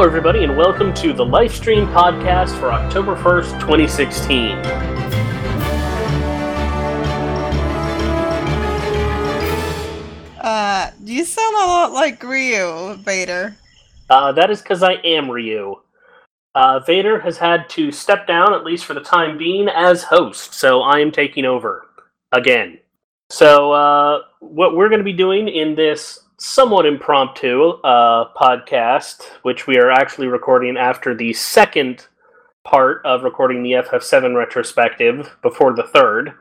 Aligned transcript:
Hello, 0.00 0.08
everybody, 0.08 0.44
and 0.44 0.56
welcome 0.56 0.94
to 0.94 1.12
the 1.12 1.22
Lifestream 1.22 1.92
podcast 1.92 2.58
for 2.58 2.72
October 2.72 3.14
1st, 3.16 3.60
2016. 3.60 4.56
Uh, 10.38 10.90
you 11.04 11.22
sound 11.26 11.54
a 11.54 11.66
lot 11.66 11.92
like 11.92 12.22
Ryu, 12.22 12.94
Vader. 12.94 13.54
Uh, 14.08 14.32
that 14.32 14.50
is 14.50 14.62
because 14.62 14.82
I 14.82 14.94
am 15.04 15.30
Ryu. 15.30 15.76
Uh, 16.54 16.80
Vader 16.86 17.20
has 17.20 17.36
had 17.36 17.68
to 17.68 17.92
step 17.92 18.26
down, 18.26 18.54
at 18.54 18.64
least 18.64 18.86
for 18.86 18.94
the 18.94 19.02
time 19.02 19.36
being, 19.36 19.68
as 19.68 20.02
host, 20.02 20.54
so 20.54 20.80
I 20.80 21.00
am 21.00 21.12
taking 21.12 21.44
over 21.44 21.88
again. 22.32 22.78
So, 23.28 23.72
uh, 23.72 24.20
what 24.38 24.74
we're 24.74 24.88
going 24.88 25.00
to 25.00 25.04
be 25.04 25.12
doing 25.12 25.48
in 25.48 25.74
this 25.74 26.20
somewhat 26.40 26.86
impromptu 26.86 27.68
uh, 27.84 28.32
podcast, 28.34 29.24
which 29.42 29.66
we 29.66 29.78
are 29.78 29.90
actually 29.90 30.26
recording 30.26 30.78
after 30.78 31.14
the 31.14 31.34
second 31.34 32.06
part 32.64 33.02
of 33.04 33.24
recording 33.24 33.62
the 33.62 33.72
FF7 33.72 34.34
retrospective 34.34 35.36
before 35.42 35.74
the 35.74 35.82
third, 35.82 36.32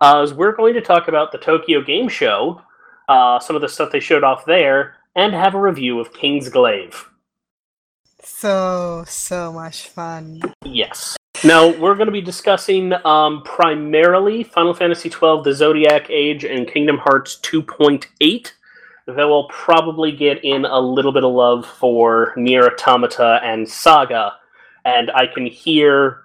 uh, 0.00 0.22
is 0.24 0.32
we're 0.32 0.56
going 0.56 0.72
to 0.72 0.80
talk 0.80 1.06
about 1.06 1.32
the 1.32 1.38
Tokyo 1.38 1.82
Game 1.82 2.08
Show, 2.08 2.62
uh, 3.10 3.38
some 3.38 3.54
of 3.54 3.60
the 3.60 3.68
stuff 3.68 3.92
they 3.92 4.00
showed 4.00 4.24
off 4.24 4.46
there, 4.46 4.94
and 5.14 5.34
have 5.34 5.54
a 5.54 5.60
review 5.60 6.00
of 6.00 6.14
King's 6.14 6.48
Glaive. 6.48 7.10
So, 8.22 9.04
so 9.06 9.52
much 9.52 9.88
fun. 9.88 10.40
Yes. 10.64 11.14
Now, 11.44 11.76
we're 11.76 11.94
going 11.96 12.06
to 12.06 12.12
be 12.12 12.22
discussing 12.22 12.94
um, 13.04 13.42
primarily 13.42 14.44
Final 14.44 14.72
Fantasy 14.72 15.10
XII, 15.10 15.42
the 15.44 15.52
Zodiac 15.52 16.08
Age, 16.08 16.44
and 16.44 16.66
Kingdom 16.66 16.96
Hearts 16.96 17.38
2.8. 17.42 18.52
Then 19.06 19.16
we'll 19.16 19.48
probably 19.48 20.12
get 20.12 20.44
in 20.44 20.64
a 20.64 20.78
little 20.78 21.12
bit 21.12 21.24
of 21.24 21.32
love 21.32 21.66
for 21.66 22.32
Nier 22.36 22.66
Automata 22.66 23.40
and 23.42 23.68
Saga. 23.68 24.34
And 24.84 25.10
I 25.12 25.26
can 25.26 25.46
hear 25.46 26.22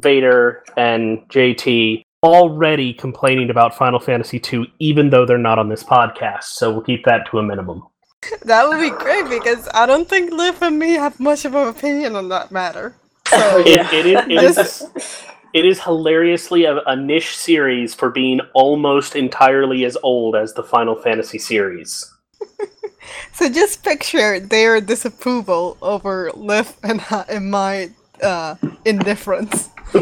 Vader 0.00 0.64
and 0.76 1.18
JT 1.28 2.02
already 2.22 2.92
complaining 2.92 3.50
about 3.50 3.76
Final 3.76 4.00
Fantasy 4.00 4.40
II, 4.52 4.72
even 4.78 5.10
though 5.10 5.24
they're 5.24 5.38
not 5.38 5.58
on 5.58 5.68
this 5.68 5.84
podcast. 5.84 6.44
So 6.44 6.72
we'll 6.72 6.82
keep 6.82 7.04
that 7.04 7.28
to 7.30 7.38
a 7.38 7.42
minimum. 7.42 7.82
That 8.42 8.66
would 8.68 8.80
be 8.80 8.90
great 8.90 9.28
because 9.28 9.68
I 9.72 9.86
don't 9.86 10.08
think 10.08 10.32
Liv 10.32 10.60
and 10.60 10.78
me 10.78 10.94
have 10.94 11.20
much 11.20 11.44
of 11.44 11.54
an 11.54 11.68
opinion 11.68 12.16
on 12.16 12.28
that 12.30 12.50
matter. 12.50 12.96
So, 13.28 13.58
It, 13.66 13.92
it, 13.92 14.06
is, 14.06 14.58
it, 14.58 14.66
is, 14.66 15.22
it 15.56 15.64
is 15.64 15.82
hilariously 15.82 16.66
a, 16.66 16.82
a 16.82 16.94
niche 16.94 17.34
series 17.34 17.94
for 17.94 18.10
being 18.10 18.40
almost 18.52 19.16
entirely 19.16 19.86
as 19.86 19.96
old 20.02 20.36
as 20.36 20.52
the 20.52 20.62
Final 20.62 20.94
Fantasy 20.94 21.38
series. 21.38 22.12
so 23.32 23.48
just 23.48 23.82
picture 23.82 24.38
their 24.38 24.82
disapproval 24.82 25.78
over 25.80 26.30
Liv 26.34 26.76
and, 26.82 27.02
and 27.30 27.50
my 27.50 27.90
uh, 28.22 28.56
indifference. 28.84 29.70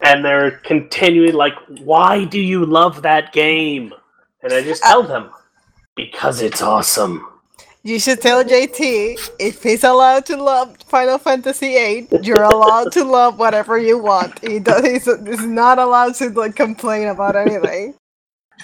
and 0.00 0.24
they're 0.24 0.52
continuing 0.64 1.34
like, 1.34 1.52
"Why 1.84 2.24
do 2.24 2.40
you 2.40 2.64
love 2.64 3.02
that 3.02 3.34
game?" 3.34 3.92
And 4.42 4.54
I 4.54 4.62
just 4.62 4.82
tell 4.82 5.02
them, 5.02 5.28
"Because 5.96 6.40
it's 6.40 6.62
awesome." 6.62 7.26
You 7.84 7.98
should 7.98 8.20
tell 8.20 8.42
JT 8.44 9.30
if 9.38 9.62
he's 9.62 9.84
allowed 9.84 10.26
to 10.26 10.36
love 10.36 10.76
Final 10.88 11.16
Fantasy 11.16 11.74
VIII, 11.74 12.08
you're 12.22 12.42
allowed 12.42 12.92
to 12.92 13.04
love 13.04 13.38
whatever 13.38 13.78
you 13.78 13.98
want. 13.98 14.38
He 14.40 14.58
does, 14.58 14.84
he's, 14.84 15.04
he's 15.04 15.46
not 15.46 15.78
allowed 15.78 16.16
to 16.16 16.30
like 16.30 16.56
complain 16.56 17.08
about 17.08 17.36
anything. 17.36 17.94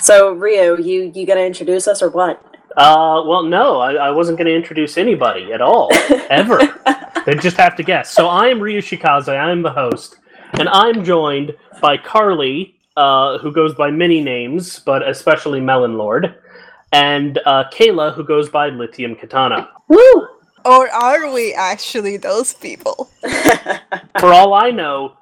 So 0.00 0.32
Rio, 0.32 0.76
you 0.76 1.12
you 1.14 1.26
gonna 1.26 1.40
introduce 1.40 1.86
us 1.86 2.02
or 2.02 2.10
what? 2.10 2.44
Uh, 2.76 3.22
well, 3.24 3.44
no, 3.44 3.78
I, 3.78 3.94
I 3.94 4.10
wasn't 4.10 4.36
going 4.36 4.48
to 4.48 4.54
introduce 4.54 4.98
anybody 4.98 5.52
at 5.52 5.60
all, 5.60 5.90
ever. 6.28 6.58
they 7.24 7.34
just 7.36 7.56
have 7.56 7.76
to 7.76 7.84
guess. 7.84 8.10
So 8.10 8.26
I 8.26 8.48
am 8.48 8.58
Ryu 8.58 8.80
Shikaze. 8.80 9.28
I 9.28 9.50
am 9.50 9.62
the 9.62 9.70
host, 9.70 10.16
and 10.54 10.69
I'm 10.69 11.04
joined 11.04 11.54
by 11.80 11.97
Carly, 11.97 12.74
uh, 12.97 13.38
who 13.38 13.53
goes 13.53 13.76
by 13.76 13.92
many 13.92 14.20
names, 14.20 14.80
but 14.80 15.08
especially 15.08 15.60
Melon 15.60 15.97
Lord, 15.97 16.34
and 16.94 17.41
uh, 17.44 17.65
Kayla, 17.72 18.15
who 18.15 18.22
goes 18.22 18.49
by 18.49 18.69
Lithium 18.69 19.16
Katana. 19.16 19.69
Woo! 19.88 20.28
Or 20.65 20.88
are 20.91 21.32
we 21.32 21.53
actually 21.53 22.16
those 22.16 22.55
people? 22.55 23.10
For 24.21 24.32
all 24.32 24.55
I 24.55 24.71
know, 24.71 25.16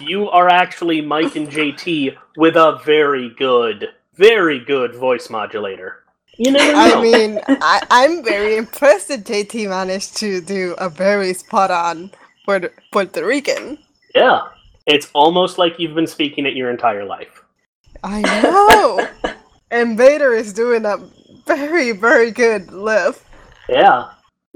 you 0.00 0.30
are 0.30 0.48
actually 0.48 1.02
Mike 1.02 1.36
and 1.36 1.46
JT 1.48 2.16
with 2.38 2.56
a 2.56 2.80
very 2.86 3.34
good, 3.38 3.88
very 4.14 4.64
good 4.64 4.94
voice 4.94 5.28
modulator. 5.28 6.04
You 6.38 6.52
never 6.52 6.72
know. 6.72 6.98
I 6.98 7.02
mean, 7.02 7.40
I, 7.48 7.82
I'm 7.90 8.24
very 8.24 8.56
impressed 8.56 9.08
that 9.08 9.24
JT 9.24 9.68
managed 9.68 10.16
to 10.18 10.40
do 10.40 10.74
a 10.78 10.88
very 10.88 11.34
spot 11.34 11.70
on 11.70 12.12
Puerto, 12.46 12.70
Puerto 12.92 13.24
Rican. 13.26 13.76
yeah, 14.14 14.48
it's 14.86 15.10
almost 15.12 15.58
like 15.58 15.78
you've 15.78 15.94
been 15.94 16.06
speaking 16.06 16.46
it 16.46 16.56
your 16.56 16.70
entire 16.70 17.04
life. 17.04 17.44
I 18.02 18.22
know! 18.22 19.34
and 19.70 19.96
Vader 19.96 20.32
is 20.32 20.52
doing 20.52 20.84
a 20.84 20.98
very, 21.46 21.92
very 21.92 22.30
good 22.30 22.72
lift. 22.72 23.24
Yeah. 23.68 24.10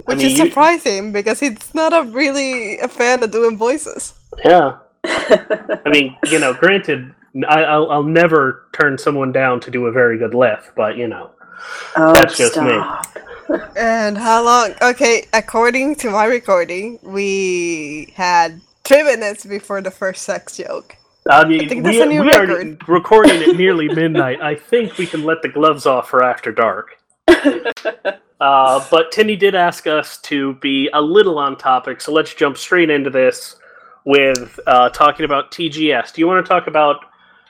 Which 0.05 0.19
mean, 0.19 0.27
is 0.27 0.39
you- 0.39 0.47
surprising 0.47 1.13
because 1.13 1.41
he's 1.41 1.75
not 1.75 1.93
a 1.93 2.03
really 2.11 2.79
a 2.79 2.89
fan 2.89 3.23
of 3.23 3.31
doing 3.31 3.57
voices. 3.57 4.15
Yeah. 4.45 4.79
I 5.05 5.83
mean, 5.91 6.17
you 6.31 6.39
know, 6.39 6.53
granted, 6.55 7.15
I, 7.49 7.65
I'll, 7.65 7.91
I'll 7.91 8.03
never 8.03 8.69
turn 8.73 8.99
someone 8.99 9.33
down 9.33 9.61
to 9.61 9.71
do 9.71 9.87
a 9.87 9.93
very 9.93 10.19
good 10.19 10.35
lift, 10.35 10.71
but 10.77 10.97
you 10.97 11.09
know, 11.09 11.31
oh, 11.97 12.13
That's 12.15 12.37
just 12.37 12.57
me. 12.57 12.81
And 13.77 14.17
how 14.17 14.43
long? 14.43 14.73
Okay, 14.81 15.27
according 15.35 15.97
to 15.97 16.11
my 16.11 16.25
recording, 16.25 16.99
we 17.03 18.15
had 18.17 18.63
three 18.85 19.03
minutes 19.03 19.45
before 19.45 19.83
the 19.83 19.91
first 19.91 20.23
sex 20.23 20.57
joke. 20.57 20.97
I 21.31 21.47
mean, 21.47 21.69
think 21.69 21.85
that's 21.85 21.97
we, 21.97 22.03
a 22.03 22.07
new 22.07 22.23
we 22.23 22.33
are 22.33 22.77
recording 22.87 23.43
at 23.43 23.57
nearly 23.57 23.89
midnight. 23.95 24.41
I 24.43 24.55
think 24.55 24.99
we 24.99 25.07
can 25.07 25.25
let 25.25 25.43
the 25.43 25.49
gloves 25.49 25.87
off 25.87 26.09
for 26.09 26.23
after 26.23 26.53
dark. 26.53 26.99
Uh, 28.41 28.85
but 28.91 29.11
Tinny 29.11 29.37
did 29.37 29.55
ask 29.55 29.87
us 29.87 30.19
to 30.23 30.55
be 30.55 30.91
a 30.93 31.01
little 31.01 31.39
on 31.39 31.57
topic, 31.57 32.01
so 32.01 32.12
let's 32.12 32.35
jump 32.35 32.59
straight 32.59 32.91
into 32.91 33.09
this 33.09 33.57
with 34.05 34.59
uh, 34.67 34.91
talking 34.91 35.25
about 35.25 35.51
TGS. 35.51 36.12
Do 36.12 36.21
you 36.21 36.27
want 36.27 36.45
to 36.45 36.49
talk 36.49 36.67
about 36.67 36.97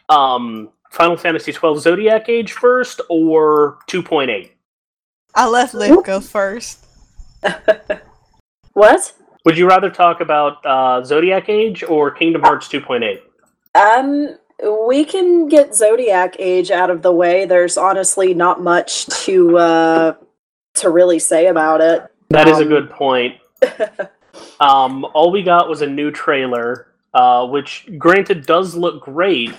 um, 0.08 0.68
Final 0.92 1.16
Fantasy 1.16 1.50
XII 1.50 1.78
Zodiac 1.78 2.28
Age 2.28 2.52
first, 2.52 3.00
or 3.08 3.78
2.8? 3.88 4.50
I'll 5.34 5.50
let 5.50 5.74
Liv 5.74 6.04
go 6.04 6.20
first. 6.20 6.86
What? 8.74 9.12
Would 9.44 9.56
you 9.56 9.68
rather 9.68 9.88
talk 9.88 10.20
about 10.20 10.64
uh, 10.66 11.02
Zodiac 11.04 11.48
Age 11.48 11.84
or 11.84 12.10
Kingdom 12.10 12.42
Hearts 12.42 12.68
2.8? 12.68 13.20
Um, 13.74 14.36
we 14.88 15.04
can 15.04 15.48
get 15.48 15.74
Zodiac 15.74 16.36
Age 16.38 16.70
out 16.70 16.90
of 16.90 17.02
the 17.02 17.12
way. 17.12 17.44
There's 17.44 17.76
honestly 17.76 18.34
not 18.34 18.62
much 18.62 19.06
to 19.24 19.58
uh 19.58 20.14
to 20.74 20.90
really 20.90 21.18
say 21.18 21.46
about 21.46 21.80
it. 21.80 22.04
That 22.30 22.48
is 22.48 22.58
a 22.58 22.62
Um, 22.62 22.68
good 22.68 22.90
point. 22.90 23.36
Um, 24.60 25.04
all 25.14 25.30
we 25.30 25.42
got 25.42 25.68
was 25.68 25.82
a 25.82 25.86
new 25.86 26.10
trailer, 26.10 26.88
uh, 27.12 27.46
which, 27.46 27.88
granted, 27.98 28.46
does 28.46 28.74
look 28.74 29.02
great, 29.02 29.54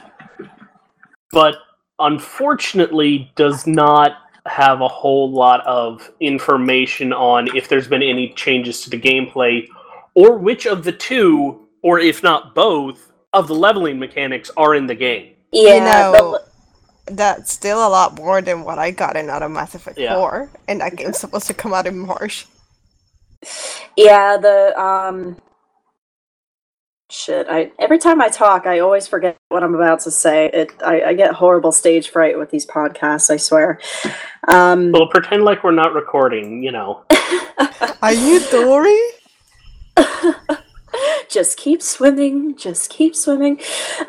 but 1.31 1.55
unfortunately 1.99 3.31
does 3.35 3.65
not 3.67 4.17
have 4.45 4.81
a 4.81 4.87
whole 4.87 5.31
lot 5.31 5.65
of 5.65 6.11
information 6.19 7.13
on 7.13 7.55
if 7.55 7.67
there's 7.69 7.87
been 7.87 8.03
any 8.03 8.33
changes 8.33 8.81
to 8.83 8.89
the 8.89 8.99
gameplay 8.99 9.67
or 10.13 10.37
which 10.37 10.65
of 10.65 10.83
the 10.83 10.91
two, 10.91 11.67
or 11.81 11.99
if 11.99 12.23
not 12.23 12.53
both, 12.55 13.11
of 13.35 13.47
the 13.47 13.53
leveling 13.55 13.99
mechanics 13.99 14.49
are 14.57 14.73
in 14.75 14.87
the 14.87 14.95
game. 14.95 15.33
Yeah, 15.51 15.75
you 15.75 15.79
know, 15.81 16.39
the- 17.05 17.13
that's 17.13 17.51
still 17.53 17.85
a 17.87 17.89
lot 17.89 18.15
more 18.15 18.41
than 18.41 18.63
what 18.63 18.79
I 18.79 18.89
got 18.89 19.15
in 19.15 19.29
out 19.29 19.43
of 19.43 19.51
Mass 19.51 19.75
Effect 19.75 19.97
Yeah. 19.99 20.15
4, 20.15 20.49
and 20.67 20.81
that 20.81 20.95
game's 20.95 21.19
supposed 21.19 21.45
to 21.47 21.53
come 21.53 21.73
out 21.73 21.85
in 21.85 21.99
March. 21.99 22.47
yeah, 23.95 24.37
the 24.37 24.73
um 24.79 25.37
shit. 27.11 27.45
I 27.49 27.71
every 27.77 27.99
time 27.99 28.21
I 28.21 28.29
talk, 28.29 28.65
I 28.65 28.79
always 28.79 29.07
forget 29.07 29.37
what 29.49 29.63
I'm 29.63 29.75
about 29.75 29.99
to 30.01 30.11
say. 30.11 30.49
It 30.51 30.71
I, 30.83 31.01
I 31.09 31.13
get 31.13 31.33
horrible 31.33 31.71
stage 31.71 32.09
fright 32.09 32.39
with 32.39 32.49
these 32.49 32.65
podcasts. 32.65 33.29
I 33.29 33.37
swear. 33.37 33.79
Um, 34.47 34.91
Well, 34.91 35.07
pretend 35.07 35.43
like 35.43 35.63
we're 35.63 35.71
not 35.71 35.93
recording, 35.93 36.63
you 36.63 36.71
know. 36.71 37.03
Are 38.01 38.13
you 38.13 38.39
Dory? 38.49 38.99
just 41.29 41.57
keep 41.57 41.81
swimming, 41.81 42.55
just 42.57 42.89
keep 42.89 43.15
swimming. 43.15 43.59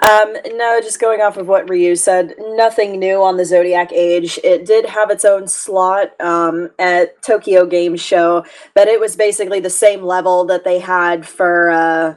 Um, 0.08 0.36
no, 0.52 0.80
just 0.80 1.00
going 1.00 1.20
off 1.20 1.36
of 1.36 1.48
what 1.48 1.68
Ryu 1.68 1.96
said, 1.96 2.34
nothing 2.38 2.98
new 2.98 3.22
on 3.22 3.36
the 3.36 3.44
Zodiac 3.44 3.92
Age. 3.92 4.38
It 4.44 4.66
did 4.66 4.86
have 4.86 5.10
its 5.10 5.24
own 5.24 5.48
slot 5.48 6.18
um, 6.20 6.70
at 6.78 7.20
Tokyo 7.22 7.66
Game 7.66 7.96
Show, 7.96 8.44
but 8.74 8.88
it 8.88 9.00
was 9.00 9.16
basically 9.16 9.60
the 9.60 9.70
same 9.70 10.02
level 10.02 10.44
that 10.46 10.64
they 10.64 10.78
had 10.78 11.26
for 11.26 11.70
uh, 11.70 12.14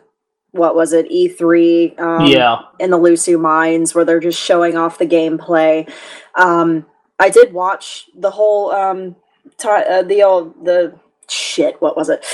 what 0.52 0.76
was 0.76 0.94
it, 0.94 1.10
E3? 1.10 2.00
Um, 2.00 2.26
yeah. 2.28 2.60
in 2.80 2.90
the 2.90 2.98
Lhusu 2.98 3.40
Mines, 3.40 3.94
where 3.94 4.06
they're 4.06 4.20
just 4.20 4.40
showing 4.40 4.78
off 4.78 4.98
the 4.98 5.06
gameplay. 5.06 5.90
Um, 6.36 6.86
I 7.20 7.30
did 7.30 7.54
watch 7.54 8.10
the 8.16 8.32
whole 8.32 8.72
um, 8.72 9.16
ti 9.58 9.68
uh, 9.68 10.04
the 10.04 10.24
old 10.24 10.66
the 10.66 10.98
shit. 11.28 11.80
What 11.82 11.98
was 11.98 12.10
it? 12.10 12.26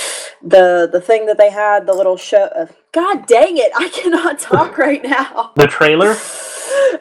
The 0.46 0.88
the 0.92 1.00
thing 1.00 1.26
that 1.26 1.38
they 1.38 1.50
had, 1.50 1.86
the 1.86 1.94
little 1.94 2.16
show. 2.16 2.44
Uh, 2.44 2.66
God 2.92 3.26
dang 3.26 3.58
it! 3.58 3.72
I 3.76 3.88
cannot 3.94 4.38
talk 4.38 4.78
right 4.78 5.02
now. 5.04 5.52
The 5.56 5.66
trailer. 5.66 6.16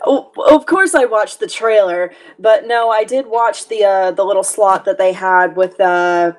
Oh, 0.05 0.31
of 0.49 0.65
course, 0.65 0.95
I 0.95 1.05
watched 1.05 1.39
the 1.39 1.47
trailer, 1.47 2.13
but 2.39 2.67
no, 2.67 2.89
I 2.91 3.03
did 3.05 3.27
watch 3.27 3.67
the 3.67 3.83
uh, 3.85 4.11
the 4.11 4.23
little 4.25 4.43
slot 4.43 4.85
that 4.85 4.97
they 4.97 5.13
had 5.13 5.55
with 5.57 5.79
uh, 5.81 6.33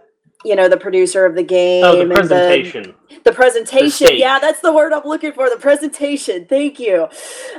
you 0.47 0.57
know 0.57 0.69
the 0.69 0.77
producer 0.77 1.27
of 1.27 1.35
the 1.35 1.43
game 1.43 1.85
Oh, 1.85 1.97
the 1.99 2.07
presentation. 2.15 2.95
the 3.25 3.33
presentation. 3.33 4.07
stage. 4.09 4.21
yeah, 4.21 4.39
that's 4.39 4.61
the 4.61 4.73
word 4.73 4.93
I'm 4.93 5.05
looking 5.05 5.33
for. 5.33 5.51
The 5.51 5.57
presentation. 5.57 6.47
Thank 6.47 6.79
you. 6.81 7.09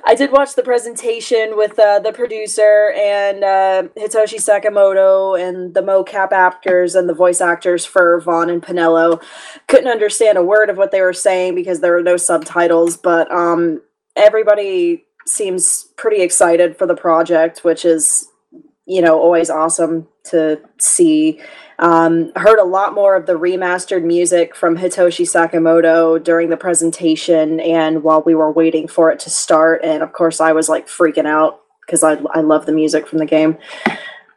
I 0.06 0.16
did 0.16 0.32
watch 0.32 0.56
the 0.56 0.64
presentation 0.64 1.58
with 1.58 1.78
uh, 1.78 2.00
the 2.00 2.14
producer 2.14 2.94
and 2.98 3.44
uh, 3.44 3.84
Hitoshi 3.98 4.40
Sakamoto 4.40 5.40
and 5.40 5.74
the 5.74 5.82
mocap 5.82 6.32
actors 6.32 6.96
and 6.96 7.10
the 7.10 7.14
voice 7.14 7.42
actors 7.42 7.86
for 7.86 8.22
Vaan 8.22 8.52
and 8.52 8.64
Penelo. 8.64 9.22
Couldn't 9.68 9.90
understand 9.90 10.38
a 10.38 10.44
word 10.44 10.70
of 10.70 10.78
what 10.78 10.92
they 10.92 11.02
were 11.02 11.14
saying 11.14 11.56
because 11.56 11.82
there 11.82 11.94
were 11.94 12.04
no 12.04 12.18
subtitles, 12.18 12.98
but 12.98 13.30
um, 13.32 13.82
everybody 14.16 15.04
seems 15.26 15.90
pretty 15.98 16.22
excited 16.22 16.78
for 16.78 16.86
the 16.88 16.96
project, 16.96 17.66
which 17.66 17.84
is 17.86 18.28
you 18.86 19.02
know 19.02 19.20
always 19.20 19.50
awesome 19.50 20.08
to 20.26 20.62
see. 20.80 21.42
Um, 21.80 22.32
heard 22.36 22.60
a 22.60 22.64
lot 22.64 22.94
more 22.94 23.16
of 23.16 23.28
the 23.28 23.34
remastered 23.34 24.04
music 24.04 24.56
from 24.56 24.78
Hitoshi 24.78 25.26
Sakamoto 25.26 26.24
during 26.24 26.50
the 26.50 26.58
presentation 26.58 27.60
and 27.60 28.04
while 28.04 28.24
we 28.24 28.34
were 28.34 28.52
waiting 28.52 28.88
for 28.88 29.12
it 29.12 29.20
to 29.20 29.30
start. 29.30 29.82
And 29.84 30.02
of 30.02 30.12
course, 30.14 30.42
I 30.42 30.54
was 30.54 30.70
like 30.70 30.88
freaking 30.88 31.28
out 31.28 31.62
because 31.86 32.04
I, 32.04 32.14
I 32.34 32.42
love 32.42 32.66
the 32.66 32.72
music 32.72 33.08
from 33.08 33.20
the 33.20 33.26
game. 33.26 33.58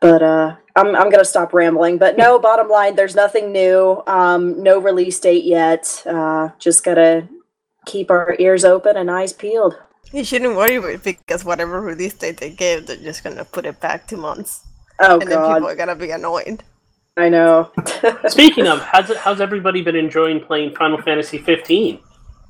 But 0.01 0.23
uh, 0.23 0.57
I'm, 0.77 0.89
I'm 0.89 1.11
going 1.11 1.19
to 1.19 1.25
stop 1.25 1.53
rambling. 1.55 1.99
But 1.99 2.17
no, 2.19 2.39
bottom 2.51 2.69
line, 2.69 2.95
there's 2.95 3.15
nothing 3.15 3.53
new. 3.53 4.03
Um, 4.07 4.63
no 4.63 4.79
release 4.79 5.19
date 5.19 5.45
yet. 5.45 6.03
Uh, 6.07 6.51
just 6.59 6.85
got 6.85 6.95
to 6.95 7.27
keep 7.87 8.11
our 8.11 8.37
ears 8.39 8.65
open 8.65 8.97
and 8.97 9.11
eyes 9.11 9.33
peeled. 9.33 9.77
You 10.13 10.25
shouldn't 10.25 10.57
worry 10.57 10.97
because 10.97 11.45
whatever 11.45 11.81
release 11.81 12.15
date 12.15 12.39
they 12.39 12.51
give, 12.51 12.87
they're 12.87 12.97
just 12.97 13.23
gonna 13.23 13.45
put 13.45 13.65
it 13.65 13.81
back 13.81 14.09
two 14.09 14.17
months, 14.17 14.67
Oh, 14.99 15.21
and 15.21 15.31
then 15.31 15.39
people 15.39 15.69
are 15.69 15.77
gonna 15.77 15.95
be 15.95 16.11
annoyed. 16.11 16.65
I 17.21 17.29
know. 17.29 17.71
Speaking 18.29 18.67
of, 18.67 18.81
how's 18.81 19.11
it, 19.11 19.17
how's 19.19 19.41
everybody 19.41 19.83
been 19.83 19.97
enjoying 19.97 20.41
playing 20.41 20.75
Final 20.75 21.01
Fantasy 21.03 21.39
15? 21.39 22.01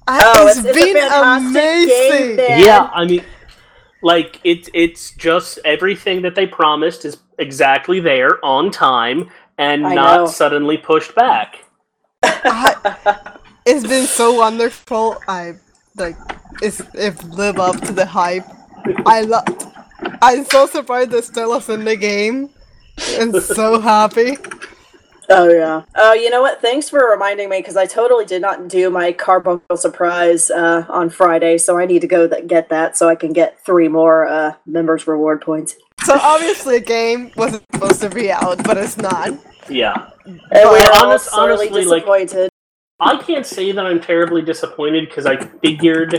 Oh, 0.09 0.47
it's 0.47 0.59
it's, 0.59 0.67
it's 0.69 0.85
been 0.85 0.97
a 0.97 1.37
amazing. 1.37 2.37
game. 2.37 2.65
Yeah, 2.65 2.89
I 2.93 3.05
mean, 3.05 3.25
like 4.03 4.41
it's 4.45 4.69
it's 4.73 5.13
just 5.13 5.59
everything 5.65 6.23
that 6.23 6.35
they 6.35 6.47
promised 6.47 7.05
is 7.05 7.19
exactly 7.39 8.01
there 8.01 8.45
on 8.45 8.71
time 8.71 9.31
and 9.59 9.87
I 9.87 9.95
not 9.95 10.17
know. 10.17 10.27
suddenly 10.27 10.79
pushed 10.79 11.15
back. 11.15 11.65
I, 12.23 13.37
it's 13.67 13.87
been 13.87 14.07
so 14.07 14.35
wonderful. 14.35 15.19
I 15.29 15.55
like 15.97 16.17
it's 16.63 16.81
it 16.95 17.23
live 17.25 17.59
up 17.59 17.81
to 17.83 17.93
the 17.93 18.07
hype. 18.07 18.47
I 19.07 19.23
love. 19.23 19.45
I'm 20.23 20.45
so 20.45 20.67
surprised 20.67 21.11
that 21.11 21.25
Stella's 21.25 21.69
in 21.69 21.85
the 21.85 21.97
game, 21.97 22.51
and 23.19 23.35
so 23.43 23.81
happy. 23.81 24.37
Oh 25.33 25.49
yeah. 25.49 25.83
Oh, 25.95 26.13
you 26.13 26.29
know 26.29 26.41
what? 26.43 26.61
Thanks 26.61 26.89
for 26.89 27.09
reminding 27.09 27.49
me 27.49 27.59
because 27.59 27.77
I 27.77 27.87
totally 27.87 28.25
did 28.25 28.43
not 28.43 28.67
do 28.69 28.91
my 28.91 29.13
Carbuncle 29.13 29.77
surprise 29.77 30.51
uh, 30.51 30.85
on 30.89 31.09
Friday, 31.09 31.57
so 31.59 31.79
I 31.79 31.87
need 31.87 32.01
to 32.01 32.09
go 32.09 32.27
th- 32.27 32.49
get 32.49 32.69
that 32.71 32.97
so 32.97 33.09
I 33.09 33.15
can 33.15 33.33
get 33.33 33.65
three 33.65 33.87
more 33.89 34.27
uh, 34.27 34.55
members 34.67 35.07
reward 35.07 35.41
points. 35.41 35.77
So 36.05 36.19
obviously, 36.21 36.81
the 36.81 36.85
game 36.85 37.31
wasn't 37.37 37.63
supposed 37.73 38.01
to 38.01 38.11
be 38.11 38.33
out, 38.33 38.65
but 38.65 38.77
it's 38.77 38.97
not. 38.97 39.35
Yeah, 39.69 40.11
And 40.25 40.41
we're 40.51 40.85
all 40.95 41.11
honest- 41.11 41.27
sorely 41.31 41.69
honestly, 41.69 41.85
like- 41.85 42.01
disappointed. 42.01 42.51
I 42.99 43.17
can't 43.17 43.47
say 43.47 43.71
that 43.73 43.87
I'm 43.87 44.01
terribly 44.01 44.43
disappointed 44.43 45.09
because 45.09 45.25
I 45.27 45.37
figured 45.37 46.11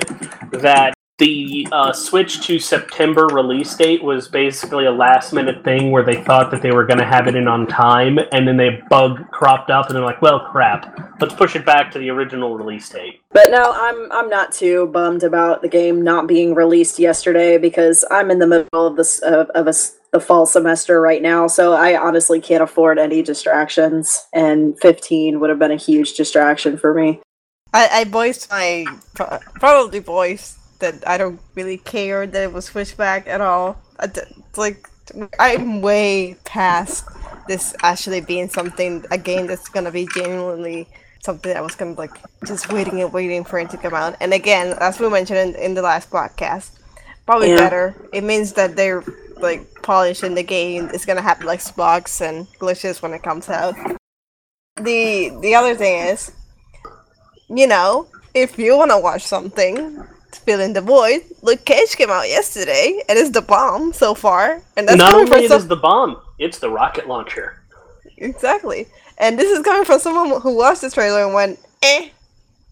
that 0.51 0.94
the 1.21 1.68
uh, 1.71 1.94
switch 1.94 2.41
to 2.41 2.57
September 2.57 3.27
release 3.27 3.75
date 3.75 4.03
was 4.03 4.27
basically 4.27 4.88
a 4.88 4.91
last 4.91 5.33
minute 5.33 5.63
thing 5.63 5.91
where 5.91 6.03
they 6.03 6.23
thought 6.23 6.50
that 6.50 6.63
they 6.63 6.71
were 6.71 6.83
going 6.83 6.97
to 6.97 7.06
have 7.06 7.27
it 7.27 7.35
in 7.35 7.47
on 7.47 7.68
time, 7.68 8.18
and 8.31 8.47
then 8.47 8.57
they 8.57 8.81
bug 8.89 9.29
cropped 9.29 9.69
up, 9.69 9.85
and 9.85 9.95
they're 9.95 10.03
like, 10.03 10.21
"Well, 10.23 10.39
crap, 10.39 11.21
let's 11.21 11.35
push 11.35 11.56
it 11.56 11.63
back 11.63 11.91
to 11.91 12.00
the 12.00 12.09
original 12.09 12.57
release 12.57 12.89
date." 12.89 13.21
But 13.29 13.51
no, 13.51 13.71
I'm 13.71 14.12
I'm 14.12 14.29
not 14.29 14.51
too 14.51 14.88
bummed 14.88 15.21
about 15.21 15.62
the 15.62 15.69
game 15.69 16.01
not 16.01 16.25
being 16.25 16.56
released 16.56 16.97
yesterday 16.97 17.59
because 17.59 18.03
I'm 18.09 18.31
in 18.31 18.39
the 18.39 18.47
middle 18.47 18.88
of 18.88 18.95
this 18.95 19.19
of, 19.19 19.47
of 19.51 19.67
a 19.67 19.69
s 19.69 19.97
the 20.12 20.19
fall 20.19 20.47
semester 20.47 21.00
right 21.00 21.21
now, 21.21 21.45
so 21.45 21.74
I 21.74 21.95
honestly 21.95 22.41
can't 22.41 22.63
afford 22.63 22.97
any 22.97 23.21
distractions, 23.21 24.25
and 24.33 24.77
15 24.81 25.39
would 25.39 25.50
have 25.51 25.59
been 25.59 25.71
a 25.71 25.77
huge 25.77 26.15
distraction 26.15 26.77
for 26.77 26.94
me. 26.94 27.21
I, 27.74 27.88
I 27.94 28.03
voiced 28.03 28.50
my 28.50 28.85
probably 29.13 30.00
voiced 30.00 30.57
that 30.81 31.07
I 31.07 31.18
don't 31.18 31.39
really 31.56 31.78
care 31.78 32.28
that 32.28 32.44
it 32.44 32.54
was 32.54 32.66
switched 32.66 32.98
back 32.98 33.28
at 33.28 33.42
all. 33.42 33.81
I 34.00 34.07
d- 34.07 34.22
it's 34.50 34.57
like 34.57 34.88
I'm 35.39 35.81
way 35.81 36.36
past 36.45 37.06
this 37.48 37.75
actually 37.83 38.22
being 38.22 38.50
something 38.50 39.06
a 39.12 39.18
game 39.18 39.48
that's 39.48 39.69
gonna 39.69 39.92
be 39.92 40.07
genuinely 40.13 40.88
something 41.24 41.56
I 41.56 41.62
was 41.62 41.75
gonna 41.75 41.94
like 41.94 42.12
just 42.45 42.72
waiting 42.72 43.01
and 43.01 43.13
waiting 43.13 43.44
for 43.44 43.60
it 43.60 43.69
to 43.72 43.78
come 43.78 43.94
out. 43.94 44.16
And 44.22 44.33
again, 44.33 44.75
as 44.80 45.00
we 45.00 45.10
mentioned 45.10 45.39
in, 45.39 45.56
in 45.56 45.74
the 45.75 45.81
last 45.81 46.10
podcast, 46.12 46.72
probably 47.25 47.50
Yeah. 47.50 47.57
better. 47.57 47.95
It 48.13 48.24
means 48.24 48.54
that 48.54 48.75
they're 48.75 49.04
like 49.38 49.81
polishing 49.84 50.36
the 50.36 50.44
game. 50.44 50.89
It's 50.94 51.06
gonna 51.06 51.22
have 51.22 51.44
like 51.44 51.62
bugs 51.75 52.22
and 52.22 52.48
glitches 52.60 53.01
when 53.01 53.13
it 53.13 53.24
comes 53.24 53.50
out. 53.50 53.75
The 54.77 55.30
the 55.42 55.56
other 55.56 55.75
thing 55.75 56.07
is 56.07 56.31
you 57.50 57.68
know, 57.68 58.07
if 58.34 58.57
you 58.57 58.77
want 58.77 58.92
to 58.92 58.98
watch 59.00 59.24
something, 59.24 60.01
fill 60.39 60.60
in 60.60 60.74
the 60.74 60.81
void, 60.81 61.22
Luke 61.42 61.66
Cage 61.66 61.95
came 61.95 62.10
out 62.10 62.28
yesterday, 62.28 63.01
and 63.10 63.18
it's 63.19 63.31
the 63.31 63.42
bomb 63.42 63.94
so 63.94 64.13
far. 64.13 64.62
And 64.78 64.88
that's 64.88 64.98
Not 64.98 65.13
only 65.13 65.45
it 65.45 65.51
is 65.51 65.68
the 65.68 65.75
bomb, 65.75 66.18
it's 66.39 66.60
the 66.60 66.69
rocket 66.69 67.07
launcher. 67.07 67.62
exactly, 68.18 68.88
and 69.18 69.38
this 69.38 69.50
is 69.51 69.63
coming 69.63 69.86
from 69.86 70.00
someone 70.00 70.42
who 70.42 70.56
watched 70.56 70.81
the 70.81 70.89
trailer 70.89 71.24
and 71.25 71.33
went, 71.33 71.60
"Eh." 71.83 72.10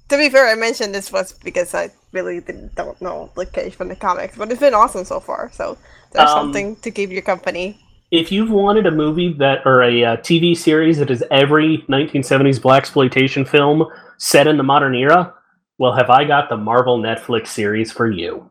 To 0.10 0.18
be 0.18 0.30
fair, 0.30 0.48
I 0.48 0.56
mentioned 0.56 0.94
this 0.96 1.12
was 1.12 1.34
because 1.44 1.76
I 1.76 1.92
really 2.14 2.40
didn't, 2.40 2.74
don't 2.74 3.00
know 3.00 3.30
Luke 3.36 3.52
Cage 3.52 3.76
from 3.76 3.90
the 3.90 3.96
comics, 3.96 4.36
but 4.36 4.50
it's 4.52 4.60
been 4.60 4.74
awesome 4.74 5.06
so 5.06 5.20
far. 5.20 5.52
So 5.54 5.78
there's 6.12 6.30
Um, 6.30 6.38
something 6.38 6.76
to 6.78 6.90
keep 6.90 7.12
you 7.12 7.22
company. 7.22 7.78
If 8.10 8.32
you've 8.32 8.50
wanted 8.50 8.88
a 8.88 8.92
movie 8.92 9.34
that 9.34 9.62
or 9.66 9.83
a 9.83 10.04
uh, 10.04 10.18
TV 10.18 10.56
series 10.57 10.98
that 10.98 11.12
is 11.12 11.24
every 11.30 11.86
1970s 11.88 12.60
black 12.60 12.81
exploitation 12.81 13.45
film 13.45 13.86
set 14.18 14.48
in 14.48 14.57
the 14.57 14.64
modern 14.64 14.95
era, 14.95 15.31
well, 15.80 15.94
have 15.94 16.09
I 16.09 16.26
got 16.26 16.50
the 16.50 16.57
Marvel 16.57 17.00
Netflix 17.00 17.48
series 17.48 17.90
for 17.92 18.12
you? 18.12 18.50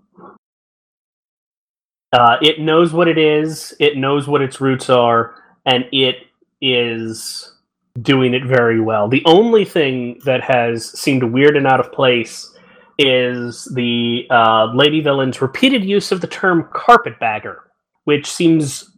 Uh, 2.11 2.39
it 2.41 2.59
knows 2.59 2.95
what 2.95 3.07
it 3.07 3.19
is. 3.19 3.75
It 3.79 3.99
knows 3.99 4.27
what 4.27 4.41
its 4.41 4.63
roots 4.63 4.89
are, 4.89 5.35
and 5.67 5.85
it 5.93 6.17
is 6.63 7.55
doing 8.01 8.33
it 8.33 8.47
very 8.47 8.81
well. 8.81 9.09
The 9.09 9.23
only 9.27 9.67
thing 9.67 10.21
that 10.25 10.43
has 10.43 10.99
seemed 10.99 11.23
weird 11.23 11.55
and 11.55 11.67
out 11.67 11.81
of 11.81 11.93
place 11.93 12.51
is 12.99 13.67
the 13.75 14.27
uh, 14.31 14.73
lady 14.75 15.03
villain's 15.03 15.43
repeated 15.43 15.85
use 15.85 16.11
of 16.11 16.23
the 16.23 16.27
term 16.27 16.71
carpetbagger, 16.73 17.71
which 18.05 18.27
seems 18.27 18.91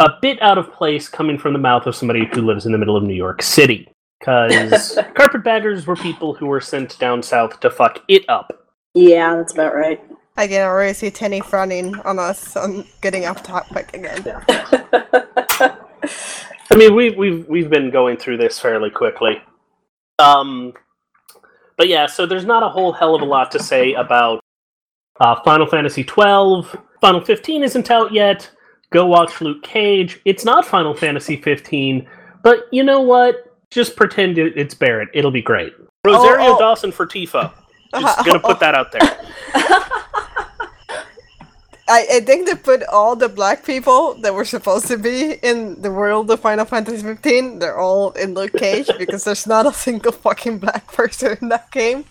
a 0.00 0.10
bit 0.20 0.42
out 0.42 0.58
of 0.58 0.72
place 0.72 1.08
coming 1.08 1.38
from 1.38 1.52
the 1.52 1.58
mouth 1.60 1.86
of 1.86 1.94
somebody 1.94 2.26
who 2.32 2.42
lives 2.42 2.66
in 2.66 2.72
the 2.72 2.78
middle 2.78 2.96
of 2.96 3.04
New 3.04 3.14
York 3.14 3.40
City. 3.40 3.88
Because 4.18 4.98
carpetbaggers 5.14 5.86
were 5.86 5.96
people 5.96 6.34
who 6.34 6.46
were 6.46 6.60
sent 6.60 6.98
down 6.98 7.22
south 7.22 7.60
to 7.60 7.70
fuck 7.70 8.02
it 8.08 8.28
up. 8.28 8.66
Yeah, 8.94 9.36
that's 9.36 9.52
about 9.52 9.74
right. 9.74 10.00
I 10.36 10.46
can 10.46 10.62
already 10.62 10.94
see 10.94 11.10
Tenny 11.10 11.40
frowning 11.40 11.96
on 12.00 12.18
us 12.18 12.56
on 12.56 12.84
getting 13.00 13.26
off 13.26 13.42
topic 13.42 13.90
again. 13.92 14.24
I 16.70 16.76
mean, 16.76 16.94
we've 16.94 17.16
we've 17.16 17.48
we've 17.48 17.68
been 17.68 17.90
going 17.90 18.16
through 18.18 18.36
this 18.36 18.58
fairly 18.58 18.90
quickly. 18.90 19.42
Um, 20.20 20.74
but 21.76 21.88
yeah, 21.88 22.06
so 22.06 22.24
there's 22.24 22.44
not 22.44 22.62
a 22.62 22.68
whole 22.68 22.92
hell 22.92 23.14
of 23.16 23.22
a 23.22 23.24
lot 23.24 23.50
to 23.52 23.58
say 23.58 23.94
about 23.94 24.40
uh, 25.20 25.40
Final 25.42 25.66
Fantasy 25.66 26.04
twelve. 26.04 26.76
Final 27.00 27.20
fifteen 27.20 27.64
isn't 27.64 27.90
out 27.90 28.12
yet. 28.12 28.48
Go 28.90 29.06
watch 29.06 29.40
Luke 29.40 29.64
Cage. 29.64 30.20
It's 30.24 30.44
not 30.44 30.64
Final 30.64 30.94
Fantasy 30.94 31.36
fifteen, 31.36 32.08
but 32.44 32.66
you 32.70 32.84
know 32.84 33.00
what? 33.00 33.47
Just 33.70 33.96
pretend 33.96 34.38
it's 34.38 34.74
Barrett. 34.74 35.08
It'll 35.12 35.30
be 35.30 35.42
great. 35.42 35.74
Rosario 36.04 36.54
oh. 36.54 36.58
Dawson 36.58 36.92
for 36.92 37.06
Tifa. 37.06 37.52
Just 37.98 38.18
gonna 38.24 38.40
put 38.40 38.60
that 38.60 38.74
out 38.74 38.92
there. 38.92 39.02
I, 41.90 42.06
I 42.16 42.20
think 42.20 42.46
they 42.46 42.54
put 42.54 42.82
all 42.84 43.16
the 43.16 43.30
black 43.30 43.64
people 43.64 44.14
that 44.20 44.34
were 44.34 44.44
supposed 44.44 44.88
to 44.88 44.98
be 44.98 45.32
in 45.42 45.80
the 45.80 45.90
world 45.90 46.30
of 46.30 46.40
Final 46.40 46.66
Fantasy 46.66 47.02
15. 47.02 47.60
They're 47.60 47.78
all 47.78 48.10
in 48.10 48.34
Luke 48.34 48.52
Cage 48.52 48.90
because 48.98 49.24
there's 49.24 49.46
not 49.46 49.66
a 49.66 49.72
single 49.72 50.12
fucking 50.12 50.58
black 50.58 50.86
person 50.92 51.38
in 51.40 51.48
that 51.48 51.70
game. 51.70 52.04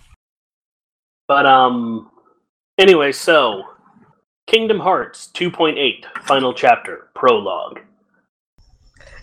But 1.28 1.46
um 1.46 2.10
anyway, 2.80 3.12
so 3.12 3.64
Kingdom 4.48 4.80
Hearts 4.80 5.30
2.8 5.34 6.06
final 6.24 6.54
chapter 6.54 7.10
prologue. 7.14 7.80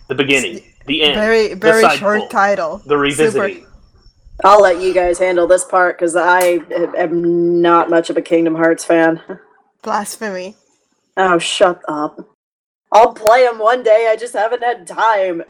The 0.07 0.15
beginning. 0.15 0.61
The 0.85 1.01
end. 1.03 1.15
Very 1.15 1.53
very 1.55 1.81
side 1.81 1.97
short 1.99 2.19
pull. 2.21 2.27
title. 2.29 2.77
The 2.85 2.97
revisiting. 2.97 3.65
I'll 4.43 4.61
let 4.61 4.81
you 4.81 4.93
guys 4.93 5.17
handle 5.17 5.47
this 5.47 5.63
part 5.63 5.97
because 5.97 6.15
I 6.15 6.59
am 6.97 7.61
not 7.61 7.89
much 7.89 8.09
of 8.09 8.17
a 8.17 8.21
Kingdom 8.21 8.55
Hearts 8.55 8.83
fan. 8.83 9.21
Blasphemy. 9.81 10.55
Oh, 11.17 11.37
shut 11.39 11.81
up. 11.87 12.19
I'll 12.91 13.13
play 13.13 13.45
them 13.45 13.59
one 13.59 13.81
day. 13.83 14.09
I 14.11 14.15
just 14.17 14.33
haven't 14.33 14.61
had 14.61 14.85
time. 14.85 15.43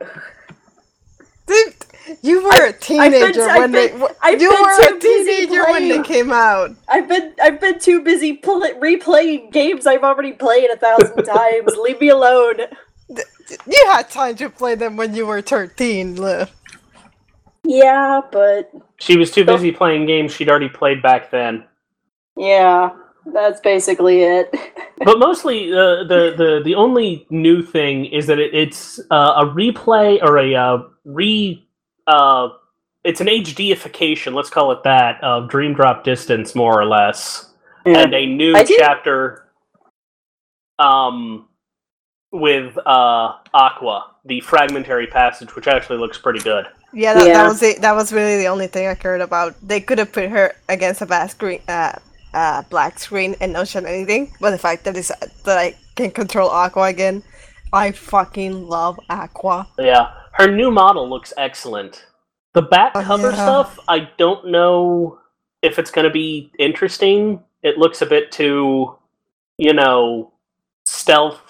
Dude, 1.48 1.74
you 2.22 2.44
were 2.44 2.54
I- 2.54 2.68
a 2.68 2.74
teenager 2.74 3.44
I've 3.50 3.58
when 3.60 3.72
been- 3.72 4.00
they. 4.00 4.08
I've 4.22 4.42
you 4.42 4.50
were 4.50 4.96
a 4.96 5.00
teenager 5.00 5.64
when 5.66 5.88
they 5.90 6.02
came 6.04 6.32
out. 6.32 6.72
I've 6.88 7.08
been 7.08 7.34
I've 7.42 7.60
been 7.60 7.80
too 7.80 8.02
busy 8.02 8.34
pl- 8.34 8.62
replaying 8.80 9.52
games 9.52 9.86
I've 9.86 10.04
already 10.04 10.32
played 10.34 10.70
a 10.70 10.78
thousand 10.78 11.24
times. 11.26 11.76
Leave 11.78 12.00
me 12.00 12.10
alone. 12.10 12.56
You 13.50 13.84
had 13.92 14.10
time 14.10 14.36
to 14.38 14.50
play 14.50 14.76
them 14.76 14.98
when 14.98 15.14
you 15.16 15.26
were 15.26 15.42
thirteen, 15.42 16.16
Liv. 16.16 16.52
Yeah, 17.64 18.22
but 18.32 18.72
She 19.00 19.18
was 19.18 19.32
too 19.32 19.44
busy 19.46 19.72
playing 19.72 20.06
games 20.06 20.34
she'd 20.34 20.50
already 20.50 20.70
played 20.70 21.02
back 21.02 21.32
then. 21.32 21.64
yeah, 22.38 22.92
that's 23.34 23.60
basically 23.62 24.22
it. 24.22 24.54
But 25.04 25.20
mostly, 25.20 25.74
uh, 25.74 26.06
the 26.06 26.34
the 26.38 26.62
the 26.64 26.74
only 26.76 27.28
new 27.30 27.62
thing 27.62 28.06
is 28.06 28.28
that 28.28 28.40
it, 28.40 28.54
it's 28.56 28.98
uh, 29.12 29.34
a 29.44 29.46
replay 29.46 30.22
or 30.24 30.38
a 30.38 30.56
uh, 30.56 30.84
re. 31.04 31.68
Uh, 32.08 32.48
it's 33.04 33.20
an 33.20 33.28
HDification, 33.28 34.34
let's 34.34 34.50
call 34.50 34.72
it 34.72 34.84
that, 34.84 35.22
of 35.22 35.50
Dream 35.50 35.74
Drop 35.74 36.06
Distance, 36.06 36.56
more 36.56 36.80
or 36.80 36.86
less, 36.86 37.52
Yeah. 37.86 38.00
and 38.04 38.14
a 38.16 38.26
new 38.26 38.56
I 38.56 38.64
did- 38.64 38.80
chapter. 38.80 39.50
Um, 40.80 41.50
with 42.36 42.78
uh 42.86 43.34
Aqua, 43.54 44.12
the 44.26 44.40
fragmentary 44.42 45.08
passage, 45.08 45.56
which 45.56 45.68
actually 45.68 45.98
looks 45.98 46.18
pretty 46.18 46.40
good. 46.40 46.68
Yeah, 46.94 47.14
that, 47.14 47.28
Yeah. 47.28 47.34
that 47.34 47.48
was 47.48 47.62
it. 47.64 47.82
That 47.82 47.96
was 47.96 48.12
really 48.14 48.38
the 48.38 48.48
only 48.48 48.68
thing 48.68 48.88
I 48.88 48.96
cared 48.96 49.22
about. 49.22 49.56
They 49.62 49.80
could 49.82 49.98
have 49.98 50.12
put 50.12 50.30
her 50.30 50.54
against 50.70 51.02
a 51.02 51.06
black 51.06 51.30
screen, 51.32 51.62
uh, 51.68 51.94
uh, 52.34 52.64
black 52.70 53.00
screen, 53.00 53.36
and 53.42 53.54
not 53.54 53.68
shown 53.68 53.86
anything. 53.86 54.34
But 54.40 54.52
the 54.52 54.58
fact 54.58 54.84
that 54.86 54.96
it's 54.98 55.12
that 55.44 55.58
I 55.58 55.76
can 55.96 56.12
control 56.12 56.50
Aqua 56.50 56.84
again, 56.84 57.24
I 57.74 57.92
fucking 57.92 58.68
love 58.68 59.00
Aqua. 59.10 59.68
Yeah, 59.80 60.12
her 60.34 60.48
new 60.52 60.72
model 60.72 61.10
looks 61.10 61.34
excellent. 61.38 62.06
The 62.54 62.62
back 62.62 62.94
Oh, 62.96 63.02
cover 63.04 63.32
yeah. 63.32 63.36
stuff, 63.46 63.80
I 63.90 64.10
don't 64.18 64.48
know 64.48 65.20
if 65.62 65.78
it's 65.80 65.92
going 65.92 66.06
to 66.08 66.14
be 66.14 66.52
interesting. 66.60 67.44
It 67.64 67.78
looks 67.78 68.02
a 68.02 68.06
bit 68.06 68.32
too, 68.32 68.96
you 69.58 69.74
know, 69.74 70.32
stealth 70.86 71.42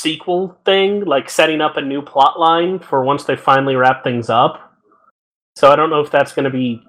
sequel 0.00 0.58
thing, 0.64 1.04
like 1.04 1.28
setting 1.30 1.60
up 1.60 1.76
a 1.76 1.82
new 1.82 2.02
plot 2.02 2.38
line 2.38 2.78
for 2.78 3.04
once 3.04 3.24
they 3.24 3.36
finally 3.36 3.76
wrap 3.76 4.02
things 4.02 4.30
up. 4.30 4.72
So 5.56 5.70
I 5.70 5.76
don't 5.76 5.90
know 5.90 6.00
if 6.00 6.10
that's 6.10 6.32
going 6.32 6.44
to 6.44 6.50
be 6.50 6.82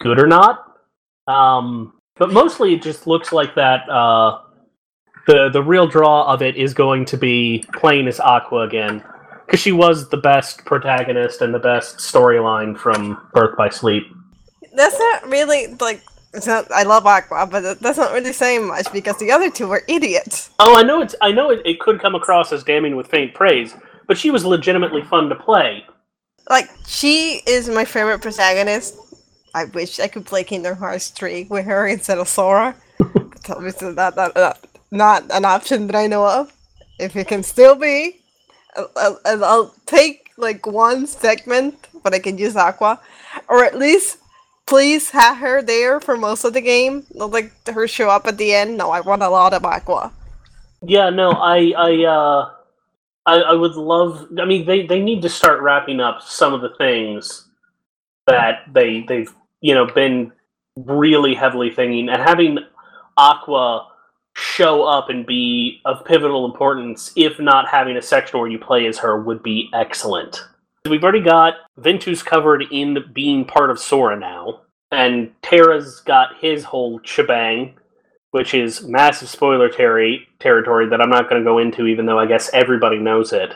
good 0.00 0.18
or 0.18 0.26
not. 0.26 0.66
Um, 1.26 1.94
but 2.16 2.32
mostly 2.32 2.74
it 2.74 2.82
just 2.82 3.06
looks 3.06 3.32
like 3.32 3.54
that. 3.54 3.88
Uh, 3.88 4.40
the 5.26 5.50
the 5.52 5.62
real 5.62 5.86
draw 5.86 6.32
of 6.32 6.42
it 6.42 6.56
is 6.56 6.74
going 6.74 7.04
to 7.06 7.16
be 7.16 7.64
playing 7.74 8.08
as 8.08 8.20
Aqua 8.20 8.62
again 8.62 9.04
because 9.46 9.60
she 9.60 9.72
was 9.72 10.08
the 10.08 10.16
best 10.16 10.64
protagonist 10.64 11.40
and 11.42 11.52
the 11.52 11.58
best 11.58 11.98
storyline 11.98 12.76
from 12.76 13.28
Birth 13.32 13.56
by 13.56 13.68
Sleep. 13.68 14.04
That's 14.74 14.98
not 14.98 15.28
really 15.28 15.68
like. 15.80 16.02
It's 16.32 16.46
not. 16.46 16.70
I 16.70 16.84
love 16.84 17.06
Aqua, 17.06 17.46
but 17.50 17.60
that- 17.60 17.80
that's 17.80 17.98
not 17.98 18.12
really 18.12 18.32
saying 18.32 18.66
much 18.68 18.90
because 18.92 19.16
the 19.18 19.32
other 19.32 19.50
two 19.50 19.66
were 19.66 19.82
idiots. 19.88 20.50
Oh, 20.60 20.76
I 20.76 20.82
know 20.82 21.00
it's 21.02 21.14
I 21.20 21.32
know 21.32 21.50
it, 21.50 21.60
it 21.64 21.80
could 21.80 22.00
come 22.00 22.14
across 22.14 22.52
as 22.52 22.62
damning 22.62 22.94
with 22.96 23.08
faint 23.08 23.34
praise, 23.34 23.74
but 24.06 24.16
she 24.16 24.30
was 24.30 24.44
legitimately 24.44 25.02
fun 25.02 25.28
to 25.28 25.34
play. 25.34 25.84
Like 26.48 26.68
she 26.86 27.42
is 27.46 27.68
my 27.68 27.84
favorite 27.84 28.20
protagonist. 28.22 28.94
I 29.54 29.64
wish 29.64 29.98
I 29.98 30.06
could 30.06 30.24
play 30.26 30.44
Kingdom 30.44 30.76
Hearts 30.76 31.08
3 31.08 31.48
with 31.50 31.64
her 31.66 31.86
instead 31.88 32.18
of 32.18 32.28
Sora. 32.28 32.76
It's 33.40 33.48
obviously 33.50 33.92
not, 33.94 34.14
not, 34.16 34.34
not, 34.36 34.58
not 34.90 35.24
an 35.32 35.44
option 35.46 35.86
that 35.86 35.96
I 35.96 36.06
know 36.06 36.24
of. 36.26 36.52
If 36.98 37.16
it 37.16 37.26
can 37.26 37.42
still 37.42 37.74
be, 37.74 38.20
I'll, 38.76 39.18
I'll- 39.24 39.44
I'll 39.44 39.74
take 39.86 40.30
like 40.36 40.66
one 40.66 41.06
segment, 41.06 41.88
but 42.04 42.14
I 42.14 42.18
can 42.20 42.36
use 42.38 42.54
Aqua, 42.54 43.00
or 43.48 43.64
at 43.64 43.76
least 43.78 44.18
please 44.70 45.10
have 45.10 45.38
her 45.38 45.60
there 45.60 45.98
for 46.00 46.16
most 46.16 46.44
of 46.44 46.54
the 46.54 46.60
game. 46.60 47.04
Not 47.12 47.32
like 47.32 47.52
her 47.66 47.88
show 47.88 48.08
up 48.08 48.28
at 48.28 48.38
the 48.38 48.54
end. 48.54 48.76
No, 48.76 48.90
I 48.90 49.00
want 49.00 49.22
a 49.22 49.28
lot 49.28 49.52
of 49.52 49.64
Aqua. 49.64 50.12
Yeah, 50.86 51.10
no, 51.10 51.32
I 51.32 51.72
I 51.76 52.04
uh 52.04 52.50
I, 53.26 53.34
I 53.40 53.52
would 53.54 53.74
love 53.74 54.28
I 54.40 54.44
mean 54.44 54.64
they, 54.64 54.86
they 54.86 55.00
need 55.02 55.22
to 55.22 55.28
start 55.28 55.60
wrapping 55.60 55.98
up 55.98 56.22
some 56.22 56.54
of 56.54 56.60
the 56.60 56.72
things 56.78 57.48
that 58.28 58.60
they 58.72 59.04
they've 59.08 59.34
you 59.60 59.74
know 59.74 59.86
been 59.86 60.32
really 60.76 61.34
heavily 61.34 61.70
thinking 61.70 62.08
and 62.08 62.22
having 62.22 62.60
Aqua 63.16 63.88
show 64.34 64.84
up 64.84 65.10
and 65.10 65.26
be 65.26 65.80
of 65.84 66.04
pivotal 66.04 66.46
importance, 66.46 67.12
if 67.16 67.40
not 67.40 67.66
having 67.68 67.96
a 67.96 68.02
section 68.02 68.38
where 68.38 68.48
you 68.48 68.58
play 68.58 68.86
as 68.86 68.98
her 68.98 69.20
would 69.20 69.42
be 69.42 69.68
excellent. 69.74 70.40
We've 70.88 71.02
already 71.02 71.20
got 71.20 71.54
Ventus 71.76 72.22
covered 72.22 72.64
in 72.70 72.98
being 73.12 73.44
part 73.44 73.70
of 73.70 73.78
Sora 73.78 74.18
now, 74.18 74.62
and 74.90 75.30
Terra's 75.42 76.00
got 76.00 76.30
his 76.40 76.64
whole 76.64 77.00
shebang, 77.04 77.74
which 78.30 78.54
is 78.54 78.82
massive 78.82 79.28
spoiler 79.28 79.68
terri- 79.68 80.26
territory 80.38 80.88
that 80.88 81.00
I'm 81.02 81.10
not 81.10 81.28
going 81.28 81.42
to 81.42 81.44
go 81.44 81.58
into, 81.58 81.86
even 81.86 82.06
though 82.06 82.18
I 82.18 82.24
guess 82.26 82.48
everybody 82.54 82.98
knows 82.98 83.32
it. 83.34 83.54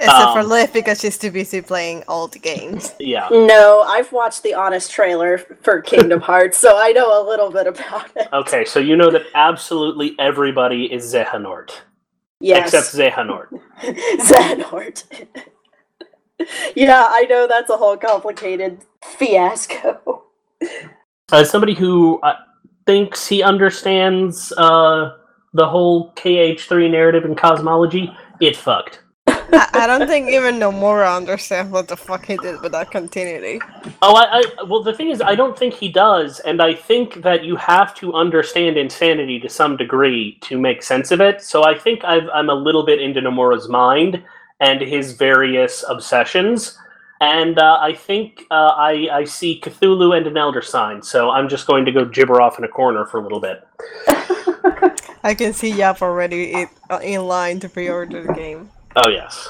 Except 0.00 0.32
for 0.32 0.40
Um, 0.40 0.48
Liv 0.48 0.72
because 0.72 1.00
she's 1.00 1.16
too 1.16 1.30
busy 1.30 1.60
playing 1.60 2.02
old 2.08 2.32
games. 2.42 2.92
Yeah. 3.00 3.28
No, 3.30 3.82
I've 3.86 4.10
watched 4.10 4.42
the 4.42 4.54
honest 4.54 4.90
trailer 4.90 5.38
for 5.38 5.80
Kingdom 5.80 6.20
Hearts, 6.30 6.58
so 6.58 6.76
I 6.76 6.90
know 6.90 7.22
a 7.22 7.22
little 7.24 7.50
bit 7.52 7.68
about 7.68 8.10
it. 8.16 8.26
Okay, 8.32 8.64
so 8.64 8.80
you 8.80 8.96
know 8.96 9.10
that 9.12 9.22
absolutely 9.36 10.16
everybody 10.18 10.92
is 10.92 11.14
Xehanort. 11.14 11.70
Yes. 12.40 12.74
Except 12.74 13.16
Xehanort. 13.16 13.46
Xehanort. 13.80 15.04
Yeah, 16.74 17.06
I 17.10 17.26
know 17.28 17.46
that's 17.46 17.70
a 17.70 17.76
whole 17.76 17.96
complicated 17.96 18.84
fiasco. 19.02 20.24
As 21.32 21.50
somebody 21.50 21.74
who 21.74 22.20
uh, 22.20 22.34
thinks 22.86 23.26
he 23.26 23.42
understands 23.42 24.52
uh, 24.56 25.16
the 25.54 25.66
whole 25.66 26.12
KH3 26.14 26.90
narrative 26.90 27.24
and 27.24 27.36
cosmology, 27.36 28.14
it 28.40 28.56
fucked. 28.56 29.00
I, 29.26 29.68
I 29.72 29.86
don't 29.86 30.06
think 30.08 30.28
even 30.30 30.56
Nomura 30.56 31.16
understands 31.16 31.70
what 31.72 31.88
the 31.88 31.96
fuck 31.96 32.26
he 32.26 32.36
did 32.38 32.60
with 32.60 32.72
that 32.72 32.90
continuity. 32.90 33.60
Oh, 34.02 34.14
I, 34.14 34.40
I 34.40 34.62
well, 34.64 34.82
the 34.82 34.92
thing 34.92 35.10
is, 35.10 35.20
I 35.20 35.34
don't 35.34 35.58
think 35.58 35.74
he 35.74 35.90
does, 35.90 36.40
and 36.40 36.60
I 36.60 36.74
think 36.74 37.22
that 37.22 37.44
you 37.44 37.56
have 37.56 37.94
to 37.96 38.14
understand 38.14 38.76
insanity 38.76 39.38
to 39.40 39.48
some 39.48 39.76
degree 39.76 40.38
to 40.42 40.58
make 40.58 40.82
sense 40.82 41.10
of 41.10 41.20
it. 41.20 41.42
So 41.42 41.64
I 41.64 41.78
think 41.78 42.04
I've, 42.04 42.28
I'm 42.34 42.50
a 42.50 42.54
little 42.54 42.84
bit 42.84 43.00
into 43.00 43.20
Nomura's 43.20 43.68
mind 43.68 44.22
and 44.62 44.80
his 44.80 45.12
various 45.12 45.84
obsessions, 45.88 46.78
and 47.20 47.58
uh, 47.58 47.78
I 47.80 47.94
think 47.94 48.46
uh, 48.50 48.74
I, 48.76 49.08
I 49.12 49.24
see 49.24 49.60
Cthulhu 49.60 50.16
and 50.16 50.26
an 50.26 50.36
Elder 50.36 50.62
Sign. 50.62 51.02
So 51.02 51.30
I'm 51.30 51.48
just 51.48 51.66
going 51.66 51.84
to 51.84 51.92
go 51.92 52.04
gibber 52.04 52.40
off 52.40 52.58
in 52.58 52.64
a 52.64 52.68
corner 52.68 53.04
for 53.04 53.18
a 53.18 53.22
little 53.22 53.40
bit. 53.40 53.66
I 55.24 55.34
can 55.34 55.52
see 55.52 55.70
Yap 55.70 56.00
already 56.00 56.52
in, 56.52 56.68
uh, 56.88 57.00
in 57.02 57.22
line 57.26 57.60
to 57.60 57.68
pre-order 57.68 58.22
the 58.24 58.32
game. 58.32 58.70
Oh 58.96 59.10
yes. 59.10 59.48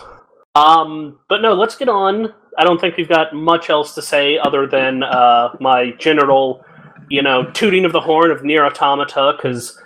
Um, 0.54 1.19
but 1.28 1.42
no, 1.42 1.54
let's 1.54 1.76
get 1.76 1.88
on. 1.88 2.33
I 2.59 2.64
don't 2.64 2.81
think 2.81 2.97
we've 2.97 3.09
got 3.09 3.35
much 3.35 3.71
else 3.71 3.95
to 3.95 4.02
say 4.02 4.38
other 4.38 4.66
than 4.66 5.02
uh, 5.02 5.57
my 5.61 5.92
general, 5.92 6.64
you 7.09 7.23
know, 7.23 7.50
tooting 7.52 7.85
of 7.85 7.92
the 7.92 8.00
horn 8.00 8.31
of 8.31 8.45
Nier 8.45 8.64
Automata 8.64 9.35
because 9.37 9.78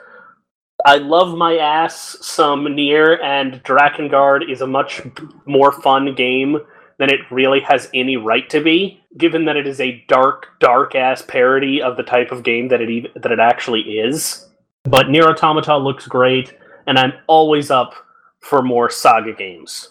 I 0.86 0.98
love 0.98 1.36
my 1.36 1.56
ass 1.56 2.16
some 2.20 2.76
Nier, 2.76 3.20
and 3.20 3.54
Drakengard 3.64 4.48
is 4.48 4.60
a 4.60 4.66
much 4.68 5.02
more 5.44 5.72
fun 5.72 6.14
game 6.14 6.58
than 6.98 7.10
it 7.10 7.20
really 7.30 7.58
has 7.60 7.90
any 7.92 8.16
right 8.16 8.48
to 8.50 8.60
be, 8.62 9.02
given 9.18 9.44
that 9.46 9.56
it 9.56 9.66
is 9.66 9.80
a 9.80 10.04
dark, 10.06 10.46
dark 10.60 10.94
ass 10.94 11.22
parody 11.22 11.82
of 11.82 11.96
the 11.96 12.04
type 12.04 12.30
of 12.30 12.44
game 12.44 12.68
that 12.68 12.80
it 12.80 12.88
ev- 12.88 13.20
that 13.20 13.32
it 13.32 13.40
actually 13.40 13.80
is. 13.80 14.48
But 14.84 15.10
Nier 15.10 15.28
Automata 15.28 15.76
looks 15.76 16.06
great, 16.06 16.56
and 16.86 16.96
I'm 16.98 17.14
always 17.26 17.72
up 17.72 17.94
for 18.38 18.62
more 18.62 18.88
saga 18.88 19.32
games. 19.32 19.88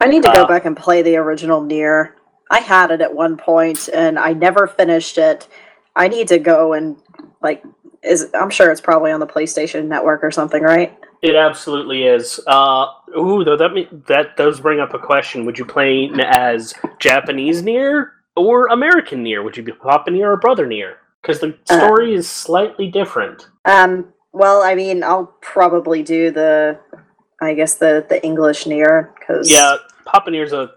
I 0.00 0.06
need 0.06 0.22
to 0.22 0.32
go 0.32 0.44
Uh, 0.44 0.48
back 0.48 0.64
and 0.64 0.74
play 0.74 1.02
the 1.02 1.18
original 1.18 1.60
Nier. 1.60 2.16
I 2.50 2.60
had 2.60 2.90
it 2.90 3.02
at 3.02 3.14
one 3.14 3.36
point 3.36 3.90
and 3.92 4.18
I 4.18 4.32
never 4.32 4.66
finished 4.66 5.18
it. 5.18 5.46
I 5.94 6.08
need 6.08 6.28
to 6.28 6.38
go 6.38 6.72
and 6.72 6.96
like 7.42 7.62
is 8.02 8.28
I'm 8.34 8.50
sure 8.50 8.70
it's 8.70 8.80
probably 8.80 9.12
on 9.12 9.20
the 9.20 9.26
PlayStation 9.26 9.86
Network 9.86 10.22
or 10.24 10.30
something, 10.30 10.62
right? 10.62 10.96
It 11.22 11.34
absolutely 11.36 12.04
is. 12.04 12.40
Uh, 12.46 12.86
ooh, 13.16 13.44
though 13.44 13.56
that 13.56 13.72
me- 13.74 13.88
that 14.08 14.36
does 14.36 14.60
bring 14.60 14.80
up 14.80 14.94
a 14.94 14.98
question: 14.98 15.44
Would 15.44 15.58
you 15.58 15.64
play 15.66 16.10
as 16.24 16.72
Japanese 16.98 17.62
Nier 17.62 18.12
or 18.36 18.68
American 18.68 19.22
Nier? 19.22 19.42
Would 19.42 19.56
you 19.56 19.62
be 19.62 19.72
Papa 19.72 20.10
Nier 20.10 20.32
or 20.32 20.36
Brother 20.36 20.66
Nier? 20.66 20.96
Because 21.20 21.40
the 21.40 21.54
Uh. 21.68 21.78
story 21.78 22.14
is 22.14 22.28
slightly 22.28 22.88
different. 22.88 23.48
Um 23.66 24.12
well, 24.32 24.62
I 24.62 24.74
mean, 24.74 25.02
I'll 25.02 25.34
probably 25.42 26.02
do 26.02 26.30
the 26.30 26.78
I 27.42 27.52
guess 27.54 27.74
the 27.74 28.06
the 28.08 28.22
English 28.24 28.66
Nier 28.66 29.12
cuz 29.26 29.50
Yeah, 29.52 29.76
Papa 30.06 30.30
Nier's 30.30 30.54
a 30.54 30.70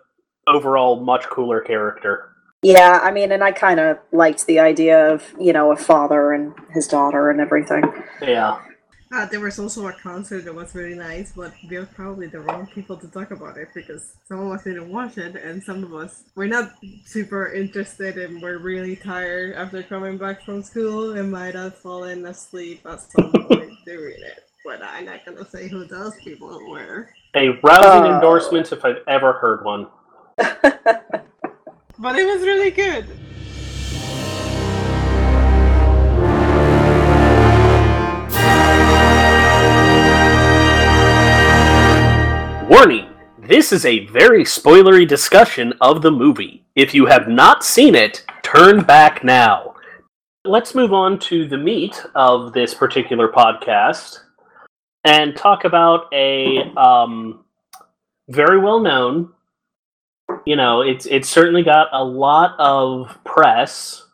overall 0.47 0.99
much 0.99 1.23
cooler 1.29 1.61
character. 1.61 2.32
Yeah, 2.63 2.99
I 3.03 3.11
mean, 3.11 3.31
and 3.31 3.43
I 3.43 3.51
kind 3.51 3.79
of 3.79 3.99
liked 4.11 4.45
the 4.47 4.59
idea 4.59 5.11
of 5.13 5.33
you 5.39 5.53
know 5.53 5.71
a 5.71 5.75
father 5.75 6.31
and 6.33 6.53
his 6.71 6.87
daughter 6.87 7.29
and 7.29 7.39
everything. 7.41 7.83
Yeah. 8.21 8.59
Uh, 9.11 9.27
there 9.27 9.39
was 9.39 9.59
also 9.59 9.85
a 9.85 9.93
concert 9.93 10.43
that 10.43 10.55
was 10.55 10.73
really 10.73 10.95
nice, 10.95 11.33
but 11.35 11.53
we're 11.69 11.85
probably 11.85 12.25
the 12.25 12.39
wrong 12.39 12.65
people 12.73 12.97
to 12.97 13.07
talk 13.09 13.29
about 13.29 13.57
it 13.57 13.67
because 13.75 14.13
some 14.27 14.39
of 14.39 14.51
us 14.53 14.63
didn't 14.63 14.89
watch 14.91 15.19
it, 15.19 15.35
and 15.35 15.61
some 15.61 15.83
of 15.83 15.93
us 15.93 16.23
were 16.33 16.47
not 16.47 16.71
super 17.05 17.53
interested 17.53 18.17
and 18.17 18.41
were 18.41 18.57
really 18.57 18.95
tired 18.95 19.53
after 19.53 19.83
coming 19.83 20.17
back 20.17 20.43
from 20.43 20.63
school 20.63 21.15
and 21.15 21.31
might 21.31 21.53
have 21.53 21.77
fallen 21.77 22.25
asleep 22.25 22.81
at 22.89 23.01
some 23.01 23.31
point 23.31 23.71
during 23.85 24.19
it. 24.19 24.39
But 24.65 24.81
I'm 24.81 25.05
not 25.05 25.23
gonna 25.25 25.45
say 25.45 25.67
who 25.67 25.85
those 25.85 26.15
people 26.23 26.59
were. 26.71 27.09
A 27.35 27.49
rousing 27.61 28.09
Oh. 28.09 28.15
endorsement 28.15 28.71
if 28.71 28.83
I've 28.83 29.03
ever 29.07 29.33
heard 29.33 29.63
one. 29.63 29.87
But 32.03 32.19
it 32.19 32.27
was 32.27 32.41
really 32.41 32.69
good. 32.69 33.07
Warning! 42.69 43.07
This 43.39 43.71
is 43.71 43.85
a 43.85 44.05
very 44.07 44.43
spoilery 44.43 45.07
discussion 45.07 45.71
of 45.79 46.01
the 46.01 46.11
movie. 46.11 46.65
If 46.75 46.93
you 46.93 47.05
have 47.05 47.29
not 47.29 47.63
seen 47.63 47.95
it, 47.95 48.25
turn 48.41 48.83
back 48.83 49.23
now. 49.23 49.75
Let's 50.43 50.75
move 50.75 50.91
on 50.91 51.19
to 51.19 51.47
the 51.47 51.57
meat 51.57 52.05
of 52.15 52.51
this 52.51 52.73
particular 52.73 53.29
podcast 53.29 54.19
and 55.05 55.37
talk 55.37 55.63
about 55.63 56.13
a 56.13 56.69
um, 56.75 57.45
very 58.27 58.59
well 58.59 58.81
known. 58.81 59.32
You 60.45 60.55
know, 60.55 60.81
it's 60.81 61.05
it's 61.05 61.29
certainly 61.29 61.63
got 61.63 61.87
a 61.91 62.03
lot 62.03 62.55
of 62.59 63.17
press 63.23 64.05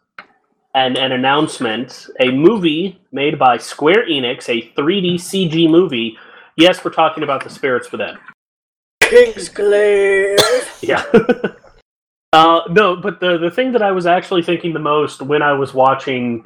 and 0.75 0.98
an 0.98 1.12
announcement. 1.12 2.08
A 2.20 2.32
movie 2.32 3.00
made 3.12 3.39
by 3.39 3.58
Square 3.58 4.08
Enix, 4.08 4.50
a 4.50 4.70
3D 4.80 5.16
CG 5.16 5.70
movie. 5.70 6.18
Yes, 6.56 6.84
we're 6.84 6.92
talking 6.92 7.24
about 7.24 7.44
The 7.44 7.50
Spirits 7.50 7.92
Within. 7.92 8.18
Kingsglaive. 9.01 10.38
Yeah. 10.82 11.04
uh, 12.34 12.62
no, 12.70 12.96
but 12.96 13.20
the 13.20 13.38
the 13.38 13.51
thing 13.51 13.72
that 13.72 13.82
I 13.82 13.92
was 13.92 14.06
actually 14.06 14.44
thinking 14.44 14.74
the 14.74 14.80
most 14.80 15.22
when 15.22 15.42
I 15.42 15.54
was 15.54 15.74
watching 15.74 16.46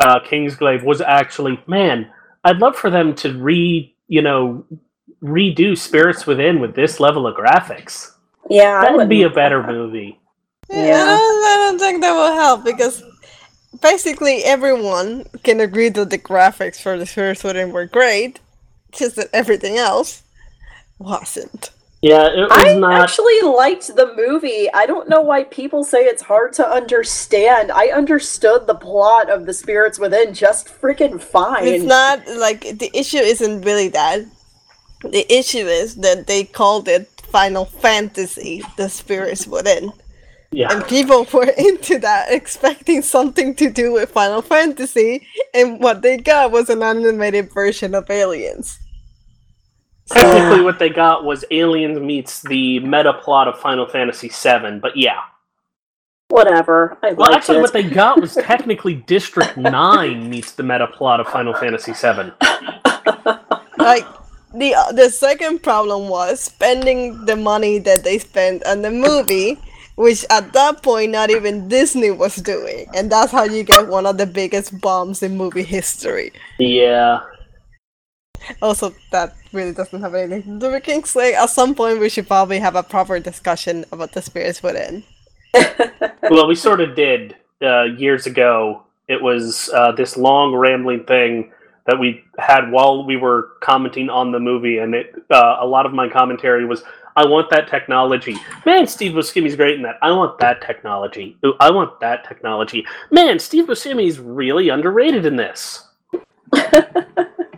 uh, 0.00 0.20
Kingsglaive 0.20 0.82
was 0.82 1.00
actually, 1.00 1.62
man, 1.66 2.10
I'd 2.44 2.58
love 2.58 2.76
for 2.76 2.90
them 2.90 3.14
to 3.16 3.36
re, 3.38 3.94
you 4.08 4.22
know, 4.22 4.64
redo 5.22 5.76
Spirits 5.76 6.26
Within 6.26 6.60
with 6.60 6.74
this 6.74 7.00
level 7.00 7.26
of 7.26 7.36
graphics. 7.36 8.12
Yeah, 8.50 8.82
That 8.82 8.96
would 8.96 9.08
be 9.08 9.22
a 9.22 9.30
better 9.30 9.62
movie. 9.62 10.18
Yeah, 10.68 10.86
Yeah. 10.86 11.02
I, 11.04 11.16
don't, 11.16 11.44
I 11.44 11.56
don't 11.56 11.78
think 11.78 12.00
that 12.02 12.12
will 12.12 12.34
help 12.34 12.64
because 12.64 13.02
basically 13.80 14.44
everyone 14.44 15.24
can 15.44 15.60
agree 15.60 15.88
that 15.88 16.10
the 16.10 16.18
graphics 16.18 16.80
for 16.80 16.98
the 16.98 17.06
Spirits 17.06 17.44
Within 17.44 17.72
were 17.72 17.86
great, 17.86 18.40
just 18.92 19.16
that 19.16 19.28
everything 19.32 19.76
else 19.78 20.22
wasn't. 20.98 21.70
Yeah, 22.02 22.28
it 22.28 22.40
was 22.40 22.48
I 22.50 22.74
not. 22.74 23.02
actually 23.02 23.42
liked 23.42 23.94
the 23.94 24.14
movie. 24.16 24.72
I 24.72 24.86
don't 24.86 25.08
know 25.08 25.20
why 25.20 25.44
people 25.44 25.84
say 25.84 26.04
it's 26.06 26.22
hard 26.22 26.54
to 26.54 26.66
understand. 26.66 27.70
I 27.70 27.88
understood 27.88 28.66
the 28.66 28.74
plot 28.74 29.28
of 29.28 29.44
The 29.44 29.52
Spirits 29.52 29.98
Within 29.98 30.32
just 30.32 30.66
freaking 30.68 31.20
fine. 31.20 31.66
It's 31.66 31.84
not 31.84 32.26
like 32.26 32.62
the 32.78 32.90
issue 32.94 33.18
isn't 33.18 33.62
really 33.62 33.88
that. 33.88 34.24
The 35.02 35.30
issue 35.32 35.66
is 35.66 35.96
that 35.96 36.26
they 36.26 36.44
called 36.44 36.88
it 36.88 37.19
Final 37.30 37.64
Fantasy: 37.64 38.62
The 38.76 38.88
Spirits 38.88 39.46
Within, 39.46 39.92
yeah, 40.52 40.72
and 40.72 40.84
people 40.86 41.26
were 41.32 41.44
into 41.58 41.98
that, 41.98 42.30
expecting 42.30 43.02
something 43.02 43.54
to 43.56 43.70
do 43.70 43.92
with 43.92 44.10
Final 44.10 44.42
Fantasy, 44.42 45.26
and 45.54 45.80
what 45.80 46.02
they 46.02 46.16
got 46.16 46.50
was 46.50 46.70
an 46.70 46.82
animated 46.82 47.52
version 47.52 47.94
of 47.94 48.10
Aliens. 48.10 48.78
technically, 50.08 50.62
what 50.62 50.78
they 50.78 50.90
got 50.90 51.24
was 51.24 51.44
Aliens 51.50 51.98
meets 52.00 52.42
the 52.42 52.80
meta 52.80 53.14
plot 53.14 53.48
of 53.48 53.58
Final 53.58 53.86
Fantasy 53.86 54.28
VII. 54.28 54.78
But 54.80 54.96
yeah, 54.96 55.20
Whatever. 56.30 56.96
I 57.02 57.12
well, 57.12 57.34
actually, 57.34 57.58
it. 57.58 57.62
what 57.62 57.72
they 57.72 57.82
got 57.82 58.20
was 58.20 58.34
technically 58.40 58.94
District 58.94 59.56
Nine 59.56 60.30
meets 60.30 60.52
the 60.52 60.62
meta 60.62 60.86
plot 60.86 61.18
of 61.18 61.26
Final 61.26 61.54
Fantasy 61.54 61.92
VII. 61.92 62.30
like 63.78 64.06
the 64.54 64.74
the 64.94 65.08
second 65.10 65.62
problem 65.62 66.08
was 66.08 66.40
spending 66.40 67.24
the 67.26 67.36
money 67.36 67.78
that 67.78 68.04
they 68.04 68.18
spent 68.18 68.64
on 68.66 68.82
the 68.82 68.90
movie 68.90 69.58
which 69.96 70.24
at 70.30 70.52
that 70.52 70.82
point 70.82 71.12
not 71.12 71.30
even 71.30 71.68
disney 71.68 72.10
was 72.10 72.36
doing 72.36 72.86
and 72.94 73.10
that's 73.10 73.32
how 73.32 73.44
you 73.44 73.62
get 73.62 73.86
one 73.88 74.06
of 74.06 74.18
the 74.18 74.26
biggest 74.26 74.80
bombs 74.80 75.22
in 75.22 75.36
movie 75.36 75.62
history 75.62 76.32
Yeah. 76.58 77.20
also 78.62 78.94
that 79.12 79.34
really 79.52 79.72
doesn't 79.72 80.00
have 80.00 80.14
anything 80.14 80.42
to 80.42 80.66
do 80.66 80.72
with 80.72 80.82
Kingsglaive 80.84 81.34
at 81.34 81.50
some 81.50 81.74
point 81.74 82.00
we 82.00 82.08
should 82.08 82.26
probably 82.26 82.58
have 82.58 82.74
a 82.76 82.82
proper 82.82 83.20
discussion 83.20 83.84
about 83.92 84.12
the 84.12 84.22
spirits 84.22 84.62
within 84.62 85.04
well, 86.30 86.46
we 86.46 86.54
sort 86.54 86.80
of 86.80 86.94
did 86.94 87.34
uh, 87.60 87.82
years 87.82 88.26
ago. 88.26 88.84
It 89.08 89.20
was 89.20 89.68
uh, 89.74 89.90
this 89.92 90.16
long 90.16 90.54
rambling 90.54 91.04
thing 91.04 91.50
that 91.86 91.98
we 91.98 92.24
had 92.38 92.70
while 92.70 93.04
we 93.06 93.16
were 93.16 93.52
commenting 93.60 94.08
on 94.10 94.32
the 94.32 94.40
movie, 94.40 94.78
and 94.78 94.94
it, 94.94 95.14
uh, 95.30 95.56
a 95.60 95.66
lot 95.66 95.86
of 95.86 95.92
my 95.92 96.08
commentary 96.08 96.64
was, 96.64 96.82
"I 97.16 97.26
want 97.26 97.50
that 97.50 97.68
technology." 97.68 98.36
Man, 98.64 98.86
Steve 98.86 99.12
Buscemi's 99.12 99.56
great 99.56 99.76
in 99.76 99.82
that. 99.82 99.98
I 100.02 100.12
want 100.12 100.38
that 100.38 100.60
technology. 100.60 101.36
Ooh, 101.44 101.54
I 101.60 101.70
want 101.70 102.00
that 102.00 102.26
technology. 102.26 102.86
Man, 103.10 103.38
Steve 103.38 103.66
Buscemi's 103.66 104.18
really 104.18 104.68
underrated 104.68 105.26
in 105.26 105.36
this. 105.36 105.86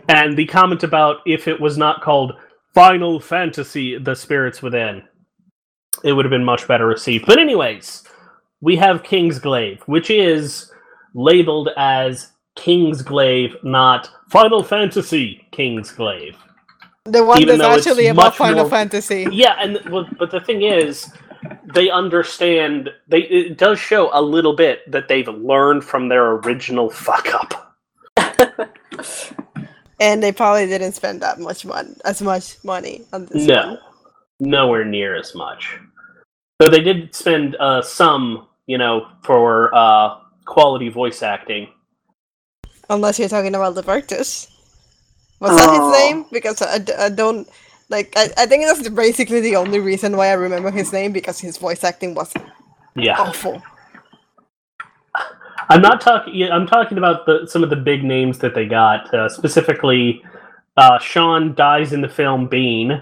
and 0.07 0.37
the 0.37 0.45
comment 0.47 0.83
about 0.83 1.17
if 1.25 1.47
it 1.47 1.59
was 1.59 1.77
not 1.77 2.01
called 2.01 2.33
Final 2.73 3.19
Fantasy: 3.19 3.97
The 3.97 4.15
Spirits 4.15 4.61
Within 4.61 5.03
it 6.03 6.13
would 6.13 6.25
have 6.25 6.31
been 6.31 6.43
much 6.43 6.67
better 6.67 6.85
received. 6.85 7.25
But 7.25 7.39
anyways, 7.39 8.03
we 8.61 8.75
have 8.75 9.03
King's 9.03 9.39
Kingsglaive, 9.39 9.81
which 9.83 10.09
is 10.09 10.71
labeled 11.15 11.69
as 11.77 12.31
Kingsglaive, 12.55 13.63
not 13.63 14.09
Final 14.29 14.63
Fantasy 14.63 15.47
Kingsglaive. 15.51 16.35
the 17.05 17.23
one 17.23 17.41
Even 17.41 17.59
that's 17.59 17.87
actually 17.87 18.07
about 18.07 18.35
final 18.35 18.63
more- 18.63 18.69
fantasy 18.69 19.27
Yeah, 19.31 19.55
and 19.59 19.79
well, 19.89 20.07
but 20.17 20.31
the 20.31 20.39
thing 20.41 20.61
is, 20.63 21.11
they 21.73 21.89
understand. 21.89 22.89
They 23.07 23.23
it 23.23 23.57
does 23.57 23.79
show 23.79 24.09
a 24.13 24.21
little 24.21 24.55
bit 24.55 24.89
that 24.91 25.07
they've 25.07 25.27
learned 25.27 25.83
from 25.83 26.07
their 26.09 26.31
original 26.33 26.89
fuck 26.89 27.27
up. 27.33 27.75
and 29.99 30.21
they 30.23 30.31
probably 30.31 30.67
didn't 30.67 30.93
spend 30.93 31.21
that 31.21 31.39
much 31.39 31.65
money 31.65 31.93
as 32.05 32.21
much 32.21 32.63
money 32.63 33.01
on 33.11 33.25
this 33.25 33.45
No, 33.45 33.67
one. 33.67 33.79
nowhere 34.39 34.85
near 34.85 35.15
as 35.15 35.35
much. 35.35 35.77
Though 36.59 36.69
they 36.69 36.79
did 36.81 37.13
spend 37.15 37.55
uh, 37.59 37.81
some, 37.81 38.47
you 38.67 38.77
know, 38.77 39.07
for 39.23 39.73
uh, 39.75 40.19
quality 40.45 40.87
voice 40.89 41.21
acting. 41.23 41.67
Unless 42.89 43.19
you're 43.19 43.29
talking 43.29 43.55
about 43.55 43.75
Libertus. 43.75 44.47
Was 45.39 45.55
that 45.57 45.69
Oh. 45.69 45.91
his 45.91 45.99
name? 45.99 46.25
Because 46.31 46.61
I, 46.61 46.79
I 46.97 47.09
don't 47.09 47.47
like. 47.89 48.13
I, 48.15 48.29
I 48.37 48.45
think 48.45 48.65
that's 48.65 48.87
basically 48.89 49.41
the 49.41 49.55
only 49.55 49.79
reason 49.79 50.15
why 50.17 50.27
I 50.29 50.33
remember 50.33 50.71
his 50.71 50.93
name 50.93 51.11
because 51.11 51.39
his 51.39 51.57
voice 51.57 51.83
acting 51.83 52.13
was 52.15 52.33
Yeah. 52.95 53.19
awful. 53.19 53.61
I'm 55.69 55.81
not 55.81 56.01
talking. 56.01 56.35
yeah, 56.35 56.49
I'm 56.53 56.67
talking 56.67 56.97
about 56.97 57.25
the, 57.25 57.47
some 57.47 57.63
of 57.63 57.69
the 57.69 57.75
big 57.75 58.03
names 58.03 58.39
that 58.39 58.53
they 58.53 58.65
got. 58.65 59.11
Uh, 59.13 59.29
specifically, 59.29 60.21
uh, 60.77 60.99
Sean 60.99 61.55
dies 61.55 61.93
in 61.93 62.01
the 62.01 62.09
film 62.09 62.47
Bean, 62.47 63.01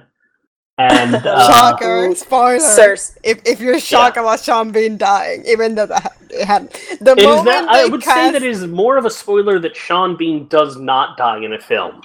and 0.89 1.15
uh, 1.26 1.48
Shocker! 1.48 2.15
Spoiler! 2.15 2.60
Sirs. 2.60 3.17
If, 3.24 3.41
if 3.46 3.60
you're 3.60 3.80
shocked 3.80 4.17
about 4.17 4.39
Sean 4.39 4.72
Bean 4.72 4.98
dying, 4.98 5.44
even 5.46 5.76
though 5.76 5.86
that 5.86 6.17
it 6.30 6.46
had 6.46 6.72
the 7.00 7.12
it 7.12 7.20
is 7.20 7.26
moment 7.26 7.46
not. 7.46 7.70
I 7.70 7.84
they 7.84 7.89
would 7.89 8.04
say 8.04 8.12
cast, 8.12 8.34
that 8.34 8.44
it 8.44 8.50
is 8.50 8.65
more 8.67 8.98
of 8.98 9.06
a 9.06 9.10
spoiler 9.10 9.60
that 9.60 9.76
Sean 9.76 10.15
Bean 10.15 10.48
does 10.48 10.78
not 10.78 11.17
die 11.17 11.44
in 11.44 11.54
a 11.54 11.60
film. 11.60 12.02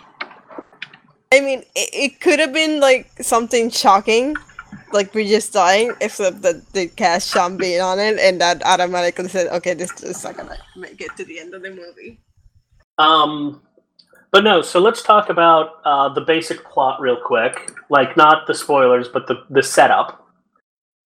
I 1.33 1.41
mean, 1.41 1.61
it, 1.75 1.91
it 1.93 2.21
could 2.21 2.39
have 2.39 2.53
been 2.53 2.81
like 2.81 3.11
something 3.21 3.71
shocking, 3.71 4.37
like 4.93 5.15
we 5.15 5.29
just 5.29 5.53
dying, 5.53 5.93
except 6.01 6.43
that 6.43 6.73
they 6.73 6.89
cast 6.89 7.33
Sean 7.33 7.57
Bean 7.57 7.81
on 7.81 7.99
it, 7.99 8.19
and 8.19 8.41
that 8.41 8.65
automatically 8.65 9.29
said, 9.29 9.49
okay, 9.49 9.75
this 9.75 9.93
is 10.03 10.23
not 10.25 10.37
gonna 10.37 10.59
make 10.77 11.01
it 11.01 11.17
to 11.17 11.25
the 11.25 11.39
end 11.39 11.55
of 11.55 11.63
the 11.63 11.71
movie. 11.71 12.21
Um, 12.99 13.61
but 14.37 14.45
no. 14.45 14.61
So 14.61 14.81
let's 14.81 15.01
talk 15.01 15.31
about 15.31 15.81
uh, 15.87 16.11
the 16.11 16.21
basic 16.21 16.63
plot 16.63 17.01
real 17.01 17.17
quick. 17.17 17.73
Like 17.89 18.19
not 18.19 18.47
the 18.47 18.53
spoilers, 18.53 19.09
but 19.09 19.27
the 19.27 19.45
the 19.49 19.63
setup. 19.63 20.29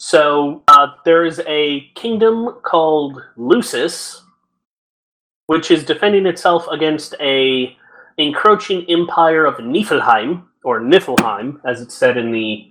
So 0.01 0.65
uh, 0.67 0.89
there 1.05 1.25
is 1.25 1.41
a 1.47 1.89
kingdom 1.95 2.59
called 2.65 3.23
Lucis, 3.37 4.25
which 5.47 5.71
is 5.71 5.85
defending 5.85 6.27
itself 6.27 6.67
against 6.73 7.15
a 7.21 7.77
encroaching 8.19 8.85
empire 8.91 9.47
of 9.47 9.59
Niflheim 9.59 10.43
or 10.65 10.81
Niflheim, 10.81 11.61
as 11.65 11.81
it's 11.81 11.95
said 11.95 12.17
in 12.17 12.33
the 12.33 12.69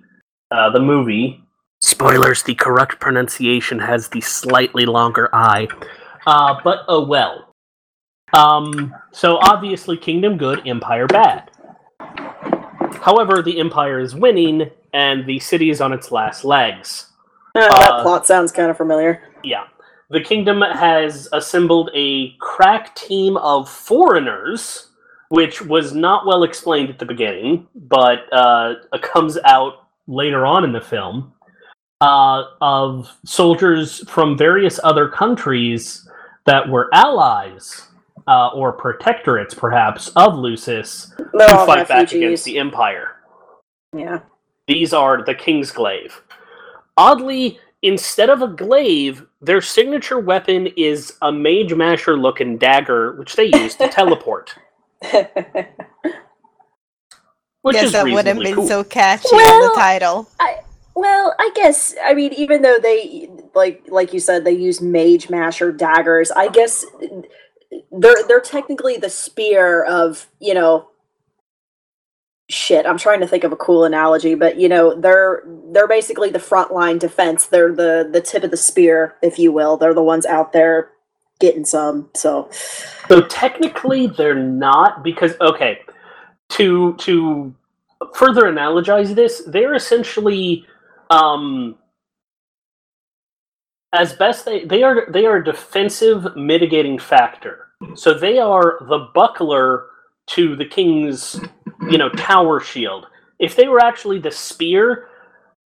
uh, 0.52 0.72
the 0.72 0.82
movie. 0.82 1.42
Spoilers, 1.80 2.44
the 2.44 2.56
correct 2.56 3.00
pronunciation 3.00 3.80
has 3.80 4.10
the 4.10 4.20
slightly 4.20 4.86
longer 4.86 5.34
I. 5.34 5.70
Uh, 6.28 6.60
but 6.66 6.80
oh 6.90 7.06
well. 7.06 7.49
Um, 8.34 8.94
so 9.12 9.38
obviously, 9.42 9.98
Kingdom 9.98 10.38
good, 10.38 10.68
Empire 10.68 11.08
bad. 11.08 11.52
However, 13.02 13.42
the 13.42 13.60
Empire 13.60 14.00
is 14.00 14.16
winning, 14.16 14.70
and 14.94 15.26
the 15.26 15.40
city 15.40 15.70
is 15.70 15.82
on 15.82 15.94
its 15.94 16.12
last 16.12 16.44
legs. 16.44 17.08
Uh, 17.56 17.62
that 17.62 17.92
Uh, 17.92 18.04
plot 18.04 18.28
sounds 18.28 18.52
kind 18.52 18.70
of 18.70 18.78
familiar. 18.78 19.24
Yeah. 19.44 19.64
The 20.10 20.22
kingdom 20.22 20.62
has 20.62 21.28
assembled 21.34 21.92
a 21.94 22.32
crack 22.40 22.96
team 22.96 23.38
of 23.38 23.70
foreigners, 23.70 24.88
which 25.30 25.62
was 25.62 25.94
not 25.94 26.26
well 26.26 26.44
explained 26.44 26.90
at 26.90 26.98
the 26.98 27.06
beginning, 27.06 27.68
but 27.76 28.22
uh, 28.32 28.76
comes 29.02 29.38
out 29.46 29.86
later 30.08 30.46
on 30.48 30.64
in 30.64 30.72
the 30.72 30.82
film, 30.82 31.32
uh, 32.02 32.44
of 32.60 33.16
soldiers 33.24 34.08
from 34.10 34.36
various 34.38 34.80
other 34.84 35.08
countries 35.08 36.10
that 36.46 36.68
were 36.68 36.90
allies 36.94 37.89
uh, 38.30 38.50
or 38.54 38.78
protectorates, 38.78 39.58
perhaps, 39.58 40.10
of 40.10 40.36
Lucis 40.38 41.12
They're 41.34 41.48
to 41.50 41.58
all 41.58 41.66
fight 41.66 41.88
back 41.88 42.12
against 42.14 42.46
the 42.46 42.60
Empire. 42.60 43.16
Yeah. 43.96 44.20
These 44.68 44.94
are 44.94 45.24
the 45.26 45.34
King's 45.34 45.72
Glaive. 45.72 46.22
Oddly, 46.96 47.60
instead 47.82 48.30
of 48.30 48.42
a 48.44 48.48
glaive, 48.48 49.26
their 49.42 49.62
signature 49.62 50.20
weapon 50.20 50.68
is 50.78 51.14
a 51.24 51.32
Mage 51.32 51.74
Masher 51.74 52.16
looking 52.18 52.58
dagger, 52.60 53.14
which 53.14 53.36
they 53.36 53.46
use 53.46 53.74
to 53.76 53.88
teleport. 53.92 54.54
Which 57.62 57.74
Guess 57.76 57.86
is 57.86 57.92
that 57.94 58.06
would 58.06 58.28
have 58.28 58.38
been 58.40 58.56
cool. 58.56 58.68
so 58.68 58.84
catchy 58.84 59.28
Well, 59.32 59.64
in 59.64 59.70
the 59.70 59.76
title. 59.76 60.30
well, 60.96 61.34
I 61.40 61.52
guess 61.56 61.96
I 62.04 62.14
mean 62.14 62.32
even 62.34 62.62
though 62.62 62.78
they 62.80 63.30
like 63.56 63.84
like 63.88 64.14
you 64.14 64.20
said 64.20 64.44
they 64.46 64.52
use 64.52 64.82
mage 64.82 65.30
masher 65.30 65.72
daggers, 65.72 66.32
I 66.32 66.48
guess 66.50 66.86
they're 67.92 68.28
they're 68.28 68.42
technically 68.42 68.98
the 68.98 69.10
spear 69.10 69.84
of, 69.84 70.28
you 70.40 70.54
know, 70.54 70.90
shit, 72.50 72.86
I'm 72.86 72.98
trying 72.98 73.20
to 73.20 73.28
think 73.28 73.44
of 73.44 73.52
a 73.52 73.58
cool 73.58 73.86
analogy, 73.86 74.36
but 74.36 74.58
you 74.58 74.70
know, 74.70 75.00
they're 75.00 75.44
they're 75.72 75.88
basically 75.88 76.30
the 76.30 76.40
frontline 76.40 77.00
defense. 77.00 77.46
They're 77.46 77.74
the 77.74 78.10
the 78.12 78.22
tip 78.22 78.44
of 78.44 78.52
the 78.52 78.58
spear, 78.58 79.16
if 79.22 79.38
you 79.38 79.52
will. 79.52 79.78
They're 79.78 79.94
the 79.94 80.04
ones 80.04 80.26
out 80.26 80.52
there 80.52 80.92
getting 81.40 81.66
some. 81.66 82.10
So 82.16 82.50
So 83.08 83.22
technically, 83.22 84.08
they're 84.08 84.36
not 84.36 85.04
because 85.04 85.34
okay. 85.42 85.80
To 86.50 86.96
to 86.96 87.54
further 88.16 88.44
analogize 88.44 89.14
this, 89.14 89.44
they're 89.46 89.76
essentially 89.76 90.66
um, 91.12 91.76
as 93.94 94.14
best 94.14 94.46
they 94.46 94.66
they 94.66 94.84
are 94.84 95.08
they 95.12 95.26
are 95.26 95.38
a 95.38 95.44
defensive 95.44 96.36
mitigating 96.36 97.00
factor. 97.00 97.68
So 97.96 98.14
they 98.14 98.38
are 98.38 98.80
the 98.88 99.10
buckler 99.14 99.88
to 100.28 100.56
the 100.56 100.66
king's 100.66 101.40
you 101.90 101.98
know 101.98 102.10
tower 102.10 102.60
shield. 102.60 103.08
If 103.40 103.56
they 103.56 103.68
were 103.68 103.80
actually 103.80 104.20
the 104.20 104.32
spear, 104.32 105.08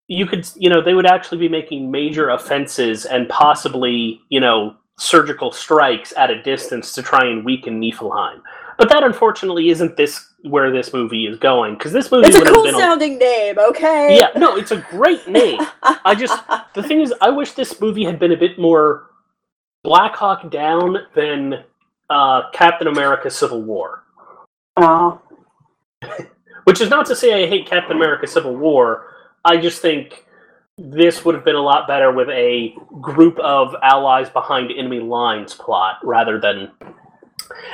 you 0.07 0.25
could 0.25 0.47
you 0.55 0.69
know 0.69 0.81
they 0.81 0.93
would 0.93 1.05
actually 1.05 1.39
be 1.39 1.49
making 1.49 1.91
major 1.91 2.29
offenses 2.29 3.05
and 3.05 3.27
possibly 3.29 4.21
you 4.29 4.39
know 4.39 4.75
surgical 4.99 5.51
strikes 5.51 6.13
at 6.15 6.29
a 6.29 6.41
distance 6.43 6.93
to 6.93 7.01
try 7.01 7.25
and 7.25 7.43
weaken 7.43 7.81
Niflheim. 7.81 8.41
But 8.77 8.89
that 8.89 9.03
unfortunately 9.03 9.69
isn't 9.69 9.97
this 9.97 10.32
where 10.43 10.71
this 10.71 10.93
movie 10.93 11.25
is 11.25 11.37
going 11.39 11.73
because 11.73 11.91
this 11.93 12.11
movie 12.11 12.27
it's 12.27 12.37
a 12.37 12.43
cool 12.43 12.63
been 12.63 12.75
a- 12.75 12.77
sounding 12.77 13.17
name, 13.17 13.57
okay? 13.57 14.17
yeah 14.17 14.27
no 14.37 14.55
it's 14.57 14.71
a 14.71 14.85
great 14.89 15.27
name. 15.39 15.59
I 15.81 16.15
just 16.15 16.37
the 16.73 16.83
thing 16.83 17.01
is, 17.01 17.13
I 17.21 17.29
wish 17.29 17.53
this 17.53 17.79
movie 17.79 18.03
had 18.03 18.19
been 18.19 18.31
a 18.31 18.37
bit 18.37 18.59
more 18.59 19.09
Black 19.83 20.15
Hawk 20.15 20.49
Down 20.51 20.97
than 21.15 21.63
uh, 22.09 22.49
Captain 22.51 22.87
America: 22.87 23.29
Civil 23.29 23.61
War. 23.61 24.03
Oh. 24.77 25.21
Which 26.65 26.79
is 26.79 26.89
not 26.89 27.05
to 27.07 27.15
say 27.15 27.43
I 27.43 27.47
hate 27.47 27.67
Captain 27.67 27.95
America: 27.95 28.27
Civil 28.27 28.55
War. 28.55 29.07
I 29.45 29.57
just 29.57 29.81
think 29.81 30.25
this 30.77 31.23
would 31.25 31.35
have 31.35 31.43
been 31.45 31.55
a 31.55 31.61
lot 31.61 31.87
better 31.87 32.11
with 32.11 32.29
a 32.29 32.73
group 33.01 33.37
of 33.39 33.75
allies 33.83 34.29
behind 34.29 34.71
enemy 34.71 34.99
lines 34.99 35.53
plot 35.53 35.97
rather 36.03 36.39
than. 36.39 36.71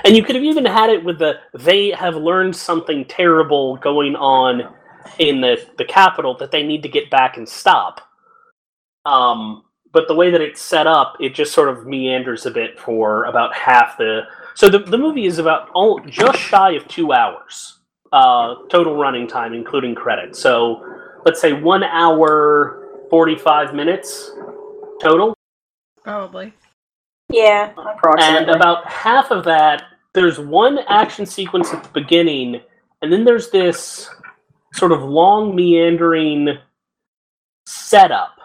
And 0.03 0.15
you 0.15 0.23
could 0.23 0.35
have 0.35 0.43
even 0.43 0.65
had 0.65 0.89
it 0.89 1.03
with 1.03 1.19
the 1.19 1.39
they 1.53 1.91
have 1.91 2.15
learned 2.15 2.55
something 2.55 3.05
terrible 3.05 3.77
going 3.77 4.15
on 4.15 4.73
in 5.17 5.41
the 5.41 5.65
the 5.77 5.85
capital 5.85 6.35
that 6.37 6.51
they 6.51 6.63
need 6.63 6.83
to 6.83 6.89
get 6.89 7.09
back 7.09 7.37
and 7.37 7.47
stop. 7.47 8.01
Um, 9.05 9.63
but 9.91 10.07
the 10.07 10.15
way 10.15 10.29
that 10.29 10.41
it's 10.41 10.61
set 10.61 10.85
up, 10.85 11.15
it 11.19 11.33
just 11.33 11.53
sort 11.53 11.69
of 11.69 11.87
meanders 11.87 12.45
a 12.45 12.51
bit 12.51 12.79
for 12.79 13.25
about 13.25 13.55
half 13.55 13.97
the. 13.97 14.21
So 14.55 14.69
the 14.69 14.79
the 14.79 14.97
movie 14.97 15.25
is 15.25 15.37
about 15.37 15.69
all 15.73 15.99
just 15.99 16.39
shy 16.39 16.71
of 16.71 16.87
two 16.87 17.13
hours 17.13 17.79
uh, 18.11 18.55
total 18.69 18.95
running 18.95 19.27
time, 19.27 19.53
including 19.53 19.95
credits. 19.95 20.39
So 20.39 20.85
let's 21.25 21.41
say 21.41 21.53
one 21.53 21.83
hour 21.83 23.07
forty 23.09 23.35
five 23.35 23.73
minutes 23.73 24.31
total, 25.01 25.33
Probably. 26.03 26.53
Yeah, 27.29 27.71
approximately. 27.71 28.37
and 28.37 28.49
about 28.49 28.87
half 28.87 29.31
of 29.31 29.43
that 29.45 29.83
there's 30.13 30.39
one 30.39 30.79
action 30.87 31.25
sequence 31.25 31.73
at 31.73 31.83
the 31.83 31.89
beginning, 31.89 32.61
and 33.01 33.11
then 33.13 33.23
there's 33.23 33.49
this 33.51 34.09
sort 34.73 34.91
of 34.91 35.03
long 35.03 35.55
meandering 35.55 36.57
setup 37.65 38.35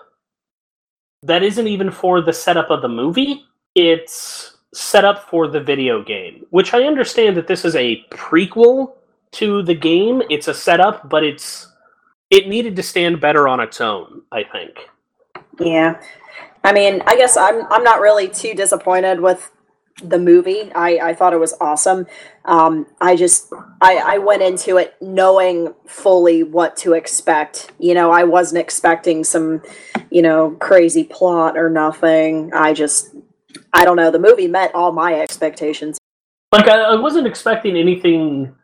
that 1.23 1.43
isn't 1.43 1.67
even 1.67 1.91
for 1.91 2.21
the 2.21 2.33
setup 2.33 2.71
of 2.71 2.83
the 2.83 2.89
movie. 2.89 3.45
It's 3.75 4.59
set 4.75 5.05
up 5.05 5.29
for 5.29 5.49
the 5.49 5.61
video 5.61 6.03
game, 6.03 6.47
which 6.51 6.75
I 6.75 6.83
understand 6.83 7.37
that 7.37 7.47
this 7.47 7.65
is 7.65 7.77
a 7.77 8.05
prequel 8.11 8.93
to 9.33 9.63
the 9.63 9.75
game. 9.75 10.23
It's 10.29 10.49
a 10.49 10.55
setup, 10.55 11.09
but 11.09 11.25
it's 11.25 11.73
it 12.31 12.49
needed 12.49 12.77
to 12.77 12.83
stand 12.83 13.21
better 13.21 13.49
on 13.49 13.61
its 13.61 13.81
own, 13.81 14.23
I 14.33 14.45
think. 14.45 14.77
Yeah. 15.59 16.01
I 16.65 16.73
mean, 16.73 17.03
I 17.07 17.17
guess 17.17 17.37
I'm 17.37 17.71
I'm 17.71 17.85
not 17.85 18.01
really 18.01 18.29
too 18.29 18.55
disappointed 18.55 19.21
with 19.21 19.51
the 20.03 20.19
movie. 20.19 20.73
I, 20.75 20.99
I 21.11 21.15
thought 21.15 21.33
it 21.33 21.39
was 21.39 21.55
awesome. 21.61 22.07
Um, 22.47 22.87
I 23.01 23.15
just 23.15 23.53
I, 23.81 24.03
I 24.05 24.19
went 24.19 24.43
into 24.43 24.79
it 24.79 24.95
knowing 25.01 25.75
fully 25.87 26.43
what 26.43 26.77
to 26.79 26.95
expect. 26.95 27.71
You 27.79 27.95
know, 27.95 28.11
I 28.11 28.25
wasn't 28.25 28.61
expecting 28.61 29.23
some, 29.23 29.63
you 30.11 30.23
know, 30.23 30.53
crazy 30.53 31.05
plot 31.05 31.57
or 31.57 31.71
nothing. 31.71 32.53
I 32.55 32.73
just 32.73 33.15
I 33.73 33.85
don't 33.85 33.97
know. 33.97 34.11
The 34.11 34.19
movie 34.19 34.49
met 34.49 34.75
all 34.75 34.91
my 34.91 35.21
expectations. 35.21 35.99
like 36.51 36.67
I, 36.69 36.81
I 36.81 37.01
wasn't 37.01 37.27
expecting 37.27 37.77
anything 37.77 38.55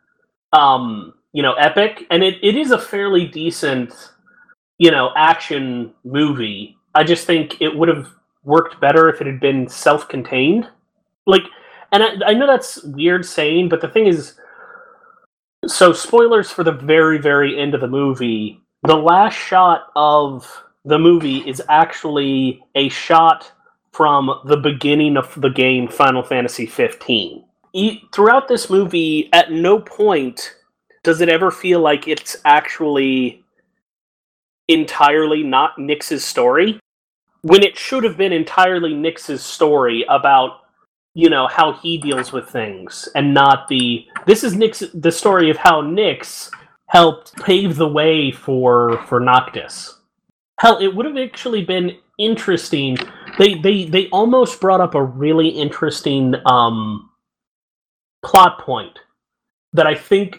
um 0.53 1.13
you 1.33 1.41
know 1.41 1.53
epic 1.53 2.05
and 2.09 2.23
it, 2.23 2.35
it 2.43 2.55
is 2.55 2.71
a 2.71 2.77
fairly 2.77 3.25
decent 3.25 3.93
you 4.77 4.91
know 4.91 5.11
action 5.15 5.93
movie 6.03 6.75
i 6.95 7.03
just 7.03 7.25
think 7.25 7.61
it 7.61 7.75
would 7.75 7.89
have 7.89 8.07
worked 8.43 8.79
better 8.81 9.09
if 9.09 9.21
it 9.21 9.27
had 9.27 9.39
been 9.39 9.67
self-contained. 9.67 10.67
Like 11.25 11.43
and 11.91 12.03
I, 12.03 12.09
I 12.27 12.33
know 12.33 12.47
that's 12.47 12.83
weird 12.83 13.25
saying 13.25 13.69
but 13.69 13.81
the 13.81 13.87
thing 13.87 14.07
is 14.07 14.35
so 15.67 15.93
spoilers 15.93 16.49
for 16.49 16.63
the 16.63 16.71
very 16.71 17.17
very 17.17 17.59
end 17.59 17.73
of 17.75 17.81
the 17.81 17.87
movie. 17.87 18.61
The 18.83 18.95
last 18.95 19.35
shot 19.35 19.87
of 19.95 20.63
the 20.85 20.97
movie 20.97 21.47
is 21.47 21.61
actually 21.69 22.63
a 22.73 22.89
shot 22.89 23.51
from 23.91 24.41
the 24.45 24.57
beginning 24.57 25.17
of 25.17 25.39
the 25.39 25.49
game 25.49 25.87
final 25.87 26.23
fantasy 26.23 26.65
15 26.65 27.43
e- 27.73 28.01
throughout 28.13 28.47
this 28.47 28.69
movie, 28.69 29.29
at 29.33 29.51
no 29.51 29.79
point 29.79 30.55
does 31.03 31.21
it 31.21 31.29
ever 31.29 31.51
feel 31.51 31.79
like 31.79 32.07
it's 32.07 32.37
actually 32.45 33.43
entirely 34.73 35.43
not 35.43 35.77
Nyx's 35.77 36.23
story, 36.23 36.79
when 37.41 37.63
it 37.63 37.77
should 37.77 38.03
have 38.03 38.17
been 38.17 38.33
entirely 38.33 38.93
Nyx's 38.93 39.43
story 39.43 40.05
about 40.09 40.59
you 41.13 41.29
know 41.29 41.47
how 41.47 41.73
he 41.73 41.97
deals 41.97 42.31
with 42.31 42.49
things, 42.49 43.09
and 43.15 43.33
not 43.33 43.67
the 43.67 44.05
this 44.25 44.43
is 44.43 44.55
Nyx 44.55 44.89
the 44.99 45.11
story 45.11 45.49
of 45.49 45.57
how 45.57 45.81
Nyx 45.81 46.49
helped 46.87 47.35
pave 47.37 47.75
the 47.75 47.87
way 47.87 48.31
for 48.31 49.01
for 49.07 49.19
Noctis. 49.19 49.97
Hell, 50.59 50.77
it 50.79 50.95
would 50.95 51.05
have 51.05 51.17
actually 51.17 51.65
been 51.65 51.97
interesting. 52.17 52.97
They 53.37 53.55
they 53.55 53.85
they 53.85 54.07
almost 54.09 54.61
brought 54.61 54.81
up 54.81 54.95
a 54.95 55.03
really 55.03 55.49
interesting 55.49 56.35
um 56.45 57.09
plot 58.23 58.59
point 58.59 58.99
that 59.73 59.87
I 59.87 59.95
think 59.95 60.37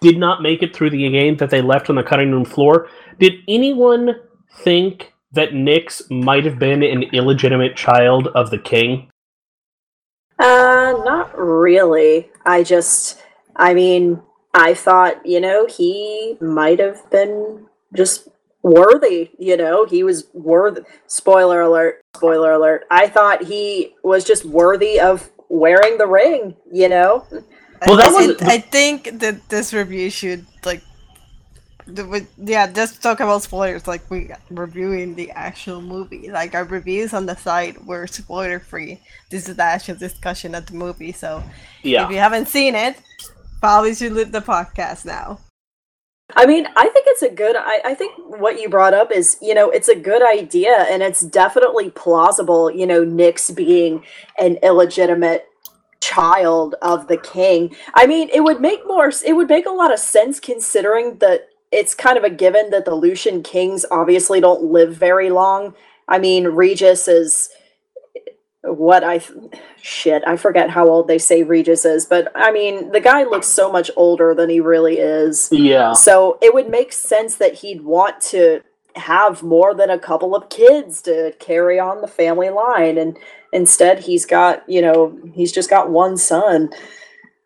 did 0.00 0.18
not 0.18 0.42
make 0.42 0.62
it 0.62 0.74
through 0.74 0.90
the 0.90 1.08
game 1.08 1.36
that 1.36 1.50
they 1.50 1.62
left 1.62 1.88
on 1.88 1.96
the 1.96 2.02
cutting 2.02 2.32
room 2.32 2.44
floor. 2.44 2.88
Did 3.18 3.34
anyone 3.48 4.16
think 4.60 5.12
that 5.32 5.50
Nyx 5.50 6.10
might 6.10 6.44
have 6.44 6.58
been 6.58 6.82
an 6.82 7.04
illegitimate 7.14 7.76
child 7.76 8.28
of 8.28 8.50
the 8.50 8.58
king? 8.58 9.08
Uh, 10.38 10.94
not 11.04 11.36
really. 11.38 12.30
I 12.44 12.62
just, 12.62 13.22
I 13.56 13.74
mean, 13.74 14.20
I 14.54 14.74
thought, 14.74 15.24
you 15.24 15.40
know, 15.40 15.66
he 15.66 16.36
might 16.40 16.78
have 16.80 17.08
been 17.10 17.66
just 17.94 18.28
worthy, 18.62 19.30
you 19.38 19.56
know, 19.56 19.84
he 19.86 20.02
was 20.04 20.26
worthy. 20.34 20.82
Spoiler 21.06 21.60
alert, 21.62 22.00
spoiler 22.14 22.52
alert. 22.52 22.84
I 22.90 23.08
thought 23.08 23.44
he 23.44 23.94
was 24.02 24.24
just 24.24 24.44
worthy 24.44 25.00
of 25.00 25.30
wearing 25.48 25.98
the 25.98 26.06
ring, 26.06 26.56
you 26.72 26.88
know? 26.88 27.26
Well, 27.86 27.96
that 27.96 28.08
I, 28.08 28.26
was- 28.26 28.42
I 28.42 28.58
think 28.58 29.20
that 29.20 29.48
this 29.48 29.72
review 29.72 30.10
should 30.10 30.46
like, 30.64 30.82
the- 31.86 32.26
yeah, 32.38 32.66
just 32.70 33.02
talk 33.02 33.20
about 33.20 33.42
spoilers. 33.42 33.86
Like 33.86 34.08
we 34.10 34.30
reviewing 34.50 35.14
the 35.14 35.30
actual 35.32 35.80
movie. 35.80 36.30
Like 36.30 36.54
our 36.54 36.64
reviews 36.64 37.12
on 37.14 37.26
the 37.26 37.36
site 37.36 37.84
were 37.84 38.06
spoiler 38.06 38.60
free. 38.60 39.00
This 39.30 39.48
is 39.48 39.56
the 39.56 39.62
actual 39.62 39.96
discussion 39.96 40.54
of 40.54 40.66
the 40.66 40.74
movie. 40.74 41.12
So 41.12 41.42
Yeah. 41.82 42.04
if 42.06 42.10
you 42.10 42.18
haven't 42.18 42.48
seen 42.48 42.74
it, 42.74 42.96
probably 43.60 43.94
should 43.94 44.12
leave 44.12 44.32
the 44.32 44.40
podcast 44.40 45.04
now. 45.04 45.38
I 46.34 46.46
mean, 46.46 46.66
I 46.76 46.88
think 46.88 47.04
it's 47.08 47.22
a 47.22 47.28
good. 47.28 47.56
I, 47.58 47.80
I 47.84 47.94
think 47.94 48.14
what 48.40 48.58
you 48.60 48.68
brought 48.70 48.94
up 48.94 49.12
is, 49.12 49.36
you 49.42 49.54
know, 49.54 49.68
it's 49.70 49.88
a 49.88 49.94
good 49.94 50.22
idea, 50.26 50.86
and 50.90 51.02
it's 51.02 51.20
definitely 51.20 51.90
plausible. 51.90 52.70
You 52.70 52.86
know, 52.86 53.04
Nyx's 53.04 53.50
being 53.54 54.02
an 54.38 54.56
illegitimate 54.62 55.46
child 56.00 56.74
of 56.80 57.06
the 57.08 57.18
king. 57.18 57.74
I 57.94 58.06
mean, 58.06 58.30
it 58.32 58.40
would 58.40 58.60
make 58.62 58.80
more. 58.86 59.12
It 59.24 59.34
would 59.34 59.48
make 59.48 59.66
a 59.66 59.70
lot 59.70 59.92
of 59.92 59.98
sense 59.98 60.40
considering 60.40 61.18
that 61.18 61.48
it's 61.72 61.94
kind 61.94 62.18
of 62.18 62.22
a 62.24 62.30
given 62.30 62.70
that 62.70 62.84
the 62.84 62.94
Lucian 62.94 63.42
kings 63.42 63.84
obviously 63.90 64.40
don't 64.40 64.64
live 64.64 64.94
very 64.94 65.30
long. 65.30 65.74
I 66.06 66.18
mean, 66.18 66.48
Regis 66.48 67.08
is 67.08 67.48
what 68.62 69.02
I 69.02 69.20
shit. 69.80 70.22
I 70.26 70.36
forget 70.36 70.70
how 70.70 70.86
old 70.88 71.08
they 71.08 71.18
say 71.18 71.42
Regis 71.42 71.84
is, 71.84 72.04
but 72.06 72.30
I 72.34 72.52
mean, 72.52 72.92
the 72.92 73.00
guy 73.00 73.24
looks 73.24 73.48
so 73.48 73.72
much 73.72 73.90
older 73.96 74.34
than 74.34 74.50
he 74.50 74.60
really 74.60 74.98
is. 74.98 75.48
Yeah. 75.50 75.94
So 75.94 76.38
it 76.42 76.54
would 76.54 76.68
make 76.68 76.92
sense 76.92 77.36
that 77.36 77.54
he'd 77.54 77.82
want 77.82 78.20
to 78.30 78.62
have 78.94 79.42
more 79.42 79.74
than 79.74 79.90
a 79.90 79.98
couple 79.98 80.36
of 80.36 80.50
kids 80.50 81.00
to 81.02 81.34
carry 81.40 81.80
on 81.80 82.02
the 82.02 82.06
family 82.06 82.50
line. 82.50 82.98
And 82.98 83.18
instead 83.52 84.00
he's 84.00 84.26
got, 84.26 84.68
you 84.68 84.82
know, 84.82 85.18
he's 85.32 85.50
just 85.50 85.70
got 85.70 85.90
one 85.90 86.18
son. 86.18 86.70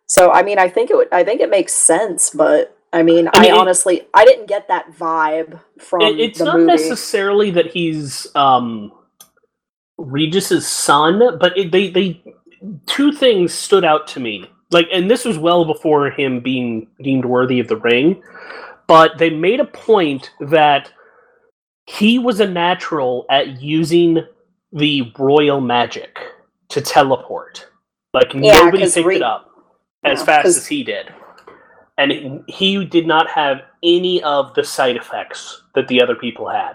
So 0.06 0.32
I 0.32 0.42
mean 0.42 0.58
I 0.58 0.68
think 0.68 0.90
it 0.90 0.96
would 0.96 1.08
I 1.12 1.24
think 1.24 1.40
it 1.40 1.48
makes 1.48 1.72
sense, 1.72 2.30
but 2.30 2.75
I 2.92 3.02
mean 3.02 3.28
I 3.28 3.38
I, 3.38 3.40
mean, 3.40 3.54
it- 3.54 3.54
honestly 3.60 4.02
I 4.14 4.24
didn't 4.24 4.46
get 4.46 4.68
that 4.68 4.92
vibe 4.92 5.60
from 5.80 6.00
It- 6.02 6.20
it's 6.20 6.42
not 6.44 6.54
movie. 6.58 6.66
necessarily 6.66 7.50
that 7.52 7.68
he's 7.72 8.28
um 8.36 8.92
Regis's 9.98 10.66
son, 10.66 11.38
but 11.38 11.56
it, 11.58 11.72
they 11.72 11.90
they 11.90 12.22
two 12.86 13.12
things 13.12 13.54
stood 13.54 13.84
out 13.84 14.06
to 14.08 14.20
me. 14.20 14.50
Like, 14.72 14.88
and 14.92 15.10
this 15.10 15.24
was 15.24 15.38
well 15.38 15.64
before 15.64 16.10
him 16.10 16.40
being 16.40 16.88
deemed 17.02 17.24
worthy 17.24 17.60
of 17.60 17.68
the 17.68 17.76
ring, 17.76 18.22
but 18.88 19.18
they 19.18 19.30
made 19.30 19.60
a 19.60 19.64
point 19.66 20.32
that 20.40 20.92
he 21.86 22.18
was 22.18 22.40
a 22.40 22.46
natural 22.48 23.26
at 23.30 23.62
using 23.62 24.24
the 24.72 25.12
royal 25.18 25.60
magic 25.60 26.18
to 26.70 26.80
teleport. 26.80 27.68
Like 28.14 28.34
Yeah, 28.34 28.52
nobody 28.58 28.84
picked 28.92 28.96
Re- 29.06 29.16
it 29.16 29.22
up 29.22 29.50
as 30.04 30.20
Yeah, 30.20 30.24
fast 30.24 30.46
as 30.56 30.66
he 30.66 30.82
did. 30.84 31.12
And 31.98 32.44
he- 32.46 32.84
did 32.84 33.06
not 33.06 33.30
have 33.30 33.62
any 33.82 34.22
of 34.22 34.54
the 34.54 34.64
side 34.64 34.96
effects 34.96 35.62
that 35.74 35.88
the 35.88 36.02
other 36.02 36.14
people 36.14 36.48
had. 36.48 36.74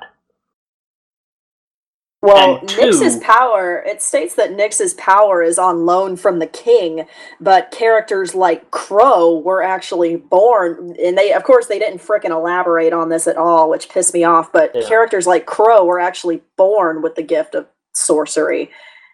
Well, 2.23 2.57
And 2.57 2.69
Nyx's 2.69 3.17
power, 3.17 3.83
it 3.83 3.99
states 3.99 4.35
that 4.35 4.51
Nyx's 4.51 4.93
power 4.93 5.41
is 5.41 5.57
on 5.57 5.87
loan 5.87 6.15
from 6.15 6.37
the 6.37 6.45
king, 6.45 7.07
but 7.39 7.71
characters 7.71 8.35
like 8.35 8.69
Crowe 8.69 9.39
were 9.39 9.63
actually 9.63 10.17
born, 10.17 10.95
and 11.03 11.17
they, 11.17 11.33
of 11.33 11.43
course, 11.43 11.65
they 11.65 11.79
didn't 11.79 12.01
frickin' 12.01 12.29
elaborate 12.29 12.93
on 12.93 13.09
this 13.09 13.25
at 13.25 13.37
all, 13.37 13.69
which 13.71 13.89
pissed 13.89 14.13
me 14.13 14.23
off, 14.23 14.51
but 14.51 14.73
Yeah. 14.75 14.87
characters 14.87 15.25
like 15.25 15.47
Crowe 15.47 15.83
were 15.83 15.99
actually 15.99 16.43
born 16.57 17.01
with 17.01 17.15
the 17.15 17.23
gift 17.23 17.55
of 17.55 17.65
sorcery. 17.93 18.69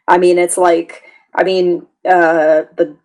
I 0.09 0.17
mean, 0.17 0.37
it's 0.37 0.57
like, 0.57 1.03
I 1.33 1.43
mean, 1.43 1.87
uh, 2.05 2.63
the 2.75 2.97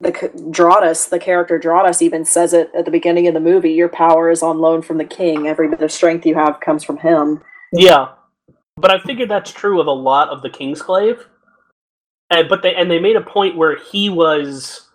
the 0.00 0.12
Drautos, 0.12 1.08
the 1.08 1.18
character 1.18 1.58
Drautos, 1.58 2.02
even 2.02 2.24
says 2.24 2.52
it 2.52 2.70
at 2.76 2.84
the 2.84 2.90
beginning 2.90 3.26
of 3.26 3.34
the 3.34 3.40
movie. 3.40 3.72
Your 3.72 3.88
power 3.88 4.30
is 4.30 4.42
on 4.42 4.58
loan 4.58 4.82
from 4.82 4.98
the 4.98 5.04
king. 5.04 5.48
Every 5.48 5.68
bit 5.68 5.82
of 5.82 5.90
strength 5.90 6.24
you 6.24 6.34
have 6.36 6.60
comes 6.60 6.84
from 6.84 6.98
him. 6.98 7.40
Yeah, 7.72 8.10
but 8.76 8.90
I 8.90 9.00
figured 9.00 9.28
that's 9.28 9.52
true 9.52 9.80
of 9.80 9.86
a 9.86 9.92
lot 9.92 10.28
of 10.28 10.42
the 10.42 10.50
Kingsglaive. 10.50 11.24
And 12.30 12.48
but 12.48 12.62
they 12.62 12.74
and 12.74 12.90
they 12.90 13.00
made 13.00 13.16
a 13.16 13.22
point 13.22 13.56
where 13.56 13.76
he 13.76 14.08
was 14.10 14.88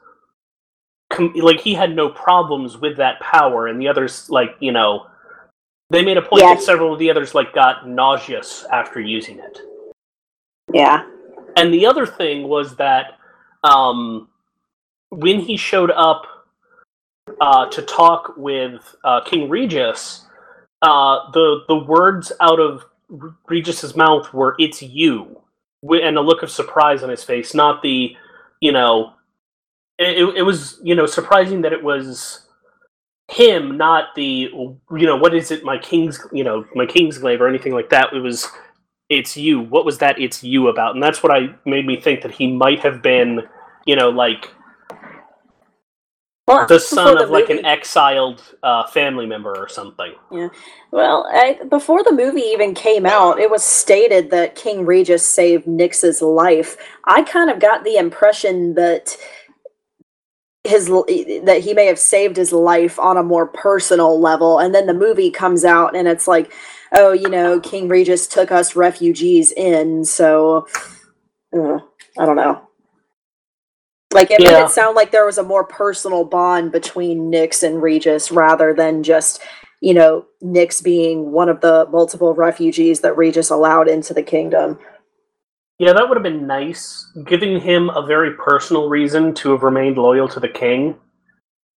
com- 1.11 1.33
like 1.35 1.59
he 1.59 1.73
had 1.73 1.95
no 1.95 2.09
problems 2.09 2.77
with 2.77 2.97
that 2.97 3.19
power, 3.19 3.67
and 3.67 3.81
the 3.81 3.87
others 3.87 4.29
like 4.29 4.51
you 4.59 4.71
know 4.71 5.07
they 5.89 6.03
made 6.03 6.17
a 6.17 6.21
point 6.21 6.43
Yeah. 6.43 6.53
that 6.55 6.63
several 6.63 6.93
of 6.93 6.99
the 6.99 7.09
others 7.11 7.35
like 7.35 7.53
got 7.53 7.87
nauseous 7.87 8.65
after 8.71 8.99
using 8.99 9.39
it. 9.39 9.59
Yeah. 10.71 11.05
And 11.55 11.73
the 11.73 11.85
other 11.85 12.05
thing 12.05 12.47
was 12.47 12.75
that 12.77 13.17
um, 13.63 14.27
when 15.13 15.39
he 15.39 15.57
showed 15.57 15.91
up 15.91 16.23
uh, 17.39 17.69
to 17.69 17.81
talk 17.81 18.33
with 18.37 18.95
uh, 19.03 19.21
King 19.21 19.49
Regis, 19.49 20.25
uh, 20.81 21.31
the 21.31 21.61
the 21.67 21.75
words 21.77 22.31
out 22.41 22.59
of 22.59 22.83
Regis's 23.47 23.95
mouth 23.95 24.33
were 24.33 24.55
"It's 24.59 24.81
you," 24.81 25.41
and 25.89 26.17
a 26.17 26.21
look 26.21 26.43
of 26.43 26.51
surprise 26.51 27.03
on 27.03 27.09
his 27.09 27.23
face. 27.23 27.53
Not 27.53 27.81
the, 27.81 28.15
you 28.59 28.71
know, 28.71 29.13
it, 29.99 30.37
it- 30.37 30.43
was 30.43 30.79
you 30.83 30.95
know 30.95 31.05
surprising 31.05 31.61
that 31.61 31.73
it 31.73 31.83
was 31.83 32.47
him, 33.29 33.77
not 33.77 34.15
the 34.15 34.23
you 34.53 34.79
know 35.05 35.17
what 35.17 35.33
is 35.33 35.51
it, 35.51 35.63
my 35.63 35.77
king's 35.77 36.19
you 36.31 36.43
know 36.43 36.65
my 36.75 36.85
kingsglaive 36.85 37.39
or 37.39 37.47
anything 37.47 37.73
like 37.73 37.89
that. 37.89 38.13
It 38.13 38.19
was 38.19 38.47
it's 39.09 39.37
you. 39.37 39.61
What 39.61 39.85
was 39.85 39.99
that 39.99 40.19
it's 40.19 40.43
you 40.43 40.67
about? 40.67 40.95
And 40.95 41.03
that's 41.03 41.21
what 41.23 41.31
I 41.31 41.55
made 41.65 41.85
me 41.85 41.99
think 41.99 42.21
that 42.21 42.31
he 42.31 42.47
might 42.51 42.79
have 42.79 43.01
been, 43.01 43.41
you 43.85 43.95
know, 43.95 44.09
like 44.09 44.49
Well, 46.47 46.67
the 46.67 46.79
son 46.79 47.15
the 47.15 47.23
of 47.23 47.29
like 47.29 47.49
an 47.49 47.65
exiled 47.65 48.43
uh, 48.63 48.85
family 48.87 49.25
member 49.25 49.55
or 49.57 49.69
something. 49.69 50.13
Yeah. 50.29 50.49
Well, 50.91 51.25
I, 51.31 51.59
before 51.69 52.03
the 52.03 52.11
movie 52.11 52.41
even 52.41 52.73
came 52.75 53.05
out, 53.05 53.39
it 53.39 53.49
was 53.49 53.63
stated 53.63 54.29
that 54.31 54.55
King 54.55 54.85
Regis 54.85 55.25
saved 55.25 55.67
Nyx's 55.67 56.21
life. 56.21 56.75
I 57.05 57.23
kind 57.23 57.49
of 57.49 57.61
got 57.61 57.85
the 57.85 57.95
impression 57.95 58.73
that 58.75 59.15
his 60.65 60.87
that 60.87 61.61
he 61.63 61.73
may 61.73 61.85
have 61.85 61.99
saved 61.99 62.35
his 62.35 62.51
life 62.51 62.99
on 62.99 63.15
a 63.15 63.23
more 63.23 63.47
personal 63.47 64.19
level, 64.19 64.59
and 64.59 64.75
then 64.75 64.85
the 64.85 64.93
movie 64.93 65.31
comes 65.31 65.63
out 65.63 65.95
and 65.95 66.09
it's 66.09 66.27
like, 66.27 66.51
oh, 66.91 67.13
you 67.13 67.29
know, 67.29 67.61
King 67.61 67.87
Regis 67.87 68.27
took 68.27 68.51
us 68.51 68.75
refugees 68.75 69.53
in, 69.53 70.03
so 70.03 70.67
uh, 71.55 71.79
I 72.19 72.25
don't 72.25 72.35
know. 72.35 72.67
Like 74.13 74.31
it 74.31 74.39
made 74.39 74.63
it 74.63 74.69
sound 74.69 74.95
like 74.95 75.11
there 75.11 75.25
was 75.25 75.37
a 75.37 75.43
more 75.43 75.63
personal 75.63 76.23
bond 76.23 76.71
between 76.71 77.31
Nyx 77.31 77.63
and 77.63 77.81
Regis 77.81 78.31
rather 78.31 78.73
than 78.73 79.03
just 79.03 79.41
you 79.83 79.93
know, 79.93 80.25
Nyx 80.41 80.81
being 80.81 81.33
one 81.33 81.49
of 81.49 81.59
the 81.59 81.85
multiple 81.91 82.33
refugees 82.33 83.01
that 83.01 83.17
Regis 83.17 83.49
allowed 83.49 83.89
into 83.89 84.13
the 84.13 84.23
kingdom. 84.23 84.79
Yeah, 85.77 85.91
that 85.91 86.07
would 86.07 86.15
have 86.15 86.23
been 86.23 86.47
nice. 86.47 87.11
Giving 87.25 87.59
him 87.59 87.89
a 87.89 88.05
very 88.05 88.31
personal 88.35 88.87
reason 88.87 89.33
to 89.35 89.51
have 89.51 89.61
remained 89.61 89.97
loyal 89.97 90.29
to 90.29 90.39
the 90.39 90.47
king 90.47 90.95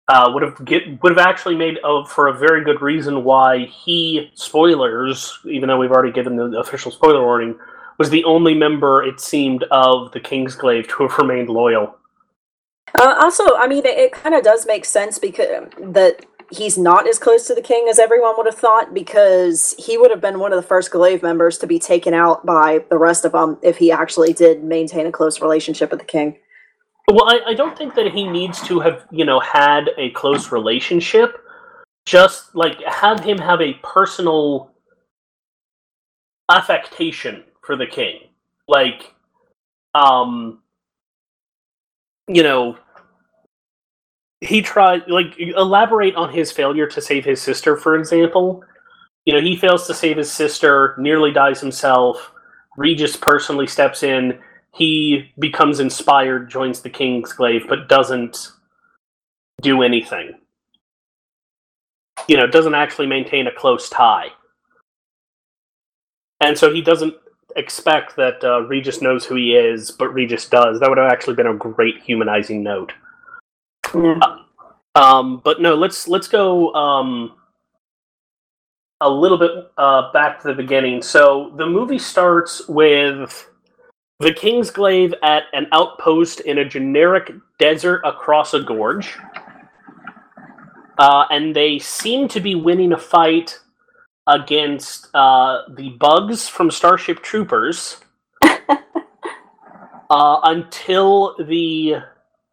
uh, 0.07 0.29
would 0.31 0.43
have 0.43 0.63
get 0.65 1.01
would 1.01 1.17
have 1.17 1.25
actually 1.25 1.55
made 1.55 1.79
for 2.07 2.27
a 2.27 2.37
very 2.37 2.63
good 2.63 2.79
reason 2.79 3.23
why 3.23 3.65
he 3.65 4.29
spoilers, 4.35 5.39
even 5.45 5.67
though 5.67 5.79
we've 5.79 5.91
already 5.91 6.11
given 6.11 6.35
the 6.35 6.59
official 6.59 6.91
spoiler 6.91 7.23
warning, 7.23 7.57
was 7.97 8.11
the 8.11 8.23
only 8.25 8.53
member 8.53 9.03
it 9.03 9.19
seemed 9.19 9.63
of 9.71 10.11
the 10.11 10.19
king's 10.19 10.55
Kingsglaive 10.55 10.87
to 10.89 11.07
have 11.07 11.17
remained 11.17 11.49
loyal. 11.49 11.97
Uh, 12.97 13.15
also, 13.19 13.55
I 13.55 13.67
mean, 13.67 13.85
it, 13.85 13.97
it 13.97 14.11
kind 14.11 14.35
of 14.35 14.43
does 14.43 14.65
make 14.65 14.85
sense 14.85 15.19
because 15.19 15.69
that 15.79 16.25
he's 16.51 16.77
not 16.77 17.07
as 17.07 17.19
close 17.19 17.47
to 17.47 17.55
the 17.55 17.61
king 17.61 17.87
as 17.89 17.99
everyone 17.99 18.35
would 18.37 18.45
have 18.45 18.55
thought, 18.55 18.93
because 18.93 19.75
he 19.77 19.97
would 19.97 20.11
have 20.11 20.21
been 20.21 20.39
one 20.39 20.53
of 20.53 20.57
the 20.57 20.67
first 20.67 20.91
Glaive 20.91 21.23
members 21.23 21.57
to 21.57 21.67
be 21.67 21.79
taken 21.79 22.13
out 22.13 22.45
by 22.45 22.85
the 22.89 22.97
rest 22.97 23.25
of 23.25 23.31
them 23.33 23.57
if 23.61 23.77
he 23.77 23.91
actually 23.91 24.31
did 24.31 24.63
maintain 24.63 25.07
a 25.07 25.11
close 25.11 25.41
relationship 25.41 25.91
with 25.91 25.99
the 25.99 26.05
king. 26.05 26.37
Well, 27.11 27.25
I, 27.25 27.51
I 27.51 27.53
don't 27.53 27.77
think 27.77 27.95
that 27.95 28.11
he 28.11 28.27
needs 28.27 28.61
to 28.67 28.79
have, 28.79 29.05
you 29.11 29.25
know, 29.25 29.39
had 29.39 29.89
a 29.97 30.09
close 30.11 30.51
relationship. 30.51 31.41
Just 32.05 32.55
like 32.55 32.81
have 32.83 33.23
him 33.23 33.39
have 33.39 33.61
a 33.61 33.73
personal 33.81 34.71
affectation 36.49 37.43
for 37.61 37.75
the 37.75 37.87
king. 37.87 38.19
Like, 38.67 39.13
um, 39.95 40.59
you 42.27 42.43
know, 42.43 42.77
he 44.45 44.61
tried, 44.61 45.07
like, 45.07 45.37
elaborate 45.39 46.15
on 46.15 46.33
his 46.33 46.51
failure 46.51 46.87
to 46.87 47.01
save 47.01 47.25
his 47.25 47.41
sister, 47.41 47.75
for 47.77 47.97
example. 47.97 48.63
You 49.25 49.33
know, 49.33 49.41
he 49.41 49.55
fails 49.55 49.87
to 49.87 49.93
save 49.93 50.17
his 50.17 50.31
sister, 50.31 50.95
nearly 50.97 51.31
dies 51.31 51.59
himself. 51.59 52.31
Regis 52.77 53.15
personally 53.15 53.67
steps 53.67 54.03
in 54.03 54.39
he 54.75 55.31
becomes 55.39 55.79
inspired, 55.79 56.49
joins 56.49 56.81
the 56.81 56.89
Kingsglaive, 56.89 57.67
but 57.69 57.87
doesn't 57.87 58.51
do 59.61 59.81
anything. 59.81 60.33
You 62.27 62.37
know, 62.37 62.47
doesn't 62.47 62.75
actually 62.75 63.07
maintain 63.07 63.47
a 63.47 63.53
close 63.53 63.89
tie. 63.89 64.29
and 66.41 66.57
so 66.57 66.73
he 66.73 66.81
doesn't 66.81 67.15
expect 67.55 68.17
that 68.17 68.43
uh, 68.43 68.61
Regis 68.63 69.01
knows 69.01 69.25
who 69.25 69.35
he 69.35 69.55
is, 69.55 69.91
but 69.91 70.13
Regis 70.13 70.49
does. 70.49 70.79
That 70.79 70.89
would 70.89 70.97
have 70.97 71.11
actually 71.11 71.35
been 71.35 71.47
a 71.47 71.55
great 71.55 72.03
humanizing 72.03 72.61
note. 72.61 72.91
Yeah. 73.95 74.37
Um, 74.95 75.41
but 75.43 75.61
no, 75.61 75.75
let's 75.75 76.07
let's 76.07 76.27
go 76.27 76.73
um, 76.73 77.33
a 79.01 79.09
little 79.09 79.37
bit 79.37 79.51
uh, 79.77 80.11
back 80.11 80.41
to 80.41 80.47
the 80.47 80.53
beginning. 80.53 81.01
So 81.01 81.53
the 81.57 81.65
movie 81.65 81.99
starts 81.99 82.67
with 82.67 83.49
the 84.19 84.31
Kingsglaive 84.31 85.13
at 85.21 85.43
an 85.53 85.67
outpost 85.71 86.39
in 86.41 86.59
a 86.59 86.65
generic 86.65 87.31
desert 87.59 88.01
across 88.05 88.53
a 88.53 88.61
gorge, 88.61 89.17
uh, 90.97 91.25
and 91.29 91.55
they 91.55 91.79
seem 91.79 92.27
to 92.29 92.39
be 92.39 92.55
winning 92.55 92.93
a 92.93 92.97
fight 92.97 93.59
against 94.27 95.09
uh, 95.13 95.63
the 95.75 95.89
bugs 95.99 96.47
from 96.47 96.71
Starship 96.71 97.21
Troopers. 97.21 97.97
uh, 100.09 100.39
until 100.43 101.35
the 101.45 101.95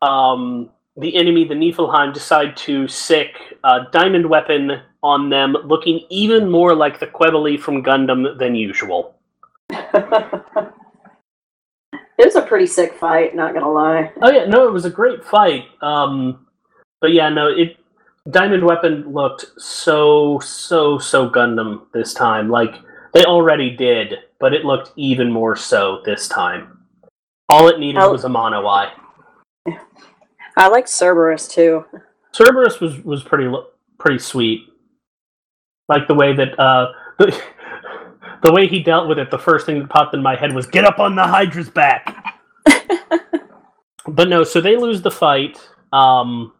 um, 0.01 0.71
the 0.97 1.17
enemy, 1.17 1.45
the 1.45 1.55
Niflheim, 1.55 2.13
decide 2.13 2.57
to 2.59 2.87
sick 2.87 3.35
a 3.65 3.87
diamond 3.93 4.29
weapon 4.29 4.83
on 5.03 5.31
them, 5.31 5.57
looking 5.65 6.05
even 6.11 6.51
more 6.51 6.75
like 6.75 7.01
the 7.01 7.07
Qubeley 7.07 7.59
from 7.59 7.83
Gundam 7.83 8.39
than 8.39 8.55
usual. 8.55 9.17
it 9.71 10.75
was 12.19 12.37
a 12.37 12.43
pretty 12.43 12.67
sick 12.67 12.95
fight, 12.95 13.35
not 13.35 13.55
gonna 13.55 13.71
lie. 13.71 14.13
Oh 14.21 14.31
yeah, 14.31 14.45
no, 14.45 14.69
it 14.69 14.73
was 14.73 14.85
a 14.85 14.91
great 14.91 15.25
fight. 15.25 15.65
Um, 15.81 16.47
but 17.01 17.13
yeah, 17.13 17.29
no, 17.31 17.49
it 17.49 17.79
Diamond 18.31 18.65
Weapon 18.65 19.13
looked 19.13 19.47
so 19.59 20.39
so 20.41 20.99
so 20.99 21.29
Gundam 21.29 21.87
this 21.93 22.15
time. 22.15 22.49
Like 22.49 22.75
they 23.15 23.25
already 23.25 23.75
did, 23.75 24.15
but 24.39 24.53
it 24.53 24.65
looked 24.65 24.93
even 24.97 25.31
more 25.31 25.57
so 25.57 26.03
this 26.05 26.29
time. 26.29 26.79
All 27.49 27.69
it 27.69 27.81
needed 27.81 27.99
was 27.99 28.25
a 28.25 28.29
mono 28.29 28.67
eye. 28.67 28.93
I 30.57 30.69
like 30.69 30.87
Cerberus 30.87 31.49
too. 31.49 31.85
Cerberus 32.33 32.81
was 32.81 33.01
was 33.05 33.23
pretty 33.23 33.53
pretty 33.99 34.19
sweet. 34.19 34.69
Like 35.89 36.09
the 36.09 36.15
way 36.15 36.35
that 36.35 36.59
uh 36.59 36.93
the, 37.19 37.43
the 38.43 38.53
way 38.53 38.67
he 38.67 38.83
dealt 38.83 39.09
with 39.09 39.19
it. 39.19 39.31
The 39.31 39.39
first 39.39 39.67
thing 39.67 39.79
that 39.79 39.89
popped 39.89 40.15
in 40.15 40.23
my 40.23 40.37
head 40.37 40.53
was 40.53 40.67
get 40.67 40.85
up 40.85 40.99
on 40.99 41.15
the 41.15 41.23
Hydra's 41.23 41.71
back. 41.71 42.41
but 44.07 44.29
no, 44.29 44.45
so 44.45 44.61
they 44.61 44.77
lose 44.77 45.01
the 45.01 45.11
fight, 45.11 45.59
um, 45.93 46.53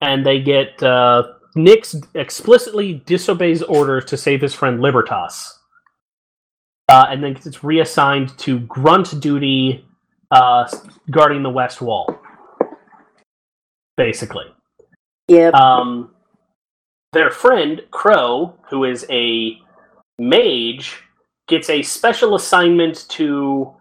and 0.00 0.26
they 0.26 0.40
get 0.40 0.82
uh, 0.82 1.34
Nyx 1.56 2.06
explicitly 2.14 3.02
disobeys 3.06 3.62
orders 3.62 4.04
to 4.06 4.16
save 4.16 4.40
his 4.40 4.54
friend 4.54 4.80
Libertus, 4.80 5.58
uh, 6.88 7.06
and 7.08 7.22
then 7.22 7.34
gets 7.34 7.62
reassigned 7.62 8.36
to 8.38 8.60
grunt 8.60 9.20
duty, 9.20 9.84
uh, 10.30 10.68
guarding 11.10 11.42
the 11.42 11.50
west 11.50 11.80
wall. 11.80 12.15
Basically. 13.96 14.44
Yep. 15.28 15.54
Um, 15.54 16.14
their 17.12 17.30
friend 17.30 17.82
Crowe, 17.90 18.54
who 18.68 18.84
is 18.84 19.06
a 19.10 19.58
mage, 20.18 21.02
gets 21.48 21.70
a 21.70 21.82
special 21.82 22.34
assignment 22.34 23.08
to 23.10 23.74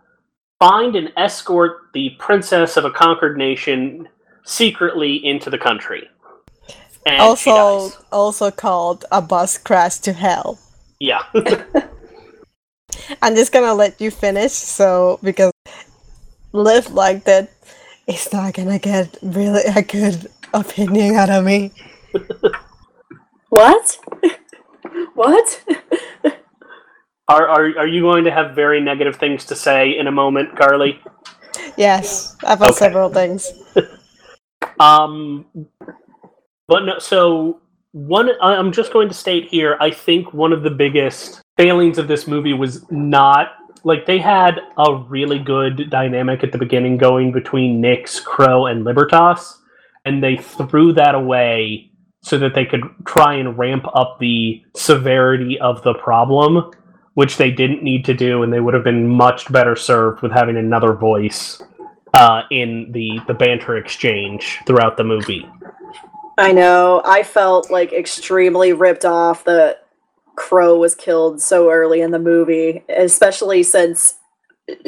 find 0.60 0.96
and 0.96 1.12
escort 1.18 1.92
the 1.94 2.12
princess 2.18 2.78
of 2.78 2.86
a 2.86 2.92
conquered 2.92 3.38
nation 3.38 4.08
secretly 4.46 5.16
into 5.26 5.50
the 5.50 5.58
country. 5.58 6.08
And 7.06 7.22
also, 7.22 7.92
also 8.12 8.50
called 8.52 9.06
a 9.12 9.22
bus 9.22 9.58
crash 9.58 9.98
to 10.00 10.14
hell. 10.14 10.58
yeah, 11.00 11.24
I'm 13.22 13.36
just 13.36 13.52
gonna 13.52 13.74
let 13.74 14.02
you 14.02 14.10
finish, 14.10 14.54
so 14.54 15.20
because 15.22 15.52
live 16.52 16.92
like 16.94 17.26
that, 17.26 17.52
it's 18.08 18.32
not 18.32 18.54
gonna 18.54 18.80
get 18.80 19.18
really 19.22 19.62
a 19.64 19.82
good 19.82 20.28
opinion 20.54 21.16
out 21.16 21.30
of 21.30 21.44
me. 21.46 21.72
what? 23.50 23.98
what? 25.14 25.64
are, 27.28 27.48
are 27.48 27.80
are 27.80 27.88
you 27.88 28.02
going 28.02 28.24
to 28.24 28.32
have 28.32 28.56
very 28.56 28.80
negative 28.82 29.16
things 29.16 29.46
to 29.46 29.56
say 29.56 29.98
in 29.98 30.08
a 30.08 30.12
moment, 30.12 30.56
Carly? 30.56 31.00
Yes, 31.78 32.36
about 32.44 32.70
Okay. 32.70 32.78
several 32.78 33.10
things. 33.10 33.52
Um, 34.80 35.46
but 36.68 36.86
no, 36.86 37.00
so 37.00 37.62
one, 37.94 38.30
I'm 38.42 38.74
just 38.74 38.92
going 38.92 39.08
to 39.08 39.14
state 39.14 39.48
here. 39.48 39.78
I 39.80 39.90
think 39.90 40.34
one 40.34 40.52
of 40.52 40.64
the 40.64 40.70
biggest 40.70 41.42
failings 41.56 41.98
of 41.98 42.10
this 42.10 42.28
movie 42.28 42.52
was 42.54 42.84
not 42.92 43.54
like 43.86 44.08
they 44.08 44.18
had 44.18 44.60
a 44.78 44.96
really 45.08 45.38
good 45.38 45.92
dynamic 45.92 46.44
at 46.44 46.52
the 46.52 46.58
beginning 46.58 46.98
going 46.98 47.32
between 47.32 47.82
Nyx, 47.82 48.22
Crowe, 48.22 48.66
and 48.66 48.84
Libertus, 48.84 49.60
and 50.04 50.24
they 50.24 50.38
threw 50.38 50.92
that 50.94 51.14
away 51.14 51.92
so 52.24 52.40
that 52.40 52.56
they 52.56 52.66
could 52.66 52.82
try 53.06 53.36
and 53.36 53.58
ramp 53.58 53.86
up 53.94 54.18
the 54.20 54.64
severity 54.76 55.60
of 55.60 55.84
the 55.84 55.94
problem, 55.94 56.72
which 57.14 57.38
they 57.38 57.52
didn't 57.52 57.84
need 57.84 58.04
to 58.06 58.16
do, 58.16 58.42
and 58.42 58.52
they 58.52 58.60
would 58.60 58.74
have 58.74 58.84
been 58.84 59.08
much 59.08 59.52
better 59.52 59.76
served 59.76 60.24
with 60.24 60.32
having 60.32 60.58
another 60.58 60.94
voice 60.94 61.62
uh, 62.16 62.42
in 62.50 62.92
the 62.92 63.20
the 63.28 63.34
banter 63.36 63.78
exchange 63.78 64.58
throughout 64.66 64.98
the 64.98 65.04
movie. 65.04 65.48
I 66.40 66.52
know. 66.52 67.04
I 67.06 67.22
felt 67.22 67.70
like 67.70 67.94
extremely 67.94 68.74
ripped 68.74 69.06
off 69.06 69.44
that 69.44 69.85
Crowe 70.36 70.78
was 70.78 70.96
killed 70.96 71.42
so 71.42 71.70
early 71.72 72.02
in 72.02 72.12
the 72.12 72.20
movie, 72.20 72.84
especially 72.90 73.64
since 73.64 74.16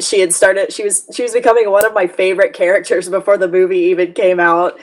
she 0.00 0.20
had 0.20 0.32
started 0.32 0.72
she 0.72 0.82
was 0.82 1.08
she 1.14 1.22
was 1.22 1.32
becoming 1.32 1.70
one 1.70 1.86
of 1.86 1.94
my 1.94 2.06
favorite 2.06 2.52
characters 2.52 3.08
before 3.08 3.38
the 3.38 3.48
movie 3.48 3.78
even 3.78 4.12
came 4.12 4.40
out. 4.40 4.78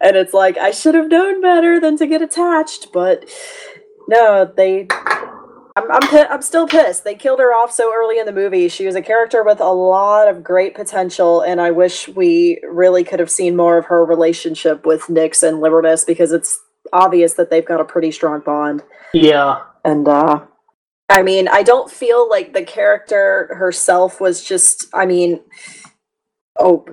And 0.00 0.16
it's 0.16 0.34
like 0.34 0.58
I 0.58 0.70
should 0.70 0.94
have 0.94 1.08
known 1.08 1.40
better 1.40 1.80
than 1.80 1.96
to 1.98 2.06
get 2.06 2.22
attached, 2.22 2.92
but 2.92 3.28
no, 4.08 4.50
they 4.56 4.86
I'm 5.76 5.90
I'm, 5.90 6.26
I'm 6.30 6.42
still 6.42 6.66
pissed. 6.66 7.04
They 7.04 7.14
killed 7.14 7.38
her 7.40 7.54
off 7.54 7.72
so 7.72 7.92
early 7.94 8.18
in 8.18 8.26
the 8.26 8.32
movie. 8.32 8.68
She 8.68 8.86
was 8.86 8.94
a 8.94 9.02
character 9.02 9.44
with 9.44 9.60
a 9.60 9.70
lot 9.70 10.28
of 10.28 10.42
great 10.42 10.74
potential, 10.74 11.42
and 11.42 11.60
I 11.60 11.70
wish 11.70 12.08
we 12.08 12.60
really 12.68 13.04
could 13.04 13.20
have 13.20 13.30
seen 13.30 13.56
more 13.56 13.78
of 13.78 13.86
her 13.86 14.04
relationship 14.04 14.86
with 14.86 15.02
Nyx 15.02 15.46
and 15.46 15.60
Libertus 15.60 16.04
because 16.04 16.32
it's 16.32 16.58
obvious 16.92 17.34
that 17.34 17.50
they've 17.50 17.64
got 17.64 17.80
a 17.80 17.84
pretty 17.84 18.10
strong 18.10 18.40
bond. 18.40 18.82
Yeah, 19.12 19.62
And 19.86 20.08
uh 20.08 20.40
I 21.08 21.22
mean, 21.22 21.46
I 21.46 21.62
don't 21.62 21.90
feel 21.90 22.28
like 22.28 22.52
the 22.52 22.64
character 22.64 23.48
herself 23.54 24.20
was 24.20 24.44
just 24.44 24.86
I 24.92 25.06
mean 25.06 25.40
oh 26.58 26.84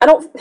I 0.00 0.06
don't 0.06 0.34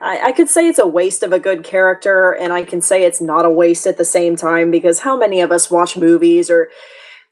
I, 0.00 0.20
I 0.26 0.32
could 0.32 0.50
say 0.50 0.66
it's 0.68 0.80
a 0.80 0.86
waste 0.86 1.22
of 1.22 1.32
a 1.32 1.38
good 1.38 1.62
character 1.62 2.32
and 2.32 2.52
I 2.52 2.64
can 2.64 2.82
say 2.82 3.04
it's 3.04 3.20
not 3.20 3.46
a 3.46 3.50
waste 3.50 3.86
at 3.86 3.96
the 3.98 4.04
same 4.04 4.36
time 4.36 4.70
because 4.72 5.00
how 5.00 5.16
many 5.16 5.40
of 5.40 5.52
us 5.52 5.70
watch 5.70 5.96
movies 5.96 6.50
or 6.50 6.70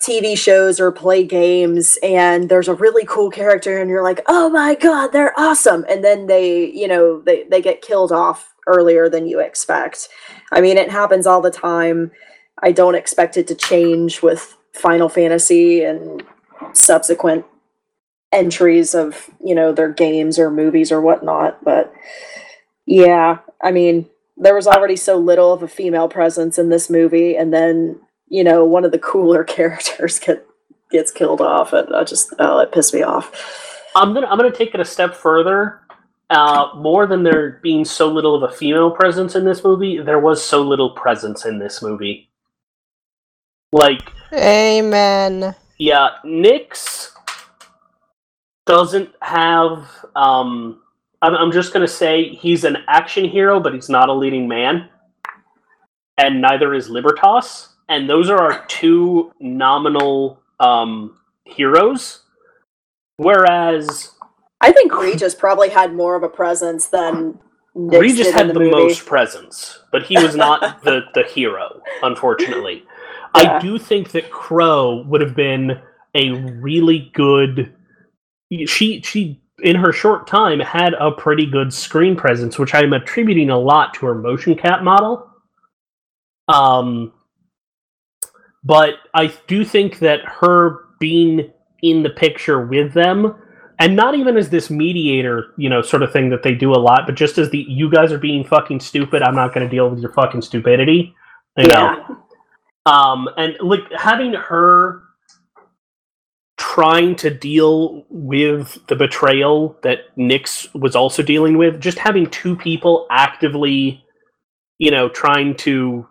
TV 0.01 0.39
shows 0.39 0.81
or 0.81 0.93
play 0.93 1.25
games 1.25 1.99
and 2.03 2.49
there's 2.49 2.69
a 2.69 2.75
really 2.75 3.05
cool 3.07 3.31
character 3.31 3.81
and 3.81 3.89
you're 3.89 4.03
like, 4.03 4.21
"Oh 4.27 4.51
my 4.51 4.75
god, 4.75 5.13
they're 5.13 5.39
awesome." 5.39 5.85
And 5.89 6.03
then 6.05 6.27
they, 6.27 6.67
you 6.71 6.89
know, 6.89 7.21
they 7.21 7.45
they 7.45 7.63
get 7.63 7.83
killed 7.83 8.11
off 8.13 8.53
earlier 8.67 9.09
than 9.09 9.29
you 9.29 9.41
expect. 9.41 10.09
I 10.51 10.61
mean, 10.61 10.77
it 10.77 10.91
happens 10.91 11.27
all 11.27 11.41
the 11.41 11.53
time. 11.53 12.11
I 12.63 12.73
don't 12.73 12.95
expect 12.95 13.37
it 13.37 13.47
to 13.49 13.55
change 13.55 14.23
with 14.23 14.57
Final 14.73 15.09
Fantasy 15.09 15.85
and 15.85 16.23
subsequent 16.73 17.45
entries 18.31 18.95
of, 18.95 19.31
you 19.45 19.55
know, 19.55 19.73
their 19.73 19.93
games 19.93 20.39
or 20.39 20.51
movies 20.51 20.91
or 20.91 21.01
whatnot, 21.01 21.63
but 21.65 21.93
yeah, 22.87 23.39
I 23.63 23.71
mean, 23.71 24.09
there 24.37 24.55
was 24.55 24.67
already 24.67 24.97
so 24.97 25.19
little 25.19 25.53
of 25.53 25.63
a 25.63 25.69
female 25.69 26.09
presence 26.09 26.59
in 26.59 26.69
this 26.69 26.89
movie 26.89 27.37
and 27.37 27.53
then 27.53 28.01
you 28.33 28.43
know, 28.43 28.65
one 28.65 28.85
of 28.85 28.93
the 28.93 28.99
cooler 28.99 29.45
characters 29.57 30.19
get 30.19 30.45
gets 30.91 31.13
killed 31.13 31.41
off, 31.41 31.73
and 31.73 31.95
I 31.95 32.03
just 32.03 32.35
oh, 32.41 32.59
it 32.59 32.73
pissed 32.73 32.95
me 32.95 33.03
off. 33.03 33.31
I'm 33.95 34.13
gonna 34.15 34.27
I'm 34.27 34.39
gonna 34.39 34.51
take 34.51 34.75
it 34.75 34.81
a 34.81 34.85
step 34.85 35.15
further. 35.15 35.79
Uh, 36.31 36.71
more 36.77 37.07
than 37.07 37.23
there 37.23 37.61
being 37.63 37.85
so 37.85 38.09
little 38.09 38.35
of 38.35 38.43
a 38.43 38.55
female 38.55 38.91
presence 38.91 39.37
in 39.37 39.45
this 39.45 39.63
movie, 39.63 39.99
there 39.99 40.19
was 40.19 40.43
so 40.43 40.63
little 40.63 40.91
presence 40.93 41.45
in 41.45 41.59
this 41.59 41.83
movie. 41.83 42.31
Like, 43.73 44.13
Amen. 44.33 45.55
yeah, 45.79 46.11
Nyx 46.25 47.11
doesn't 48.67 49.11
have. 49.23 49.89
Um, 50.15 50.83
I'm, 51.23 51.35
I'm 51.35 51.53
just 51.53 51.73
gonna 51.73 51.89
say 51.89 52.29
he's 52.35 52.65
an 52.65 52.79
action 52.87 53.25
hero, 53.25 53.61
but 53.61 53.75
he's 53.75 53.89
not 53.89 54.09
a 54.09 54.13
leading 54.13 54.47
man, 54.47 54.89
and 56.19 56.41
neither 56.41 56.75
is 56.75 56.89
Libertus. 56.89 57.69
And 57.89 58.09
those 58.09 58.31
are 58.31 58.39
our 58.39 58.65
two 58.67 59.33
nominal 59.41 60.41
um, 60.61 61.19
heroes. 61.45 62.23
Whereas 63.17 64.11
I 64.61 64.73
think 64.73 64.95
Regis 64.95 65.35
probably 65.35 65.69
had 65.69 65.95
more 65.95 66.15
of 66.15 66.23
a 66.23 66.29
presence 66.29 66.87
than 66.87 67.39
Nyx 67.77 68.01
Regis 68.01 68.27
did 68.27 68.35
had 68.35 68.43
in 68.43 68.49
the, 68.49 68.55
the, 68.55 68.61
movie. 68.61 68.71
most 68.71 69.07
presence, 69.07 69.81
but 69.91 70.05
he 70.05 70.17
was 70.23 70.37
not 70.37 70.83
the, 70.85 71.03
the 71.15 71.25
hero, 71.25 71.83
unfortunately. 72.03 72.85
Yeah. 73.35 73.57
I 73.57 73.59
do 73.59 73.79
think 73.79 74.13
that 74.13 74.31
Crowe 74.31 75.03
would 75.05 75.21
have 75.21 75.35
been 75.35 75.81
a 76.15 76.31
really 76.31 77.11
good. 77.15 77.75
She 78.67 79.01
she 79.03 79.43
in 79.63 79.77
her 79.77 79.93
short 79.93 80.27
time 80.27 80.61
had 80.61 80.95
a 80.95 81.11
pretty 81.11 81.47
good 81.47 81.73
screen 81.73 82.17
presence, 82.17 82.59
which 82.59 82.75
I'm 82.75 82.93
attributing 82.93 83.51
a 83.51 83.59
lot 83.59 83.95
to 83.95 84.07
her 84.07 84.15
motion 84.15 84.55
cap 84.55 84.83
model. 84.83 85.29
Um, 86.49 87.13
but 88.65 88.95
I 89.15 89.33
do 89.47 89.65
think 89.65 89.99
that 90.01 90.21
her 90.25 90.81
being 91.01 91.51
in 91.83 92.03
the 92.03 92.11
picture 92.11 92.65
with 92.67 92.93
them, 92.93 93.35
and 93.79 93.97
not 93.97 94.15
even 94.15 94.37
as 94.37 94.51
this 94.51 94.71
mediator, 94.71 95.55
you 95.57 95.69
know, 95.69 95.83
sort 95.83 96.03
of 96.03 96.13
thing 96.13 96.29
that 96.31 96.43
they 96.43 96.55
do 96.55 96.73
a 96.73 96.79
lot, 96.79 97.03
but 97.07 97.15
just 97.15 97.39
as 97.39 97.51
the 97.51 97.65
you 97.69 97.91
guys 97.91 98.13
are 98.13 98.19
being 98.19 98.45
fucking 98.45 98.81
stupid, 98.81 99.23
I'm 99.23 99.35
not 99.35 99.55
going 99.55 99.69
to 99.69 99.75
deal 99.75 99.89
with 99.89 100.01
your 100.01 100.13
fucking 100.13 100.43
stupidity. 100.43 101.15
You 101.57 101.67
know, 101.67 102.22
um, 102.87 103.29
and 103.37 103.57
like 103.61 103.81
having 103.97 104.35
her 104.35 105.03
trying 106.57 107.17
to 107.17 107.29
deal 107.29 108.05
with 108.09 108.79
the 108.87 108.97
betrayal 108.97 109.77
that 109.83 110.17
Nyx 110.17 110.73
was 110.75 110.97
also 110.97 111.23
dealing 111.23 111.59
with, 111.59 111.81
just 111.81 111.99
having 111.99 112.27
two 112.27 112.57
people 112.57 113.07
actively, 113.11 114.05
you 114.79 114.91
know, 114.91 115.09
trying 115.09 115.57
to 115.57 116.07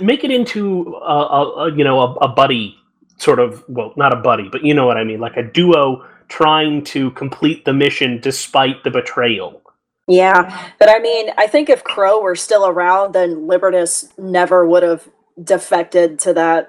make 0.00 0.24
it 0.24 0.30
into 0.30 0.94
a, 0.96 1.14
a, 1.14 1.66
a 1.66 1.76
you 1.76 1.84
know 1.84 2.00
a, 2.00 2.14
a 2.14 2.28
buddy 2.28 2.76
sort 3.18 3.38
of 3.38 3.64
well, 3.68 3.92
not 3.96 4.12
a 4.12 4.20
buddy, 4.20 4.48
but 4.50 4.64
you 4.64 4.74
know 4.74 4.86
what 4.86 4.96
I 4.96 5.04
mean, 5.04 5.20
like 5.20 5.36
a 5.36 5.42
duo 5.42 6.04
trying 6.28 6.84
to 6.84 7.10
complete 7.12 7.64
the 7.64 7.72
mission 7.72 8.20
despite 8.20 8.84
the 8.84 8.90
betrayal. 8.90 9.62
Yeah, 10.06 10.70
but 10.78 10.88
I 10.88 10.98
mean, 10.98 11.30
I 11.36 11.46
think 11.46 11.68
if 11.68 11.84
Crowe 11.84 12.22
were 12.22 12.36
still 12.36 12.66
around, 12.66 13.12
then 13.12 13.46
Libertas 13.46 14.12
never 14.16 14.66
would 14.66 14.82
have 14.82 15.08
defected 15.42 16.18
to 16.20 16.34
that 16.34 16.68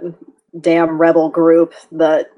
damn 0.60 1.00
rebel 1.02 1.30
group 1.30 1.74
that 1.92 2.30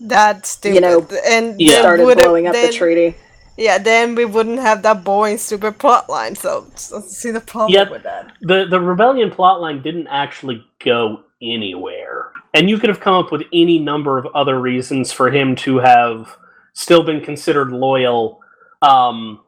That's 0.00 0.50
stupid. 0.50 0.74
You 0.76 0.80
know, 0.80 1.08
and 1.26 1.60
Yeah. 1.60 1.80
started 1.80 2.06
would've- 2.06 2.22
blowing 2.22 2.46
up 2.46 2.54
then, 2.54 2.68
the 2.68 2.72
treaty. 2.72 3.16
Yeah, 3.56 3.78
then 3.78 4.14
we 4.14 4.24
wouldn't 4.24 4.60
have 4.60 4.82
that 4.82 5.04
boring 5.04 5.36
stupid 5.38 5.78
plot 5.78 6.08
line. 6.08 6.34
So 6.36 6.66
I 6.74 7.00
see 7.02 7.30
the 7.30 7.40
problem 7.40 7.74
Yep. 7.74 7.90
with 7.90 8.02
that. 8.04 8.32
the 8.42 8.66
the 8.70 8.80
rebellion 8.80 9.30
plotline 9.30 9.82
didn't 9.82 10.06
actually 10.08 10.64
go 10.84 11.20
anywhere 11.42 12.32
and 12.54 12.68
you 12.70 12.78
could 12.78 12.88
have 12.90 13.00
come 13.00 13.14
up 13.14 13.32
with 13.32 13.42
any 13.52 13.78
number 13.78 14.18
of 14.18 14.26
other 14.34 14.60
reasons 14.60 15.12
for 15.12 15.30
him 15.30 15.56
to 15.56 15.78
have 15.78 16.36
still 16.74 17.02
been 17.02 17.20
considered 17.22 17.72
loyal 17.72 18.40
um 18.82 19.40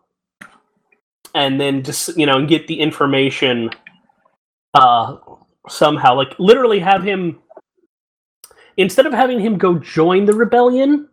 and 1.34 1.60
then 1.60 1.82
just 1.82 2.16
you 2.16 2.24
know 2.26 2.44
get 2.46 2.66
the 2.68 2.80
information 2.80 3.70
uh 4.74 5.16
somehow 5.68 6.14
like 6.14 6.34
literally 6.38 6.80
have 6.80 7.02
him 7.02 7.38
instead 8.76 9.06
of 9.06 9.12
having 9.12 9.40
him 9.40 9.58
go 9.58 9.78
join 9.78 10.24
the 10.24 10.34
rebellion 10.34 11.08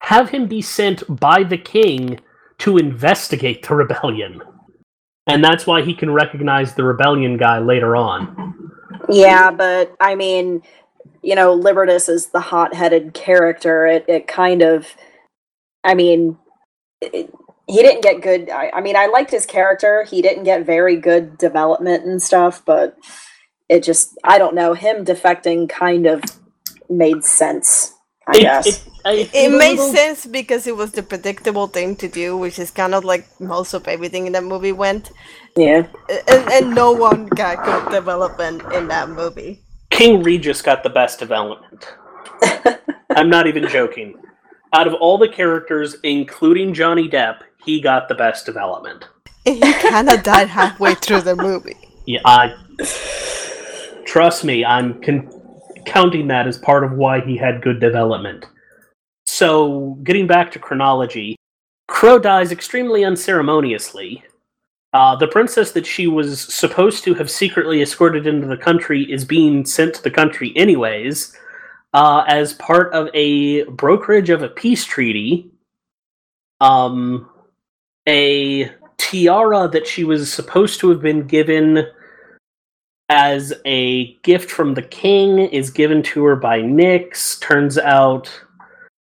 have 0.00 0.30
him 0.30 0.46
be 0.46 0.60
sent 0.60 1.02
by 1.20 1.42
the 1.42 1.58
king 1.58 2.18
to 2.58 2.76
investigate 2.76 3.66
the 3.66 3.74
rebellion 3.74 4.42
and 5.28 5.44
that's 5.44 5.66
why 5.66 5.82
he 5.82 5.94
can 5.94 6.10
recognize 6.10 6.74
the 6.74 6.82
rebellion 6.82 7.36
guy 7.36 7.58
later 7.58 7.94
on. 7.94 8.72
Yeah, 9.10 9.50
but 9.50 9.94
I 10.00 10.14
mean, 10.14 10.62
you 11.22 11.34
know, 11.34 11.52
Libertus 11.54 12.08
is 12.08 12.28
the 12.28 12.40
hot-headed 12.40 13.12
character. 13.14 13.86
It 13.86 14.06
it 14.08 14.26
kind 14.26 14.62
of, 14.62 14.86
I 15.84 15.94
mean, 15.94 16.38
it, 17.02 17.32
he 17.66 17.82
didn't 17.82 18.02
get 18.02 18.22
good. 18.22 18.48
I, 18.48 18.70
I 18.74 18.80
mean, 18.80 18.96
I 18.96 19.06
liked 19.06 19.30
his 19.30 19.44
character. 19.44 20.04
He 20.04 20.22
didn't 20.22 20.44
get 20.44 20.64
very 20.64 20.96
good 20.96 21.36
development 21.36 22.06
and 22.06 22.22
stuff, 22.22 22.64
but 22.64 22.96
it 23.68 23.82
just, 23.82 24.16
I 24.24 24.38
don't 24.38 24.54
know. 24.54 24.74
Him 24.74 25.04
defecting 25.04 25.68
kind 25.68 26.06
of 26.06 26.22
made 26.88 27.24
sense. 27.24 27.94
I 28.26 28.36
It, 28.36 28.40
guess. 28.42 28.66
it, 28.66 28.82
I- 29.04 29.28
It 29.32 29.50
made 29.56 29.78
little- 29.78 29.92
sense 29.92 30.26
because 30.26 30.66
it 30.66 30.76
was 30.76 30.92
the 30.92 31.02
predictable 31.02 31.66
thing 31.66 31.96
to 31.96 32.08
do, 32.08 32.36
which 32.36 32.58
is 32.58 32.70
kind 32.70 32.94
of 32.94 33.04
like 33.04 33.26
most 33.40 33.72
of 33.74 33.86
everything 33.88 34.26
in 34.26 34.32
that 34.32 34.44
movie 34.44 34.72
went. 34.72 35.10
yeah. 35.56 35.86
And, 36.28 36.52
and 36.52 36.74
no 36.74 36.92
one 36.92 37.26
got 37.26 37.64
good 37.64 37.90
development 37.92 38.62
in 38.72 38.88
that 38.88 39.08
movie. 39.10 39.62
King 39.90 40.22
Regis 40.22 40.60
got 40.62 40.82
the 40.82 40.90
best 40.90 41.18
development. 41.18 41.88
I'm 43.16 43.30
not 43.30 43.46
even 43.46 43.66
joking. 43.68 44.14
Out 44.74 44.86
of 44.86 44.94
all 44.94 45.16
the 45.16 45.28
characters, 45.28 45.96
including 46.02 46.74
Johnny 46.74 47.08
Depp, 47.08 47.38
he 47.64 47.80
got 47.80 48.08
the 48.08 48.14
best 48.14 48.44
development. 48.44 49.06
And 49.46 49.56
he 49.64 49.72
kind 49.72 50.10
of 50.10 50.22
died 50.22 50.48
halfway 50.48 50.94
through 50.94 51.22
the 51.22 51.34
movie. 51.36 51.76
Yeah, 52.06 52.20
I 52.26 52.54
trust 54.08 54.42
me. 54.42 54.64
I'm 54.64 55.00
con- 55.02 55.30
counting 55.84 56.26
that 56.28 56.48
as 56.48 56.58
part 56.58 56.82
of 56.82 56.92
why 56.92 57.20
he 57.20 57.36
had 57.36 57.62
good 57.62 57.78
development. 57.78 58.46
So, 59.26 59.98
getting 60.02 60.26
back 60.26 60.50
to 60.52 60.58
chronology, 60.58 61.36
Crowe 61.86 62.18
dies 62.18 62.50
extremely 62.50 63.04
unceremoniously. 63.04 64.24
Uh, 64.94 65.14
the 65.16 65.28
princess 65.28 65.72
that 65.72 65.86
she 65.86 66.06
was 66.06 66.40
supposed 66.40 67.04
to 67.04 67.14
have 67.14 67.30
secretly 67.30 67.82
escorted 67.82 68.26
into 68.26 68.46
the 68.46 68.56
country 68.56 69.02
is 69.12 69.24
being 69.24 69.66
sent 69.66 69.94
to 69.94 70.02
the 70.02 70.10
country 70.10 70.52
anyways, 70.56 71.36
uh, 71.92 72.24
as 72.26 72.54
part 72.54 72.92
of 72.94 73.08
a 73.12 73.64
brokerage 73.64 74.30
of 74.30 74.42
a 74.42 74.48
peace 74.48 74.84
treaty. 74.84 75.50
Um, 76.60 77.28
a 78.08 78.72
tiara 78.96 79.68
that 79.68 79.86
she 79.86 80.04
was 80.04 80.32
supposed 80.32 80.80
to 80.80 80.88
have 80.88 81.02
been 81.02 81.26
given 81.26 81.86
as 83.08 83.52
a 83.64 84.14
gift 84.16 84.50
from 84.50 84.74
the 84.74 84.82
king 84.82 85.38
is 85.38 85.70
given 85.70 86.02
to 86.02 86.24
her 86.24 86.36
by 86.36 86.60
Nyx. 86.60 87.40
Turns 87.40 87.78
out 87.78 88.30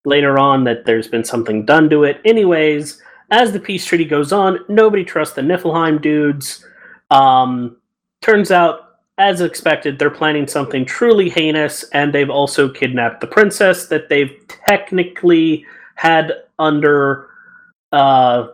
later 0.06 0.40
on 0.40 0.64
that 0.64 0.86
there's 0.86 1.08
been 1.08 1.24
something 1.24 1.66
done 1.66 1.90
to 1.90 2.04
it. 2.04 2.22
Anyways, 2.24 3.02
as 3.32 3.52
the 3.52 3.60
peace 3.60 3.86
treaty 3.86 4.06
goes 4.06 4.32
on, 4.32 4.60
nobody 4.70 5.04
trusts 5.04 5.36
the 5.36 5.42
Niflheim 5.42 6.02
dudes. 6.02 6.66
Um, 7.12 7.78
turns 8.22 8.52
out, 8.52 9.00
as 9.18 9.42
expected, 9.42 10.00
they're 10.00 10.10
planning 10.10 10.48
something 10.48 10.86
truly 10.86 11.30
heinous, 11.30 11.84
and 11.90 12.14
they've 12.14 12.30
also 12.30 12.70
kidnapped 12.70 13.20
the 13.20 13.28
princess 13.28 13.88
that 13.88 14.10
they've 14.10 14.38
technically 14.48 15.66
had 15.96 16.32
under, 16.60 17.30
uh, 17.92 18.48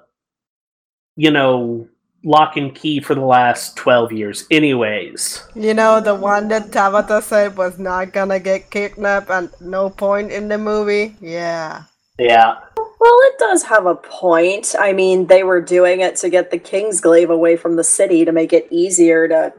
you 1.15 1.29
know, 1.29 1.87
lock 2.23 2.57
and 2.57 2.73
key 2.73 2.99
for 2.99 3.15
the 3.15 3.21
last 3.21 3.75
12 3.77 4.11
years. 4.11 4.45
Anyways. 4.49 5.43
You 5.55 5.73
know, 5.73 5.99
the 5.99 6.15
one 6.15 6.47
that 6.49 6.71
Tabata 6.71 7.21
said 7.21 7.57
was 7.57 7.77
not 7.77 8.13
gonna 8.13 8.39
get 8.39 8.71
kidnapped 8.71 9.29
at 9.29 9.59
no 9.61 9.89
point 9.89 10.31
in 10.31 10.47
the 10.47 10.57
movie? 10.57 11.15
Yeah. 11.21 11.83
Yeah. 12.17 12.59
Well, 12.77 13.19
it 13.23 13.37
does 13.37 13.63
have 13.63 13.85
a 13.85 13.95
point. 13.95 14.75
I 14.79 14.93
mean, 14.93 15.27
they 15.27 15.43
were 15.43 15.61
doing 15.61 15.99
it 15.99 16.15
to 16.17 16.29
get 16.29 16.51
the 16.51 16.59
Kingsglaive 16.59 17.29
away 17.29 17.57
from 17.57 17.75
the 17.75 17.83
city 17.83 18.23
to 18.23 18.31
make 18.31 18.53
it 18.53 18.67
easier 18.71 19.27
to 19.27 19.53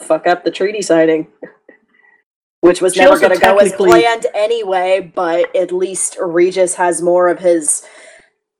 fuck 0.00 0.26
up 0.26 0.44
the 0.44 0.50
treaty 0.50 0.80
signing. 0.80 1.26
Which 2.60 2.80
was 2.80 2.94
She 2.94 3.00
never 3.00 3.18
going 3.18 3.34
to 3.34 3.38
go 3.38 3.58
as 3.58 3.72
planned 3.74 4.26
anyway, 4.34 5.12
but 5.14 5.54
at 5.54 5.70
least 5.70 6.16
Regis 6.18 6.74
has 6.74 7.02
more 7.02 7.28
of 7.28 7.38
his, 7.38 7.86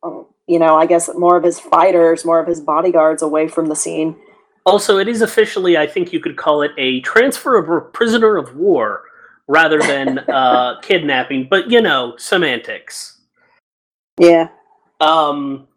um, 0.02 0.26
you 0.46 0.58
know, 0.58 0.76
I 0.76 0.86
guess 0.86 1.10
more 1.16 1.36
of 1.36 1.44
his 1.44 1.58
fighters, 1.58 2.24
more 2.24 2.40
of 2.40 2.46
his 2.46 2.60
bodyguards 2.60 3.22
away 3.22 3.48
from 3.48 3.66
the 3.66 3.76
scene. 3.76 4.16
Also, 4.64 4.98
it 4.98 5.08
is 5.08 5.22
officially, 5.22 5.76
I 5.76 5.86
think 5.86 6.12
you 6.12 6.20
could 6.20 6.36
call 6.36 6.62
it 6.62 6.72
a 6.76 7.00
transfer 7.02 7.56
of 7.56 7.68
a 7.68 7.80
prisoner 7.80 8.36
of 8.36 8.56
war 8.56 9.02
rather 9.48 9.78
than 9.78 10.18
uh, 10.28 10.80
kidnapping, 10.80 11.46
but 11.48 11.70
you 11.70 11.80
know, 11.80 12.16
semantics. 12.16 13.20
Yeah. 14.18 14.48
Um, 15.00 15.68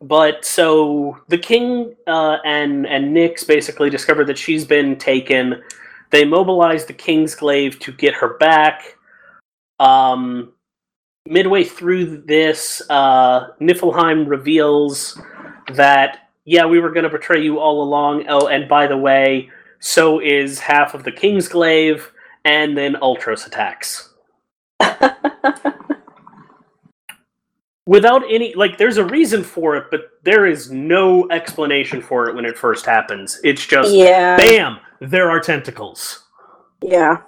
but 0.00 0.44
so 0.44 1.18
the 1.28 1.38
king 1.38 1.94
uh, 2.06 2.38
and 2.44 2.86
and 2.86 3.14
Nyx 3.16 3.46
basically 3.46 3.90
discover 3.90 4.24
that 4.24 4.38
she's 4.38 4.64
been 4.64 4.96
taken. 4.96 5.62
They 6.10 6.24
mobilize 6.24 6.84
the 6.86 6.94
Kingsglaive 6.94 7.80
to 7.80 7.92
get 7.92 8.14
her 8.14 8.36
back. 8.38 8.96
Um, 9.80 10.52
midway 11.26 11.64
through 11.64 12.22
this, 12.22 12.82
uh, 12.90 13.48
Niflheim 13.60 14.28
reveals 14.28 15.20
that 15.72 16.30
yeah, 16.44 16.66
we 16.66 16.78
were 16.78 16.90
going 16.90 17.04
to 17.04 17.10
betray 17.10 17.42
you 17.42 17.58
all 17.58 17.82
along. 17.82 18.26
Oh, 18.28 18.48
and 18.48 18.68
by 18.68 18.86
the 18.86 18.98
way, 18.98 19.48
so 19.80 20.20
is 20.20 20.58
half 20.58 20.92
of 20.92 21.04
the 21.04 21.12
Kingsglaive, 21.12 22.10
and 22.44 22.76
then 22.76 22.96
Ultros 22.96 23.46
attacks. 23.46 24.10
without 27.86 28.22
any 28.30 28.54
like 28.54 28.78
there's 28.78 28.96
a 28.96 29.04
reason 29.04 29.44
for 29.44 29.76
it 29.76 29.84
but 29.90 30.00
there 30.22 30.46
is 30.46 30.70
no 30.70 31.28
explanation 31.30 32.00
for 32.00 32.28
it 32.28 32.34
when 32.34 32.44
it 32.44 32.56
first 32.58 32.86
happens 32.86 33.38
it's 33.44 33.66
just 33.66 33.94
yeah. 33.94 34.36
bam 34.36 34.78
there 35.00 35.30
are 35.30 35.38
tentacles 35.38 36.24
Yeah. 36.82 37.22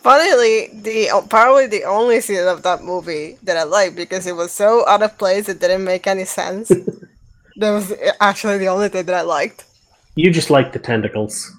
Funnily, 0.00 0.68
the 0.72 1.08
probably 1.28 1.66
the 1.66 1.84
only 1.84 2.20
scene 2.20 2.46
of 2.46 2.62
that 2.62 2.82
movie 2.82 3.38
that 3.42 3.56
I 3.56 3.64
liked 3.64 3.96
because 3.96 4.26
it 4.26 4.36
was 4.36 4.52
so 4.52 4.86
out 4.86 5.02
of 5.02 5.16
place 5.18 5.48
it 5.48 5.60
didn't 5.60 5.84
make 5.84 6.06
any 6.06 6.24
sense. 6.24 6.68
that 7.56 7.70
was 7.70 7.92
actually 8.20 8.58
the 8.58 8.68
only 8.68 8.88
thing 8.88 9.06
that 9.06 9.14
I 9.14 9.22
liked. 9.22 9.64
you 10.16 10.30
just 10.30 10.50
like 10.50 10.72
the 10.72 10.78
tentacles 10.78 11.52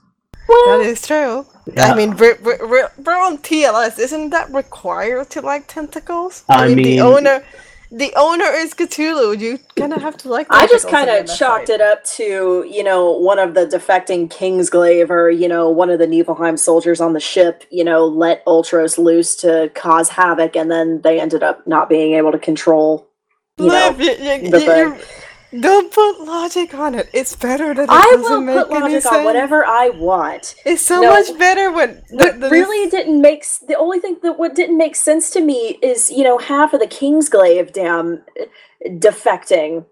That 0.47 0.81
is 0.81 1.01
true. 1.01 1.45
Yeah. 1.73 1.91
I 1.91 1.95
mean, 1.95 2.15
we're, 2.17 2.37
we're, 2.43 2.67
we're, 2.67 2.91
we're 3.03 3.17
on 3.17 3.39
TLS. 3.39 3.97
Isn't 3.97 4.29
that 4.29 4.51
required 4.53 5.29
to 5.31 5.41
like 5.41 5.67
tentacles? 5.67 6.43
I 6.47 6.67
mean 6.67 6.83
the 6.83 7.01
owner, 7.01 7.43
the 7.95 8.13
owner 8.17 8.45
is 8.45 8.73
Cthulhu. 8.73 9.39
You 9.39 9.57
kind 9.77 9.93
of 9.93 10.01
have 10.01 10.17
to 10.17 10.29
like. 10.29 10.47
I 10.49 10.67
just 10.67 10.89
kind 10.89 11.09
of 11.09 11.25
chalked 11.27 11.67
side. 11.67 11.75
it 11.75 11.81
up 11.81 12.03
to, 12.15 12.65
you 12.69 12.83
know, 12.83 13.11
one 13.11 13.39
of 13.39 13.53
the 13.53 13.65
defecting 13.65 14.29
Kingsglaive 14.29 15.09
or, 15.09 15.29
you 15.29 15.47
know, 15.47 15.69
one 15.69 15.89
of 15.89 15.99
the 15.99 16.05
Niflheim 16.05 16.59
soldiers 16.59 16.99
on 16.99 17.13
the 17.13 17.19
ship, 17.21 17.63
you 17.71 17.85
know, 17.85 18.05
let 18.05 18.45
Ultros 18.45 18.97
loose 18.97 19.35
to 19.37 19.71
cause 19.75 20.09
havoc, 20.09 20.55
and 20.57 20.69
then 20.69 21.01
they 21.01 21.19
ended 21.21 21.41
up 21.41 21.65
not 21.65 21.87
being 21.87 22.15
able 22.15 22.33
to 22.33 22.39
control, 22.39 23.07
you 23.57 23.67
know. 23.67 23.95
Liv, 23.97 24.01
you, 24.01 24.11
you, 24.11 24.49
the 24.51 24.59
you- 24.59 24.65
thing. 24.65 24.95
you- 24.95 25.01
don't 25.61 25.91
put 25.91 26.19
logic 26.25 26.73
on 26.73 26.95
it. 26.95 27.09
It's 27.13 27.35
better 27.35 27.73
that 27.73 27.83
it 27.83 27.89
I 27.89 28.15
will 28.19 28.45
put 28.45 28.69
logic 28.69 29.03
sense. 29.03 29.13
on 29.13 29.23
whatever 29.25 29.65
I 29.65 29.89
want. 29.89 30.55
It's 30.65 30.81
so 30.81 31.01
No. 31.01 31.09
much 31.11 31.37
better 31.37 31.71
when 31.71 32.03
the, 32.09 32.15
What 32.17 32.39
the, 32.39 32.49
really 32.49 32.89
didn't 32.89 33.21
make 33.21 33.45
the 33.67 33.75
only 33.77 33.99
thing 33.99 34.17
that 34.23 34.37
what 34.39 34.55
didn't 34.55 34.77
make 34.77 34.95
sense 34.95 35.29
to 35.31 35.41
me 35.41 35.77
is 35.81 36.11
you 36.11 36.23
know 36.23 36.37
half 36.37 36.73
of 36.73 36.79
the 36.79 36.87
Kingsglaive 36.87 37.73
damn 37.73 38.23
uh, 38.39 38.45
defecting 38.89 39.85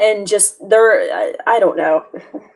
and 0.00 0.26
just 0.26 0.56
they're 0.68 1.12
I, 1.12 1.34
I 1.46 1.60
don't 1.60 1.76
know. 1.76 2.04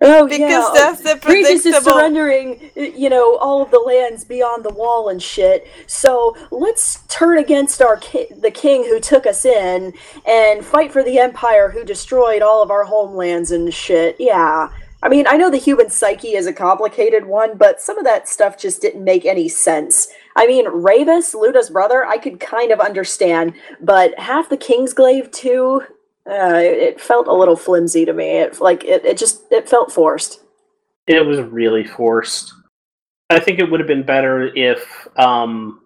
Oh 0.00 0.26
because 0.26 0.40
yeah, 0.40 0.70
that's 0.74 1.00
the 1.00 1.18
Regis 1.26 1.64
is 1.64 1.82
surrendering, 1.82 2.70
you 2.74 3.08
know, 3.08 3.36
all 3.38 3.62
of 3.62 3.70
the 3.70 3.78
lands 3.78 4.24
beyond 4.24 4.64
the 4.64 4.74
wall 4.74 5.08
and 5.08 5.22
shit. 5.22 5.66
So 5.86 6.36
let's 6.50 7.02
turn 7.08 7.38
against 7.38 7.80
our 7.80 7.96
ki- 7.96 8.28
the 8.42 8.50
king 8.50 8.84
who 8.84 9.00
took 9.00 9.24
us 9.24 9.46
in 9.46 9.94
and 10.26 10.64
fight 10.64 10.92
for 10.92 11.02
the 11.02 11.18
empire 11.18 11.70
who 11.70 11.82
destroyed 11.82 12.42
all 12.42 12.62
of 12.62 12.70
our 12.70 12.84
homelands 12.84 13.50
and 13.50 13.72
shit. 13.72 14.16
Yeah. 14.18 14.68
I 15.02 15.08
mean, 15.08 15.26
I 15.28 15.36
know 15.36 15.50
the 15.50 15.56
human 15.56 15.88
psyche 15.88 16.34
is 16.34 16.46
a 16.46 16.52
complicated 16.52 17.24
one, 17.24 17.56
but 17.56 17.80
some 17.80 17.98
of 17.98 18.04
that 18.04 18.28
stuff 18.28 18.58
just 18.58 18.80
didn't 18.80 19.04
make 19.04 19.24
any 19.24 19.48
sense. 19.48 20.08
I 20.34 20.46
mean, 20.46 20.66
Ravus, 20.66 21.34
Luna's 21.34 21.70
brother, 21.70 22.04
I 22.04 22.18
could 22.18 22.40
kind 22.40 22.72
of 22.72 22.80
understand, 22.80 23.54
but 23.80 24.18
half 24.18 24.48
the 24.48 24.56
Kingsglaive 24.56 25.30
too, 25.32 25.82
uh, 26.28 26.56
it, 26.56 26.78
it 26.78 27.00
felt 27.00 27.28
a 27.28 27.32
little 27.32 27.56
flimsy 27.56 28.04
to 28.04 28.12
me. 28.12 28.38
It 28.38 28.60
like 28.60 28.84
it, 28.84 29.04
it 29.04 29.16
just 29.16 29.42
it 29.50 29.68
felt 29.68 29.92
forced. 29.92 30.40
It 31.06 31.24
was 31.24 31.40
really 31.40 31.84
forced. 31.84 32.52
I 33.30 33.38
think 33.40 33.58
it 33.58 33.70
would 33.70 33.80
have 33.80 33.86
been 33.86 34.04
better 34.04 34.46
if 34.54 35.08
um, 35.16 35.80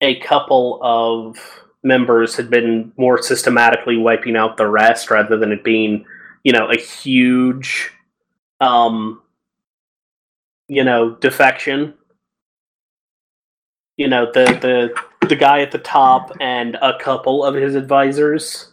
a 0.00 0.18
couple 0.20 0.80
of 0.82 1.38
members 1.82 2.36
had 2.36 2.50
been 2.50 2.92
more 2.96 3.20
systematically 3.22 3.96
wiping 3.96 4.36
out 4.36 4.56
the 4.56 4.68
rest 4.68 5.10
rather 5.10 5.36
than 5.36 5.50
it 5.52 5.64
being, 5.64 6.04
you 6.44 6.52
know, 6.52 6.70
a 6.70 6.76
huge, 6.76 7.90
um, 8.60 9.22
you 10.68 10.84
know, 10.84 11.10
defection. 11.16 11.94
You 13.96 14.08
know, 14.08 14.26
the 14.32 14.44
the 15.20 15.28
the 15.28 15.36
guy 15.36 15.60
at 15.60 15.70
the 15.70 15.78
top 15.78 16.32
and 16.40 16.76
a 16.76 16.98
couple 16.98 17.44
of 17.44 17.54
his 17.54 17.76
advisors. 17.76 18.71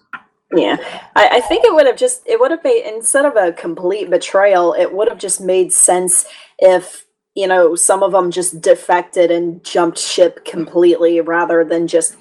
Yeah, 0.55 0.77
I, 1.15 1.29
I 1.33 1.41
think 1.41 1.63
it 1.63 1.73
would 1.73 1.85
have 1.85 1.97
just 1.97 2.23
it 2.25 2.39
would 2.39 2.51
have 2.51 2.63
made 2.63 2.85
instead 2.87 3.25
of 3.25 3.35
a 3.35 3.51
complete 3.51 4.09
betrayal, 4.09 4.73
it 4.73 4.91
would 4.93 5.07
have 5.07 5.19
just 5.19 5.39
made 5.41 5.71
sense 5.71 6.25
if 6.57 7.05
you 7.35 7.47
know 7.47 7.75
some 7.75 8.01
of 8.01 8.13
them 8.13 8.31
just 8.31 8.59
defected 8.59 9.29
and 9.29 9.63
jumped 9.63 9.99
ship 9.99 10.43
completely 10.45 11.21
rather 11.21 11.63
than 11.63 11.87
just 11.87 12.17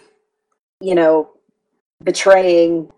you 0.80 0.94
know 0.94 1.30
betraying 2.04 2.90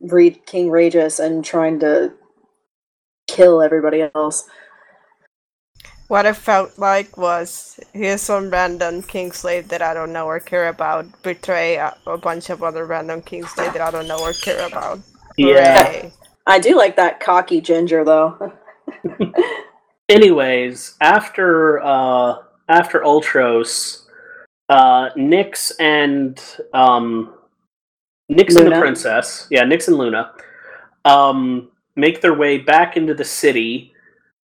Re- 0.00 0.30
King 0.30 0.70
Regis 0.70 1.18
and 1.18 1.44
trying 1.44 1.80
to 1.80 2.12
kill 3.26 3.62
everybody 3.62 4.08
else. 4.14 4.48
What 6.08 6.24
it 6.24 6.36
felt 6.36 6.78
like 6.78 7.16
was 7.18 7.78
here's 7.92 8.22
some 8.22 8.50
random 8.50 9.02
Kingsglaive 9.02 9.68
that 9.68 9.82
I 9.82 9.92
don't 9.92 10.12
know 10.12 10.26
or 10.26 10.40
care 10.40 10.68
about 10.68 11.22
betray 11.22 11.76
a, 11.76 11.94
a 12.06 12.16
bunch 12.16 12.48
of 12.48 12.62
other 12.62 12.86
random 12.86 13.20
Kingsglaive 13.20 13.74
that 13.74 13.82
I 13.82 13.90
don't 13.90 14.08
know 14.08 14.18
or 14.18 14.32
care 14.32 14.66
about. 14.66 15.00
Hooray. 15.38 16.10
I 16.46 16.58
do 16.58 16.76
like 16.76 16.96
that 16.96 17.20
cocky 17.20 17.60
ginger 17.60 18.04
though. 18.04 18.52
anyways, 20.08 20.96
after 21.00 21.80
uh, 21.80 22.36
after 22.68 23.00
Ultros, 23.00 24.06
uh, 24.68 25.10
Nyx 25.10 25.72
and 25.78 26.42
um, 26.72 27.34
Nyx 28.30 28.56
and 28.56 28.72
the 28.72 28.80
princess, 28.80 29.46
yeah, 29.50 29.64
Nyx 29.64 29.88
and 29.88 29.98
Luna, 29.98 30.32
um, 31.04 31.70
make 31.96 32.20
their 32.20 32.34
way 32.34 32.58
back 32.58 32.96
into 32.96 33.14
the 33.14 33.24
city, 33.24 33.92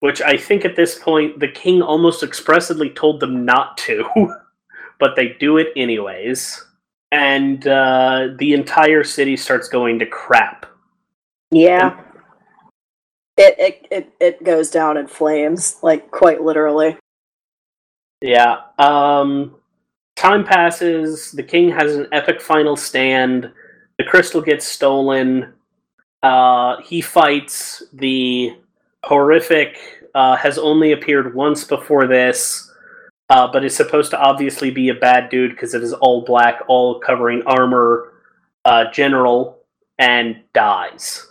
which 0.03 0.21
I 0.21 0.37
think 0.37 0.65
at 0.65 0.75
this 0.75 0.99
point 0.99 1.39
the 1.39 1.47
king 1.47 1.81
almost 1.81 2.25
expressly 2.25 2.91
told 2.91 3.21
them 3.21 3.45
not 3.45 3.79
to, 3.79 4.05
but 4.99 5.15
they 5.15 5.37
do 5.39 5.59
it 5.59 5.69
anyways, 5.77 6.67
and 7.13 7.65
uh, 7.69 8.31
the 8.37 8.53
entire 8.53 9.05
city 9.05 9.37
starts 9.37 9.69
going 9.69 10.01
to 10.01 10.07
crap. 10.07 10.67
Yeah. 11.53 12.01
It, 13.37 13.55
it 13.59 13.87
it 13.93 14.13
it 14.21 14.45
goes 14.45 14.71
down 14.71 14.97
in 14.97 15.07
flames, 15.07 15.77
like 15.83 16.11
quite 16.11 16.43
literally. 16.43 16.97
Yeah. 18.21 18.57
Um, 18.81 19.55
time 20.17 20.45
passes. 20.45 21.31
The 21.31 21.45
king 21.45 21.71
has 21.71 21.95
an 21.95 22.09
epic 22.11 22.41
final 22.41 22.75
stand. 22.75 23.53
The 23.99 24.05
crystal 24.05 24.41
gets 24.41 24.67
stolen. 24.67 25.53
Uh, 26.25 26.83
he 26.83 27.01
fights. 27.01 27.85
The 27.93 28.57
horrific 29.05 29.79
uh, 30.15 30.37
has 30.37 30.59
only 30.59 30.93
appeared 30.93 31.35
once 31.35 31.65
before 31.65 32.07
this, 32.07 32.71
uh, 33.31 33.51
but 33.51 33.65
is 33.65 33.75
supposed 33.75 34.11
to 34.11 34.21
obviously 34.21 34.71
be 34.71 34.89
a 34.89 34.95
bad 34.95 35.31
dude 35.31 35.53
because 35.53 35.75
it 35.75 35.83
is 35.83 35.93
all 35.93 36.25
black, 36.25 36.61
all 36.69 37.01
covering 37.01 37.43
armor. 37.47 38.09
Uh, 38.65 38.89
general 38.93 39.59
and 39.99 40.37
dies. 40.55 41.27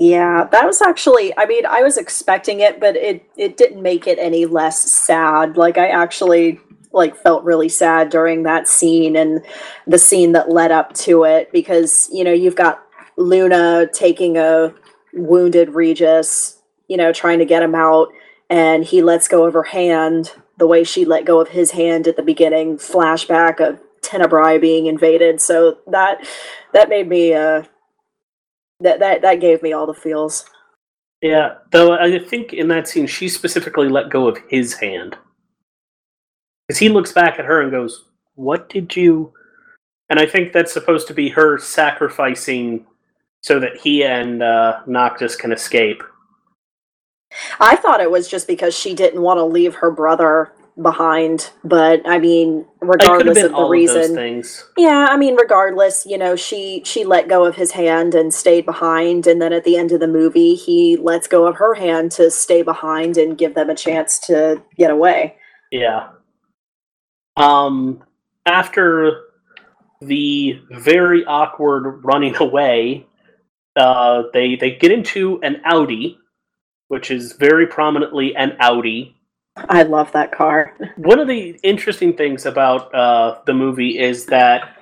Yeah, 0.00 0.48
that 0.50 0.66
was 0.66 0.82
actually 0.82 1.32
I 1.38 1.46
mean, 1.46 1.64
I 1.64 1.82
was 1.82 1.96
expecting 1.96 2.58
it, 2.58 2.80
but 2.80 2.96
it 2.96 3.22
it 3.36 3.56
didn't 3.56 3.82
make 3.82 4.08
it 4.08 4.18
any 4.18 4.46
less 4.46 4.80
sad. 4.80 5.56
Like 5.56 5.78
I 5.78 5.88
actually 5.88 6.58
like 6.92 7.16
felt 7.16 7.44
really 7.44 7.68
sad 7.68 8.08
during 8.08 8.42
that 8.42 8.66
scene 8.66 9.14
and 9.14 9.44
the 9.86 9.98
scene 9.98 10.32
that 10.32 10.50
led 10.50 10.72
up 10.72 10.92
to 10.94 11.24
it 11.24 11.52
because, 11.52 12.08
you 12.12 12.24
know, 12.24 12.32
you've 12.32 12.56
got 12.56 12.84
Luna 13.16 13.88
taking 13.92 14.36
a 14.36 14.74
wounded 15.12 15.70
Regis, 15.70 16.59
you 16.90 16.96
know, 16.96 17.12
trying 17.12 17.38
to 17.38 17.44
get 17.44 17.62
him 17.62 17.76
out 17.76 18.08
and 18.50 18.84
he 18.84 19.00
lets 19.00 19.28
go 19.28 19.44
of 19.44 19.54
her 19.54 19.62
hand 19.62 20.32
the 20.58 20.66
way 20.66 20.82
she 20.82 21.04
let 21.04 21.24
go 21.24 21.40
of 21.40 21.48
his 21.48 21.70
hand 21.70 22.08
at 22.08 22.16
the 22.16 22.22
beginning 22.22 22.76
flashback 22.76 23.60
of 23.60 23.80
Tenebrae 24.02 24.58
being 24.58 24.86
invaded. 24.86 25.40
So 25.40 25.78
that 25.86 26.26
that 26.74 26.88
made 26.88 27.08
me 27.08 27.32
uh 27.32 27.62
that 28.80 28.98
that 28.98 29.22
that 29.22 29.40
gave 29.40 29.62
me 29.62 29.72
all 29.72 29.86
the 29.86 29.94
feels. 29.94 30.44
Yeah, 31.22 31.58
though 31.70 31.92
I 31.92 32.18
think 32.18 32.52
in 32.52 32.66
that 32.68 32.88
scene 32.88 33.06
she 33.06 33.28
specifically 33.28 33.88
let 33.88 34.10
go 34.10 34.26
of 34.26 34.38
his 34.48 34.74
hand. 34.74 35.16
Because 36.66 36.78
he 36.78 36.88
looks 36.88 37.12
back 37.12 37.38
at 37.38 37.44
her 37.44 37.62
and 37.62 37.70
goes, 37.70 38.04
What 38.34 38.68
did 38.68 38.96
you. 38.96 39.32
And 40.08 40.18
I 40.18 40.26
think 40.26 40.52
that's 40.52 40.72
supposed 40.72 41.06
to 41.06 41.14
be 41.14 41.28
her 41.28 41.56
sacrificing 41.56 42.84
so 43.42 43.60
that 43.60 43.76
he 43.76 44.02
and 44.02 44.42
uh, 44.42 44.80
Noctis 44.88 45.36
can 45.36 45.52
escape. 45.52 46.02
I 47.60 47.76
thought 47.76 48.00
it 48.00 48.10
was 48.10 48.28
just 48.28 48.46
because 48.46 48.74
she 48.74 48.94
didn't 48.94 49.22
want 49.22 49.38
to 49.38 49.44
leave 49.44 49.76
her 49.76 49.90
brother 49.90 50.52
behind, 50.80 51.50
but 51.62 52.00
I 52.08 52.18
mean, 52.18 52.60
It 52.60 52.64
could 52.80 53.26
have 53.26 53.36
regardless 53.38 53.42
of 53.44 53.50
the 53.52 53.56
of 53.58 53.70
reason. 53.70 54.14
things. 54.14 54.64
Yeah, 54.76 55.08
I 55.10 55.16
mean, 55.16 55.36
regardless, 55.36 56.06
you 56.06 56.16
know, 56.18 56.36
she 56.36 56.82
she 56.84 57.04
let 57.04 57.28
go 57.28 57.44
of 57.44 57.56
his 57.56 57.72
hand 57.72 58.14
and 58.14 58.32
stayed 58.32 58.64
behind, 58.66 59.26
and 59.26 59.40
then 59.40 59.52
at 59.52 59.64
the 59.64 59.76
end 59.76 59.92
of 59.92 60.00
the 60.00 60.08
movie, 60.08 60.54
he 60.54 60.96
lets 60.96 61.26
go 61.26 61.46
of 61.46 61.56
her 61.56 61.74
hand 61.74 62.12
to 62.12 62.30
stay 62.30 62.62
behind 62.62 63.16
and 63.16 63.36
give 63.38 63.54
them 63.54 63.70
a 63.70 63.74
chance 63.74 64.18
to 64.20 64.62
get 64.76 64.90
away. 64.90 65.36
Yeah. 65.70 66.08
Um, 67.36 68.02
after 68.46 69.22
the 70.00 70.60
very 70.70 71.24
awkward 71.26 72.00
running 72.04 72.36
away, 72.40 73.06
uh, 73.76 74.22
they 74.32 74.56
they 74.56 74.72
get 74.72 74.90
into 74.90 75.40
an 75.42 75.60
Audi, 75.64 76.18
which 76.90 77.10
is 77.12 77.34
very 77.34 77.68
prominently 77.68 78.34
an 78.34 78.56
Audi. 78.58 79.14
I 79.56 79.84
love 79.84 80.10
that 80.10 80.32
car. 80.32 80.76
One 80.96 81.20
of 81.20 81.28
the 81.28 81.50
interesting 81.62 82.16
things 82.16 82.46
about 82.46 82.92
uh, 82.92 83.38
the 83.46 83.54
movie 83.54 84.00
is 84.00 84.26
that, 84.26 84.76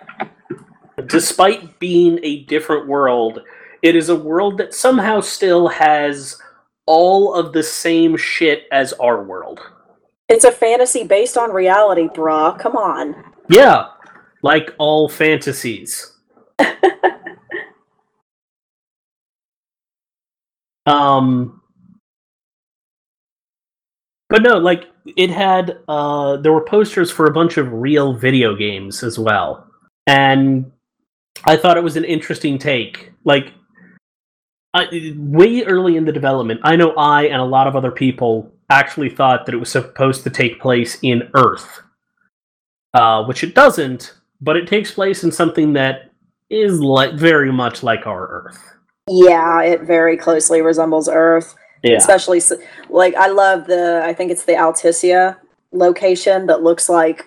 despite 1.05 1.79
being 1.79 2.19
a 2.23 2.45
different 2.45 2.89
world, 2.89 3.43
it 3.83 3.95
is 3.95 4.09
a 4.09 4.17
world 4.17 4.57
that 4.57 4.73
somehow 4.73 5.21
still 5.21 5.69
has 5.69 6.41
all 6.87 7.35
of 7.35 7.53
the 7.53 7.63
same 7.63 8.17
shit 8.17 8.63
as 8.73 8.95
our 8.95 9.23
world. 9.23 9.61
It's 10.31 10.47
a 10.47 10.51
fantasy 10.51 11.05
based 11.05 11.37
on 11.37 11.53
reality, 11.53 12.09
bruh. 12.09 12.59
Come 12.59 12.77
on. 12.77 13.35
Yeah, 13.51 13.89
like 14.43 14.75
all 14.79 15.11
fantasies. 15.11 16.15
um 20.87 21.59
But 24.29 24.43
no, 24.43 24.59
like 24.59 24.85
it 25.17 25.31
had 25.31 25.79
uh 25.89 26.37
there 26.37 26.53
were 26.53 26.65
posters 26.65 27.11
for 27.11 27.27
a 27.27 27.33
bunch 27.33 27.57
of 27.57 27.73
real 27.73 28.15
video 28.15 28.55
games 28.55 29.03
as 29.03 29.19
well. 29.19 29.67
And 30.07 30.71
I 31.45 31.57
thought 31.57 31.77
it 31.77 31.85
was 31.85 31.97
an 31.97 32.05
interesting 32.05 32.59
take. 32.59 33.13
Like 33.25 33.53
I, 34.75 35.15
way 35.17 35.63
early 35.65 35.97
in 35.97 36.05
the 36.05 36.13
development, 36.13 36.61
I 36.63 36.77
know 36.77 36.93
I 36.93 37.25
and 37.25 37.41
a 37.41 37.45
lot 37.45 37.67
of 37.67 37.75
other 37.75 37.91
people 37.91 38.53
actually 38.71 39.11
thought 39.11 39.47
that 39.47 39.55
it 39.55 39.59
was 39.59 39.71
supposed 39.71 40.25
to 40.25 40.31
take 40.31 40.61
place 40.61 40.99
in 41.03 41.31
Earth, 41.35 41.81
uh, 42.95 43.25
which 43.25 43.43
it 43.43 43.55
doesn't. 43.55 44.15
But 44.41 44.57
it 44.57 44.69
takes 44.69 44.93
place 44.93 45.25
in 45.25 45.33
something 45.33 45.73
that 45.73 46.13
is 46.51 46.81
like 46.81 47.15
very 47.15 47.51
much 47.51 47.83
like 47.83 48.07
our 48.07 48.29
Earth. 48.29 48.63
Yeah, 49.09 49.63
it 49.63 49.83
very 49.83 50.17
closely 50.17 50.61
resembles 50.61 51.09
Earth. 51.09 51.55
Yeah, 51.83 51.97
Especially, 51.97 52.41
like, 52.89 53.15
I 53.15 53.29
love 53.29 53.67
the, 53.67 54.03
I 54.05 54.13
think 54.13 54.31
it's 54.31 54.45
the 54.45 54.53
Altissia 54.53 55.37
location 55.73 56.47
that 56.47 56.63
looks 56.63 56.89
like 56.89 57.25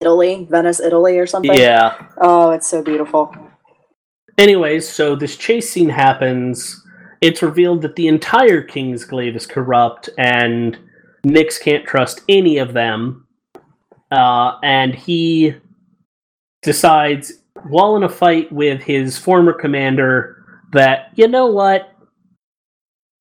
Italy, 0.00 0.46
Venice, 0.50 0.80
Italy, 0.80 1.18
or 1.18 1.26
something. 1.26 1.56
yeah. 1.56 2.08
Oh, 2.18 2.50
it's 2.50 2.68
so 2.68 2.82
beautiful. 2.82 3.34
Anyways, 4.36 4.88
so 4.88 5.14
this 5.14 5.36
chase 5.36 5.70
scene 5.70 5.88
happens. 5.88 6.82
It's 7.20 7.42
revealed 7.42 7.82
that 7.82 7.96
the 7.96 8.08
entire 8.08 8.62
Kingsglaive 8.62 9.36
is 9.36 9.46
corrupt, 9.46 10.10
and 10.18 10.76
Nyx 11.24 11.60
can't 11.60 11.86
trust 11.86 12.22
any 12.28 12.58
of 12.58 12.72
them. 12.72 13.26
Uh, 14.10 14.58
and 14.62 14.94
he 14.94 15.54
decides, 16.62 17.32
while 17.68 17.96
in 17.96 18.02
a 18.02 18.08
fight 18.08 18.50
with 18.52 18.82
his 18.82 19.16
former 19.16 19.52
commander, 19.52 20.44
that, 20.72 21.12
you 21.14 21.28
know 21.28 21.46
what? 21.46 21.93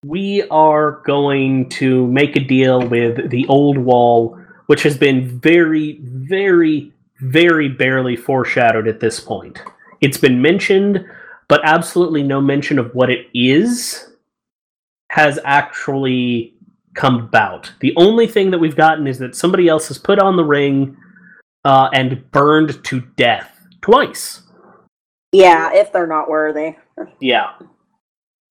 We 0.04 0.44
are 0.50 1.02
going 1.06 1.70
to 1.70 2.08
make 2.08 2.36
a 2.36 2.42
deal 2.42 2.86
with 2.86 3.30
the 3.30 3.46
old 3.48 3.78
wall, 3.78 4.38
which 4.68 4.84
has 4.84 4.98
been 4.98 5.40
very, 5.40 6.00
very, 6.02 6.92
very 7.22 7.70
barely 7.70 8.16
foreshadowed 8.16 8.88
at 8.88 9.00
this 9.00 9.20
point. 9.20 9.62
It's 10.02 10.18
been 10.18 10.42
mentioned, 10.42 11.06
but 11.48 11.62
absolutely 11.64 12.24
no 12.24 12.42
mention 12.42 12.80
of 12.80 12.94
what 12.94 13.10
it 13.10 13.28
is 13.34 14.12
has 15.10 15.40
actually 15.46 16.54
come 16.96 17.16
about. 17.16 17.72
The 17.80 17.94
only 17.96 18.28
thing 18.28 18.52
that 18.52 18.60
we've 18.60 18.76
gotten 18.76 19.08
is 19.08 19.20
that 19.20 19.36
somebody 19.36 19.68
else 19.68 19.88
has 19.88 19.98
put 19.98 20.20
on 20.20 20.36
the 20.36 20.44
ring 20.44 20.98
uh, 21.66 21.90
and 21.94 22.30
burned 22.32 22.84
to 22.84 23.02
death 23.16 23.68
twice. 23.82 24.42
Yeah, 25.32 25.74
if 25.74 25.92
they're 25.94 26.08
not 26.08 26.30
worthy. 26.30 26.76
Yeah. 27.20 27.52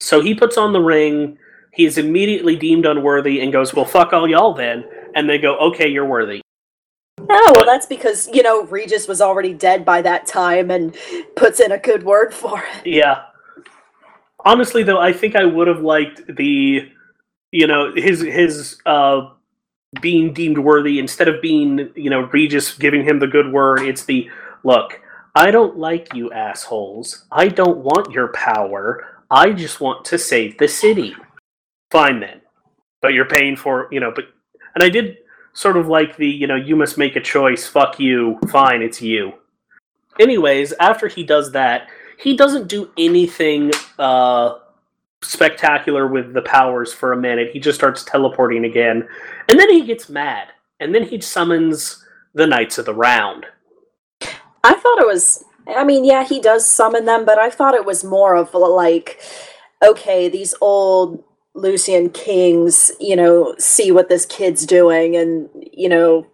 So 0.01 0.21
he 0.21 0.35
puts 0.35 0.57
on 0.57 0.73
the 0.73 0.81
ring. 0.81 1.39
He 1.73 1.85
is 1.87 1.99
immediately 1.99 2.57
deemed 2.57 2.87
unworthy 2.87 3.41
and 3.41 3.53
goes, 3.53 3.75
"Well, 3.75 3.85
fuck 3.85 4.13
all 4.13 4.29
y'all 4.29 4.55
then." 4.55 4.85
And 5.15 5.29
they 5.29 5.39
go, 5.39 5.57
"Okay, 5.59 5.89
you're 5.89 6.07
worthy." 6.07 6.43
Oh, 7.19 7.53
well, 7.55 7.65
that's 7.65 7.87
because, 7.87 8.29
you 8.33 8.43
know, 8.43 8.65
Regis 8.65 9.07
was 9.09 9.21
already 9.21 9.55
dead 9.55 9.85
by 9.85 10.03
that 10.03 10.27
time 10.27 10.71
and 10.71 10.97
puts 11.37 11.61
in 11.61 11.73
a 11.73 11.79
good 11.79 12.03
word 12.03 12.35
for 12.35 12.63
it. 12.63 12.87
Yeah. 12.87 13.23
Honestly, 14.45 14.83
though, 14.83 15.01
I 15.01 15.13
think 15.13 15.37
I 15.37 15.45
would 15.45 15.69
have 15.69 15.83
liked 15.83 16.23
the, 16.27 16.91
you 17.53 17.67
know, 17.67 17.93
his 17.95 18.21
his 18.21 18.79
uh, 18.87 19.31
being 20.01 20.33
deemed 20.33 20.59
worthy 20.59 20.99
instead 20.99 21.29
of 21.29 21.41
being, 21.41 21.91
you 21.95 22.11
know, 22.11 22.23
Regis 22.33 22.77
giving 22.77 23.05
him 23.05 23.19
the 23.19 23.27
good 23.27 23.53
word. 23.53 23.83
It's 23.83 24.05
the 24.05 24.29
look. 24.65 25.01
I 25.35 25.51
don't 25.51 25.79
like 25.79 26.15
you 26.15 26.31
assholes. 26.33 27.25
I 27.31 27.49
don't 27.49 27.79
want 27.79 28.11
your 28.11 28.29
power. 28.33 29.23
I 29.31 29.53
just 29.53 29.81
want 29.81 30.05
to 30.07 30.19
save 30.19 30.59
the 30.59 30.69
city. 30.69 31.15
Fine 31.93 32.21
then, 32.21 32.41
but 33.03 33.13
you're 33.13 33.29
paying 33.29 33.55
for, 33.55 33.87
you 33.93 34.01
know. 34.01 34.11
But 34.15 34.25
and 34.75 34.83
I 34.83 34.89
did 34.89 35.19
sort 35.53 35.77
of 35.77 35.89
like 35.89 36.17
the, 36.17 36.27
you 36.27 36.47
know, 36.47 36.57
you 36.57 36.75
must 36.75 36.97
make 36.97 37.17
a 37.17 37.21
choice. 37.21 37.67
Fuck 37.67 38.01
you. 38.01 38.39
Fine, 38.49 38.81
it's 38.81 39.03
you. 39.03 39.35
Anyways, 40.19 40.73
after 40.81 41.07
he 41.07 41.23
does 41.23 41.53
that, 41.53 41.89
he 42.19 42.35
doesn't 42.35 42.67
do 42.67 42.91
anything 42.97 43.73
uh, 43.99 44.55
spectacular 45.23 46.07
with 46.07 46.33
the 46.33 46.41
powers 46.41 46.95
for 46.95 47.13
a 47.13 47.17
minute. 47.17 47.51
He 47.53 47.61
just 47.61 47.79
starts 47.79 48.05
teleporting 48.05 48.65
again, 48.65 49.07
and 49.51 49.61
then 49.61 49.69
he 49.69 49.83
gets 49.83 50.09
mad, 50.09 50.49
and 50.81 50.95
then 50.95 51.03
he 51.03 51.21
summons 51.21 52.03
the 52.33 52.47
Knights 52.47 52.79
of 52.79 52.87
the 52.87 52.95
Round. 52.95 53.45
I 54.65 54.73
thought 54.73 54.99
it 54.99 55.07
was. 55.07 55.45
I 55.67 55.85
mean, 55.85 56.07
yeah, 56.07 56.25
he 56.25 56.41
does 56.41 56.67
summon 56.67 57.05
them, 57.05 57.27
but 57.27 57.39
I 57.39 57.51
thought 57.51 57.75
it 57.75 57.85
was 57.85 58.03
more 58.03 58.35
of 58.35 58.55
like, 58.55 59.21
okay, 59.85 60.31
these 60.31 60.55
old 60.63 61.23
Lucian 61.55 62.11
kings, 62.11 62.93
you 62.99 63.17
know, 63.17 63.55
see 63.59 63.93
what 63.93 64.09
this 64.09 64.27
kid's 64.27 64.65
doing 64.65 65.17
and, 65.17 65.49
you 65.73 65.89
know, 65.89 66.27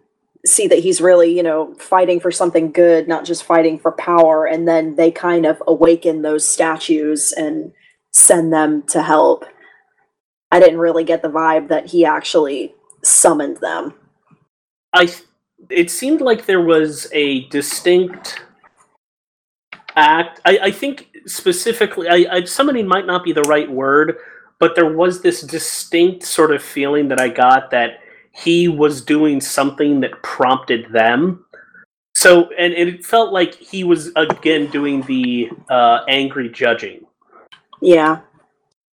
see 0.45 0.67
that 0.67 0.79
he's 0.79 1.01
really, 1.01 1.35
you 1.35 1.43
know, 1.43 1.73
fighting 1.75 2.19
for 2.19 2.31
something 2.31 2.71
good, 2.71 3.07
not 3.07 3.25
just 3.25 3.43
fighting 3.43 3.77
for 3.77 3.91
power. 3.91 4.45
And 4.45 4.67
then 4.67 4.95
they 4.95 5.11
kind 5.11 5.45
of 5.45 5.61
awaken 5.67 6.21
those 6.21 6.47
statues 6.47 7.33
and 7.33 7.73
send 8.11 8.53
them 8.53 8.83
to 8.87 9.03
help. 9.03 9.45
I 10.51 10.59
didn't 10.59 10.79
really 10.79 11.03
get 11.03 11.21
the 11.21 11.29
vibe 11.29 11.67
that 11.67 11.87
he 11.87 12.05
actually 12.05 12.73
summoned 13.03 13.57
them. 13.57 13.93
I 14.93 15.13
it 15.69 15.91
seemed 15.91 16.21
like 16.21 16.45
there 16.45 16.61
was 16.61 17.07
a 17.11 17.45
distinct 17.49 18.41
act. 19.95 20.39
I, 20.45 20.59
I 20.63 20.71
think 20.71 21.09
specifically, 21.25 22.07
I, 22.07 22.37
I 22.37 22.43
summoning 22.45 22.87
might 22.87 23.05
not 23.05 23.23
be 23.23 23.33
the 23.33 23.43
right 23.43 23.69
word, 23.69 24.17
but 24.59 24.75
there 24.75 24.93
was 24.93 25.21
this 25.21 25.41
distinct 25.41 26.23
sort 26.23 26.53
of 26.53 26.61
feeling 26.61 27.07
that 27.07 27.19
I 27.19 27.29
got 27.29 27.71
that 27.71 28.01
he 28.31 28.67
was 28.67 29.01
doing 29.03 29.41
something 29.41 29.99
that 30.01 30.21
prompted 30.23 30.91
them. 30.91 31.45
So, 32.15 32.49
and, 32.57 32.73
and 32.73 32.89
it 32.89 33.05
felt 33.05 33.31
like 33.33 33.55
he 33.55 33.83
was 33.83 34.11
again 34.15 34.67
doing 34.67 35.01
the 35.03 35.49
uh, 35.69 36.01
angry 36.07 36.49
judging 36.49 37.05
Yeah. 37.81 38.19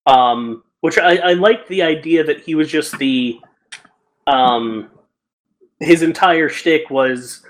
um, 0.06 0.62
which 0.80 0.98
I, 0.98 1.16
I 1.16 1.32
like 1.32 1.66
the 1.66 1.82
idea 1.82 2.22
that 2.22 2.40
he 2.40 2.54
was 2.54 2.70
just 2.70 2.96
the 2.98 3.40
um, 4.28 4.90
his 5.80 6.02
entire 6.02 6.48
shtick 6.48 6.88
was 6.90 7.42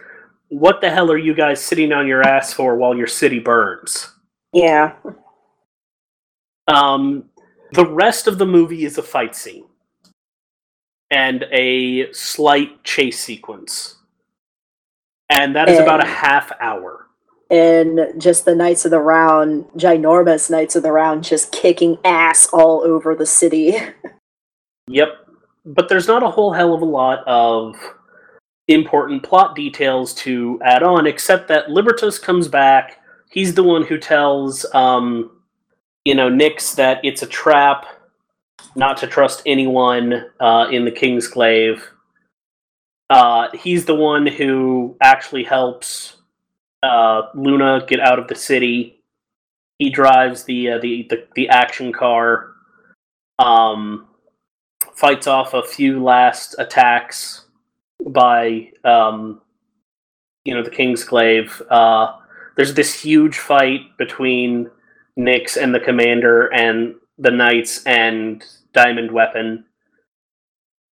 what 0.49 0.81
the 0.81 0.89
hell 0.91 1.11
are 1.11 1.19
you 1.19 1.35
guys 1.35 1.61
sitting 1.63 1.93
on 1.93 2.07
your 2.07 2.23
ass 2.23 2.53
for 2.53 2.77
while 2.77 2.97
your 2.97 3.07
city 3.07 3.39
burns? 3.39 4.11
Yeah. 4.53 4.95
Um, 6.69 7.25
the 7.77 7.87
rest 7.87 8.27
of 8.27 8.39
the 8.39 8.47
movie 8.47 8.85
is 8.85 8.99
a 8.99 9.03
fight 9.03 9.37
scene 9.37 9.67
and 11.11 11.45
a 11.53 12.13
slight 12.13 12.83
chase 12.83 13.21
sequence, 13.21 13.97
and 15.31 15.55
that 15.55 15.69
is 15.69 15.79
about 15.79 16.03
a 16.03 16.07
half 16.09 16.51
hour. 16.61 17.07
and 17.49 18.01
just 18.19 18.45
the 18.45 18.55
Knights 18.57 18.85
of 18.85 18.91
the 18.91 18.99
Round, 18.99 19.65
ginormous 19.77 20.51
Knights 20.51 20.75
of 20.75 20.83
the 20.83 20.91
Round, 20.91 21.23
just 21.23 21.53
kicking 21.53 21.97
ass 22.05 22.49
all 22.53 22.83
over 22.83 23.15
the 23.15 23.27
city. 23.27 23.77
Yep. 24.89 25.09
But 25.65 25.89
there's 25.89 26.07
not 26.07 26.23
a 26.23 26.31
whole 26.31 26.53
hell 26.53 26.73
of 26.73 26.81
a 26.81 26.85
lot 26.85 27.25
of 27.27 27.75
important 28.69 29.25
plot 29.25 29.57
details 29.57 30.15
to 30.15 30.61
add 30.65 30.85
on, 30.85 31.09
except 31.09 31.49
that 31.49 31.71
Libertus 31.71 32.21
comes 32.21 32.47
back. 32.47 33.01
He's 33.31 33.55
the 33.55 33.65
one 33.65 33.85
who 33.85 33.99
tells, 33.99 34.65
um, 34.75 35.36
you 36.07 36.15
know, 36.15 36.31
Nyx 36.31 36.77
that 36.77 37.01
it's 37.03 37.23
a 37.23 37.27
trap 37.27 37.85
not 38.77 38.97
to 38.99 39.09
trust 39.09 39.43
anyone 39.45 40.27
uh, 40.39 40.69
in 40.71 40.85
the 40.85 40.93
Kingsglaive. 40.93 41.83
Uh, 43.11 43.49
he's 43.57 43.87
the 43.87 43.95
one 43.95 44.25
who 44.25 44.97
actually 45.01 45.43
helps 45.43 46.19
uh, 46.85 47.23
Luna 47.35 47.85
get 47.89 47.99
out 47.99 48.21
of 48.21 48.29
the 48.29 48.37
city. 48.37 49.01
He 49.81 49.91
drives 49.91 50.45
the 50.45 50.71
uh, 50.71 50.79
the, 50.79 51.09
the 51.11 51.27
the 51.35 51.49
action 51.49 51.93
car. 51.93 52.53
Um, 53.41 54.07
fights 54.95 55.27
off 55.27 55.55
a 55.55 55.65
few 55.65 56.05
last 56.05 56.55
attacks 56.61 57.47
by 58.07 58.71
um, 58.85 59.41
you 60.45 60.55
know 60.55 60.63
the 60.63 60.71
Kingsglaive. 60.71 61.67
Uh, 61.69 62.13
there's 62.55 62.75
this 62.75 62.95
huge 62.95 63.39
fight 63.39 63.97
between 63.99 64.71
Nyx 65.19 65.61
and 65.61 65.75
the 65.75 65.81
commander 65.81 66.53
and 66.53 66.95
the 67.19 67.31
knights 67.31 67.85
and 67.85 68.45
Diamond 68.73 69.11
Weapon, 69.11 69.65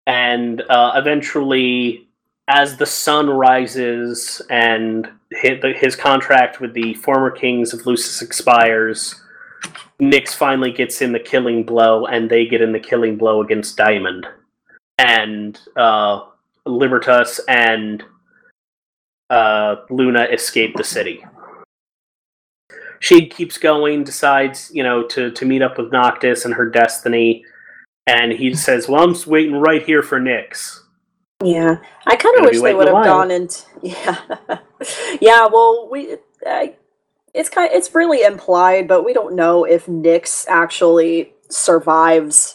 and 0.06 0.62
uh, 0.62 0.92
eventually, 0.94 2.08
as 2.48 2.76
the 2.76 2.86
sun 2.86 3.28
rises 3.28 4.40
and 4.50 5.08
his 5.30 5.96
contract 5.96 6.60
with 6.60 6.74
the 6.74 6.94
former 6.94 7.30
kings 7.30 7.72
of 7.72 7.86
Lucis 7.86 8.22
expires. 8.22 9.14
Nyx 10.00 10.34
finally 10.34 10.72
gets 10.72 11.00
in 11.00 11.12
the 11.12 11.20
killing 11.20 11.64
blow, 11.64 12.06
and 12.06 12.28
they 12.28 12.46
get 12.46 12.60
in 12.60 12.72
the 12.72 12.80
killing 12.80 13.16
blow 13.16 13.40
against 13.40 13.76
Diamond. 13.76 14.26
And 14.98 15.60
uh, 15.76 16.26
Libertus 16.66 17.40
and 17.48 18.02
uh, 19.30 19.76
Luna 19.90 20.24
escape 20.24 20.76
the 20.76 20.84
city. 20.84 21.24
She 23.02 23.26
keeps 23.26 23.58
going, 23.58 24.04
decides, 24.04 24.70
you 24.72 24.84
know, 24.84 25.02
to, 25.08 25.32
to 25.32 25.44
meet 25.44 25.60
up 25.60 25.76
with 25.76 25.90
Noctis 25.90 26.44
and 26.44 26.54
her 26.54 26.70
destiny, 26.70 27.44
and 28.06 28.30
he 28.30 28.54
says, 28.66 28.88
Well, 28.88 29.02
I'm 29.02 29.16
waiting 29.26 29.56
right 29.56 29.82
here 29.82 30.02
for 30.02 30.20
Nyx. 30.20 30.78
Yeah, 31.42 31.78
I 32.06 32.14
kind 32.14 32.38
of 32.38 32.44
wish 32.44 32.60
they 32.60 32.74
would 32.74 32.86
have 32.86 33.04
gone 33.04 33.32
into 33.32 33.64
yeah, 33.82 34.16
yeah. 35.20 35.48
Well, 35.52 35.88
we 35.90 36.16
I, 36.46 36.76
it's 37.34 37.48
kind 37.48 37.72
it's 37.72 37.92
really 37.92 38.22
implied, 38.22 38.86
but 38.86 39.04
we 39.04 39.12
don't 39.12 39.34
know 39.34 39.64
if 39.64 39.86
Nyx 39.86 40.46
actually 40.46 41.32
survives. 41.50 42.54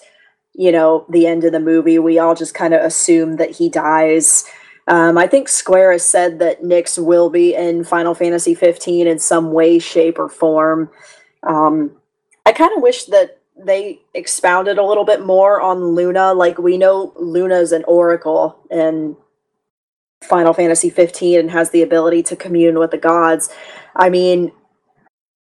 You 0.53 0.71
know, 0.71 1.05
the 1.09 1.27
end 1.27 1.43
of 1.43 1.51
the 1.51 1.59
movie. 1.59 1.99
We 1.99 2.17
all 2.17 2.33
just 2.33 2.53
kind 2.55 2.73
of 2.73 2.81
assume 2.81 3.35
that 3.35 3.51
he 3.51 3.67
dies. 3.67 4.45
Um, 4.87 5.17
I 5.17 5.27
think 5.27 5.49
Square 5.49 5.93
has 5.93 6.09
said 6.09 6.39
that 6.39 6.61
Nyx 6.61 7.03
will 7.03 7.29
be 7.29 7.53
in 7.53 7.83
Final 7.83 8.13
Fantasy 8.13 8.55
15 8.55 9.07
in 9.07 9.19
some 9.19 9.51
way, 9.51 9.79
shape, 9.79 10.17
or 10.17 10.29
form. 10.29 10.89
Um, 11.43 11.91
I 12.45 12.53
kind 12.53 12.71
of 12.75 12.81
wish 12.81 13.05
that 13.05 13.39
they 13.57 13.99
expounded 14.13 14.77
a 14.77 14.85
little 14.85 15.03
bit 15.03 15.25
more 15.25 15.59
on 15.59 15.83
Luna. 15.83 16.33
Like 16.33 16.57
we 16.57 16.77
know 16.77 17.13
Luna's 17.17 17.71
an 17.71 17.83
oracle 17.85 18.59
in 18.71 19.17
Final 20.23 20.53
Fantasy 20.53 20.89
15 20.89 21.39
and 21.39 21.51
has 21.51 21.71
the 21.71 21.81
ability 21.81 22.23
to 22.23 22.35
commune 22.35 22.79
with 22.79 22.91
the 22.91 22.97
gods. 22.97 23.49
I 23.95 24.09
mean, 24.09 24.51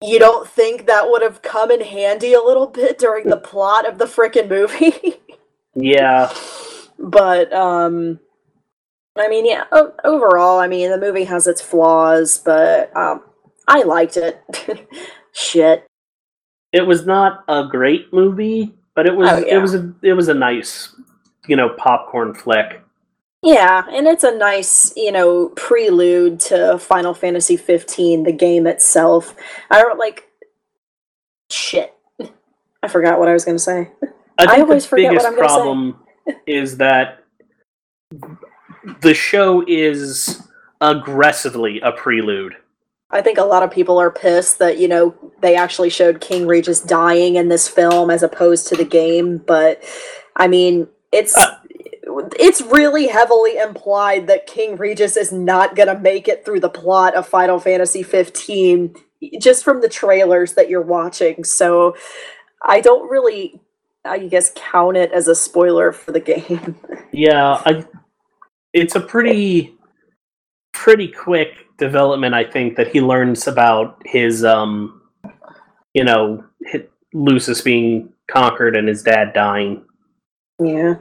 you 0.02 0.18
don't 0.18 0.48
think 0.48 0.86
that 0.86 1.08
would 1.10 1.22
have 1.22 1.42
come 1.42 1.70
in 1.70 1.80
handy 1.80 2.32
a 2.32 2.42
little 2.42 2.66
bit 2.66 2.98
during 2.98 3.28
the 3.28 3.36
plot 3.36 3.88
of 3.88 3.98
the 3.98 4.06
frickin' 4.06 4.48
movie? 4.48 5.16
Yeah, 5.78 6.32
but 6.98 7.52
um 7.52 8.18
I 9.18 9.28
mean, 9.28 9.46
yeah, 9.46 9.64
o- 9.72 9.92
overall, 10.04 10.58
I 10.58 10.66
mean, 10.68 10.90
the 10.90 10.98
movie 10.98 11.24
has 11.24 11.46
its 11.46 11.60
flaws, 11.60 12.38
but 12.38 12.94
um 12.96 13.22
I 13.68 13.82
liked 13.82 14.16
it. 14.16 14.40
Shit. 15.32 15.86
it 16.72 16.82
was 16.86 17.06
not 17.06 17.44
a 17.48 17.66
great 17.68 18.12
movie, 18.12 18.74
but 18.94 19.06
it 19.06 19.14
was 19.16 19.28
Oh, 19.30 19.38
yeah. 19.38 19.56
it 19.56 19.58
was 19.58 19.74
a 19.74 19.92
it 20.02 20.12
was 20.14 20.28
a 20.28 20.34
nice, 20.34 20.94
you 21.46 21.56
know, 21.56 21.70
popcorn 21.76 22.34
flick. 22.34 22.82
Yeah, 23.42 23.84
and 23.90 24.06
it's 24.08 24.24
a 24.24 24.36
nice, 24.36 24.92
you 24.96 25.12
know, 25.12 25.50
prelude 25.50 26.40
to 26.40 26.78
Final 26.78 27.14
Fantasy 27.14 27.56
15, 27.56 28.24
the 28.24 28.32
game 28.32 28.66
itself. 28.66 29.36
I 29.70 29.80
don't 29.80 29.98
like 29.98 30.26
shit. 31.50 31.94
I 32.82 32.88
forgot 32.88 33.18
what 33.20 33.28
I 33.28 33.32
was 33.34 33.44
going 33.44 33.56
to 33.56 33.62
say. 33.62 33.90
I 34.38 34.46
I 34.46 34.56
think 34.56 34.68
always 34.68 34.84
the 34.84 34.88
forget 34.88 35.14
what 35.14 35.22
biggest 35.22 35.26
I'm 35.26 35.36
gonna 35.36 35.48
say. 35.48 35.54
problem 35.54 35.96
is 36.46 36.76
that 36.78 37.22
the 39.00 39.14
show 39.14 39.64
is 39.66 40.42
aggressively 40.80 41.80
a 41.80 41.92
prelude. 41.92 42.56
I 43.10 43.22
think 43.22 43.38
a 43.38 43.44
lot 43.44 43.62
of 43.62 43.70
people 43.70 43.98
are 43.98 44.10
pissed 44.10 44.58
that, 44.58 44.78
you 44.78 44.88
know, 44.88 45.14
they 45.40 45.54
actually 45.56 45.90
showed 45.90 46.20
King 46.20 46.46
Regis 46.46 46.80
dying 46.80 47.36
in 47.36 47.48
this 47.48 47.68
film 47.68 48.10
as 48.10 48.22
opposed 48.22 48.66
to 48.68 48.76
the 48.76 48.84
game, 48.84 49.38
but 49.38 49.82
I 50.36 50.48
mean, 50.48 50.88
it's 51.12 51.36
Uh. 51.36 51.56
it's 52.38 52.60
really 52.62 53.06
heavily 53.08 53.58
implied 53.58 54.26
that 54.28 54.46
King 54.46 54.76
Regis 54.76 55.16
is 55.16 55.32
not 55.32 55.76
going 55.76 55.88
to 55.88 55.98
make 55.98 56.28
it 56.28 56.44
through 56.44 56.60
the 56.60 56.68
plot 56.70 57.14
of 57.14 57.28
Final 57.28 57.58
Fantasy 57.60 58.02
15 58.02 58.94
just 59.40 59.64
from 59.64 59.80
the 59.80 59.88
trailers 59.88 60.54
that 60.54 60.68
you're 60.68 60.82
watching. 60.82 61.44
So 61.44 61.96
I 62.62 62.80
don't 62.80 63.10
really 63.10 63.60
I 64.04 64.18
guess 64.18 64.52
count 64.54 64.96
it 64.96 65.12
as 65.12 65.28
a 65.28 65.34
spoiler 65.34 65.92
for 65.92 66.12
the 66.12 66.20
game. 66.32 66.76
Yeah, 67.12 67.62
I, 67.66 67.84
it's 68.76 68.94
a 68.94 69.00
pretty 69.00 69.74
pretty 70.72 71.08
quick 71.08 71.66
development. 71.78 72.34
I 72.34 72.44
think 72.44 72.76
that 72.76 72.88
he 72.88 73.00
learns 73.00 73.46
about 73.46 74.00
his 74.04 74.44
um, 74.44 75.00
you 75.94 76.04
know, 76.04 76.44
hi- 76.70 76.84
Lucis 77.14 77.62
being 77.62 78.12
conquered 78.30 78.76
and 78.76 78.86
his 78.86 79.02
dad 79.02 79.32
dying. 79.32 79.84
Yeah. 80.62 80.96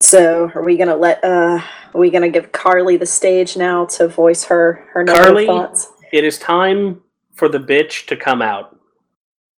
So, 0.00 0.50
are 0.54 0.62
we 0.62 0.76
gonna 0.76 0.96
let 0.96 1.22
uh 1.24 1.60
are 1.94 2.00
we 2.00 2.10
gonna 2.10 2.28
give 2.30 2.52
Carly 2.52 2.96
the 2.96 3.06
stage 3.06 3.56
now 3.56 3.84
to 3.86 4.08
voice 4.08 4.44
her 4.44 4.88
her 4.92 5.02
negative 5.04 5.24
Carly? 5.26 5.46
thoughts? 5.46 5.92
It 6.12 6.24
is 6.24 6.38
time 6.38 7.02
for 7.34 7.48
the 7.48 7.58
bitch 7.58 8.06
to 8.06 8.16
come 8.16 8.40
out. 8.40 8.76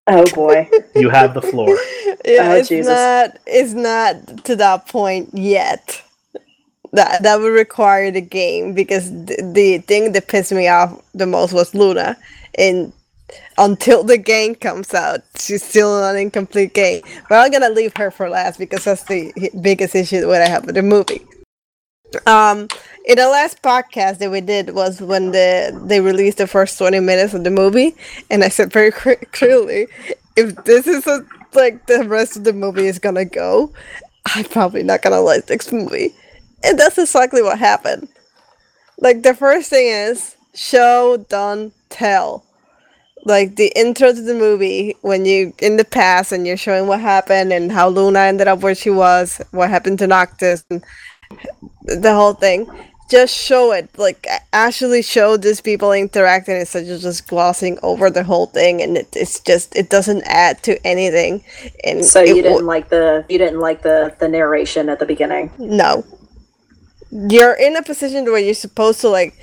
Oh 0.06 0.24
boy. 0.34 0.68
You 0.94 1.10
have 1.10 1.34
the 1.34 1.42
floor. 1.42 1.68
yeah, 2.24 2.50
Oh, 2.50 2.56
it's 2.56 2.68
Jesus. 2.68 2.88
not. 2.88 3.38
It's 3.46 3.72
not 3.72 4.44
to 4.44 4.56
that 4.56 4.88
point 4.88 5.30
yet. 5.32 6.02
That 6.92 7.22
that 7.22 7.40
would 7.40 7.52
require 7.52 8.10
the 8.10 8.20
game 8.20 8.74
because 8.74 9.10
the, 9.10 9.52
the 9.54 9.78
thing 9.78 10.12
that 10.12 10.28
pissed 10.28 10.52
me 10.52 10.68
off 10.68 11.00
the 11.14 11.26
most 11.26 11.52
was 11.52 11.74
Luna, 11.74 12.18
and 12.58 12.92
until 13.58 14.04
the 14.04 14.18
game 14.18 14.54
comes 14.54 14.92
out, 14.94 15.22
she's 15.38 15.62
still 15.62 16.04
an 16.04 16.16
incomplete 16.16 16.74
game. 16.74 17.02
But 17.28 17.36
I'm 17.36 17.50
gonna 17.50 17.70
leave 17.70 17.96
her 17.96 18.10
for 18.10 18.28
last 18.28 18.58
because 18.58 18.84
that's 18.84 19.04
the 19.04 19.32
biggest 19.60 19.94
issue 19.94 20.20
that 20.20 20.42
I 20.42 20.48
have 20.48 20.66
with 20.66 20.74
the 20.74 20.82
movie. 20.82 21.24
Um, 22.26 22.68
in 23.06 23.16
the 23.16 23.28
last 23.28 23.62
podcast 23.62 24.18
that 24.18 24.30
we 24.30 24.40
did 24.40 24.74
was 24.74 25.00
when 25.00 25.32
the 25.32 25.78
they 25.84 26.00
released 26.00 26.38
the 26.38 26.46
first 26.46 26.78
20 26.78 27.00
minutes 27.00 27.34
of 27.34 27.44
the 27.44 27.50
movie, 27.50 27.96
and 28.30 28.44
I 28.44 28.48
said 28.48 28.72
very 28.72 28.90
clearly, 28.90 29.86
if 30.36 30.54
this 30.64 30.86
is 30.86 31.06
a, 31.06 31.24
like 31.54 31.86
the 31.86 32.06
rest 32.06 32.36
of 32.36 32.44
the 32.44 32.52
movie 32.52 32.86
is 32.86 32.98
gonna 32.98 33.24
go, 33.24 33.72
I'm 34.26 34.44
probably 34.44 34.82
not 34.82 35.02
gonna 35.02 35.20
like 35.20 35.46
this 35.46 35.72
movie, 35.72 36.14
and 36.64 36.78
that's 36.78 36.98
exactly 36.98 37.42
what 37.42 37.58
happened. 37.58 38.08
Like 38.98 39.22
the 39.22 39.34
first 39.34 39.70
thing 39.70 39.88
is 39.88 40.36
show, 40.54 41.24
don't 41.28 41.72
tell. 41.90 42.44
Like 43.24 43.56
the 43.56 43.72
intro 43.76 44.12
to 44.12 44.20
the 44.20 44.34
movie 44.34 44.96
when 45.02 45.24
you 45.26 45.54
in 45.60 45.76
the 45.76 45.84
past 45.84 46.32
and 46.32 46.46
you're 46.46 46.56
showing 46.56 46.88
what 46.88 47.00
happened 47.00 47.52
and 47.52 47.70
how 47.70 47.88
Luna 47.88 48.20
ended 48.20 48.48
up 48.48 48.60
where 48.60 48.74
she 48.74 48.90
was, 48.90 49.40
what 49.52 49.70
happened 49.70 49.98
to 50.00 50.06
Noctis, 50.08 50.64
and 50.70 50.84
the 51.84 52.14
whole 52.14 52.34
thing. 52.34 52.68
Just 53.10 53.36
show 53.36 53.72
it, 53.72 53.90
like 53.98 54.26
actually 54.54 55.02
show 55.02 55.36
these 55.36 55.60
people 55.60 55.92
interacting 55.92 56.56
instead 56.56 56.88
of 56.88 57.00
just 57.00 57.28
glossing 57.28 57.78
over 57.82 58.10
the 58.10 58.24
whole 58.24 58.46
thing, 58.46 58.80
and 58.82 58.96
it, 58.96 59.08
it's 59.14 59.40
just 59.40 59.76
it 59.76 59.90
doesn't 59.90 60.22
add 60.24 60.62
to 60.64 60.84
anything. 60.86 61.44
And 61.84 62.04
So 62.04 62.22
you 62.22 62.42
didn't 62.42 62.66
like 62.66 62.88
the 62.88 63.24
you 63.28 63.38
didn't 63.38 63.60
like 63.60 63.82
the 63.82 64.14
the 64.18 64.28
narration 64.28 64.88
at 64.88 64.98
the 64.98 65.06
beginning. 65.06 65.50
no. 65.58 66.04
You're 67.12 67.54
in 67.54 67.76
a 67.76 67.82
position 67.82 68.24
where 68.26 68.40
you're 68.40 68.54
supposed 68.54 69.02
to 69.02 69.10
like 69.10 69.36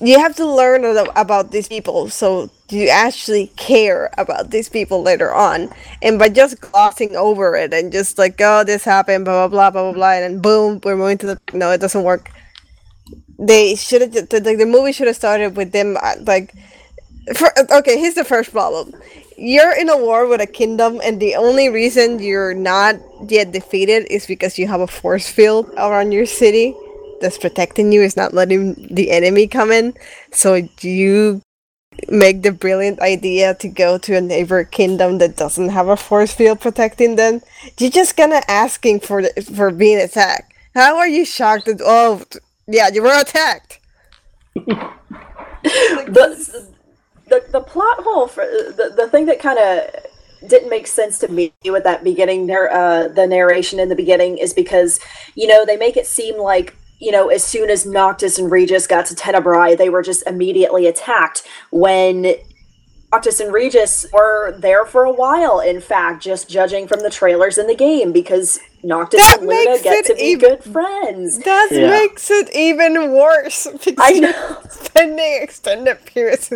you 0.00 0.18
have 0.18 0.34
to 0.36 0.46
learn 0.46 0.84
about 1.16 1.52
these 1.52 1.68
people 1.68 2.08
so 2.10 2.50
you 2.70 2.88
actually 2.88 3.48
care 3.56 4.10
about 4.18 4.50
these 4.50 4.68
people 4.68 5.02
later 5.02 5.32
on. 5.32 5.70
And 6.02 6.18
by 6.18 6.28
just 6.30 6.60
glossing 6.60 7.14
over 7.16 7.54
it 7.56 7.72
and 7.74 7.92
just 7.92 8.18
like, 8.18 8.36
oh, 8.40 8.64
this 8.64 8.84
happened, 8.84 9.24
blah, 9.26 9.48
blah, 9.48 9.70
blah, 9.70 9.82
blah, 9.82 9.92
blah, 9.92 10.12
and 10.12 10.24
then 10.34 10.42
boom, 10.42 10.80
we're 10.82 10.96
moving 10.96 11.18
to 11.18 11.26
the. 11.26 11.40
No, 11.52 11.70
it 11.70 11.80
doesn't 11.80 12.02
work. 12.02 12.30
They 13.38 13.74
should 13.74 14.02
have. 14.02 14.12
The, 14.12 14.40
the 14.40 14.66
movie 14.66 14.92
should 14.92 15.08
have 15.08 15.16
started 15.16 15.56
with 15.56 15.72
them, 15.72 15.96
uh, 16.02 16.14
like. 16.22 16.54
For, 17.36 17.50
okay, 17.72 17.98
here's 17.98 18.14
the 18.14 18.24
first 18.24 18.52
problem. 18.52 18.94
You're 19.36 19.72
in 19.72 19.88
a 19.88 19.96
war 19.96 20.26
with 20.26 20.40
a 20.40 20.46
kingdom, 20.46 21.00
and 21.02 21.20
the 21.20 21.36
only 21.36 21.68
reason 21.68 22.18
you're 22.18 22.54
not 22.54 22.96
yet 23.28 23.52
defeated 23.52 24.06
is 24.10 24.26
because 24.26 24.58
you 24.58 24.68
have 24.68 24.80
a 24.80 24.86
force 24.86 25.28
field 25.28 25.70
around 25.76 26.12
your 26.12 26.26
city 26.26 26.74
that's 27.20 27.38
protecting 27.38 27.92
you. 27.92 28.02
It's 28.02 28.16
not 28.16 28.34
letting 28.34 28.94
the 28.94 29.10
enemy 29.10 29.46
come 29.46 29.70
in. 29.70 29.94
So 30.32 30.66
you 30.80 31.42
make 32.08 32.42
the 32.42 32.52
brilliant 32.52 33.00
idea 33.00 33.54
to 33.54 33.68
go 33.68 33.98
to 33.98 34.16
a 34.16 34.20
neighbor 34.20 34.64
kingdom 34.64 35.18
that 35.18 35.36
doesn't 35.36 35.70
have 35.70 35.88
a 35.88 35.96
force 35.96 36.34
field 36.34 36.60
protecting 36.60 37.16
them. 37.16 37.40
You're 37.78 37.90
just 37.90 38.16
gonna 38.16 38.42
asking 38.48 39.00
for 39.00 39.22
the, 39.22 39.42
for 39.54 39.70
being 39.70 39.98
attacked. 39.98 40.52
How 40.74 40.98
are 40.98 41.08
you 41.08 41.24
shocked 41.24 41.66
that? 41.66 41.80
Oh, 41.84 42.22
yeah, 42.66 42.88
you 42.88 43.02
were 43.02 43.20
attacked. 43.20 43.78
the, 44.66 44.92
the 47.32 47.42
the 47.50 47.60
plot 47.60 47.96
hole 48.00 48.26
for 48.26 48.44
the, 48.44 48.92
the 48.94 49.08
thing 49.08 49.26
that 49.26 49.40
kind 49.40 49.58
of 49.58 50.48
didn't 50.48 50.68
make 50.68 50.86
sense 50.86 51.18
to 51.20 51.28
me 51.28 51.52
with 51.64 51.84
that 51.84 52.04
beginning 52.04 52.50
uh 52.50 53.08
the 53.08 53.26
narration 53.26 53.80
in 53.80 53.88
the 53.88 53.94
beginning 53.94 54.36
is 54.38 54.52
because 54.52 55.00
you 55.34 55.46
know 55.46 55.64
they 55.64 55.76
make 55.76 55.96
it 55.96 56.06
seem 56.06 56.36
like 56.38 56.76
you 56.98 57.10
know 57.10 57.28
as 57.28 57.42
soon 57.42 57.70
as 57.70 57.86
Noctis 57.86 58.38
and 58.38 58.50
Regis 58.50 58.86
got 58.86 59.06
to 59.06 59.14
Tenebrae 59.14 59.76
they 59.76 59.88
were 59.88 60.02
just 60.02 60.26
immediately 60.26 60.86
attacked 60.86 61.42
when 61.70 62.34
Noctis 63.12 63.40
and 63.40 63.52
Regis 63.52 64.06
were 64.12 64.52
there 64.58 64.86
for 64.86 65.04
a 65.04 65.12
while 65.12 65.60
in 65.60 65.80
fact 65.82 66.22
just 66.22 66.48
judging 66.48 66.88
from 66.88 67.00
the 67.00 67.10
trailers 67.10 67.58
in 67.58 67.66
the 67.66 67.74
game 67.74 68.10
because 68.10 68.58
Noctis 68.82 69.20
That 69.20 69.40
and 69.40 69.48
Luna 69.48 69.78
get 69.82 70.06
to 70.06 70.14
be 70.14 70.20
even- 70.22 70.48
good 70.48 70.64
friends 70.64 71.38
That 71.40 71.68
Yeah. 71.70 71.90
makes 71.90 72.30
it 72.30 72.48
even 72.56 73.12
worse 73.12 73.66
because 73.84 73.94
I 73.98 74.12
know 74.18 74.58
spending 74.70 75.42
extended 75.42 76.02
periods 76.06 76.50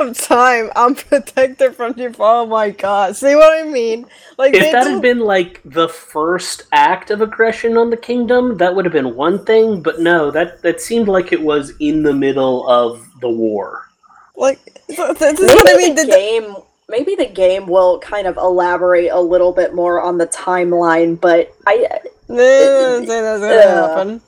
of 0.00 0.18
time 0.18 0.70
unprotected 0.74 1.76
from 1.76 1.94
your. 1.96 2.10
Oh 2.18 2.46
my 2.46 2.70
god! 2.70 3.16
See 3.16 3.34
what 3.36 3.52
I 3.58 3.62
mean? 3.68 4.06
Like 4.38 4.54
If 4.54 4.72
that 4.72 4.84
do- 4.84 4.90
had 4.94 5.02
been 5.02 5.20
like 5.20 5.60
the 5.64 5.88
first 5.88 6.64
act 6.72 7.10
of 7.10 7.20
aggression 7.22 7.76
on 7.78 7.90
the 7.90 7.96
kingdom, 7.96 8.56
that 8.58 8.74
would 8.74 8.84
have 8.84 8.92
been 8.92 9.14
one 9.16 9.44
thing. 9.44 9.82
But 9.82 10.00
no, 10.00 10.30
that 10.32 10.62
that 10.62 10.80
seemed 10.80 11.08
like 11.08 11.32
it 11.32 11.40
was 11.42 11.72
in 11.78 12.02
the 12.02 12.12
middle 12.12 12.68
of 12.68 13.06
the 13.20 13.30
war. 13.30 13.88
like 14.36 14.71
so 14.96 15.12
this 15.14 15.40
is 15.40 15.54
maybe 15.54 15.54
what 15.54 15.68
I 15.74 15.76
mean. 15.76 15.94
the 15.94 16.06
game 16.06 16.56
maybe 16.88 17.14
the 17.14 17.26
game 17.26 17.66
will 17.66 17.98
kind 18.00 18.26
of 18.26 18.36
elaborate 18.36 19.10
a 19.10 19.20
little 19.20 19.52
bit 19.52 19.74
more 19.74 20.00
on 20.00 20.18
the 20.18 20.26
timeline, 20.26 21.20
but 21.20 21.52
I 21.66 21.88
No, 22.28 22.36
no, 22.36 23.00
no, 23.00 23.38
that's 23.38 23.40
gonna 23.40 23.54
Yeah. 23.54 23.88
happen. 23.88 24.20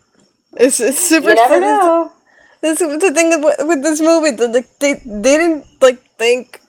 It's, 0.57 0.81
it's 0.81 0.99
super. 0.99 1.31
you 1.31 1.35
never 1.35 1.61
know. 1.61 2.13
This 2.61 2.79
the 2.79 3.13
thing 3.15 3.43
with, 3.43 3.57
with 3.67 3.83
this 3.83 4.01
movie. 4.01 4.31
The, 4.31 4.49
the, 4.49 4.65
they 4.81 5.37
didn't 5.39 5.67
like 5.83 6.01
think 6.17 6.61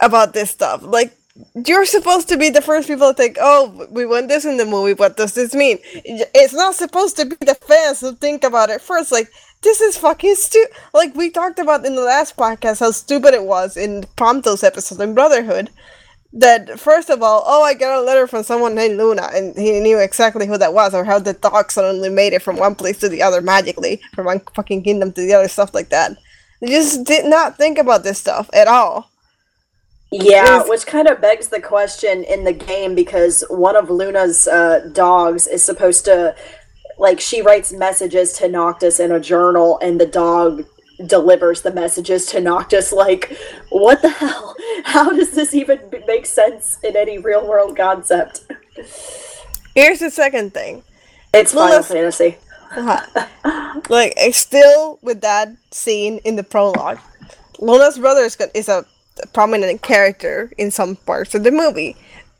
about 0.00 0.34
this 0.34 0.50
stuff. 0.50 0.82
Like 0.82 1.16
you're 1.66 1.86
supposed 1.86 2.28
to 2.28 2.36
be 2.36 2.50
the 2.50 2.60
first 2.60 2.88
people 2.88 3.08
to 3.08 3.14
think, 3.14 3.38
"Oh, 3.40 3.86
we 3.90 4.06
want 4.06 4.28
this 4.28 4.44
in 4.44 4.56
the 4.58 4.66
movie. 4.66 4.94
What 4.94 5.16
does 5.16 5.34
this 5.34 5.54
mean?" 5.54 5.78
It's 6.04 6.52
not 6.52 6.74
supposed 6.74 7.16
to 7.16 7.26
be 7.26 7.36
the 7.40 7.54
fans 7.54 8.00
who 8.00 8.14
think 8.14 8.44
about 8.44 8.70
it 8.70 8.80
first. 8.82 9.12
Like 9.12 9.28
this 9.62 9.80
is 9.80 9.96
fucking 9.96 10.34
stupid. 10.36 10.74
Like 10.94 11.14
we 11.14 11.30
talked 11.30 11.58
about 11.58 11.84
in 11.84 11.96
the 11.96 12.02
last 12.02 12.36
podcast, 12.36 12.80
how 12.80 12.90
stupid 12.90 13.34
it 13.34 13.44
was 13.44 13.76
in 13.76 14.04
Prompto's 14.16 14.62
episode 14.62 15.00
in 15.00 15.14
Brotherhood. 15.14 15.70
That 16.32 16.78
first 16.78 17.08
of 17.08 17.22
all, 17.22 17.42
oh, 17.46 17.62
I 17.62 17.74
got 17.74 17.98
a 17.98 18.02
letter 18.02 18.26
from 18.26 18.42
someone 18.42 18.74
named 18.74 18.98
Luna, 18.98 19.30
and 19.32 19.56
he 19.56 19.80
knew 19.80 19.98
exactly 19.98 20.46
who 20.46 20.58
that 20.58 20.74
was, 20.74 20.94
or 20.94 21.04
how 21.04 21.18
the 21.18 21.32
dog 21.32 21.70
suddenly 21.70 22.10
made 22.10 22.32
it 22.32 22.42
from 22.42 22.56
one 22.56 22.74
place 22.74 22.98
to 22.98 23.08
the 23.08 23.22
other 23.22 23.40
magically, 23.40 24.00
from 24.14 24.26
one 24.26 24.40
fucking 24.54 24.82
kingdom 24.82 25.12
to 25.12 25.20
the 25.22 25.32
other, 25.32 25.48
stuff 25.48 25.72
like 25.72 25.88
that. 25.90 26.16
They 26.60 26.68
just 26.68 27.04
did 27.04 27.24
not 27.26 27.56
think 27.56 27.78
about 27.78 28.02
this 28.02 28.18
stuff 28.18 28.50
at 28.52 28.68
all. 28.68 29.10
Yeah, 30.10 30.62
Is- 30.62 30.68
which 30.68 30.86
kind 30.86 31.08
of 31.08 31.20
begs 31.20 31.48
the 31.48 31.60
question 31.60 32.22
in 32.24 32.44
the 32.44 32.52
game 32.52 32.94
because 32.94 33.44
one 33.50 33.76
of 33.76 33.90
Luna's 33.90 34.46
uh, 34.46 34.88
dogs 34.92 35.46
is 35.46 35.62
supposed 35.64 36.04
to, 36.04 36.34
like, 36.98 37.20
she 37.20 37.42
writes 37.42 37.72
messages 37.72 38.32
to 38.34 38.48
Noctis 38.48 39.00
in 39.00 39.12
a 39.12 39.20
journal, 39.20 39.78
and 39.80 40.00
the 40.00 40.06
dog 40.06 40.64
delivers 41.04 41.62
the 41.62 41.72
messages 41.72 42.26
to 42.26 42.40
Noctis. 42.40 42.92
Like, 42.92 43.36
what 43.70 44.02
the 44.02 44.08
hell? 44.08 44.54
How 44.84 45.10
does 45.10 45.32
this 45.32 45.54
even 45.54 45.80
b- 45.90 46.02
make 46.06 46.26
sense 46.26 46.78
in 46.82 46.96
any 46.96 47.18
real 47.18 47.46
world 47.46 47.76
concept? 47.76 48.44
Here's 49.74 49.98
the 49.98 50.10
second 50.10 50.54
thing. 50.54 50.82
It's 51.34 51.52
Final 51.52 51.82
Fantasy. 51.82 52.36
like 53.88 54.12
it's 54.16 54.38
still 54.38 54.98
with 55.00 55.20
that 55.20 55.48
scene 55.70 56.18
in 56.24 56.34
the 56.34 56.42
prologue 56.42 56.98
luna's 57.60 57.96
brother 57.96 58.22
is, 58.22 58.36
is 58.54 58.68
a 58.68 58.84
prominent 59.32 59.80
character 59.82 60.50
in 60.58 60.70
some 60.70 60.96
parts 60.96 61.34
of 61.34 61.44
the 61.44 61.50
movie 61.50 61.96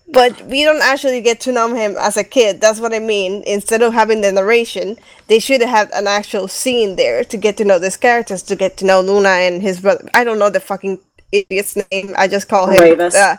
but 0.08 0.40
we 0.42 0.62
don't 0.62 0.82
actually 0.82 1.20
get 1.20 1.40
to 1.40 1.52
know 1.52 1.74
him 1.74 1.96
as 1.98 2.16
a 2.16 2.24
kid 2.24 2.60
that's 2.60 2.80
what 2.80 2.94
i 2.94 2.98
mean 2.98 3.42
instead 3.46 3.82
of 3.82 3.92
having 3.92 4.20
the 4.20 4.30
narration 4.30 4.96
they 5.26 5.38
should 5.38 5.60
have 5.60 5.70
had 5.70 5.90
an 5.92 6.06
actual 6.06 6.46
scene 6.48 6.96
there 6.96 7.24
to 7.24 7.36
get 7.36 7.56
to 7.56 7.64
know 7.64 7.78
these 7.78 7.96
characters 7.96 8.42
to 8.42 8.54
get 8.54 8.76
to 8.76 8.84
know 8.84 9.00
luna 9.00 9.28
and 9.28 9.62
his 9.62 9.80
brother 9.80 10.08
i 10.14 10.22
don't 10.22 10.38
know 10.38 10.50
the 10.50 10.60
fucking 10.60 10.98
idiot's 11.32 11.76
name 11.90 12.14
i 12.16 12.28
just 12.28 12.48
call 12.48 12.68
him 12.68 12.78
Ravus. 12.78 13.14
uh, 13.14 13.36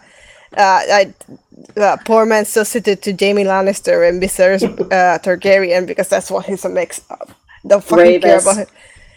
uh, 0.56 0.82
I, 0.90 1.14
uh, 1.76 1.98
poor 2.06 2.26
man 2.26 2.46
substitute 2.46 3.02
to 3.04 3.12
Jaime 3.12 3.44
Lannister 3.44 4.08
and 4.08 4.22
Viserys 4.22 4.64
uh, 4.64 5.20
Targaryen 5.20 5.86
because 5.86 6.08
that's 6.08 6.32
what 6.32 6.46
he's 6.46 6.64
a 6.64 6.70
mix 6.70 7.02
of. 7.10 7.36
Don't 7.66 7.84
fucking 7.84 8.22
care 8.22 8.40
about 8.40 8.58
him. 8.58 8.68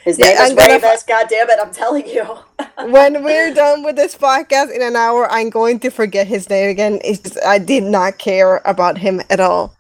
His 0.05 0.18
Yeah, 0.18 0.34
name 0.34 0.38
is 0.40 0.53
I'm 0.53 0.57
gonna 0.57 0.80
Ravus. 0.80 1.07
God 1.07 1.26
damn 1.30 1.51
it! 1.51 1.59
I'm 1.61 1.72
telling 1.72 2.07
you. 2.09 2.24
When 2.78 3.22
we're 3.24 3.55
done 3.55 3.82
with 3.84 3.96
this 3.96 4.16
podcast 4.16 4.74
in 4.74 4.82
an 4.82 4.96
hour, 4.96 5.30
I'm 5.30 5.51
going 5.51 5.80
to 5.80 5.90
forget 5.90 6.26
his 6.26 6.48
name 6.51 6.68
again. 6.70 7.01
It's 7.05 7.20
just, 7.20 7.38
I 7.44 7.59
did 7.59 7.84
not 7.84 8.18
care 8.18 8.61
about 8.64 8.98
him 8.98 9.20
at 9.30 9.40
all. 9.40 9.76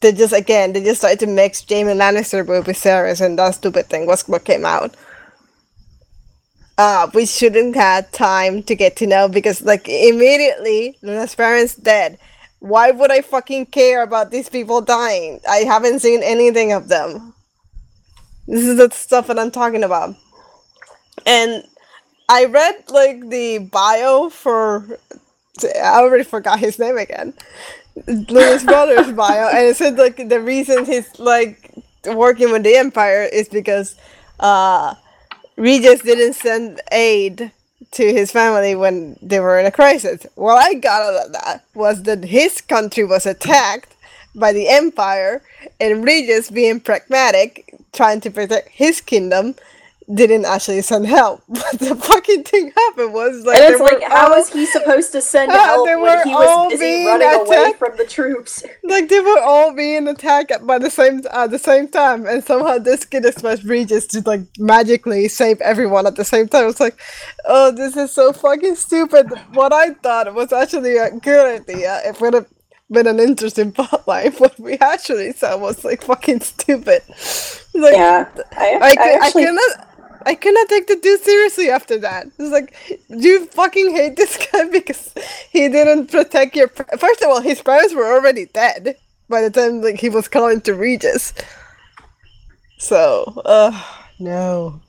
They 0.00 0.12
just 0.12 0.32
again 0.34 0.72
they 0.72 0.82
just 0.82 1.00
started 1.00 1.20
to 1.20 1.26
mix 1.26 1.64
Jaime 1.68 1.92
Lannister 1.94 2.46
with 2.46 2.66
Viserys, 2.66 3.20
and 3.24 3.38
that 3.38 3.54
stupid 3.54 3.86
thing 3.88 4.06
was 4.06 4.28
what 4.28 4.44
came 4.44 4.64
out. 4.66 4.94
Uh, 6.78 7.08
we 7.14 7.26
shouldn't 7.26 7.76
have 7.76 8.10
time 8.12 8.62
to 8.64 8.74
get 8.74 8.96
to 8.96 9.06
know 9.06 9.28
because 9.28 9.62
like 9.62 9.88
immediately 9.88 10.96
Luna's 11.02 11.34
parents 11.34 11.74
dead. 11.74 12.18
Why 12.60 12.90
would 12.90 13.10
I 13.10 13.20
fucking 13.22 13.66
care 13.66 14.02
about 14.02 14.30
these 14.30 14.48
people 14.48 14.80
dying? 14.80 15.40
I 15.48 15.58
haven't 15.58 16.00
seen 16.00 16.22
anything 16.22 16.72
of 16.72 16.88
them. 16.88 17.34
This 18.50 18.66
is 18.66 18.78
the 18.78 18.90
stuff 18.90 19.28
that 19.28 19.38
I'm 19.38 19.52
talking 19.52 19.84
about. 19.84 20.16
And 21.24 21.64
I 22.28 22.46
read 22.46 22.84
like 22.90 23.28
the 23.30 23.58
bio 23.58 24.28
for 24.28 24.98
I 25.64 26.00
already 26.00 26.24
forgot 26.24 26.58
his 26.58 26.78
name 26.78 26.98
again. 26.98 27.32
Luna's 28.08 28.64
brother's 28.64 29.12
bio, 29.16 29.48
and 29.48 29.66
it 29.66 29.76
said 29.76 29.96
like 29.98 30.16
the 30.28 30.40
reason 30.40 30.84
he's 30.84 31.16
like 31.20 31.70
working 32.06 32.50
with 32.50 32.64
the 32.64 32.74
Empire 32.74 33.22
is 33.22 33.48
because 33.48 33.94
uh 34.40 34.94
Regis 35.56 36.02
didn't 36.02 36.34
send 36.34 36.80
aid 36.90 37.52
to 37.92 38.12
his 38.12 38.32
family 38.32 38.74
when 38.74 39.16
they 39.22 39.38
were 39.38 39.60
in 39.60 39.66
a 39.66 39.70
crisis. 39.70 40.26
What 40.34 40.56
I 40.56 40.74
got 40.74 41.02
out 41.02 41.26
of 41.26 41.32
that 41.34 41.64
was 41.74 42.02
that 42.04 42.24
his 42.24 42.60
country 42.60 43.04
was 43.04 43.26
attacked 43.26 43.89
by 44.34 44.52
the 44.52 44.68
Empire, 44.68 45.42
and 45.80 46.04
Regis, 46.04 46.50
being 46.50 46.80
pragmatic, 46.80 47.74
trying 47.92 48.20
to 48.22 48.30
protect 48.30 48.68
his 48.70 49.00
kingdom, 49.00 49.54
didn't 50.12 50.44
actually 50.44 50.82
send 50.82 51.06
help. 51.06 51.42
But 51.48 51.78
the 51.78 51.94
fucking 51.94 52.44
thing 52.44 52.72
happened 52.76 53.12
was 53.14 53.44
like 53.44 53.58
and 53.60 53.74
it's 53.74 53.80
like, 53.80 54.02
how 54.02 54.32
all- 54.32 54.38
is 54.38 54.50
he 54.52 54.66
supposed 54.66 55.12
to 55.12 55.20
send 55.20 55.52
help 55.66 55.84
when 55.84 56.00
were 56.00 56.22
he 56.24 56.34
was 56.34 56.72
busy 56.72 57.04
running 57.06 57.28
away 57.46 57.72
from 57.78 57.96
the 57.96 58.04
troops? 58.06 58.64
like 58.84 59.08
they 59.08 59.20
were 59.20 59.40
all 59.40 59.72
being 59.74 60.08
attacked 60.08 60.50
at- 60.50 60.66
by 60.66 60.78
the 60.78 60.90
same 60.90 61.22
at 61.32 61.50
the 61.50 61.58
same 61.58 61.88
time, 61.88 62.26
and 62.26 62.42
somehow 62.44 62.78
this 62.78 63.04
kid 63.04 63.24
expects 63.24 63.64
Regis 63.64 64.06
to 64.08 64.20
like 64.22 64.42
magically 64.58 65.28
save 65.28 65.60
everyone 65.60 66.06
at 66.06 66.16
the 66.16 66.24
same 66.24 66.48
time. 66.48 66.68
It's 66.68 66.80
like, 66.80 66.98
oh, 67.44 67.70
this 67.70 67.96
is 67.96 68.10
so 68.12 68.32
fucking 68.32 68.76
stupid. 68.76 69.30
What 69.52 69.72
I 69.72 69.90
thought 69.94 70.34
was 70.34 70.52
actually 70.52 70.96
a 70.96 71.10
good 71.12 71.62
idea. 71.62 72.00
It 72.04 72.20
would 72.20 72.34
have 72.34 72.46
been 72.90 73.06
an 73.06 73.20
interesting 73.20 73.72
plotline. 73.72 74.38
What 74.40 74.58
we 74.58 74.78
actually 74.78 75.32
saw 75.32 75.56
was 75.56 75.84
like 75.84 76.02
fucking 76.02 76.40
stupid. 76.40 77.02
Like, 77.74 77.92
Yeah, 77.94 78.28
I, 78.56 78.78
I, 78.80 78.90
I 78.90 78.96
cou- 78.96 79.18
I 79.20 79.30
cannot. 79.32 79.86
I 80.26 80.34
cannot 80.34 80.68
take 80.68 80.86
the 80.86 80.96
dude 80.96 81.22
seriously 81.22 81.70
after 81.70 81.98
that. 81.98 82.26
It's 82.38 82.50
like 82.52 82.76
you 83.08 83.46
fucking 83.46 83.92
hate 83.94 84.16
this 84.16 84.36
guy 84.52 84.64
because 84.68 85.14
he 85.50 85.68
didn't 85.68 86.08
protect 86.10 86.56
your. 86.56 86.68
pa- 86.68 86.96
First 86.98 87.22
of 87.22 87.28
all, 87.30 87.40
his 87.40 87.62
parents 87.62 87.94
were 87.94 88.12
already 88.12 88.46
dead 88.46 88.96
by 89.28 89.40
the 89.42 89.50
time 89.50 89.80
like 89.82 90.00
he 90.00 90.08
was 90.10 90.28
calling 90.28 90.60
to 90.62 90.74
Regis. 90.74 91.32
So, 92.78 93.24
uh, 93.44 93.82
no. 94.18 94.80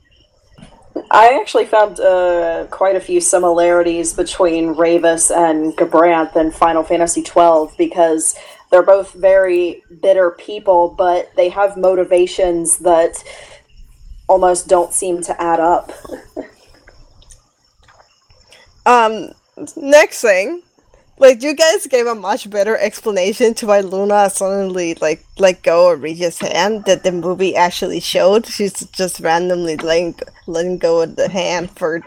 I 1.10 1.38
actually 1.40 1.66
found 1.66 2.00
uh, 2.00 2.66
quite 2.70 2.96
a 2.96 3.00
few 3.00 3.20
similarities 3.20 4.12
between 4.12 4.74
Ravus 4.74 5.30
and 5.30 5.72
Gabranth 5.76 6.36
in 6.36 6.50
Final 6.50 6.82
Fantasy 6.82 7.22
XII 7.22 7.74
because 7.78 8.34
they're 8.70 8.82
both 8.82 9.12
very 9.12 9.82
bitter 10.00 10.30
people, 10.32 10.94
but 10.96 11.30
they 11.36 11.48
have 11.50 11.76
motivations 11.76 12.78
that 12.78 13.22
almost 14.28 14.68
don't 14.68 14.92
seem 14.92 15.22
to 15.22 15.40
add 15.40 15.60
up. 15.60 15.92
Um, 18.84 19.32
next 19.76 20.22
thing, 20.22 20.62
like 21.18 21.42
you 21.42 21.54
guys 21.54 21.86
gave 21.86 22.06
a 22.06 22.14
much 22.14 22.48
better 22.50 22.76
explanation 22.76 23.54
to 23.54 23.66
why 23.66 23.80
Luna 23.80 24.30
suddenly 24.30 24.94
like 25.00 25.24
let 25.38 25.62
go 25.62 25.92
of 25.92 26.02
Regis' 26.02 26.38
hand 26.40 26.84
that 26.86 27.04
the 27.04 27.12
movie 27.12 27.54
actually 27.56 28.00
showed. 28.00 28.46
She's 28.46 28.80
just 28.90 29.20
randomly 29.20 29.76
letting 29.76 30.14
letting 30.46 30.78
go 30.78 31.02
of 31.02 31.16
the 31.16 31.28
hand 31.28 31.70
for 31.72 32.02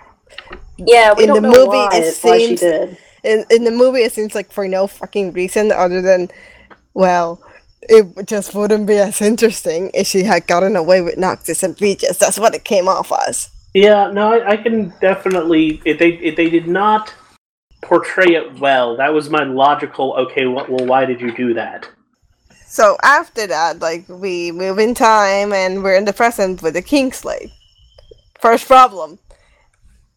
Yeah, 0.78 1.14
we 1.14 1.24
In 1.26 1.34
the 1.34 1.42
movie, 1.42 1.68
why, 1.68 1.90
it 1.94 2.18
why 2.22 2.38
she 2.40 2.46
seems- 2.48 2.60
did. 2.60 2.98
in 3.24 3.46
in 3.50 3.64
the 3.64 3.72
movie 3.72 4.02
it 4.02 4.12
seems 4.14 4.36
like 4.36 4.52
for 4.52 4.68
no 4.68 4.86
fucking 4.88 5.32
reason 5.34 5.72
other 5.72 6.02
than 6.02 6.30
well 6.94 7.42
it 7.88 8.28
just 8.28 8.54
wouldn't 8.56 8.88
be 8.88 8.98
as 8.98 9.22
interesting 9.22 9.92
if 9.94 10.08
she 10.08 10.24
had 10.24 10.48
gotten 10.48 10.76
away 10.76 11.02
with 11.02 11.18
Noctis 11.18 11.62
and 11.62 11.80
Regis. 11.80 12.18
That's 12.18 12.40
what 12.40 12.56
it 12.56 12.64
came 12.64 12.88
off 12.88 13.12
as. 13.28 13.50
Yeah, 13.76 14.10
no, 14.12 14.34
I, 14.34 14.52
I 14.54 14.58
can 14.58 14.92
definitely. 15.02 15.82
If 15.86 16.00
they 16.00 16.12
if 16.14 16.36
they 16.36 16.50
did 16.50 16.68
not 16.68 17.14
portray 17.82 18.36
it 18.36 18.60
well, 18.60 18.98
that 18.98 19.14
was 19.14 19.30
my 19.30 19.44
logical. 19.44 20.14
Okay, 20.14 20.46
well, 20.46 20.86
why 20.86 21.06
did 21.06 21.22
you 21.22 21.36
do 21.36 21.54
that? 21.54 21.90
So 22.66 22.98
after 23.04 23.48
that, 23.48 23.80
like 23.80 24.08
we 24.10 24.52
move 24.52 24.80
in 24.80 24.94
time 24.94 25.54
and 25.54 25.84
we're 25.84 25.96
in 25.96 26.06
the 26.06 26.14
present 26.14 26.62
with 26.62 26.74
the 26.74 26.82
Kingsglaive. 26.82 27.52
First 28.40 28.68
problem. 28.68 29.20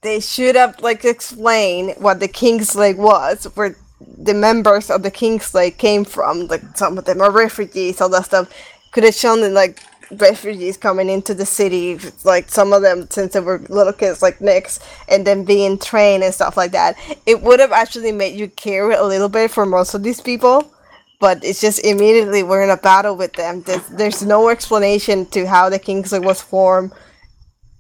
They 0.01 0.21
should 0.21 0.57
have 0.57 0.81
like 0.81 1.05
explained 1.05 1.95
what 1.99 2.21
the 2.21 2.29
Kingsglaive 2.29 2.97
was, 2.97 3.45
where 3.55 3.77
the 4.01 4.35
members 4.35 4.91
of 4.91 5.03
the 5.03 5.11
Kingsglaive 5.11 5.77
came 5.79 6.05
from. 6.05 6.47
Like 6.47 6.63
some 6.77 6.99
of 6.99 7.05
them 7.05 7.21
are 7.21 7.31
refugees, 7.31 8.01
all 8.01 8.09
that 8.11 8.25
stuff. 8.25 8.53
Could 8.93 9.05
have 9.05 9.15
shown 9.15 9.41
them 9.41 9.55
like 9.55 9.81
refugees 10.13 10.77
coming 10.77 11.09
into 11.09 11.35
the 11.35 11.47
city, 11.47 11.99
like 12.25 12.49
some 12.49 12.73
of 12.73 12.83
them 12.83 13.09
since 13.11 13.33
they 13.33 13.41
were 13.41 13.59
little 13.69 13.93
kids 13.93 14.23
like 14.23 14.39
Nyx, 14.39 14.81
and 15.09 15.27
then 15.27 15.45
being 15.45 15.79
trained 15.79 16.23
and 16.23 16.35
stuff 16.35 16.57
like 16.57 16.73
that. 16.73 16.97
It 17.27 17.43
would 17.43 17.61
have 17.61 17.73
actually 17.73 18.13
made 18.13 18.39
you 18.39 18.49
care 18.49 18.91
a 18.91 19.07
little 19.07 19.29
bit 19.29 19.51
for 19.51 19.67
most 19.67 19.95
of 19.95 20.03
these 20.03 20.21
people 20.21 20.73
but 21.21 21.43
it's 21.43 21.61
just 21.61 21.85
immediately 21.85 22.43
we're 22.43 22.63
in 22.63 22.71
a 22.71 22.77
battle 22.77 23.17
with 23.17 23.33
them. 23.33 23.63
There's, 23.63 23.87
there's 23.89 24.23
no 24.23 24.49
explanation 24.51 25.27
to 25.27 25.47
how 25.47 25.69
the 25.69 25.79
Kingsglaive 25.79 26.25
was 26.25 26.41
formed 26.41 26.93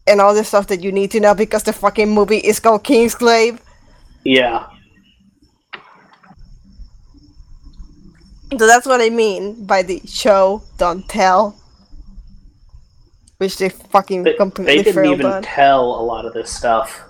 and 0.06 0.20
all 0.20 0.34
this 0.34 0.48
stuff 0.48 0.66
that 0.68 0.82
you 0.82 0.90
need 0.90 1.10
to 1.12 1.20
know 1.20 1.34
because 1.34 1.62
the 1.62 1.72
fucking 1.72 2.08
movie 2.08 2.38
is 2.38 2.58
called 2.58 2.82
Kingsglaive. 2.82 3.60
Yeah. 4.24 4.66
So 8.58 8.66
that's 8.66 8.86
what 8.86 9.00
I 9.00 9.10
mean 9.10 9.66
by 9.66 9.82
the 9.82 10.00
show, 10.06 10.62
don't 10.78 11.06
tell. 11.08 11.60
Which 13.38 13.58
they 13.58 13.68
fucking 13.68 14.24
They, 14.24 14.34
completely 14.34 14.76
they 14.78 14.82
didn't 14.82 15.02
failed 15.04 15.20
even 15.20 15.26
on. 15.26 15.42
tell 15.42 15.82
a 16.00 16.02
lot 16.02 16.24
of 16.26 16.34
this 16.34 16.50
stuff. 16.50 17.02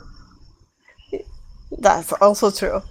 That's 1.78 2.12
also 2.14 2.50
true. 2.50 2.82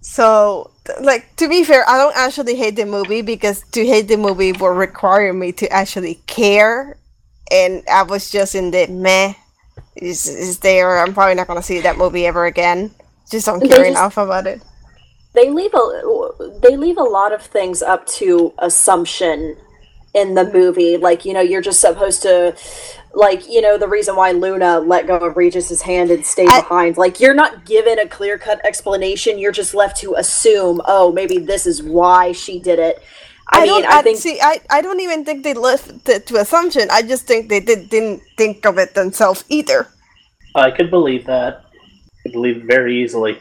So, 0.00 0.70
like, 1.00 1.34
to 1.36 1.48
be 1.48 1.64
fair, 1.64 1.88
I 1.88 1.96
don't 1.98 2.16
actually 2.16 2.56
hate 2.56 2.76
the 2.76 2.84
movie 2.86 3.22
because 3.22 3.62
to 3.72 3.86
hate 3.86 4.08
the 4.08 4.16
movie 4.16 4.52
would 4.52 4.68
require 4.76 5.32
me 5.32 5.52
to 5.52 5.68
actually 5.72 6.16
care. 6.26 6.96
And 7.50 7.82
I 7.90 8.02
was 8.02 8.30
just 8.30 8.54
in 8.54 8.70
the 8.70 8.86
meh. 8.88 9.34
Is, 9.96 10.26
is 10.26 10.58
there? 10.58 10.98
I'm 10.98 11.14
probably 11.14 11.34
not 11.34 11.46
going 11.46 11.58
to 11.58 11.62
see 11.66 11.80
that 11.80 11.96
movie 11.98 12.26
ever 12.26 12.46
again. 12.46 12.90
Just 13.30 13.46
don't 13.46 13.60
care 13.60 13.78
just- 13.78 13.90
enough 13.90 14.16
about 14.16 14.46
it. 14.46 14.60
they 15.34 15.50
leave 15.50 15.72
a 15.74 16.60
they 16.62 16.76
leave 16.76 16.98
a 16.98 17.02
lot 17.02 17.32
of 17.32 17.42
things 17.42 17.82
up 17.82 18.06
to 18.06 18.52
assumption 18.58 19.56
in 20.14 20.34
the 20.34 20.50
movie 20.52 20.96
like 20.96 21.24
you 21.24 21.32
know 21.32 21.40
you're 21.40 21.60
just 21.60 21.80
supposed 21.80 22.22
to 22.22 22.54
like 23.14 23.48
you 23.48 23.60
know 23.60 23.76
the 23.76 23.88
reason 23.88 24.14
why 24.16 24.30
luna 24.30 24.78
let 24.80 25.06
go 25.06 25.16
of 25.16 25.36
regis's 25.36 25.82
hand 25.82 26.10
and 26.10 26.24
stay 26.24 26.46
I- 26.48 26.60
behind 26.60 26.96
like 26.96 27.20
you're 27.20 27.34
not 27.34 27.64
given 27.64 27.98
a 27.98 28.06
clear 28.08 28.38
cut 28.38 28.64
explanation 28.64 29.38
you're 29.38 29.52
just 29.52 29.74
left 29.74 29.96
to 29.98 30.14
assume 30.14 30.80
oh 30.86 31.12
maybe 31.12 31.38
this 31.38 31.66
is 31.66 31.82
why 31.82 32.32
she 32.32 32.60
did 32.60 32.78
it 32.78 33.02
i, 33.48 33.60
mean 33.66 33.82
don't 33.82 33.92
i 33.92 34.02
think 34.02 34.18
see. 34.18 34.38
I, 34.40 34.60
I 34.70 34.80
don't 34.82 35.00
even 35.00 35.24
think 35.24 35.42
they 35.44 35.52
left 35.54 36.08
it 36.08 36.26
to 36.28 36.36
assumption. 36.36 36.88
I 36.90 37.02
just 37.02 37.26
think 37.26 37.48
they 37.48 37.60
did, 37.60 37.90
didn't 37.90 38.22
think 38.38 38.64
of 38.64 38.78
it 38.78 38.94
themselves 38.94 39.44
either. 39.48 39.86
I 40.54 40.70
could 40.70 40.90
believe 40.90 41.26
that. 41.26 41.64
I 41.74 42.22
could 42.22 42.32
believe 42.32 42.56
it 42.58 42.64
very 42.64 43.02
easily. 43.02 43.38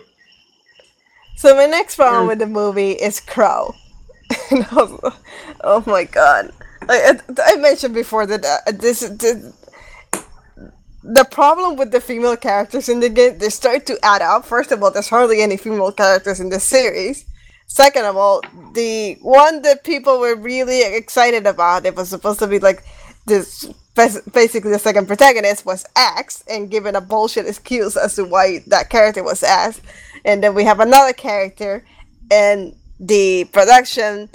So 1.38 1.56
my 1.56 1.66
next 1.68 1.96
problem 1.96 2.26
Mm. 2.26 2.28
with 2.28 2.40
the 2.40 2.48
movie 2.48 2.92
is 2.92 3.20
Crowe. 3.22 3.76
Was- 4.52 5.14
oh 5.64 5.84
my 5.88 6.04
god! 6.04 6.52
I, 6.90 7.20
I 7.46 7.56
mentioned 7.58 7.94
before 7.94 8.26
that 8.26 8.46
uh, 8.46 8.72
this, 8.72 9.02
the 11.04 11.26
problem 11.26 11.76
with 11.76 11.92
the 11.92 12.00
female 12.00 12.38
characters 12.38 12.88
in 12.88 13.00
the 13.00 13.10
game 13.10 13.38
they 13.38 13.50
start 13.50 13.86
to 13.88 13.98
add 14.04 14.22
up. 14.22 14.46
First 14.46 14.72
of 14.72 14.82
all, 14.82 14.92
there's 14.92 15.10
hardly 15.10 15.42
any 15.42 15.58
female 15.58 15.92
characters 15.92 16.40
in 16.40 16.50
this 16.50 16.64
series. 16.64 17.26
Second 17.68 18.06
of 18.06 18.16
all, 18.16 18.42
the 18.74 19.18
one 19.22 19.62
that 19.64 19.84
people 19.84 20.20
were 20.20 20.36
really 20.36 20.84
excited 20.84 21.46
about, 21.48 21.86
it 21.86 21.96
was 21.96 22.10
supposed 22.10 22.40
to 22.40 22.48
be 22.48 22.60
like 22.60 22.84
this. 23.26 23.66
Basically, 23.96 24.72
the 24.72 24.80
second 24.80 25.08
protagonist 25.08 25.66
was 25.66 25.86
Axe, 25.96 26.44
and 26.50 26.72
given 26.72 26.96
a 26.96 27.02
bullshit 27.02 27.48
excuse 27.48 27.96
as 27.96 28.16
to 28.16 28.26
why 28.26 28.64
that 28.68 28.90
character 28.90 29.24
was 29.24 29.44
Axe. 29.44 29.82
And 30.26 30.44
then 30.44 30.56
we 30.56 30.64
have 30.64 30.80
another 30.80 31.14
character, 31.14 31.86
and 32.32 32.76
the 33.00 33.46
production 33.46 34.30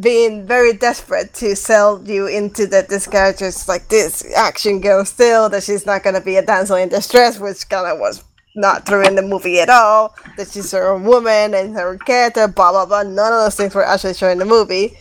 being 0.00 0.46
very 0.46 0.72
desperate 0.72 1.34
to 1.34 1.54
sell 1.54 2.02
you 2.04 2.26
into 2.26 2.66
that 2.68 2.88
this 2.88 3.06
character's 3.06 3.68
like 3.68 3.88
this 3.88 4.24
action 4.34 4.80
girl 4.80 5.04
still, 5.04 5.48
that 5.50 5.62
she's 5.62 5.86
not 5.86 6.02
gonna 6.02 6.20
be 6.20 6.36
a 6.36 6.42
damsel 6.44 6.76
in 6.76 6.88
distress, 6.88 7.38
which 7.38 7.68
kind 7.68 7.86
of 7.86 7.98
was 7.98 8.24
not 8.54 8.86
true 8.86 9.02
in 9.02 9.14
the 9.14 9.22
movie 9.22 9.60
at 9.60 9.68
all. 9.68 10.14
That 10.36 10.50
she's 10.50 10.72
her 10.72 10.92
own 10.92 11.04
woman 11.04 11.54
and 11.54 11.74
her 11.74 11.90
own 11.90 11.98
character, 11.98 12.48
blah 12.48 12.72
blah 12.72 12.86
blah. 12.86 13.02
None 13.02 13.32
of 13.32 13.40
those 13.40 13.56
things 13.56 13.74
were 13.74 13.84
actually 13.84 14.14
shown 14.14 14.32
in 14.32 14.38
the 14.38 14.44
movie. 14.44 14.96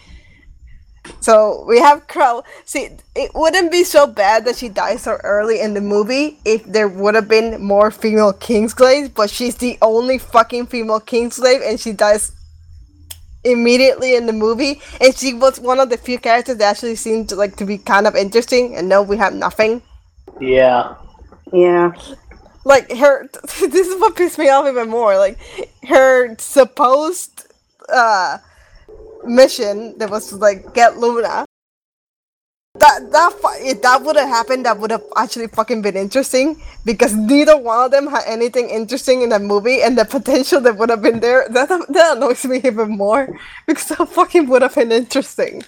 So 1.20 1.66
we 1.68 1.80
have 1.80 2.08
Crowe. 2.08 2.44
See, 2.66 2.89
it 3.16 3.32
wouldn't 3.34 3.72
be 3.72 3.84
so 3.84 4.06
bad 4.06 4.46
that 4.46 4.58
she 4.58 4.70
dies 4.70 5.04
so 5.04 5.18
early 5.24 5.60
in 5.60 5.74
the 5.74 5.82
movie 5.82 6.39
if 6.46 6.64
there 6.64 6.88
would 6.88 7.16
have 7.16 7.28
been 7.28 7.64
more 7.64 7.92
female 7.92 8.34
Kingsglaives, 8.34 9.14
but 9.14 9.30
she's 9.30 9.56
the 9.56 9.78
only 9.82 10.18
fucking 10.18 10.68
female 10.68 11.02
Kingsglaive 11.02 11.68
and 11.68 11.80
she 11.80 11.92
dies 11.92 12.34
immediately 13.44 14.16
in 14.16 14.26
the 14.28 14.34
movie 14.34 14.82
and 15.00 15.16
she 15.16 15.34
was 15.34 15.60
one 15.60 15.80
of 15.80 15.89
the 15.89 15.98
few 15.98 16.20
characters 16.20 16.58
that 16.58 16.70
actually 16.70 16.96
seemed 16.96 17.28
to 17.30 17.36
like 17.36 17.56
to 17.56 17.66
be 17.66 17.78
kind 17.78 18.06
of 18.06 18.16
interesting 18.16 18.76
and 18.76 18.88
no 18.88 19.02
we 19.02 19.18
have 19.18 19.34
nothing. 19.34 19.82
Yeah. 20.39 20.96
yeah 21.52 21.92
Like 22.66 22.92
her 22.92 23.28
this 23.60 23.88
is 23.88 24.00
what 24.00 24.16
pissed 24.16 24.38
me 24.38 24.50
off 24.50 24.68
even 24.68 24.89
more. 24.89 25.18
Like 25.18 25.39
her 25.88 26.36
supposed 26.38 27.48
uh 27.89 28.38
mission 29.24 29.98
that 29.98 30.10
was 30.10 30.30
to, 30.30 30.36
like 30.36 30.74
get 30.74 30.98
Luna. 30.98 31.46
That 32.82 33.11
that 33.11 33.34
if 33.61 33.82
that 33.84 34.01
would 34.01 34.15
have 34.17 34.29
happened, 34.29 34.65
that 34.65 34.79
would 34.79 34.91
have 34.91 35.03
actually 35.15 35.47
fucking 35.47 35.82
been 35.84 35.95
interesting 35.95 36.59
because 36.84 37.13
neither 37.13 37.55
one 37.55 37.86
of 37.86 37.91
them 37.91 38.07
had 38.07 38.23
anything 38.25 38.69
interesting 38.69 39.21
in 39.21 39.29
the 39.29 39.39
movie, 39.39 39.82
and 39.84 39.97
the 39.97 40.05
potential 40.05 40.59
that 40.61 40.77
would 40.77 40.89
have 40.89 41.01
been 41.01 41.19
there 41.19 41.47
that 41.49 41.69
that 41.69 42.17
annoys 42.17 42.43
me 42.43 42.59
even 42.63 42.97
more 42.97 43.29
because 43.67 43.86
that 43.89 44.09
fucking 44.09 44.47
would 44.47 44.63
have 44.63 44.75
been 44.75 44.91
interesting. 44.91 45.63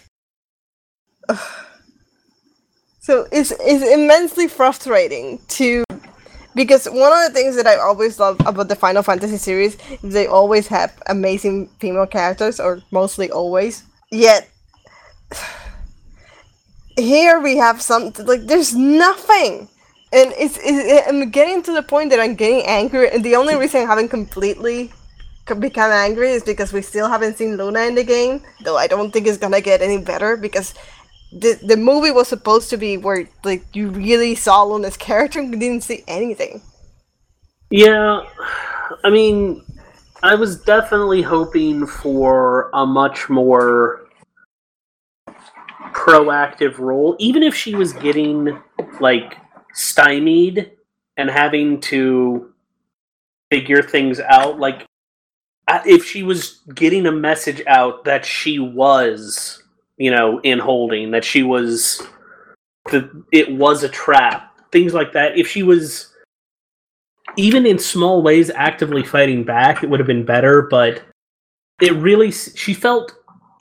So 3.03 3.27
it's 3.33 3.51
it's 3.59 3.83
immensely 3.83 4.47
frustrating 4.47 5.39
to 5.59 5.83
because 6.55 6.85
one 6.87 7.11
of 7.11 7.27
the 7.27 7.33
things 7.33 7.57
that 7.57 7.67
I 7.67 7.75
always 7.75 8.17
love 8.17 8.39
about 8.45 8.69
the 8.69 8.77
Final 8.77 9.03
Fantasy 9.03 9.35
series 9.35 9.75
is 10.01 10.13
they 10.13 10.25
always 10.25 10.67
have 10.67 10.95
amazing 11.07 11.67
female 11.79 12.07
characters, 12.07 12.61
or 12.61 12.81
mostly 12.91 13.29
always. 13.29 13.83
Yet 14.09 14.47
here 16.97 17.39
we 17.39 17.57
have 17.57 17.81
something 17.81 18.25
like 18.25 18.45
there's 18.45 18.75
nothing, 18.75 19.67
and 20.11 20.33
it's, 20.37 20.57
it's 20.61 21.07
I'm 21.07 21.29
getting 21.29 21.63
to 21.63 21.73
the 21.73 21.83
point 21.83 22.09
that 22.11 22.19
I'm 22.19 22.35
getting 22.35 22.63
angry, 22.65 23.09
and 23.09 23.23
the 23.23 23.35
only 23.35 23.55
reason 23.55 23.81
I 23.81 23.85
haven't 23.85 24.09
completely 24.09 24.91
become 25.59 25.91
angry 25.91 26.31
is 26.31 26.43
because 26.43 26.71
we 26.71 26.81
still 26.81 27.09
haven't 27.09 27.37
seen 27.37 27.57
Luna 27.57 27.81
in 27.81 27.95
the 27.95 28.03
game. 28.03 28.41
Though 28.63 28.77
I 28.77 28.87
don't 28.87 29.11
think 29.11 29.27
it's 29.27 29.37
gonna 29.37 29.61
get 29.61 29.81
any 29.81 29.97
better 29.97 30.37
because 30.37 30.73
the 31.31 31.59
the 31.63 31.77
movie 31.77 32.11
was 32.11 32.27
supposed 32.27 32.69
to 32.69 32.77
be 32.77 32.97
where 32.97 33.27
like 33.43 33.63
you 33.75 33.89
really 33.89 34.35
saw 34.35 34.63
Luna's 34.63 34.97
character 34.97 35.39
and 35.39 35.51
didn't 35.59 35.83
see 35.83 36.03
anything. 36.07 36.61
Yeah. 37.69 38.21
I 39.03 39.09
mean, 39.09 39.65
I 40.21 40.35
was 40.35 40.61
definitely 40.61 41.21
hoping 41.21 41.87
for 41.87 42.69
a 42.73 42.85
much 42.85 43.29
more 43.29 44.02
proactive 45.93 46.77
role, 46.79 47.15
even 47.19 47.43
if 47.43 47.55
she 47.55 47.75
was 47.75 47.93
getting 47.93 48.59
like 48.99 49.37
stymied 49.73 50.71
and 51.17 51.29
having 51.29 51.79
to 51.81 52.51
figure 53.51 53.81
things 53.81 54.19
out. 54.19 54.59
Like, 54.59 54.85
if 55.85 56.05
she 56.05 56.23
was 56.23 56.61
getting 56.73 57.05
a 57.05 57.11
message 57.11 57.61
out 57.67 58.03
that 58.05 58.25
she 58.25 58.59
was, 58.59 59.63
you 59.97 60.11
know, 60.11 60.39
in 60.41 60.59
holding, 60.59 61.11
that 61.11 61.23
she 61.23 61.43
was, 61.43 62.01
that 62.91 63.09
it 63.31 63.53
was 63.53 63.83
a 63.83 63.89
trap, 63.89 64.57
things 64.71 64.93
like 64.93 65.13
that. 65.13 65.37
If 65.37 65.47
she 65.47 65.63
was 65.63 66.13
even 67.37 67.65
in 67.65 67.79
small 67.79 68.21
ways 68.21 68.49
actively 68.51 69.03
fighting 69.03 69.43
back 69.43 69.83
it 69.83 69.89
would 69.89 69.99
have 69.99 70.07
been 70.07 70.25
better 70.25 70.63
but 70.63 71.03
it 71.81 71.93
really 71.93 72.31
she 72.31 72.73
felt 72.73 73.13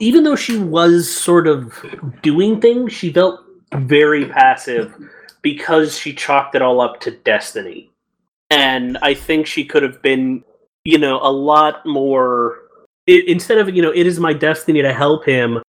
even 0.03 0.23
though 0.23 0.35
she 0.35 0.57
was 0.57 1.09
sort 1.09 1.47
of 1.47 1.73
doing 2.21 2.59
things 2.59 2.91
she 2.91 3.11
felt 3.11 3.39
very 3.75 4.25
passive 4.25 4.93
because 5.41 5.97
she 5.97 6.13
chalked 6.13 6.55
it 6.55 6.61
all 6.61 6.79
up 6.79 6.99
to 6.99 7.11
destiny. 7.11 7.89
And 8.49 8.97
i 9.01 9.13
think 9.13 9.47
she 9.47 9.65
could 9.65 9.83
have 9.83 10.01
been 10.01 10.43
you 10.83 10.97
know 10.97 11.19
a 11.21 11.31
lot 11.31 11.85
more 11.85 12.59
i 13.09 13.23
instead 13.27 13.57
of 13.57 13.73
you 13.75 13.81
know 13.81 13.91
it 13.91 14.05
is 14.05 14.19
my 14.19 14.33
destiny 14.33 14.81
to 14.81 14.93
help 14.93 15.25
him 15.25 15.61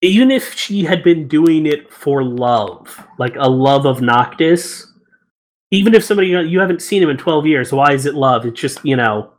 even 0.00 0.30
if 0.30 0.54
she 0.54 0.84
had 0.84 1.02
been 1.02 1.26
doing 1.26 1.66
it 1.66 1.92
for 1.92 2.22
love 2.22 3.04
like 3.18 3.34
a 3.36 3.48
love 3.48 3.86
of 3.86 4.00
noctis 4.00 4.92
even 5.70 5.94
if 5.94 6.04
somebody 6.04 6.28
you 6.28 6.60
haven't 6.60 6.82
seen 6.82 7.02
him 7.02 7.10
in 7.10 7.16
12 7.16 7.46
years 7.46 7.72
why 7.72 7.92
is 7.92 8.06
it 8.06 8.14
love? 8.14 8.46
It's 8.46 8.60
just 8.60 8.84
you 8.84 8.96
know 8.96 9.32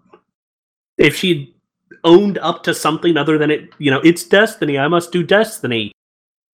if 0.97 1.15
she 1.15 1.55
owned 2.03 2.37
up 2.39 2.63
to 2.63 2.73
something 2.73 3.17
other 3.17 3.37
than 3.37 3.51
it 3.51 3.69
you 3.77 3.91
know 3.91 3.99
it's 4.01 4.23
destiny 4.23 4.77
i 4.77 4.87
must 4.87 5.11
do 5.11 5.23
destiny 5.23 5.91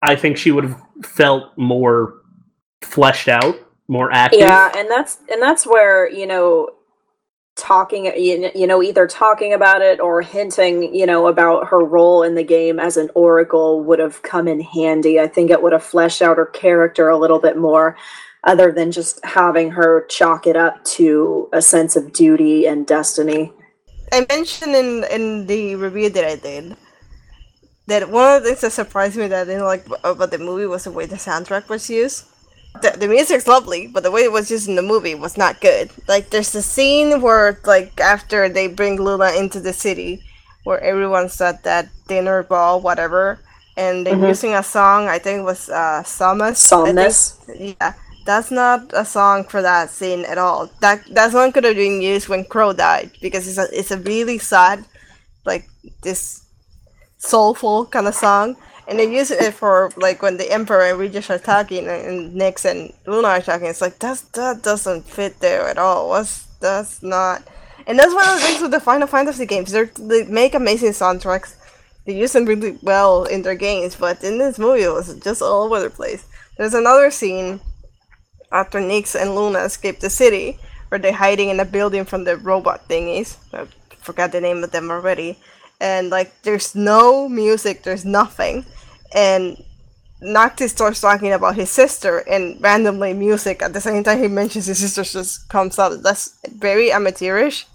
i 0.01 0.15
think 0.15 0.37
she 0.37 0.51
would 0.51 0.63
have 0.63 0.81
felt 1.03 1.57
more 1.57 2.21
fleshed 2.81 3.27
out 3.27 3.55
more 3.87 4.11
active 4.11 4.39
Yeah, 4.39 4.71
and 4.75 4.89
that's 4.89 5.19
and 5.29 5.41
that's 5.41 5.65
where 5.65 6.09
you 6.09 6.25
know 6.25 6.69
talking 7.55 8.05
you 8.15 8.65
know 8.65 8.81
either 8.81 9.05
talking 9.05 9.53
about 9.53 9.81
it 9.81 9.99
or 9.99 10.21
hinting 10.21 10.93
you 10.93 11.05
know 11.05 11.27
about 11.27 11.67
her 11.67 11.85
role 11.85 12.23
in 12.23 12.33
the 12.33 12.43
game 12.43 12.79
as 12.79 12.97
an 12.97 13.09
oracle 13.13 13.83
would 13.83 13.99
have 13.99 14.21
come 14.23 14.47
in 14.47 14.59
handy. 14.59 15.19
I 15.19 15.27
think 15.27 15.51
it 15.51 15.61
would 15.61 15.73
have 15.73 15.83
fleshed 15.83 16.21
out 16.21 16.37
her 16.37 16.45
character 16.47 17.09
a 17.09 17.17
little 17.17 17.39
bit 17.39 17.57
more 17.57 17.95
other 18.45 18.71
than 18.71 18.91
just 18.91 19.23
having 19.23 19.71
her 19.71 20.05
chalk 20.07 20.47
it 20.47 20.57
up 20.57 20.83
to 20.83 21.47
a 21.53 21.61
sense 21.61 21.95
of 21.95 22.11
duty 22.11 22.65
and 22.65 22.87
destiny. 22.87 23.53
I 24.14 24.26
mentioned 24.30 24.76
in 24.76 25.03
in 25.16 25.47
the 25.47 25.76
review 25.76 26.09
that 26.09 26.26
I 26.26 26.36
did 26.36 26.76
that 27.88 28.09
one 28.09 28.36
of 28.38 28.43
the 28.43 28.49
things 28.49 28.61
that 28.61 28.72
surprised 28.72 29.18
me 29.18 29.28
that 29.28 29.41
I 29.41 29.45
didn't 29.45 29.66
like 29.66 29.86
about 30.03 30.32
the 30.32 30.38
movie 30.38 30.66
was 30.66 30.86
the 30.86 30.91
way 30.91 31.05
the 31.05 31.16
soundtrack 31.18 31.68
was 31.70 31.89
used. 31.89 32.26
the, 32.82 32.91
the 32.97 33.07
music's 33.07 33.45
lovely, 33.47 33.88
but 33.88 34.03
the 34.03 34.11
way 34.11 34.24
it 34.24 34.32
was 34.32 34.49
used 34.49 34.68
in 34.70 34.76
the 34.76 34.82
movie 34.82 35.16
was 35.16 35.38
not 35.38 35.61
good. 35.61 35.91
Like, 36.07 36.30
there's 36.32 36.55
a 36.55 36.61
scene 36.61 37.22
where, 37.22 37.59
like, 37.66 37.99
after 37.99 38.49
they 38.49 38.68
bring 38.68 38.95
Luna 39.01 39.32
into 39.38 39.59
the 39.59 39.74
city, 39.74 40.24
where 40.64 40.82
everyone's 40.82 41.39
at 41.41 41.64
that 41.66 41.89
dinner 42.07 42.41
ball, 42.43 42.82
whatever, 42.82 43.39
and 43.78 44.05
they're 44.07 44.16
Mhm. 44.16 44.30
using 44.30 44.53
a 44.55 44.64
song. 44.64 45.07
I 45.07 45.20
think 45.20 45.39
it 45.41 45.43
was 45.53 45.70
uh, 45.70 46.01
Somnus. 46.03 46.57
I 46.72 46.76
Somnus. 46.76 47.18
Yeah, 47.55 47.93
that's 48.26 48.51
not 48.51 48.91
a 48.93 49.05
song 49.05 49.43
for 49.43 49.61
that 49.61 49.89
scene 49.89 50.26
at 50.26 50.38
all. 50.38 50.69
That 50.82 51.03
that 51.13 51.32
song 51.32 51.51
could 51.51 51.63
have 51.63 51.76
been 51.76 52.01
used 52.01 52.30
when 52.30 52.45
Crowe 52.45 52.74
died 52.74 53.11
because 53.21 53.47
it's 53.47 53.57
a 53.57 53.67
it's 53.78 53.91
a 53.91 53.97
really 53.97 54.38
sad, 54.38 54.86
like 55.45 55.67
this 56.01 56.45
soulful 57.17 57.86
kind 57.88 58.07
of 58.07 58.15
song. 58.15 58.55
And 58.86 58.99
they 58.99 59.09
use 59.09 59.32
it 59.32 59.53
for 59.53 59.91
like 59.95 60.21
when 60.21 60.38
the 60.38 60.51
Emperor 60.51 60.89
and 60.89 60.99
Regis 60.99 61.30
are 61.30 61.39
talking 61.39 61.88
and, 61.88 62.05
and 62.05 62.41
Nyx 62.41 62.65
and 62.69 62.93
Luna 63.07 63.30
are 63.30 63.41
talking. 63.41 63.67
It's 63.67 63.82
like 63.82 63.99
that's 63.99 64.21
that 64.36 64.61
doesn't 64.61 65.03
fit 65.03 65.39
there 65.39 65.67
at 65.69 65.78
all. 65.78 66.09
What's 66.09 66.45
that's 66.59 67.01
not. 67.03 67.43
And 67.86 67.99
that's 67.99 68.13
one 68.13 68.28
of 68.28 68.36
the 68.36 68.41
things 68.45 68.61
with 68.61 68.71
the 68.71 68.80
Final 68.80 69.07
Fantasy 69.07 69.45
games. 69.45 69.71
They're, 69.71 69.91
they 69.99 70.24
make 70.24 70.55
amazing 70.55 70.91
soundtracks. 70.91 71.55
They 72.05 72.15
use 72.15 72.32
them 72.32 72.45
really 72.45 72.78
well 72.82 73.26
in 73.26 73.41
their 73.41 73.55
games, 73.55 73.95
but 73.95 74.24
in 74.24 74.38
this 74.38 74.57
movie, 74.57 74.84
it 74.84 74.93
was 74.93 75.13
just 75.19 75.41
all 75.41 75.63
over 75.63 75.82
the 75.82 75.89
place. 75.89 76.26
There's 76.57 76.74
another 76.74 77.11
scene 77.11 77.59
after 78.54 78.80
Nyx 78.80 79.20
and 79.20 79.36
Luna 79.36 79.60
escape 79.60 79.99
the 79.99 80.10
city 80.10 80.60
where 80.88 80.99
they're 80.99 81.12
hiding 81.12 81.49
in 81.49 81.60
a 81.60 81.66
building 81.66 82.06
from 82.06 82.24
the 82.24 82.38
robot 82.38 82.88
thingies. 82.88 83.38
I 83.51 83.66
forgot 83.97 84.32
the 84.32 84.39
name 84.39 84.64
of 84.64 84.72
them 84.72 84.91
already. 84.91 85.39
And 85.82 86.10
like, 86.10 86.43
there's 86.43 86.76
no 86.76 87.28
music, 87.28 87.84
there's 87.84 88.06
nothing. 88.06 88.66
And 89.14 89.58
Noctis 90.22 90.72
starts 90.72 91.01
talking 91.01 91.34
about 91.34 91.56
his 91.56 91.70
sister, 91.70 92.20
and 92.20 92.62
randomly 92.62 93.14
music 93.14 93.62
at 93.62 93.74
the 93.74 93.82
same 93.82 94.04
time 94.04 94.22
he 94.22 94.28
mentions 94.30 94.68
his 94.68 94.78
sister 94.78 95.04
just 95.04 95.49
comes 95.49 95.78
out. 95.78 96.01
That's 96.01 96.39
very 96.47 96.93
amateurish. 96.93 97.66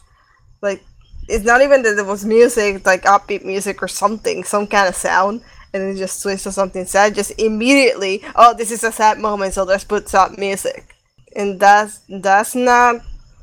Like, 0.63 0.83
it's 1.29 1.45
not 1.45 1.61
even 1.61 1.83
that 1.83 1.97
there 1.97 2.05
was 2.05 2.25
music, 2.25 2.87
like 2.87 3.03
upbeat 3.03 3.45
music 3.45 3.83
or 3.83 3.89
something, 3.89 4.45
some 4.45 4.67
kind 4.67 4.89
of 4.89 4.97
sound, 4.97 5.43
and 5.73 5.83
then 5.83 5.97
just 5.97 6.21
switch 6.21 6.43
to 6.45 6.53
something 6.53 6.87
sad. 6.87 7.15
Just 7.15 7.33
immediately, 7.39 8.23
oh, 8.35 8.55
this 8.55 8.71
is 8.71 8.85
a 8.85 8.93
sad 8.93 9.19
moment, 9.19 9.55
so 9.55 9.65
let's 9.65 9.85
put 9.85 10.09
sad 10.09 10.39
music, 10.39 10.95
and 11.37 11.61
that's 11.61 12.01
that's 12.09 12.55
not 12.55 12.97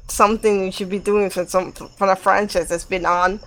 something 0.08 0.66
you 0.66 0.72
should 0.72 0.90
be 0.90 1.00
doing 1.00 1.30
for 1.30 1.46
some 1.46 1.72
for 1.72 2.12
a 2.12 2.16
franchise 2.16 2.70
that's 2.70 2.86
been 2.86 3.06
on 3.06 3.40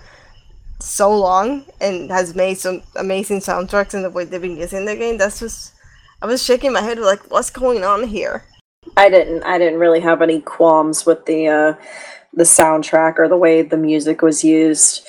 so 0.81 1.13
long 1.15 1.65
and 1.81 2.09
has 2.09 2.35
made 2.35 2.57
some 2.57 2.81
amazing 2.95 3.39
soundtracks 3.39 3.93
in 3.93 4.01
the 4.01 4.09
way 4.09 4.23
they've 4.23 4.41
been 4.41 4.57
using 4.57 4.85
the 4.85 4.95
game. 4.95 5.17
That's 5.17 5.39
just, 5.39 5.73
I 6.21 6.25
was 6.25 6.43
shaking 6.43 6.71
my 6.71 6.81
head 6.81 6.99
like, 6.99 7.29
what's 7.29 7.49
going 7.49 7.83
on 7.83 8.07
here? 8.07 8.45
I 8.95 9.09
didn't. 9.09 9.43
I 9.43 9.57
didn't 9.57 9.79
really 9.79 9.99
have 9.99 10.21
any 10.21 10.41
qualms 10.41 11.05
with 11.05 11.25
the 11.25 11.47
uh, 11.47 11.73
the 12.33 12.43
soundtrack 12.43 13.19
or 13.19 13.27
the 13.27 13.37
way 13.37 13.61
the 13.61 13.77
music 13.77 14.21
was 14.21 14.43
used. 14.43 15.05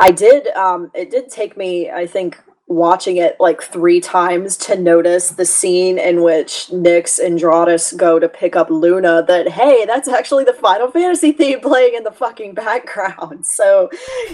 I 0.00 0.12
did. 0.12 0.46
Um, 0.48 0.90
it 0.94 1.10
did 1.10 1.28
take 1.28 1.56
me, 1.56 1.90
I 1.90 2.06
think, 2.06 2.38
watching 2.68 3.16
it 3.16 3.36
like 3.40 3.62
three 3.62 4.00
times 4.00 4.56
to 4.56 4.76
notice 4.76 5.30
the 5.30 5.44
scene 5.44 5.98
in 5.98 6.22
which 6.22 6.68
Nyx 6.70 7.18
and 7.18 7.38
Drautos 7.38 7.96
go 7.96 8.18
to 8.18 8.28
pick 8.28 8.56
up 8.56 8.70
Luna. 8.70 9.24
That 9.26 9.48
hey, 9.48 9.84
that's 9.86 10.08
actually 10.08 10.44
the 10.44 10.52
Final 10.52 10.90
Fantasy 10.90 11.32
theme 11.32 11.60
playing 11.60 11.94
in 11.94 12.04
the 12.04 12.12
fucking 12.12 12.54
background. 12.54 13.44
So, 13.58 13.90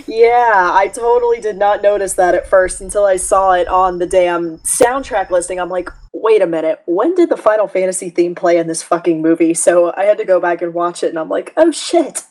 yeah, 0.07 0.71
I 0.75 0.89
totally 0.89 1.41
did 1.41 1.57
not 1.57 1.83
notice 1.83 2.15
that 2.15 2.35
at 2.35 2.47
first 2.47 2.81
until 2.81 3.07
I 3.07 3.17
saw 3.17 3.53
it 3.53 3.69
on 3.69 3.99
the 3.99 4.07
damn 4.07 4.59
soundtrack 4.59 5.31
listing. 5.31 5.59
I'm 5.59 5.71
like, 5.71 5.89
wait 6.13 6.43
a 6.43 6.47
minute, 6.47 6.83
when 6.87 7.15
did 7.15 7.31
the 7.31 7.37
Final 7.37 7.67
Fantasy 7.67 8.11
theme 8.11 8.35
play 8.35 8.59
in 8.59 8.67
this 8.67 8.83
fucking 8.83 9.23
movie? 9.23 9.55
So 9.55 9.95
I 9.97 10.05
had 10.05 10.19
to 10.19 10.25
go 10.25 10.41
back 10.41 10.63
and 10.63 10.75
watch 10.75 11.03
it, 11.03 11.09
and 11.09 11.19
I'm 11.19 11.29
like, 11.29 11.53
oh 11.57 11.71
shit. 11.71 12.23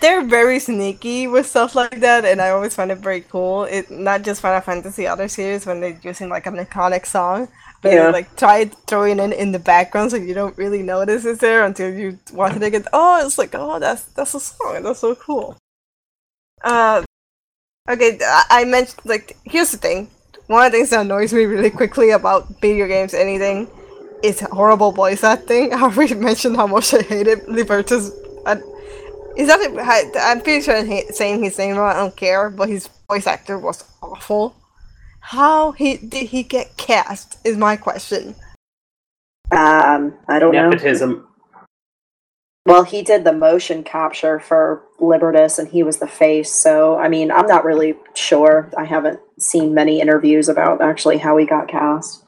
They're 0.00 0.24
very 0.24 0.58
sneaky 0.58 1.26
with 1.26 1.46
stuff 1.46 1.74
like 1.74 2.00
that, 2.00 2.24
and 2.24 2.40
I 2.40 2.50
always 2.50 2.74
find 2.74 2.90
it 2.90 2.98
very 2.98 3.20
cool. 3.20 3.64
It 3.64 3.90
not 3.90 4.22
just 4.22 4.40
Final 4.40 4.60
Fantasy, 4.62 5.06
other 5.06 5.28
series 5.28 5.66
when 5.66 5.80
they're 5.80 5.98
using 6.02 6.30
like 6.30 6.46
an 6.46 6.56
iconic 6.56 7.04
song, 7.06 7.48
but 7.82 7.92
Yeah. 7.92 8.08
like 8.08 8.34
try 8.36 8.64
throwing 8.86 9.18
it 9.20 9.32
in 9.34 9.52
the 9.52 9.58
background 9.58 10.10
so 10.10 10.16
you 10.16 10.34
don't 10.34 10.56
really 10.56 10.82
notice 10.82 11.24
it's 11.26 11.40
there 11.40 11.64
until 11.64 11.92
you 11.92 12.18
watch 12.32 12.56
it 12.56 12.62
again. 12.62 12.84
Oh, 12.92 13.24
it's 13.24 13.36
like 13.38 13.54
oh, 13.54 13.78
that's 13.78 14.02
that's 14.16 14.34
a 14.34 14.40
song. 14.40 14.82
That's 14.82 15.00
so 15.00 15.14
cool. 15.14 15.56
Uh, 16.64 17.02
okay, 17.88 18.18
I, 18.50 18.64
mentioned 18.64 19.00
like 19.04 19.36
here's 19.44 19.70
the 19.70 19.76
thing. 19.78 20.10
One 20.46 20.64
of 20.66 20.72
the 20.72 20.78
things 20.78 20.90
that 20.90 21.00
annoys 21.02 21.32
me 21.32 21.44
really 21.44 21.70
quickly 21.70 22.10
about 22.10 22.48
video 22.60 22.86
games, 22.86 23.12
anything, 23.12 23.68
is 24.22 24.40
horrible 24.40 24.92
voice 24.92 25.22
acting. 25.22 25.72
I 25.74 25.82
already 25.82 26.14
mentioned 26.14 26.56
how 26.56 26.66
much 26.66 26.94
I 26.94 27.02
hated 27.02 27.40
Libertus. 27.48 28.10
Uh, 28.46 28.56
is 29.38 29.48
that 29.48 29.60
it? 29.60 29.72
I- 29.78 30.30
I'm 30.32 30.40
pretty 30.42 30.62
sure 30.62 30.76
I'm 30.76 30.86
ha- 30.86 31.10
saying 31.12 31.42
his 31.42 31.56
name 31.58 31.76
wrong. 31.76 31.90
I 31.90 31.94
don't 32.00 32.16
care, 32.16 32.50
but 32.50 32.68
his 32.68 32.88
voice 33.08 33.26
actor 33.26 33.58
was 33.58 33.84
awful. 34.02 34.54
How 35.20 35.72
he 35.72 35.96
did 35.96 36.28
he 36.28 36.42
get 36.42 36.76
cast? 36.76 37.38
Is 37.44 37.56
my 37.56 37.76
question. 37.76 38.34
Um, 39.50 40.14
I 40.28 40.38
don't 40.38 40.52
know. 40.52 40.68
Nepotism. 40.70 41.24
Well, 42.66 42.84
he 42.84 43.00
did 43.00 43.24
the 43.24 43.32
motion 43.32 43.82
capture 43.82 44.38
for 44.40 44.82
Libertus, 45.00 45.58
and 45.58 45.68
he 45.68 45.82
was 45.82 45.98
the 45.98 46.06
face. 46.06 46.52
So, 46.52 46.98
I 46.98 47.08
mean, 47.08 47.30
I'm 47.30 47.46
not 47.46 47.64
really 47.64 47.94
sure. 48.14 48.70
I 48.76 48.84
haven't 48.84 49.20
seen 49.38 49.72
many 49.72 50.02
interviews 50.02 50.50
about 50.50 50.82
actually 50.82 51.16
how 51.16 51.38
he 51.38 51.46
got 51.46 51.68
cast. 51.68 52.24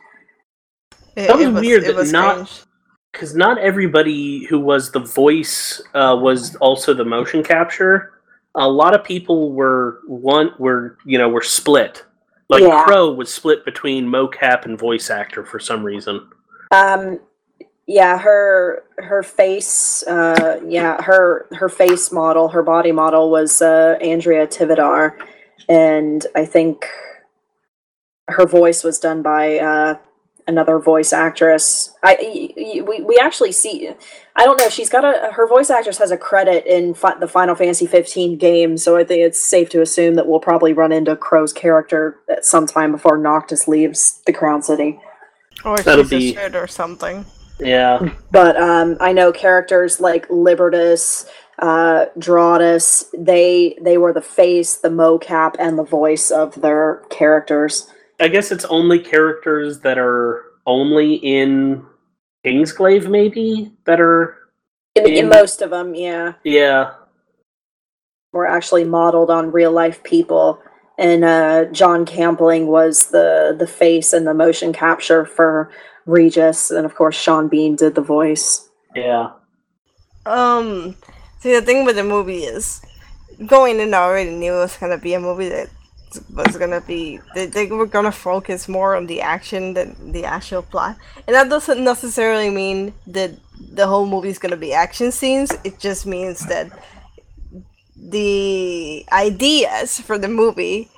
It, 1.15 1.27
That 1.27 1.37
was 1.37 1.61
weird 1.61 1.85
that 1.85 2.11
not- 2.11 2.49
strange. 2.49 2.67
Because 3.13 3.35
not 3.35 3.59
everybody 3.59 4.45
who 4.45 4.61
was 4.61 4.91
the 4.93 5.01
voice 5.01 5.81
uh, 5.95 6.17
was 6.21 6.55
also 6.57 6.95
the 6.95 7.05
motion 7.05 7.43
capture. 7.43 8.13
A 8.55 8.69
lot 8.69 8.95
of 8.95 9.05
people 9.05 9.53
were 9.53 10.01
one 10.07 10.53
were 10.59 10.97
you 11.05 11.19
know 11.19 11.29
were 11.29 11.43
split. 11.43 12.05
Like 12.49 12.63
Yeah. 12.63 12.85
Crowe 12.85 13.13
was 13.13 13.33
split 13.33 13.65
between 13.65 14.07
mocap 14.07 14.65
and 14.65 14.79
voice 14.79 15.11
actor 15.11 15.45
for 15.45 15.61
some 15.61 15.85
reason. 15.85 16.29
Um, 16.73 17.21
yeah, 17.91 18.19
her 18.19 18.85
her 18.99 19.25
face, 19.25 20.05
uh, 20.07 20.61
yeah, 20.65 21.03
her 21.03 21.49
her 21.53 21.69
face 21.69 22.13
model, 22.13 22.49
her 22.49 22.63
body 22.63 22.93
model 22.93 23.31
was 23.31 23.61
uh, 23.61 23.99
Andrea 24.01 24.47
Tivadar, 24.47 25.17
and 25.69 26.25
I 26.37 26.45
think 26.45 26.87
her 28.29 28.47
voice 28.47 28.85
was 28.85 29.01
done 29.01 29.23
by 29.23 29.59
uh, 29.59 29.99
another 30.51 30.79
voice 30.79 31.13
actress. 31.13 31.95
I 32.03 32.17
y- 32.21 32.53
y- 32.57 32.83
we 32.87 33.01
we 33.03 33.19
actually 33.21 33.53
see. 33.53 33.91
I 34.37 34.45
don't 34.45 34.59
know. 34.59 34.69
She's 34.69 34.89
got 34.91 35.05
a 35.05 35.33
her 35.33 35.47
voice 35.49 35.71
actress 35.71 35.99
has 35.99 36.11
a 36.11 36.17
credit 36.17 36.67
in 36.67 36.93
fi- 36.95 37.19
the 37.19 37.27
Final 37.29 37.55
Fantasy 37.55 37.87
15 37.87 38.37
game, 38.37 38.77
so 38.77 38.97
I 38.97 39.05
think 39.05 39.21
it's 39.23 39.43
safe 39.43 39.71
to 39.71 39.81
assume 39.81 40.15
that 40.17 40.27
we'll 40.27 40.41
probably 40.41 40.73
run 40.73 40.93
into 40.93 41.17
Crowe's 41.17 41.53
character 41.53 42.19
at 42.29 42.45
some 42.45 42.67
time 42.67 42.93
before 42.93 43.17
Noctis 43.17 43.67
leaves 43.67 44.21
the 44.27 44.33
Crown 44.33 44.61
City. 44.63 45.01
Or 45.65 45.79
That'll 45.79 46.05
a 46.05 46.09
be- 46.09 46.35
shit 46.35 46.55
or 46.55 46.67
something. 46.67 47.25
Yeah, 47.59 48.15
but 48.31 48.57
um, 48.57 48.97
I 49.01 49.13
know 49.13 49.33
characters 49.33 50.01
like 50.01 50.27
Libertus, 50.31 51.27
uh, 51.59 52.07
Drautos, 52.19 53.05
they 53.17 53.77
they 53.83 53.99
were 53.99 54.15
the 54.15 54.23
face, 54.23 54.77
the 54.77 54.89
mocap, 54.89 55.57
and 55.59 55.79
the 55.79 55.83
voice 55.85 56.31
of 56.31 56.55
their 56.63 57.03
characters. 57.11 57.87
I 58.21 58.29
guess 58.29 58.51
it's 58.53 58.65
only 58.67 58.99
characters 58.99 59.81
that 59.81 59.99
are 59.99 60.45
only 60.67 61.15
in 61.15 61.85
Kingsglaive, 62.45 63.09
maybe 63.09 63.73
that 63.85 64.01
are 64.01 64.37
In, 64.95 65.07
in 65.07 65.17
In- 65.17 65.29
most 65.29 65.63
of 65.63 65.71
them, 65.71 65.95
yeah, 65.95 66.35
yeah. 66.45 66.93
were 68.33 68.47
actually 68.47 68.85
modeled 68.85 69.31
on 69.31 69.53
real 69.53 69.73
life 69.73 70.03
people. 70.03 70.61
And 70.99 71.25
uh, 71.25 71.65
Jon 71.73 72.05
Campling 72.05 72.67
was 72.67 73.07
the 73.07 73.57
the 73.59 73.67
face 73.67 74.13
and 74.13 74.27
the 74.27 74.35
motion 74.35 74.73
capture 74.73 75.25
for 75.25 75.71
Regis, 76.05 76.71
and 76.71 76.85
of 76.85 76.95
course 76.95 77.17
Sean 77.17 77.49
Bean 77.49 77.75
did 77.75 77.95
the 77.95 78.03
voice. 78.03 78.69
Yeah. 78.95 79.31
Um, 80.27 80.97
see, 81.39 81.55
the 81.55 81.63
thing 81.63 81.87
with 81.87 81.97
the 81.97 82.05
movie 82.05 82.45
is, 82.45 82.83
going 83.47 83.81
in, 83.81 83.95
I 83.95 83.99
already 83.99 84.31
knew 84.31 84.53
it 84.55 84.59
was 84.59 84.77
gonna 84.77 84.99
be 84.99 85.15
a 85.15 85.21
movie 85.21 85.49
that 85.49 85.71
was 86.35 86.57
gonna 86.57 86.81
be 86.81 87.21
they, 87.35 87.47
they 87.47 87.67
were 87.67 87.87
gonna 87.87 88.13
focus 88.13 88.69
more 88.69 88.97
on 88.97 89.07
the 89.07 89.21
action 89.21 89.75
than 89.75 90.13
the 90.13 90.25
actual 90.25 90.63
plot, 90.63 90.97
and 91.27 91.35
that 91.35 91.49
doesn't 91.49 91.83
necessarily 91.83 92.51
mean 92.51 92.93
that 93.07 93.33
the 93.73 93.87
whole 93.87 94.07
movie 94.07 94.29
is 94.29 94.39
gonna 94.39 94.57
be 94.57 94.73
action 94.73 95.13
scenes. 95.13 95.53
It 95.65 95.79
just 95.79 96.07
means 96.07 96.47
that 96.47 96.71
the 97.97 99.05
ideas 99.13 100.01
for 100.01 100.19
the 100.19 100.29
movie 100.29 100.89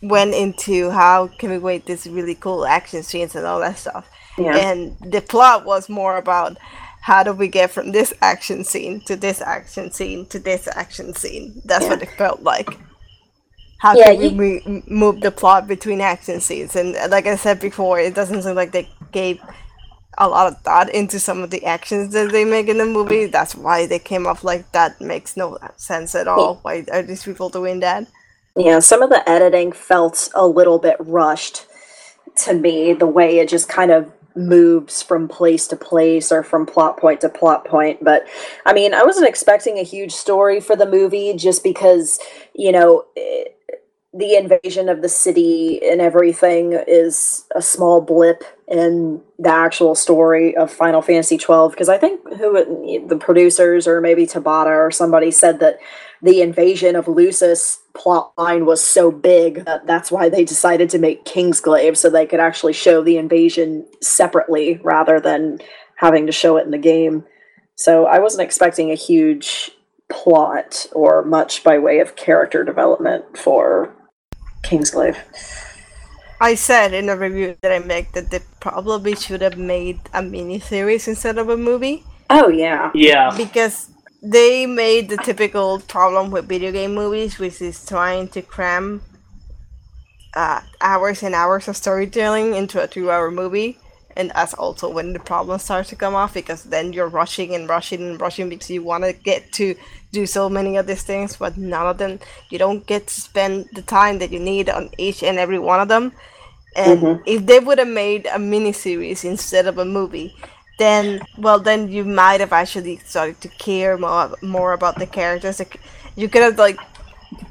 went 0.00 0.34
into 0.34 0.90
how 0.90 1.28
can 1.38 1.50
we 1.50 1.58
make 1.58 1.86
this 1.86 2.06
really 2.06 2.34
cool 2.34 2.66
action 2.66 3.02
scenes 3.02 3.34
and 3.34 3.46
all 3.46 3.60
that 3.60 3.78
stuff. 3.78 4.08
Yeah, 4.38 4.56
and 4.56 4.96
the 5.00 5.20
plot 5.20 5.64
was 5.64 5.88
more 5.88 6.16
about 6.16 6.56
how 7.00 7.22
do 7.22 7.32
we 7.32 7.48
get 7.48 7.70
from 7.70 7.92
this 7.92 8.14
action 8.22 8.64
scene 8.64 9.00
to 9.02 9.16
this 9.16 9.42
action 9.42 9.90
scene 9.92 10.26
to 10.26 10.38
this 10.38 10.66
action 10.68 11.14
scene. 11.14 11.60
That's 11.64 11.86
what 11.86 12.02
it 12.02 12.10
felt 12.12 12.42
like 12.42 12.78
how 13.84 13.96
Yeah, 13.96 14.12
can 14.12 14.18
we 14.18 14.62
m- 14.66 14.84
move 14.88 15.22
the 15.22 15.32
plot 15.32 15.68
between 15.68 16.00
action 16.02 16.40
scenes 16.40 16.76
and 16.76 16.96
uh, 16.96 17.08
like 17.10 17.26
i 17.28 17.36
said 17.36 17.60
before 17.60 18.00
it 18.00 18.14
doesn't 18.14 18.42
seem 18.44 18.56
like 18.56 18.72
they 18.72 18.90
gave 19.12 19.40
a 20.18 20.28
lot 20.28 20.52
of 20.52 20.60
thought 20.62 20.90
into 20.90 21.20
some 21.20 21.42
of 21.42 21.50
the 21.50 21.64
actions 21.66 22.12
that 22.14 22.32
they 22.32 22.44
make 22.46 22.68
in 22.68 22.78
the 22.78 22.86
movie. 22.86 23.26
That's 23.26 23.56
why 23.56 23.86
they 23.86 24.00
came 24.00 24.26
off 24.26 24.44
like 24.44 24.72
that. 24.72 25.00
Makes 25.00 25.36
no 25.36 25.58
sense 25.76 26.14
at 26.14 26.28
all. 26.28 26.60
Why 26.62 26.84
are 26.92 27.02
these 27.02 27.24
people 27.24 27.50
doing 27.50 27.80
that? 27.80 28.08
Yeah, 28.56 28.80
some 28.80 29.02
of 29.02 29.10
the 29.10 29.28
editing 29.28 29.72
felt 29.72 30.30
a 30.34 30.46
little 30.46 30.78
bit 30.78 30.96
rushed 31.00 31.66
to 32.38 32.54
me, 32.54 32.92
the 32.94 33.06
way 33.06 33.38
it 33.38 33.48
just 33.48 33.68
kind 33.68 33.90
of 33.90 34.12
moves 34.36 35.02
from 35.02 35.28
place 35.28 35.68
to 35.68 35.76
place 35.76 36.32
or 36.32 36.42
from 36.42 36.66
plot 36.66 36.98
point 36.98 37.20
to 37.22 37.28
plot 37.28 37.64
point. 37.66 38.02
But 38.04 38.26
I 38.66 38.72
mean, 38.72 38.94
I 38.94 39.04
wasn't 39.04 39.28
expecting 39.28 39.78
a 39.78 39.84
huge 39.84 40.12
story 40.12 40.60
for 40.60 40.76
the 40.76 40.86
movie 40.86 41.34
just 41.34 41.64
because, 41.64 42.18
you 42.54 42.72
know, 42.72 43.04
it, 43.16 43.56
the 44.16 44.36
invasion 44.36 44.88
of 44.88 45.02
the 45.02 45.08
city 45.08 45.80
and 45.84 46.00
everything 46.00 46.80
is 46.86 47.44
a 47.56 47.60
small 47.60 48.00
blip 48.00 48.44
in 48.68 49.20
the 49.40 49.50
actual 49.50 49.96
story 49.96 50.56
of 50.56 50.72
Final 50.72 51.02
Fantasy 51.02 51.36
12 51.36 51.72
because 51.72 51.88
I 51.88 51.98
think 51.98 52.20
who 52.34 53.06
the 53.08 53.16
producers 53.16 53.88
or 53.88 54.00
maybe 54.00 54.24
Tabata 54.24 54.66
or 54.66 54.92
somebody 54.92 55.32
said 55.32 55.58
that 55.58 55.80
the 56.22 56.42
invasion 56.42 56.94
of 56.94 57.08
Lucis 57.08 57.80
plot 57.94 58.32
line 58.38 58.66
was 58.66 58.80
so 58.80 59.10
big 59.10 59.64
that 59.64 59.86
that's 59.86 60.12
why 60.12 60.28
they 60.28 60.44
decided 60.44 60.88
to 60.90 60.98
make 60.98 61.24
Kingsglaive 61.24 61.96
so 61.96 62.08
they 62.08 62.24
could 62.24 62.40
actually 62.40 62.72
show 62.72 63.02
the 63.02 63.16
invasion 63.16 63.84
separately 64.00 64.80
rather 64.84 65.18
than 65.18 65.58
having 65.96 66.24
to 66.26 66.32
show 66.32 66.56
it 66.56 66.64
in 66.64 66.70
the 66.70 66.78
game. 66.78 67.24
So 67.74 68.06
I 68.06 68.20
wasn't 68.20 68.46
expecting 68.46 68.92
a 68.92 68.96
huge 68.96 69.72
plot 70.08 70.86
or 70.92 71.24
much 71.24 71.64
by 71.64 71.78
way 71.78 71.98
of 71.98 72.14
character 72.14 72.62
development 72.62 73.36
for 73.36 73.92
Kingsglaive. 74.64 75.16
I 76.40 76.56
said 76.56 76.92
in 76.92 77.08
a 77.08 77.16
review 77.16 77.56
that 77.62 77.72
I 77.72 77.78
made 77.78 78.12
that 78.14 78.30
they 78.30 78.40
probably 78.60 79.14
should 79.14 79.40
have 79.40 79.56
made 79.56 80.00
a 80.12 80.22
mini 80.22 80.58
series 80.58 81.08
instead 81.08 81.38
of 81.38 81.48
a 81.48 81.56
movie. 81.56 82.02
Oh 82.30 82.48
yeah. 82.48 82.90
Yeah. 82.94 83.34
Because 83.36 83.90
they 84.22 84.66
made 84.66 85.08
the 85.08 85.18
typical 85.18 85.80
problem 85.80 86.30
with 86.30 86.48
video 86.48 86.72
game 86.72 86.94
movies, 86.94 87.38
which 87.38 87.60
is 87.60 87.84
trying 87.86 88.28
to 88.28 88.42
cram 88.42 89.02
uh, 90.34 90.60
hours 90.80 91.22
and 91.22 91.34
hours 91.34 91.68
of 91.68 91.76
storytelling 91.76 92.54
into 92.54 92.82
a 92.82 92.88
two-hour 92.88 93.30
movie, 93.30 93.78
and 94.16 94.32
that's 94.34 94.54
also 94.54 94.90
when 94.90 95.12
the 95.12 95.20
problem 95.20 95.58
starts 95.58 95.90
to 95.90 95.96
come 95.96 96.14
off 96.14 96.34
because 96.34 96.64
then 96.64 96.92
you're 96.92 97.08
rushing 97.08 97.54
and 97.54 97.68
rushing 97.68 98.00
and 98.00 98.20
rushing 98.20 98.48
because 98.48 98.70
you 98.70 98.82
want 98.82 99.04
to 99.04 99.12
get 99.12 99.52
to 99.52 99.74
do 100.14 100.26
so 100.26 100.48
many 100.48 100.76
of 100.78 100.86
these 100.86 101.02
things, 101.02 101.36
but 101.36 101.56
none 101.58 101.86
of 101.86 101.98
them 101.98 102.20
you 102.50 102.58
don't 102.58 102.86
get 102.86 103.08
to 103.08 103.20
spend 103.28 103.68
the 103.74 103.82
time 103.82 104.18
that 104.20 104.32
you 104.32 104.40
need 104.40 104.68
on 104.70 104.90
each 104.98 105.22
and 105.22 105.38
every 105.38 105.58
one 105.58 105.80
of 105.80 105.88
them. 105.88 106.12
And 106.76 107.02
Mhm. 107.02 107.22
if 107.26 107.46
they 107.46 107.60
would 107.60 107.78
have 107.78 107.88
made 108.04 108.26
a 108.26 108.38
mini 108.38 108.72
series 108.72 109.24
instead 109.24 109.66
of 109.66 109.78
a 109.78 109.84
movie, 109.84 110.34
then 110.78 111.20
well, 111.38 111.60
then 111.60 111.88
you 111.88 112.04
might 112.04 112.40
have 112.40 112.52
actually 112.52 112.96
started 112.98 113.40
to 113.42 113.48
care 113.48 113.96
more 113.98 114.34
more 114.42 114.72
about 114.72 114.98
the 114.98 115.06
characters. 115.06 115.58
Like, 115.60 115.80
you 116.16 116.28
could 116.28 116.42
have 116.42 116.58
like 116.58 116.78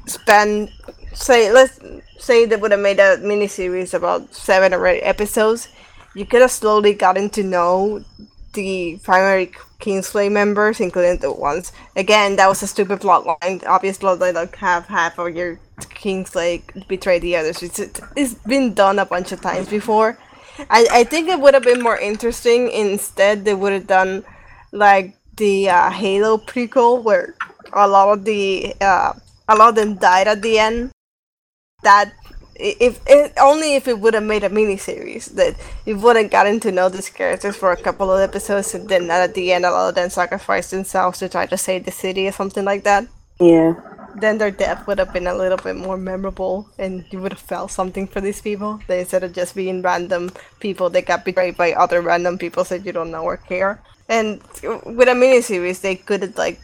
spend 0.06 0.70
say 1.14 1.50
let's 1.52 1.78
say 2.18 2.44
they 2.46 2.56
would 2.56 2.72
have 2.72 2.80
made 2.80 3.00
a 3.00 3.18
mini 3.18 3.48
series 3.48 3.94
about 3.94 4.34
seven 4.34 4.72
or 4.74 4.86
eight 4.86 5.02
episodes. 5.02 5.68
You 6.14 6.26
could 6.26 6.42
have 6.42 6.50
slowly 6.52 6.94
gotten 6.94 7.28
to 7.30 7.42
know 7.42 8.04
the 8.54 8.98
primary 9.02 9.52
Kingsglaive 9.80 10.32
members, 10.32 10.80
including 10.80 11.18
the 11.18 11.32
ones. 11.32 11.72
Again, 11.96 12.36
that 12.36 12.48
was 12.48 12.62
a 12.62 12.66
stupid 12.66 13.00
plot 13.00 13.26
line. 13.26 13.60
Obviously, 13.66 14.16
they 14.16 14.32
don't 14.32 14.54
have 14.56 14.86
half 14.86 15.18
of 15.18 15.34
your 15.34 15.60
Kingsglaive 15.78 16.88
betray 16.88 17.18
the 17.18 17.36
others. 17.36 17.62
It's, 17.62 17.78
it's 18.16 18.34
been 18.34 18.74
done 18.74 18.98
a 18.98 19.04
bunch 19.04 19.32
of 19.32 19.40
times 19.40 19.68
before. 19.68 20.18
I, 20.70 20.86
I 20.90 21.04
think 21.04 21.28
it 21.28 21.40
would 21.40 21.54
have 21.54 21.64
been 21.64 21.82
more 21.82 21.98
interesting. 21.98 22.70
Instead, 22.70 23.44
they 23.44 23.54
would 23.54 23.72
have 23.72 23.86
done 23.86 24.24
like 24.72 25.16
the 25.36 25.68
uh, 25.68 25.90
Halo 25.90 26.38
prequel, 26.38 27.02
where 27.02 27.34
a 27.72 27.88
lot 27.88 28.08
of 28.10 28.24
the 28.24 28.74
uh, 28.80 29.12
a 29.48 29.56
lot 29.56 29.70
of 29.70 29.74
them 29.74 29.96
died 29.96 30.28
at 30.28 30.42
the 30.42 30.58
end. 30.58 30.92
That 31.82 32.12
i- 32.60 32.76
if 32.80 33.00
only 33.40 33.74
if 33.74 33.88
it 33.88 33.98
would 33.98 34.14
have 34.14 34.22
made 34.22 34.44
a 34.44 34.48
mini 34.48 34.76
series 34.76 35.26
that 35.26 35.54
you 35.84 35.96
would 35.98 36.16
have 36.16 36.30
gotten 36.30 36.60
to 36.60 36.72
know 36.72 36.88
these 36.88 37.08
characters 37.08 37.56
for 37.56 37.72
a 37.72 37.76
couple 37.76 38.10
of 38.12 38.20
episodes, 38.20 38.74
and 38.74 38.88
then 38.88 39.10
at 39.10 39.34
the 39.34 39.52
end, 39.52 39.64
a 39.66 39.70
lot 39.70 39.88
of 39.88 39.94
them 39.94 40.10
sacrificed 40.10 40.70
themselves 40.70 41.18
to 41.18 41.28
try 41.28 41.46
to 41.46 41.56
save 41.56 41.84
the 41.84 41.90
city 41.90 42.28
or 42.28 42.32
something 42.32 42.64
like 42.64 42.84
that. 42.84 43.06
Yeah. 43.40 43.74
Then 44.16 44.38
their 44.38 44.52
death 44.52 44.86
would 44.86 45.00
have 45.00 45.12
been 45.12 45.26
a 45.26 45.34
little 45.34 45.58
bit 45.58 45.74
more 45.74 45.96
memorable, 45.96 46.68
and 46.78 47.04
you 47.10 47.18
would 47.20 47.32
have 47.32 47.40
felt 47.40 47.72
something 47.72 48.06
for 48.06 48.20
these 48.20 48.40
people. 48.40 48.80
They, 48.86 49.00
instead 49.00 49.24
of 49.24 49.32
just 49.32 49.56
being 49.56 49.82
random 49.82 50.30
people 50.60 50.88
that 50.90 51.06
got 51.06 51.24
betrayed 51.24 51.56
by 51.56 51.72
other 51.72 52.00
random 52.00 52.38
people 52.38 52.62
that 52.64 52.86
you 52.86 52.92
don't 52.92 53.10
know 53.10 53.24
or 53.24 53.36
care. 53.36 53.80
And 54.08 54.40
with 54.62 55.08
a 55.08 55.12
miniseries, 55.12 55.80
they 55.80 55.96
could 55.96 56.22
have 56.22 56.38
like, 56.38 56.60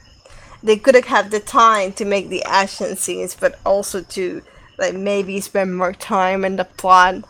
they 0.62 0.76
could 0.76 0.94
have 0.94 1.06
had 1.06 1.30
the 1.32 1.40
time 1.40 1.92
to 1.94 2.04
make 2.04 2.28
the 2.28 2.44
action 2.44 2.94
scenes, 2.94 3.34
but 3.34 3.58
also 3.66 4.02
to 4.02 4.42
like 4.80 4.94
maybe 4.94 5.40
spend 5.40 5.76
more 5.76 5.92
time 5.92 6.44
in 6.44 6.56
the 6.56 6.64
plot. 6.64 7.22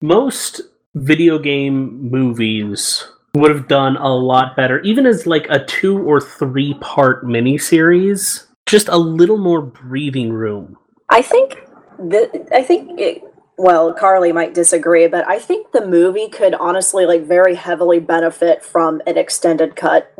most 0.00 0.60
video 0.94 1.38
game 1.38 2.10
movies 2.10 3.04
would 3.34 3.50
have 3.50 3.66
done 3.66 3.96
a 3.96 4.14
lot 4.14 4.56
better, 4.56 4.80
even 4.80 5.06
as 5.06 5.26
like 5.26 5.46
a 5.50 5.64
two 5.64 5.98
or 5.98 6.20
three 6.20 6.74
part 6.74 7.24
miniseries. 7.26 8.46
Just 8.66 8.88
a 8.88 8.96
little 8.96 9.36
more 9.36 9.60
breathing 9.60 10.32
room. 10.32 10.78
I 11.10 11.20
think 11.20 11.58
the 11.98 12.48
I 12.52 12.62
think 12.62 12.98
it, 12.98 13.22
well, 13.58 13.92
Carly 13.92 14.32
might 14.32 14.54
disagree, 14.54 15.06
but 15.06 15.28
I 15.28 15.38
think 15.38 15.72
the 15.72 15.86
movie 15.86 16.28
could 16.28 16.54
honestly 16.54 17.06
like 17.06 17.26
very 17.26 17.56
heavily 17.56 18.00
benefit 18.00 18.64
from 18.64 19.02
an 19.06 19.18
extended 19.18 19.76
cut. 19.76 20.12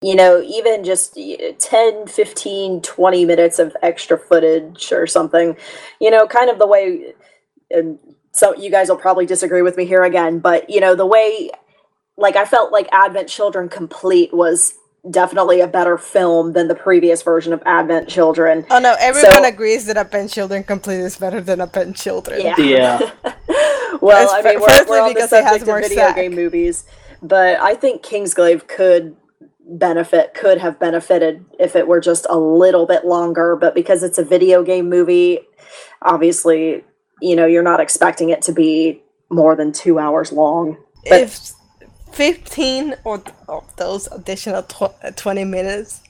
You 0.00 0.14
know, 0.14 0.40
even 0.42 0.84
just 0.84 1.14
y- 1.16 1.54
10, 1.58 2.06
15, 2.06 2.82
20 2.82 3.24
minutes 3.24 3.58
of 3.58 3.76
extra 3.82 4.16
footage 4.18 4.92
or 4.92 5.06
something. 5.06 5.56
You 6.00 6.10
know, 6.10 6.26
kind 6.26 6.48
of 6.50 6.58
the 6.58 6.66
way 6.66 7.14
and 7.70 7.98
so 8.32 8.54
you 8.54 8.70
guys 8.70 8.88
will 8.88 8.96
probably 8.96 9.26
disagree 9.26 9.62
with 9.62 9.76
me 9.76 9.84
here 9.84 10.04
again, 10.04 10.38
but 10.38 10.70
you 10.70 10.80
know, 10.80 10.94
the 10.94 11.06
way 11.06 11.50
like 12.16 12.36
I 12.36 12.44
felt 12.44 12.72
like 12.72 12.88
Advent 12.92 13.28
Children 13.28 13.68
Complete 13.68 14.32
was 14.32 14.74
definitely 15.10 15.60
a 15.60 15.66
better 15.66 15.96
film 15.98 16.52
than 16.52 16.68
the 16.68 16.74
previous 16.74 17.22
version 17.22 17.52
of 17.52 17.62
Advent 17.66 18.08
Children. 18.08 18.66
Oh 18.70 18.78
no, 18.78 18.94
everyone 19.00 19.32
So- 19.42 19.48
agrees 19.48 19.86
that 19.86 19.96
Advent 19.96 20.30
Children 20.30 20.62
Complete 20.64 21.00
is 21.00 21.16
better 21.16 21.40
than 21.40 21.60
Advent 21.60 21.96
Children. 21.96 22.40
Yeah. 22.42 22.54
Yeah. 22.58 23.10
well, 24.00 24.28
I 24.30 24.38
It's 24.38 24.42
fir- 24.42 24.50
mean, 24.52 24.60
we're, 24.60 24.68
firstly 24.68 24.86
we're 24.90 25.02
on 25.02 25.08
the 25.08 25.14
because 25.14 25.32
it 25.32 25.42
has 25.44 25.50
subject 25.60 25.66
more 25.66 25.78
of 25.78 25.82
video 25.88 25.98
sack. 25.98 26.16
game 26.16 26.34
movies, 26.34 26.84
but 27.22 27.58
I 27.60 27.74
think 27.74 28.02
Kingsglaive 28.02 28.66
could 28.68 29.16
benefit, 29.68 30.34
could 30.34 30.58
have 30.58 30.78
benefited 30.80 31.44
if 31.58 31.76
it 31.76 31.86
were 31.86 32.00
just 32.00 32.26
a 32.30 32.38
little 32.38 32.86
bit 32.86 33.04
longer. 33.04 33.56
But 33.56 33.74
because 33.74 34.02
it's 34.02 34.18
a 34.18 34.24
video 34.24 34.62
game 34.62 34.88
movie, 34.88 35.40
obviously, 36.02 36.84
you 37.20 37.36
know, 37.36 37.46
you're 37.46 37.62
not 37.62 37.80
expecting 37.80 38.30
it 38.30 38.42
to 38.42 38.52
be 38.52 39.02
more 39.30 39.54
than 39.54 39.72
two 39.72 39.98
hours 39.98 40.32
long. 40.32 40.76
But- 41.08 41.20
if 41.20 41.52
15 42.12 42.94
or 43.04 43.22
those 43.76 44.06
additional 44.08 44.62
tw- 44.62 45.16
20 45.16 45.44
minutes 45.44 46.00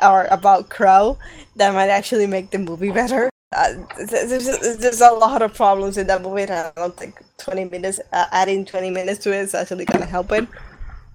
are 0.00 0.26
about 0.28 0.70
Crowe, 0.70 1.18
that 1.56 1.74
might 1.74 1.88
actually 1.88 2.26
make 2.26 2.50
the 2.50 2.58
movie 2.58 2.90
better. 2.90 3.28
Uh, 3.54 3.74
there's, 4.08 4.78
there's 4.78 5.00
a 5.02 5.10
lot 5.10 5.42
of 5.42 5.52
problems 5.54 5.98
in 5.98 6.06
that 6.06 6.22
movie, 6.22 6.42
and 6.42 6.52
I 6.52 6.72
don't 6.74 6.96
think 6.96 7.22
20 7.36 7.66
minutes, 7.66 8.00
uh, 8.12 8.24
adding 8.32 8.64
20 8.64 8.90
minutes 8.90 9.22
to 9.24 9.32
it 9.32 9.40
is 9.40 9.54
actually 9.54 9.84
going 9.84 10.00
to 10.00 10.08
help 10.08 10.32
it. 10.32 10.48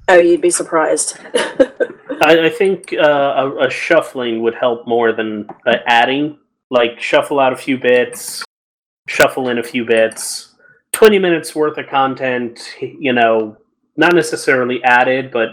Oh, 0.09 0.17
you'd 0.17 0.41
be 0.41 0.49
surprised. 0.49 1.17
I, 2.21 2.45
I 2.45 2.49
think 2.49 2.93
uh, 2.93 3.51
a, 3.59 3.67
a 3.67 3.69
shuffling 3.69 4.41
would 4.41 4.55
help 4.55 4.87
more 4.87 5.11
than 5.11 5.47
uh, 5.65 5.77
adding. 5.85 6.39
Like 6.69 6.99
shuffle 6.99 7.39
out 7.39 7.53
a 7.53 7.57
few 7.57 7.77
bits, 7.77 8.43
shuffle 9.07 9.49
in 9.49 9.57
a 9.57 9.63
few 9.63 9.85
bits. 9.85 10.55
Twenty 10.91 11.19
minutes 11.19 11.55
worth 11.55 11.77
of 11.77 11.87
content, 11.87 12.75
you 12.81 13.13
know, 13.13 13.57
not 13.95 14.13
necessarily 14.13 14.83
added, 14.83 15.31
but 15.31 15.49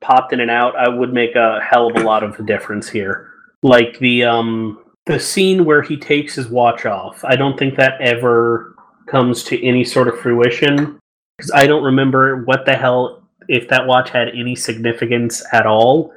popped 0.00 0.32
in 0.32 0.40
and 0.40 0.50
out. 0.50 0.76
I 0.76 0.88
would 0.88 1.12
make 1.12 1.34
a 1.34 1.60
hell 1.60 1.88
of 1.88 1.96
a 1.96 2.04
lot 2.04 2.22
of 2.22 2.38
a 2.38 2.42
difference 2.42 2.88
here. 2.88 3.30
Like 3.62 3.98
the 3.98 4.24
um 4.24 4.84
the 5.06 5.18
scene 5.18 5.64
where 5.64 5.80
he 5.80 5.96
takes 5.96 6.34
his 6.34 6.48
watch 6.48 6.84
off. 6.84 7.24
I 7.24 7.34
don't 7.34 7.58
think 7.58 7.76
that 7.76 8.00
ever 8.00 8.74
comes 9.06 9.42
to 9.44 9.66
any 9.66 9.84
sort 9.84 10.08
of 10.08 10.20
fruition 10.20 10.98
because 11.38 11.50
I 11.52 11.66
don't 11.66 11.82
remember 11.82 12.44
what 12.44 12.66
the 12.66 12.76
hell 12.76 13.27
if 13.48 13.68
that 13.68 13.86
watch 13.86 14.10
had 14.10 14.28
any 14.28 14.54
significance 14.54 15.42
at 15.52 15.66
all. 15.66 16.12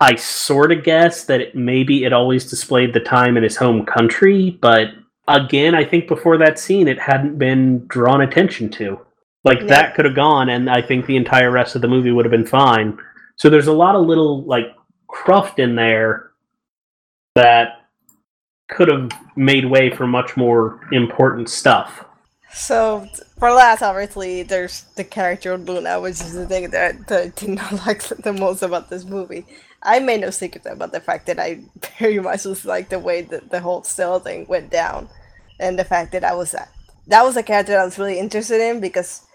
I 0.00 0.16
sort 0.16 0.72
of 0.72 0.84
guess 0.84 1.24
that 1.24 1.40
it, 1.40 1.54
maybe 1.54 2.04
it 2.04 2.12
always 2.12 2.48
displayed 2.48 2.92
the 2.92 3.00
time 3.00 3.36
in 3.36 3.42
his 3.42 3.56
home 3.56 3.86
country, 3.86 4.50
but 4.60 4.88
again, 5.28 5.74
I 5.74 5.84
think 5.84 6.08
before 6.08 6.36
that 6.38 6.58
scene, 6.58 6.88
it 6.88 6.98
hadn't 7.00 7.38
been 7.38 7.86
drawn 7.86 8.20
attention 8.20 8.68
to. 8.72 9.00
Like 9.44 9.60
Yeah. 9.60 9.66
that 9.68 9.94
could 9.94 10.04
have 10.04 10.14
gone, 10.14 10.48
and 10.48 10.68
I 10.68 10.82
think 10.82 11.06
the 11.06 11.16
entire 11.16 11.50
rest 11.50 11.74
of 11.74 11.82
the 11.82 11.88
movie 11.88 12.10
would 12.10 12.24
have 12.24 12.32
been 12.32 12.46
fine. 12.46 12.98
So 13.36 13.48
there's 13.48 13.66
a 13.66 13.72
lot 13.72 13.94
of 13.94 14.06
little 14.06 14.42
like 14.44 14.74
cruft 15.08 15.58
in 15.58 15.74
there 15.74 16.30
that 17.34 17.80
could 18.68 18.88
have 18.88 19.10
made 19.36 19.64
way 19.64 19.90
for 19.90 20.06
much 20.06 20.36
more 20.36 20.80
important 20.92 21.48
stuff. 21.48 22.04
So, 22.52 23.06
for 23.38 23.50
last, 23.50 23.82
obviously, 23.82 24.42
there's 24.42 24.82
the 24.96 25.04
character 25.04 25.52
of 25.52 25.68
Luna, 25.68 26.00
which 26.00 26.20
is 26.20 26.34
the 26.34 26.46
thing 26.46 26.70
that, 26.70 27.08
that 27.08 27.22
I 27.22 27.28
did 27.28 27.50
not 27.50 27.72
like 27.86 28.02
the 28.02 28.32
most 28.32 28.62
about 28.62 28.90
this 28.90 29.04
movie. 29.04 29.44
I 29.82 29.98
made 29.98 30.22
no 30.22 30.30
secret 30.30 30.64
about 30.66 30.92
the 30.92 31.00
fact 31.00 31.26
that 31.26 31.38
I 31.38 31.60
very 31.98 32.20
much 32.20 32.44
was 32.44 32.64
like 32.64 32.88
the 32.88 32.98
way 32.98 33.22
that 33.22 33.50
the 33.50 33.60
whole 33.60 33.82
Stella 33.82 34.20
thing 34.20 34.46
went 34.46 34.70
down, 34.70 35.08
and 35.58 35.78
the 35.78 35.84
fact 35.84 36.12
that 36.12 36.24
I 36.24 36.34
was 36.34 36.52
that 36.52 36.70
that 37.06 37.22
was 37.22 37.36
a 37.36 37.42
character 37.42 37.78
I 37.78 37.84
was 37.84 37.98
really 37.98 38.18
interested 38.18 38.60
in 38.60 38.80
because 38.80 39.26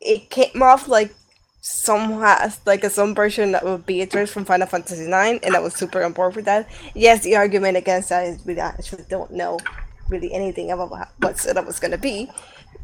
it 0.00 0.30
came 0.30 0.62
off 0.62 0.88
like 0.88 1.14
somewhat 1.60 2.58
like 2.66 2.82
a 2.84 2.90
some 2.90 3.14
version 3.14 3.54
of 3.54 3.86
Beatrix 3.86 4.32
from 4.32 4.44
Final 4.44 4.66
Fantasy 4.66 5.04
IX, 5.04 5.44
and 5.44 5.54
I 5.54 5.60
was 5.60 5.74
super 5.74 6.02
on 6.02 6.12
board 6.12 6.36
with 6.36 6.46
that. 6.46 6.68
Yes, 6.94 7.22
the 7.22 7.36
argument 7.36 7.76
against 7.76 8.08
that 8.08 8.26
is 8.26 8.44
we 8.44 8.58
actually 8.58 9.04
don't 9.08 9.32
know 9.32 9.58
really 10.08 10.32
anything 10.32 10.70
about 10.70 11.08
what 11.18 11.38
Stella 11.38 11.62
was 11.62 11.78
gonna 11.78 11.98
be. 11.98 12.30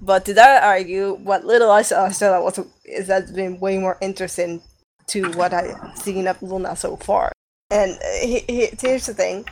But 0.00 0.24
to 0.26 0.34
that 0.34 0.62
argue, 0.62 1.14
what 1.14 1.44
little 1.44 1.70
I 1.70 1.82
saw 1.82 2.08
Stella 2.08 2.42
was 2.42 2.60
is 2.84 3.08
that's 3.08 3.32
been 3.32 3.58
way 3.58 3.78
more 3.78 3.98
interesting 4.00 4.62
to 5.08 5.30
what 5.32 5.52
I've 5.52 5.96
seen 5.96 6.28
of 6.28 6.40
Luna 6.42 6.76
so 6.76 6.96
far. 6.96 7.32
And 7.70 7.92
uh, 7.92 8.26
he, 8.26 8.40
he, 8.40 8.68
here's 8.80 9.06
the 9.06 9.14
thing. 9.14 9.44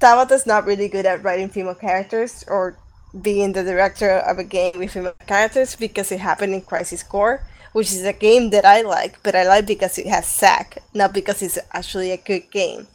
Tabata's 0.00 0.46
not 0.46 0.66
really 0.66 0.88
good 0.88 1.06
at 1.06 1.24
writing 1.24 1.48
female 1.48 1.74
characters 1.74 2.44
or 2.46 2.76
being 3.20 3.52
the 3.52 3.64
director 3.64 4.10
of 4.10 4.38
a 4.38 4.44
game 4.44 4.78
with 4.78 4.92
female 4.92 5.14
characters 5.26 5.74
because 5.74 6.12
it 6.12 6.20
happened 6.20 6.54
in 6.54 6.60
Crisis 6.60 7.02
Core, 7.02 7.42
which 7.72 7.90
is 7.92 8.04
a 8.04 8.12
game 8.12 8.50
that 8.50 8.64
I 8.64 8.82
like, 8.82 9.20
but 9.22 9.34
I 9.34 9.44
like 9.44 9.66
because 9.66 9.98
it 9.98 10.06
has 10.06 10.32
Zack, 10.32 10.78
not 10.94 11.12
because 11.12 11.42
it's 11.42 11.58
actually 11.72 12.12
a 12.12 12.16
good 12.16 12.50
game. 12.50 12.86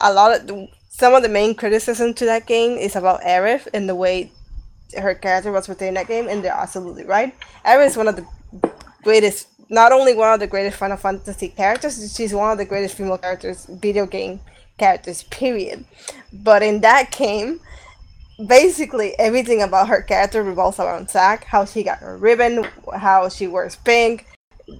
A 0.00 0.12
lot 0.12 0.32
of 0.32 0.68
some 0.88 1.14
of 1.14 1.22
the 1.22 1.28
main 1.28 1.54
criticism 1.54 2.14
to 2.14 2.24
that 2.24 2.46
game 2.46 2.78
is 2.78 2.96
about 2.96 3.20
Aerith 3.22 3.68
and 3.74 3.88
the 3.88 3.94
way 3.94 4.32
her 4.98 5.14
character 5.14 5.52
was 5.52 5.68
within 5.68 5.94
that 5.94 6.08
game, 6.08 6.28
and 6.28 6.44
they're 6.44 6.52
absolutely 6.52 7.04
right. 7.04 7.34
Aerith 7.64 7.86
is 7.86 7.96
one 7.96 8.08
of 8.08 8.16
the 8.16 8.26
greatest, 9.02 9.48
not 9.68 9.92
only 9.92 10.14
one 10.14 10.32
of 10.32 10.40
the 10.40 10.46
greatest 10.46 10.76
Final 10.76 10.96
Fantasy 10.96 11.48
characters, 11.48 12.14
she's 12.14 12.34
one 12.34 12.52
of 12.52 12.58
the 12.58 12.64
greatest 12.64 12.96
female 12.96 13.18
characters, 13.18 13.66
video 13.66 14.06
game 14.06 14.40
characters, 14.78 15.24
period. 15.24 15.84
But 16.32 16.62
in 16.62 16.80
that 16.80 17.10
game, 17.10 17.60
basically 18.46 19.18
everything 19.18 19.62
about 19.62 19.88
her 19.88 20.02
character 20.02 20.42
revolves 20.42 20.78
around 20.78 21.10
Zack. 21.10 21.44
How 21.44 21.64
she 21.64 21.82
got 21.82 21.98
her 21.98 22.16
ribbon, 22.16 22.66
how 22.94 23.28
she 23.28 23.46
wears 23.46 23.76
pink, 23.76 24.26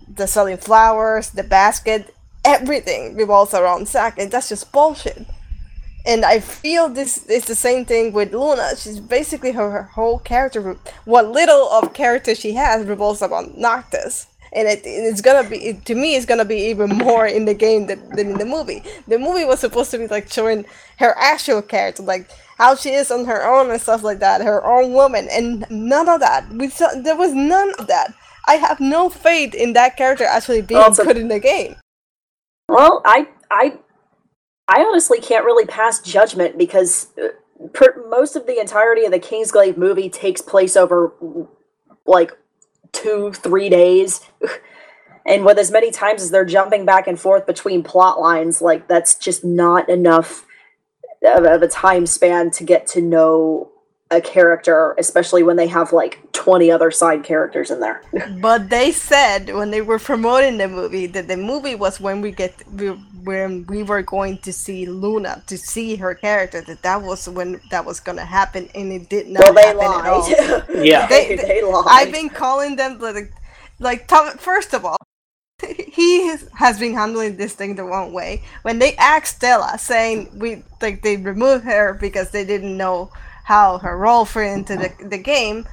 the 0.08 0.26
selling 0.26 0.56
flowers, 0.56 1.30
the 1.30 1.42
basket, 1.42 2.14
everything 2.44 3.16
revolves 3.16 3.54
around 3.54 3.88
Zack, 3.88 4.18
and 4.18 4.30
that's 4.30 4.48
just 4.48 4.72
bullshit. 4.72 5.26
And 6.06 6.24
I 6.24 6.40
feel 6.40 6.88
this 6.88 7.26
is 7.26 7.44
the 7.44 7.54
same 7.54 7.84
thing 7.84 8.12
with 8.12 8.32
Luna. 8.32 8.76
She's 8.76 9.00
basically 9.00 9.52
her, 9.52 9.70
her 9.70 9.82
whole 9.82 10.18
character, 10.18 10.76
what 11.04 11.30
little 11.30 11.68
of 11.70 11.92
character 11.92 12.34
she 12.34 12.52
has, 12.54 12.86
revolves 12.86 13.22
around 13.22 13.56
Noctis. 13.56 14.26
And 14.52 14.66
it, 14.66 14.80
it's 14.84 15.20
gonna 15.20 15.48
be 15.48 15.74
to 15.84 15.94
me 15.94 16.16
it's 16.16 16.26
gonna 16.26 16.44
be 16.44 16.56
even 16.56 16.90
more 16.90 17.24
in 17.24 17.44
the 17.44 17.54
game 17.54 17.86
than, 17.86 18.08
than 18.16 18.30
in 18.30 18.38
the 18.38 18.44
movie. 18.44 18.82
The 19.06 19.18
movie 19.18 19.44
was 19.44 19.60
supposed 19.60 19.92
to 19.92 19.98
be 19.98 20.08
like 20.08 20.30
showing 20.30 20.64
her 20.98 21.14
actual 21.18 21.62
character 21.62 22.02
like 22.02 22.28
how 22.58 22.74
she 22.74 22.90
is 22.90 23.12
on 23.12 23.26
her 23.26 23.44
own 23.46 23.70
and 23.70 23.80
stuff 23.80 24.02
like 24.02 24.18
that 24.18 24.40
her 24.40 24.64
own 24.64 24.92
woman 24.92 25.28
and 25.30 25.64
none 25.70 26.08
of 26.08 26.18
that. 26.18 26.50
We 26.52 26.68
saw 26.68 26.88
there 26.96 27.16
was 27.16 27.32
none 27.32 27.74
of 27.78 27.86
that. 27.86 28.12
I 28.48 28.54
have 28.54 28.80
no 28.80 29.08
faith 29.08 29.54
in 29.54 29.74
that 29.74 29.96
character 29.96 30.24
actually 30.24 30.62
being 30.62 30.80
well, 30.80 30.94
put 30.94 31.16
in 31.16 31.28
the 31.28 31.38
game. 31.38 31.76
Well 32.68 33.02
i 33.04 33.28
i 33.52 33.78
i 34.70 34.82
honestly 34.82 35.20
can't 35.20 35.44
really 35.44 35.66
pass 35.66 36.00
judgment 36.00 36.56
because 36.56 37.08
uh, 37.22 37.28
per, 37.74 38.02
most 38.08 38.36
of 38.36 38.46
the 38.46 38.58
entirety 38.58 39.04
of 39.04 39.12
the 39.12 39.20
kingsglaive 39.20 39.76
movie 39.76 40.08
takes 40.08 40.40
place 40.40 40.76
over 40.76 41.12
like 42.06 42.32
two, 42.92 43.32
three 43.32 43.68
days. 43.68 44.20
and 45.26 45.44
with 45.44 45.58
as 45.58 45.70
many 45.70 45.90
times 45.90 46.22
as 46.22 46.30
they're 46.30 46.44
jumping 46.44 46.84
back 46.84 47.06
and 47.06 47.18
forth 47.18 47.46
between 47.46 47.82
plot 47.82 48.20
lines, 48.20 48.60
like 48.60 48.88
that's 48.88 49.14
just 49.14 49.44
not 49.44 49.88
enough 49.88 50.46
of, 51.24 51.44
of 51.44 51.62
a 51.62 51.68
time 51.68 52.06
span 52.06 52.50
to 52.52 52.64
get 52.64 52.86
to 52.88 53.00
know 53.00 53.70
a 54.10 54.20
character, 54.20 54.94
especially 54.98 55.42
when 55.42 55.56
they 55.56 55.68
have 55.68 55.92
like 55.92 56.20
20 56.32 56.70
other 56.70 56.90
side 56.90 57.22
characters 57.22 57.70
in 57.70 57.80
there. 57.80 58.02
but 58.40 58.68
they 58.68 58.90
said 58.90 59.54
when 59.54 59.70
they 59.70 59.82
were 59.82 59.98
promoting 59.98 60.58
the 60.58 60.68
movie 60.68 61.06
that 61.06 61.28
the 61.28 61.36
movie 61.36 61.74
was 61.74 62.00
when 62.00 62.20
we 62.20 62.32
get 62.32 62.54
we, 62.72 62.88
when 63.22 63.64
we 63.66 63.82
were 63.82 64.02
going 64.02 64.38
to 64.38 64.52
see 64.52 64.86
Luna 64.86 65.42
to 65.46 65.56
see 65.56 65.96
her 65.96 66.14
character 66.14 66.60
that 66.62 66.82
that 66.82 67.02
was 67.02 67.28
when 67.28 67.60
that 67.70 67.84
was 67.84 68.00
going 68.00 68.18
to 68.18 68.24
happen 68.24 68.68
and 68.74 68.92
it 68.92 69.08
did 69.08 69.28
not 69.28 69.44
well, 69.44 69.54
they 69.54 69.62
happen 69.62 69.86
lied. 69.86 70.04
at 70.04 70.76
all. 70.76 70.84
yeah. 70.84 71.06
They, 71.06 71.36
they, 71.36 71.36
they 71.36 71.62
lied. 71.62 71.84
I've 71.88 72.12
been 72.12 72.30
calling 72.30 72.76
them 72.76 72.98
like 72.98 73.32
like 73.78 74.10
first 74.40 74.74
of 74.74 74.84
all 74.84 74.96
he 75.66 76.26
has 76.54 76.78
been 76.78 76.94
handling 76.94 77.36
this 77.36 77.54
thing 77.54 77.74
the 77.74 77.84
wrong 77.84 78.12
way. 78.14 78.42
When 78.62 78.78
they 78.78 78.96
asked 78.96 79.36
Stella, 79.36 79.76
saying 79.78 80.30
we 80.38 80.62
like 80.80 81.02
they 81.02 81.16
removed 81.16 81.64
her 81.64 81.94
because 81.94 82.30
they 82.30 82.44
didn't 82.44 82.76
know 82.76 83.10
how 83.50 83.78
her 83.78 83.98
role 83.98 84.24
fit 84.24 84.52
into 84.52 84.76
the, 84.76 84.90
the 85.04 85.18
game, 85.18 85.66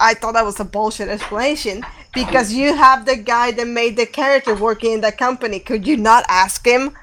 I 0.00 0.14
thought 0.14 0.34
that 0.34 0.44
was 0.44 0.58
a 0.58 0.64
bullshit 0.64 1.08
explanation 1.08 1.86
because 2.12 2.52
you 2.52 2.74
have 2.74 3.06
the 3.06 3.14
guy 3.14 3.52
that 3.52 3.68
made 3.68 3.96
the 3.96 4.06
character 4.06 4.56
working 4.56 4.94
in 4.94 5.00
the 5.00 5.12
company. 5.12 5.60
Could 5.60 5.86
you 5.86 5.96
not 5.96 6.24
ask 6.28 6.66
him 6.66 6.96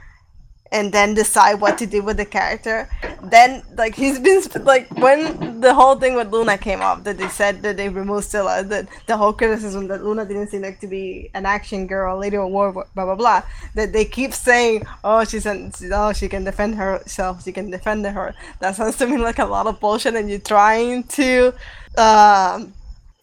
and 0.72 0.91
then 0.91 1.14
decide 1.14 1.56
what 1.56 1.77
to 1.77 1.85
do 1.85 2.02
with 2.02 2.18
the 2.18 2.26
character. 2.26 2.89
Then, 3.23 3.61
like, 3.76 3.93
he's 3.95 4.19
been 4.19 4.41
like 4.64 4.89
when 4.98 5.60
the 5.60 5.73
whole 5.73 5.95
thing 5.95 6.15
with 6.15 6.31
Luna 6.31 6.57
came 6.57 6.81
up, 6.81 7.03
that 7.03 7.18
they 7.18 7.27
said 7.27 7.61
that 7.61 7.77
they 7.77 7.89
removed 7.89 8.26
Stella, 8.26 8.64
that 8.64 8.88
the 9.06 9.18
whole 9.18 9.34
criticism 9.34 9.88
that 9.89 10.03
Luna 10.03 10.26
didn't 10.26 10.48
seem 10.48 10.61
like 10.61 10.80
to 10.80 10.88
be 10.88 11.30
an 11.34 11.45
action 11.45 11.88
girl, 11.88 12.18
a 12.18 12.19
lady 12.19 12.38
of 12.38 12.49
war, 12.49 12.72
blah 12.72 12.85
blah 12.93 13.15
blah. 13.15 13.43
That 13.76 13.93
they 13.93 14.06
keep 14.06 14.34
saying, 14.34 14.85
oh, 15.03 15.23
she's 15.26 15.45
an, 15.45 15.72
oh, 15.91 16.14
she 16.14 16.27
can 16.30 16.43
defend 16.43 16.76
herself, 16.76 17.43
she 17.43 17.52
can 17.52 17.69
defend 17.69 18.06
her. 18.06 18.34
That 18.60 18.76
sounds 18.76 18.98
to 18.98 19.07
me 19.07 19.18
like 19.18 19.39
a 19.39 19.45
lot 19.45 19.68
of 19.68 19.80
bullshit, 19.80 20.15
and 20.15 20.30
you're 20.30 20.39
trying 20.39 21.03
to. 21.03 21.53
Um, 21.98 22.73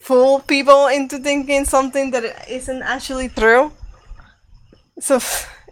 fool 0.00 0.40
people 0.40 0.86
into 0.86 1.18
thinking 1.18 1.64
something 1.66 2.10
that 2.12 2.48
isn't 2.48 2.82
actually 2.82 3.28
true. 3.28 3.70
So 5.00 5.20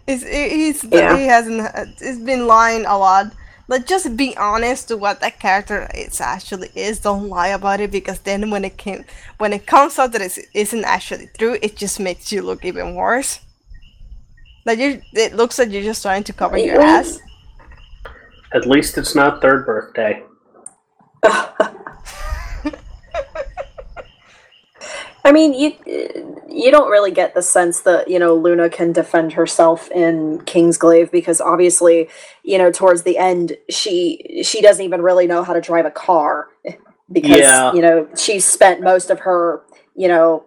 it's, 0.07 0.23
he's 0.23 0.83
yeah. 0.85 1.17
he 1.17 1.25
hasn't 1.25 1.69
it's 2.01 2.19
been 2.19 2.47
lying 2.47 2.85
a 2.85 2.97
lot. 2.97 3.33
But 3.69 3.85
just 3.85 4.15
be 4.15 4.35
honest 4.37 4.87
to 4.87 4.95
what 4.95 5.19
that 5.19 5.39
character 5.39 5.89
is 5.93 6.21
actually 6.21 6.69
is. 6.73 6.99
Don't 6.99 7.27
lie 7.27 7.49
about 7.49 7.81
it 7.81 7.91
because 7.91 8.19
then 8.19 8.49
when 8.49 8.63
it 8.63 8.77
came 8.77 9.03
when 9.39 9.51
it 9.51 9.67
comes 9.67 9.99
out 9.99 10.13
that 10.13 10.21
it 10.21 10.37
isn't 10.53 10.85
actually 10.85 11.29
true, 11.37 11.57
it 11.61 11.75
just 11.75 11.99
makes 11.99 12.31
you 12.31 12.41
look 12.41 12.63
even 12.63 12.95
worse. 12.95 13.41
Like 14.65 14.79
you, 14.79 15.01
it 15.13 15.33
looks 15.33 15.59
like 15.59 15.71
you're 15.71 15.83
just 15.83 16.01
trying 16.01 16.23
to 16.23 16.33
cover 16.33 16.57
your 16.57 16.81
ass. 16.81 17.19
At 18.53 18.65
least 18.65 18.97
it's 18.97 19.15
not 19.15 19.41
third 19.41 19.65
birthday. 19.65 20.23
I 25.27 25.33
mean, 25.33 25.53
you 25.53 25.73
you 26.47 26.71
don't 26.71 26.89
really 26.89 27.11
get 27.11 27.33
the 27.35 27.41
sense 27.41 27.81
that 27.81 28.07
you 28.07 28.17
know 28.17 28.33
Luna 28.33 28.69
can 28.69 28.93
defend 28.93 29.33
herself 29.33 29.91
in 29.91 30.39
Kingsglaive 30.45 31.11
because 31.11 31.41
obviously, 31.41 32.07
you 32.43 32.57
know, 32.57 32.71
towards 32.71 33.03
the 33.03 33.17
end, 33.17 33.57
she 33.69 34.41
she 34.41 34.61
doesn't 34.61 34.85
even 34.85 35.01
really 35.01 35.27
know 35.27 35.43
how 35.43 35.51
to 35.51 35.59
drive 35.59 35.85
a 35.85 35.91
car 35.91 36.47
because 37.11 37.39
yeah. 37.39 37.73
you 37.73 37.81
know 37.81 38.07
she 38.15 38.39
spent 38.39 38.81
most 38.81 39.09
of 39.09 39.19
her 39.19 39.63
you 39.97 40.07
know 40.07 40.45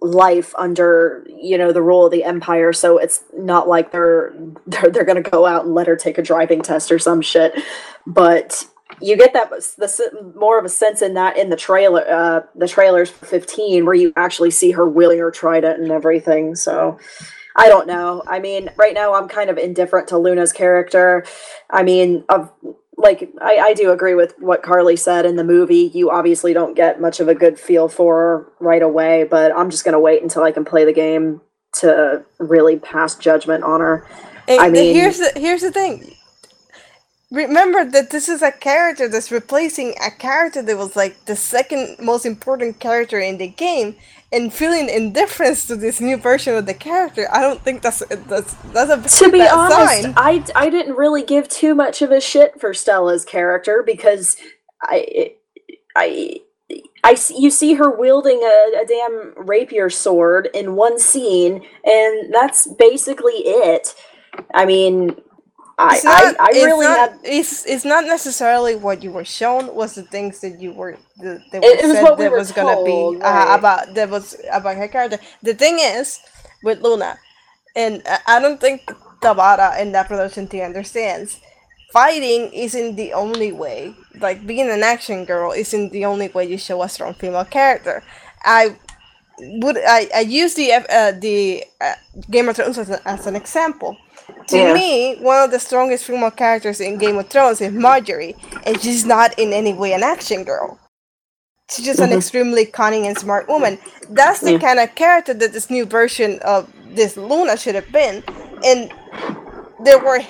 life 0.00 0.54
under 0.56 1.26
you 1.26 1.58
know 1.58 1.72
the 1.72 1.82
rule 1.82 2.06
of 2.06 2.12
the 2.12 2.22
empire 2.22 2.72
so 2.72 2.98
it's 2.98 3.24
not 3.36 3.68
like 3.68 3.90
they're 3.90 4.32
they're, 4.66 4.90
they're 4.90 5.04
going 5.04 5.22
to 5.22 5.28
go 5.28 5.44
out 5.44 5.64
and 5.64 5.74
let 5.74 5.88
her 5.88 5.96
take 5.96 6.18
a 6.18 6.22
driving 6.22 6.62
test 6.62 6.90
or 6.90 6.98
some 6.98 7.20
shit 7.20 7.52
but 8.06 8.64
you 9.00 9.16
get 9.16 9.32
that 9.32 9.50
the 9.50 10.32
more 10.36 10.58
of 10.58 10.64
a 10.64 10.68
sense 10.68 11.02
in 11.02 11.14
that 11.14 11.36
in 11.36 11.50
the 11.50 11.56
trailer 11.56 12.04
uh 12.08 12.40
the 12.54 12.68
trailers 12.68 13.10
for 13.10 13.26
15 13.26 13.84
where 13.84 13.94
you 13.94 14.12
actually 14.16 14.50
see 14.50 14.70
her 14.70 14.88
wheeling 14.88 15.18
her 15.18 15.30
trident 15.30 15.80
and 15.80 15.90
everything 15.90 16.54
so 16.54 16.98
i 17.56 17.68
don't 17.68 17.86
know. 17.86 18.22
I 18.26 18.38
mean 18.38 18.70
right 18.76 18.94
now 18.94 19.14
i'm 19.14 19.28
kind 19.28 19.50
of 19.50 19.58
indifferent 19.58 20.08
to 20.08 20.18
luna's 20.18 20.52
character. 20.52 21.24
I 21.70 21.82
mean 21.82 22.24
of 22.28 22.50
like 22.96 23.30
I, 23.40 23.56
I 23.58 23.74
do 23.74 23.90
agree 23.92 24.14
with 24.14 24.34
what 24.38 24.62
carly 24.62 24.96
said 24.96 25.24
in 25.24 25.36
the 25.36 25.44
movie. 25.44 25.90
You 25.94 26.10
obviously 26.10 26.52
don't 26.52 26.74
get 26.74 27.00
much 27.00 27.18
of 27.20 27.28
a 27.28 27.34
good 27.34 27.58
feel 27.58 27.88
for 27.88 28.16
her 28.16 28.52
right 28.60 28.82
away 28.82 29.24
but 29.24 29.52
i'm 29.56 29.70
just 29.70 29.84
gonna 29.84 30.00
wait 30.00 30.22
until 30.22 30.42
i 30.42 30.52
can 30.52 30.64
play 30.64 30.84
the 30.84 30.92
game 30.92 31.40
to 31.72 32.24
really 32.38 32.76
pass 32.78 33.14
judgment 33.14 33.62
on 33.64 33.80
her. 33.80 34.06
And 34.48 34.60
i 34.60 34.68
mean 34.68 34.94
here's 34.94 35.18
the 35.18 35.32
here's 35.36 35.62
the 35.62 35.72
thing 35.72 36.14
remember 37.30 37.84
that 37.84 38.10
this 38.10 38.28
is 38.28 38.42
a 38.42 38.50
character 38.50 39.08
that's 39.08 39.30
replacing 39.30 39.94
a 40.04 40.10
character 40.10 40.62
that 40.62 40.76
was 40.76 40.96
like 40.96 41.24
the 41.26 41.36
second 41.36 41.96
most 42.00 42.26
important 42.26 42.80
character 42.80 43.20
in 43.20 43.38
the 43.38 43.46
game 43.46 43.94
and 44.32 44.52
feeling 44.52 44.88
indifference 44.88 45.66
to 45.66 45.76
this 45.76 46.00
new 46.00 46.16
version 46.16 46.56
of 46.56 46.66
the 46.66 46.74
character 46.74 47.28
i 47.32 47.40
don't 47.40 47.62
think 47.62 47.82
that's 47.82 48.02
that's 48.26 48.54
that's 48.72 49.20
a 49.20 49.24
to 49.24 49.30
be 49.30 49.46
honest 49.46 50.02
sign. 50.02 50.14
i 50.16 50.44
i 50.56 50.68
didn't 50.68 50.96
really 50.96 51.22
give 51.22 51.48
too 51.48 51.74
much 51.74 52.02
of 52.02 52.10
a 52.10 52.20
shit 52.20 52.60
for 52.60 52.74
stella's 52.74 53.24
character 53.24 53.82
because 53.86 54.36
i 54.82 55.34
i 55.96 56.40
I 57.02 57.16
you 57.36 57.50
see 57.50 57.74
her 57.74 57.90
wielding 57.90 58.40
a, 58.42 58.82
a 58.82 58.86
damn 58.86 59.32
rapier 59.36 59.90
sword 59.90 60.48
in 60.54 60.76
one 60.76 60.98
scene, 60.98 61.66
and 61.84 62.32
that's 62.32 62.68
basically 62.74 63.32
it. 63.44 63.94
I 64.54 64.66
mean, 64.66 65.16
I 65.80 65.96
It's 65.96 66.04
not, 66.04 66.24
I, 66.24 66.34
I 66.38 66.48
it's 66.52 66.64
really 66.64 66.86
not, 66.86 66.98
had 66.98 67.18
it's 67.24 67.64
it's 67.66 67.84
not 67.84 68.04
necessarily 68.04 68.76
what 68.76 69.02
you 69.02 69.10
were 69.12 69.24
shown 69.24 69.74
was 69.74 69.94
the 69.94 70.02
things 70.02 70.40
that 70.40 70.60
you 70.60 70.72
were 70.72 70.98
the, 71.18 71.42
that 71.52 71.62
It- 71.62 71.80
it 71.84 71.86
was 71.86 72.00
said 72.00 72.18
we 72.18 72.24
that 72.24 72.32
was 72.32 72.52
gonna 72.52 72.74
told, 72.74 73.16
be 73.18 73.22
uh, 73.22 73.30
right. 73.30 73.54
about 73.58 73.94
that 73.94 74.10
was 74.10 74.36
about 74.52 74.76
her 74.76 74.88
character. 74.88 75.18
The 75.42 75.54
thing 75.54 75.78
is 75.80 76.20
with 76.62 76.80
Luna, 76.82 77.18
and 77.76 78.02
I- 78.26 78.40
don't 78.40 78.60
think 78.60 78.82
Tabata 79.22 79.78
and 79.80 79.94
that 79.94 80.08
production 80.08 80.48
team 80.48 80.64
understands. 80.64 81.40
Fighting 81.92 82.52
isn't 82.52 82.96
the 82.96 83.12
only 83.14 83.52
way. 83.52 83.94
Like 84.20 84.46
being 84.46 84.70
an 84.70 84.82
action 84.82 85.24
girl 85.24 85.52
isn't 85.52 85.92
the 85.92 86.04
only 86.04 86.28
way 86.28 86.44
you 86.46 86.58
show 86.58 86.82
a 86.82 86.88
strong 86.88 87.14
female 87.14 87.44
character. 87.44 88.02
I 88.44 88.76
would 89.38 89.78
I, 89.78 90.08
I 90.14 90.20
use 90.20 90.54
the 90.54 90.72
uh, 90.72 91.12
the 91.12 91.64
uh, 91.80 91.94
Game 92.30 92.48
of 92.48 92.56
Thrones 92.56 92.78
as, 92.78 92.90
a, 92.90 93.08
as 93.08 93.26
an 93.26 93.36
example. 93.36 93.96
To 94.50 94.56
Yeah. 94.58 94.74
me, 94.74 95.16
one 95.20 95.42
of 95.44 95.50
the 95.52 95.60
strongest 95.60 96.04
female 96.04 96.30
characters 96.32 96.80
in 96.80 96.98
Game 96.98 97.18
of 97.18 97.28
Thrones 97.28 97.60
is 97.60 97.72
Margaery, 97.72 98.34
and 98.66 98.80
she's 98.82 99.04
not 99.04 99.38
in 99.38 99.52
any 99.52 99.72
way 99.72 99.92
an 99.92 100.02
action 100.02 100.44
girl. 100.44 100.78
She's 101.70 101.84
just 101.84 102.00
an 102.00 102.10
Mhm. 102.10 102.16
extremely 102.16 102.66
cunning 102.66 103.06
and 103.06 103.16
smart 103.18 103.48
woman. 103.48 103.78
That's 104.08 104.40
the 104.40 104.52
Yeah. 104.54 104.58
kind 104.58 104.80
of 104.80 104.94
character 104.96 105.34
that 105.34 105.52
this 105.52 105.70
new 105.70 105.84
version 105.86 106.40
of 106.40 106.66
this 106.94 107.16
Luna 107.16 107.56
should 107.56 107.76
have 107.76 107.92
been. 107.92 108.24
And 108.64 108.92
there 109.84 109.98
were 110.00 110.20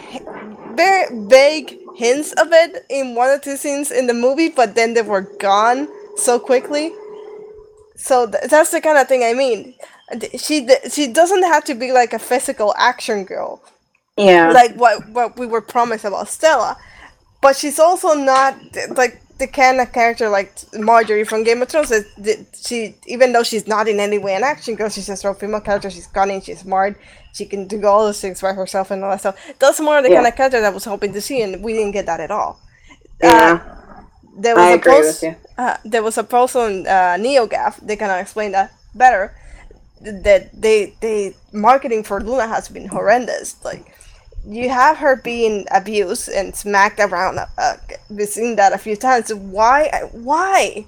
very 0.75 1.07
vague 1.13 1.79
hints 1.97 2.33
of 2.33 2.53
it 2.53 2.85
in 2.91 3.15
one 3.15 3.31
or 3.31 3.39
two 3.39 3.57
scenes 3.57 3.91
in 3.91 4.07
the 4.07 4.15
movie, 4.15 4.49
but 4.51 4.75
then 4.75 4.93
they 4.95 5.03
were 5.03 5.23
gone 5.23 5.89
so 6.17 6.39
quickly. 6.39 6.93
So 7.97 8.27
th- 8.27 8.45
that's 8.51 8.71
the 8.71 8.81
kind 8.83 8.99
of 8.99 9.09
thing 9.09 9.25
I 9.25 9.33
mean. 9.33 9.75
She 10.37 10.61
d- 10.61 10.91
she 10.91 11.07
doesn't 11.07 11.45
have 11.45 11.65
to 11.65 11.75
be 11.75 11.93
like 11.93 12.13
a 12.13 12.19
physical 12.19 12.75
action 12.77 13.25
girl 13.25 13.63
yeah 14.27 14.55
like 14.55 14.75
what 14.77 15.09
what 15.11 15.39
we 15.39 15.47
were 15.47 15.61
promised 15.63 16.05
about 16.05 16.29
Stella, 16.29 16.77
but 17.43 17.57
she's 17.57 17.79
also 17.79 18.15
not 18.15 18.57
like 18.97 19.23
the 19.39 19.47
kind 19.49 19.81
of 19.81 19.93
character 19.93 20.29
like 20.29 20.55
Margaery 20.75 21.27
from 21.27 21.45
Game 21.45 21.63
of 21.63 21.69
Thrones. 21.69 21.93
She 22.67 22.97
even 23.07 23.33
though 23.33 23.43
she's 23.43 23.67
not 23.67 23.89
in 23.89 24.01
any 24.01 24.19
way 24.19 24.35
an 24.35 24.45
action 24.45 24.77
girl, 24.77 24.89
she's 24.89 25.09
a 25.09 25.17
strong 25.17 25.35
female 25.35 25.61
character. 25.61 25.91
She's 25.91 26.07
cunning, 26.07 26.41
she's 26.43 26.61
smart, 26.61 26.99
she 27.33 27.47
can 27.47 27.67
do 27.67 27.85
all 27.87 28.05
those 28.05 28.21
things 28.21 28.41
by 28.41 28.53
herself 28.53 28.91
and 28.91 29.03
all 29.05 29.11
that 29.11 29.21
stuff. 29.21 29.37
That's 29.59 29.81
more 29.81 30.03
the 30.03 30.11
Yeah. 30.11 30.17
kind 30.17 30.27
of 30.27 30.37
character 30.37 30.61
that 30.61 30.69
I 30.73 30.75
was 30.75 30.85
hoping 30.85 31.13
to 31.15 31.21
see, 31.21 31.43
and 31.43 31.63
we 31.65 31.73
didn't 31.73 31.93
get 31.93 32.07
that 32.07 32.21
at 32.21 32.31
all. 32.31 32.61
yeah 33.23 33.61
There 34.37 34.57
was 34.57 34.71
I 34.71 34.71
a 34.71 34.79
agree 34.79 35.03
post, 35.03 35.23
with 35.23 35.23
you. 35.23 35.37
uh, 35.59 35.77
there 35.85 36.03
was 36.03 36.19
a 36.19 36.25
post 36.25 36.57
on 36.57 36.87
uh, 36.87 37.17
NeoGaf. 37.19 37.79
They 37.87 37.97
kind 37.97 38.13
of 38.13 38.19
explain 38.21 38.53
that 38.53 38.73
better. 38.95 39.35
That 40.01 40.51
they 40.61 40.95
they 41.01 41.37
marketing 41.53 42.05
for 42.05 42.21
Luna 42.23 42.47
has 42.49 42.69
been 42.69 42.89
horrendous. 42.89 43.57
Like 43.65 43.95
you 44.47 44.69
have 44.69 44.99
her 44.99 45.17
being 45.17 45.67
abused 45.71 46.29
and 46.29 46.55
smacked 46.55 47.01
around. 47.01 47.39
Uh, 47.59 47.77
we've 48.09 48.29
seen 48.29 48.57
that 48.57 48.73
a 48.73 48.79
few 48.79 48.97
times. 48.97 49.33
Why? 49.33 50.09
Why? 50.13 50.87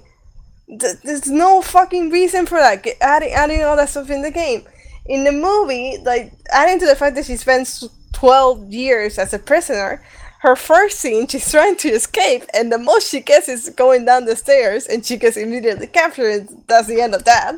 Th- 0.67 0.97
There's 1.03 1.27
no 1.29 1.61
fucking 1.61 2.09
reason 2.09 2.45
for 2.45 2.57
that. 2.59 2.85
Adding 3.01 3.33
adding 3.33 3.63
all 3.63 3.75
that 3.75 3.89
stuff 3.89 4.09
in 4.09 4.21
the 4.21 4.31
game. 4.31 4.63
In 5.05 5.23
the 5.25 5.31
movie, 5.31 5.97
like 6.03 6.33
adding 6.51 6.79
to 6.79 6.85
the 6.85 6.95
fact 6.95 7.15
that 7.15 7.25
she 7.25 7.35
spends 7.35 7.87
twelve 8.13 8.71
years 8.71 9.17
as 9.17 9.33
a 9.33 9.39
prisoner. 9.39 10.03
Her 10.41 10.55
first 10.57 10.99
scene, 10.99 11.27
she's 11.29 11.49
trying 11.49 11.77
to 11.77 11.89
escape, 11.89 12.43
and 12.53 12.71
the 12.71 12.77
most 12.77 13.09
she 13.09 13.21
gets 13.21 13.47
is 13.47 13.69
going 13.69 14.05
down 14.05 14.25
the 14.25 14.35
stairs, 14.35 14.87
and 14.87 15.05
she 15.05 15.17
gets 15.17 15.37
immediately 15.37 15.87
captured. 15.87 16.31
and 16.49 16.63
That's 16.67 16.87
the 16.87 17.01
end 17.01 17.15
of 17.15 17.23
that. 17.25 17.55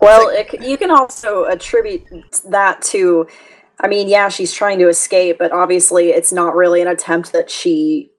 Well, 0.00 0.28
it, 0.28 0.62
you 0.62 0.76
can 0.78 0.92
also 0.92 1.44
attribute 1.46 2.04
that 2.50 2.82
to, 2.82 3.26
I 3.80 3.88
mean, 3.88 4.08
yeah, 4.08 4.28
she's 4.28 4.52
trying 4.52 4.78
to 4.80 4.88
escape, 4.88 5.38
but 5.38 5.52
obviously 5.52 6.10
it's 6.10 6.32
not 6.32 6.56
really 6.56 6.82
an 6.82 6.88
attempt 6.88 7.32
that 7.32 7.50
she 7.50 8.10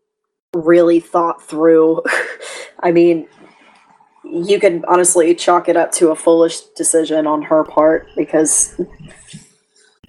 really 0.53 0.99
thought 0.99 1.41
through. 1.43 2.01
I 2.79 2.91
mean, 2.91 3.27
you 4.23 4.59
could 4.59 4.85
honestly 4.87 5.33
chalk 5.35 5.67
it 5.67 5.75
up 5.75 5.91
to 5.93 6.11
a 6.11 6.15
foolish 6.15 6.61
decision 6.77 7.27
on 7.27 7.41
her 7.41 7.63
part 7.63 8.07
because, 8.15 8.79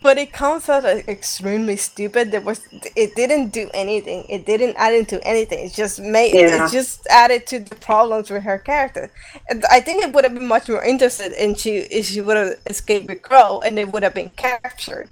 But 0.03 0.17
it 0.17 0.33
comes 0.33 0.69
out 0.69 0.85
extremely 0.85 1.77
stupid. 1.77 2.31
There 2.31 2.41
was 2.41 2.61
it 2.97 3.15
didn't 3.17 3.49
do 3.51 3.69
anything. 3.75 4.25
It 4.31 4.47
didn't 4.47 4.77
add 4.77 4.95
into 4.95 5.23
anything. 5.27 5.67
It 5.67 5.75
just 5.75 6.01
made 6.01 6.35
Yeah. 6.35 6.67
it 6.67 6.73
just 6.73 7.07
added 7.09 7.47
to 7.49 7.61
the 7.61 7.75
problems 7.77 8.31
with 8.31 8.43
her 8.45 8.59
character. 8.59 9.11
And 9.51 9.65
I 9.71 9.81
think 9.81 10.03
it 10.03 10.13
would 10.15 10.25
have 10.25 10.33
been 10.33 10.49
much 10.49 10.69
more 10.69 10.83
interested 10.83 11.33
in 11.33 11.55
she 11.55 11.79
if 11.79 12.07
she 12.07 12.23
would 12.23 12.37
have 12.37 12.55
escaped 12.67 13.09
with 13.09 13.21
Crowe 13.21 13.61
and 13.61 13.79
it 13.79 13.93
would 13.93 14.03
have 14.03 14.15
been 14.15 14.31
captured. 14.31 15.11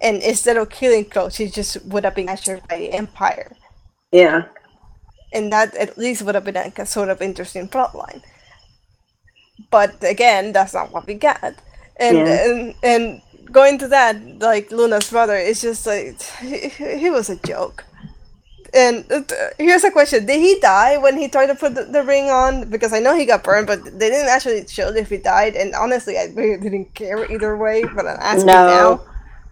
And 0.00 0.22
instead 0.22 0.56
of 0.56 0.70
killing 0.70 1.04
Crowe, 1.06 1.28
she 1.30 1.48
just 1.48 1.84
would 1.84 2.04
have 2.04 2.14
been 2.14 2.26
captured 2.26 2.62
by 2.68 2.78
the 2.78 2.92
Empire. 2.92 3.56
yeah. 4.12 4.42
And 5.32 5.50
that 5.52 5.74
at 5.74 5.96
least 5.98 6.22
would 6.22 6.34
have 6.34 6.44
been 6.44 6.54
like 6.54 6.78
a 6.78 6.84
sort 6.86 7.08
of 7.08 7.22
interesting 7.22 7.68
plotline. 7.68 8.22
But 9.70 10.02
again, 10.02 10.52
that's 10.52 10.74
not 10.74 10.92
what 10.92 11.06
we 11.06 11.14
got. 11.14 11.54
And 11.96 12.26
Yeah. 12.26 12.26
and 12.28 12.74
and 12.82 13.22
going 13.50 13.78
to 13.78 13.88
that, 13.88 14.16
like 14.40 14.70
Luna's 14.70 15.10
brother, 15.10 15.36
it's 15.36 15.60
just 15.60 15.86
like 15.86 16.20
he, 16.40 16.68
he 16.68 17.10
was 17.10 17.28
a 17.28 17.36
joke. 17.36 17.84
And 18.74 19.10
uh, 19.10 19.22
here's 19.58 19.84
a 19.84 19.90
question: 19.90 20.26
Did 20.26 20.40
he 20.40 20.60
die 20.60 20.98
when 20.98 21.16
he 21.16 21.28
tried 21.28 21.46
to 21.48 21.54
put 21.54 21.74
the, 21.74 21.84
the 21.84 22.02
ring 22.02 22.30
on? 22.30 22.68
Because 22.70 22.92
I 22.92 23.00
know 23.00 23.16
he 23.16 23.26
got 23.26 23.44
burned, 23.44 23.66
but 23.66 23.84
they 23.84 24.10
didn't 24.10 24.28
actually 24.28 24.66
show 24.68 24.88
if 24.88 25.10
he 25.10 25.18
died. 25.18 25.56
And 25.56 25.74
honestly, 25.74 26.18
I 26.18 26.26
really 26.34 26.60
didn't 26.60 26.94
care 26.94 27.24
either 27.30 27.56
way. 27.56 27.88
But 27.88 28.06
I'm 28.06 28.18
asking 28.20 28.64
No. 28.66 28.66
now. 28.66 29.02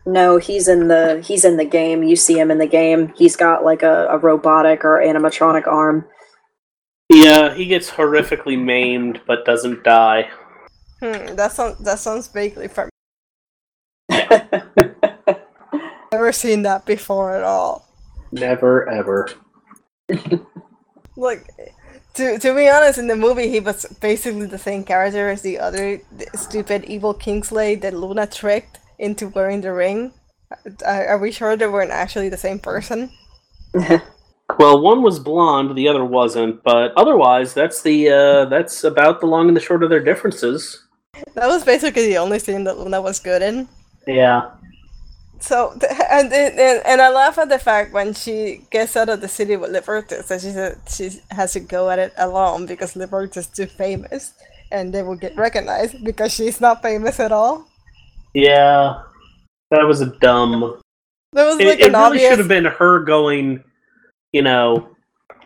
No, 0.07 0.37
he's 0.37 0.69
in 0.69 0.87
the 0.87 1.21
he's 1.27 1.45
in 1.45 1.57
the 1.57 1.65
game. 1.65 2.05
You 2.05 2.15
see 2.15 2.39
him 2.39 2.53
in 2.53 2.59
the 2.59 2.67
game. 2.67 3.13
He's 3.17 3.35
got 3.35 3.65
like 3.65 3.83
a, 3.83 4.07
a 4.07 4.19
robotic 4.19 4.85
or 4.85 5.01
animatronic 5.01 5.67
arm. 5.67 6.07
Yeah, 7.13 7.53
he 7.55 7.67
gets 7.67 7.91
horrifically 7.91 8.61
maimed 8.61 9.21
but 9.27 9.45
doesn't 9.45 9.83
die. 9.83 10.31
Hmm, 11.01 11.35
that 11.35 11.53
sounds 11.53 11.79
that 11.79 11.99
sounds 11.99 12.29
vaguely 12.29 12.69
familiar. 12.69 12.91
Never 16.13 16.33
seen 16.33 16.63
that 16.63 16.87
before 16.87 17.37
at 17.37 17.43
all. 17.43 17.89
Never 18.31 18.89
ever. 18.89 19.29
Like, 21.17 21.49
to 22.15 22.39
to 22.39 22.55
be 22.55 22.69
honest, 22.69 22.99
in 22.99 23.09
the 23.09 23.17
movie 23.17 23.51
he 23.51 23.59
was 23.59 23.87
basically 24.01 24.47
the 24.47 24.59
same 24.59 24.85
character 24.85 25.31
as 25.31 25.43
the 25.43 25.59
other 25.59 26.01
stupid 26.35 26.85
evil 26.85 27.13
Kingsglaive 27.13 27.81
that 27.81 27.95
Luna 27.95 28.27
tricked 28.27 28.79
into 28.99 29.29
wearing 29.29 29.61
the 29.61 29.73
ring. 29.73 30.13
Are, 30.85 31.19
we 31.19 31.33
sure 31.33 31.57
they 31.57 31.67
weren't 31.67 31.91
actually 31.91 32.29
the 32.29 32.37
same 32.37 32.59
person? 32.59 33.11
Well, 34.59 34.81
one 34.81 35.03
was 35.03 35.19
blonde, 35.19 35.77
the 35.77 35.89
other 35.89 36.05
wasn't, 36.05 36.63
but 36.63 36.93
otherwise, 36.97 37.53
that's 37.53 37.83
the 37.83 38.09
uh, 38.11 38.45
that's 38.45 38.85
about 38.85 39.21
the 39.21 39.27
long 39.27 39.49
and 39.49 39.57
the 39.57 39.61
short 39.61 39.83
of 39.83 39.91
their 39.91 40.03
differences. 40.03 40.85
That 41.35 41.49
was 41.49 41.65
basically 41.65 42.07
the 42.07 42.19
only 42.19 42.39
scene 42.39 42.65
that 42.65 42.79
Luna 42.79 43.03
was 43.03 43.19
good 43.19 43.43
in. 43.43 43.69
Yeah, 44.07 44.51
So 45.39 45.79
and, 46.11 46.33
and 46.33 46.83
and 46.87 47.01
I 47.03 47.11
laugh 47.11 47.39
at 47.39 47.49
the 47.49 47.59
fact 47.59 47.93
when 47.93 48.15
she 48.15 48.67
gets 48.71 48.97
out 48.97 49.09
of 49.09 49.21
the 49.21 49.29
city 49.29 49.57
with 49.57 49.71
Libertus 49.71 50.29
that 50.29 50.41
she 50.41 50.51
said 50.51 50.81
she 50.89 51.11
has 51.31 51.53
to 51.53 51.61
go 51.61 51.91
at 51.91 51.99
it 51.99 52.13
alone 52.17 52.67
because 52.67 52.97
Libertus 52.97 53.37
is 53.37 53.47
too 53.49 53.67
famous 53.67 54.33
and 54.73 54.95
they 54.95 55.03
will 55.03 55.17
get 55.17 55.37
recognized 55.37 56.03
because 56.05 56.33
she's 56.33 56.61
not 56.61 56.83
famous 56.83 57.21
at 57.21 57.33
all. 57.33 57.69
Yeah, 58.37 59.01
that 59.71 59.83
was 59.87 60.03
a 60.03 60.07
dumb. 60.19 60.79
That 61.33 61.47
was 61.47 61.59
It, 61.59 61.67
like 61.67 61.81
it 61.81 61.87
an 61.87 61.93
really 61.93 62.05
obvious. 62.05 62.29
should 62.29 62.39
have 62.39 62.49
been 62.49 62.67
her 62.67 63.01
going. 63.01 63.65
You 64.35 64.43
know, 64.43 64.91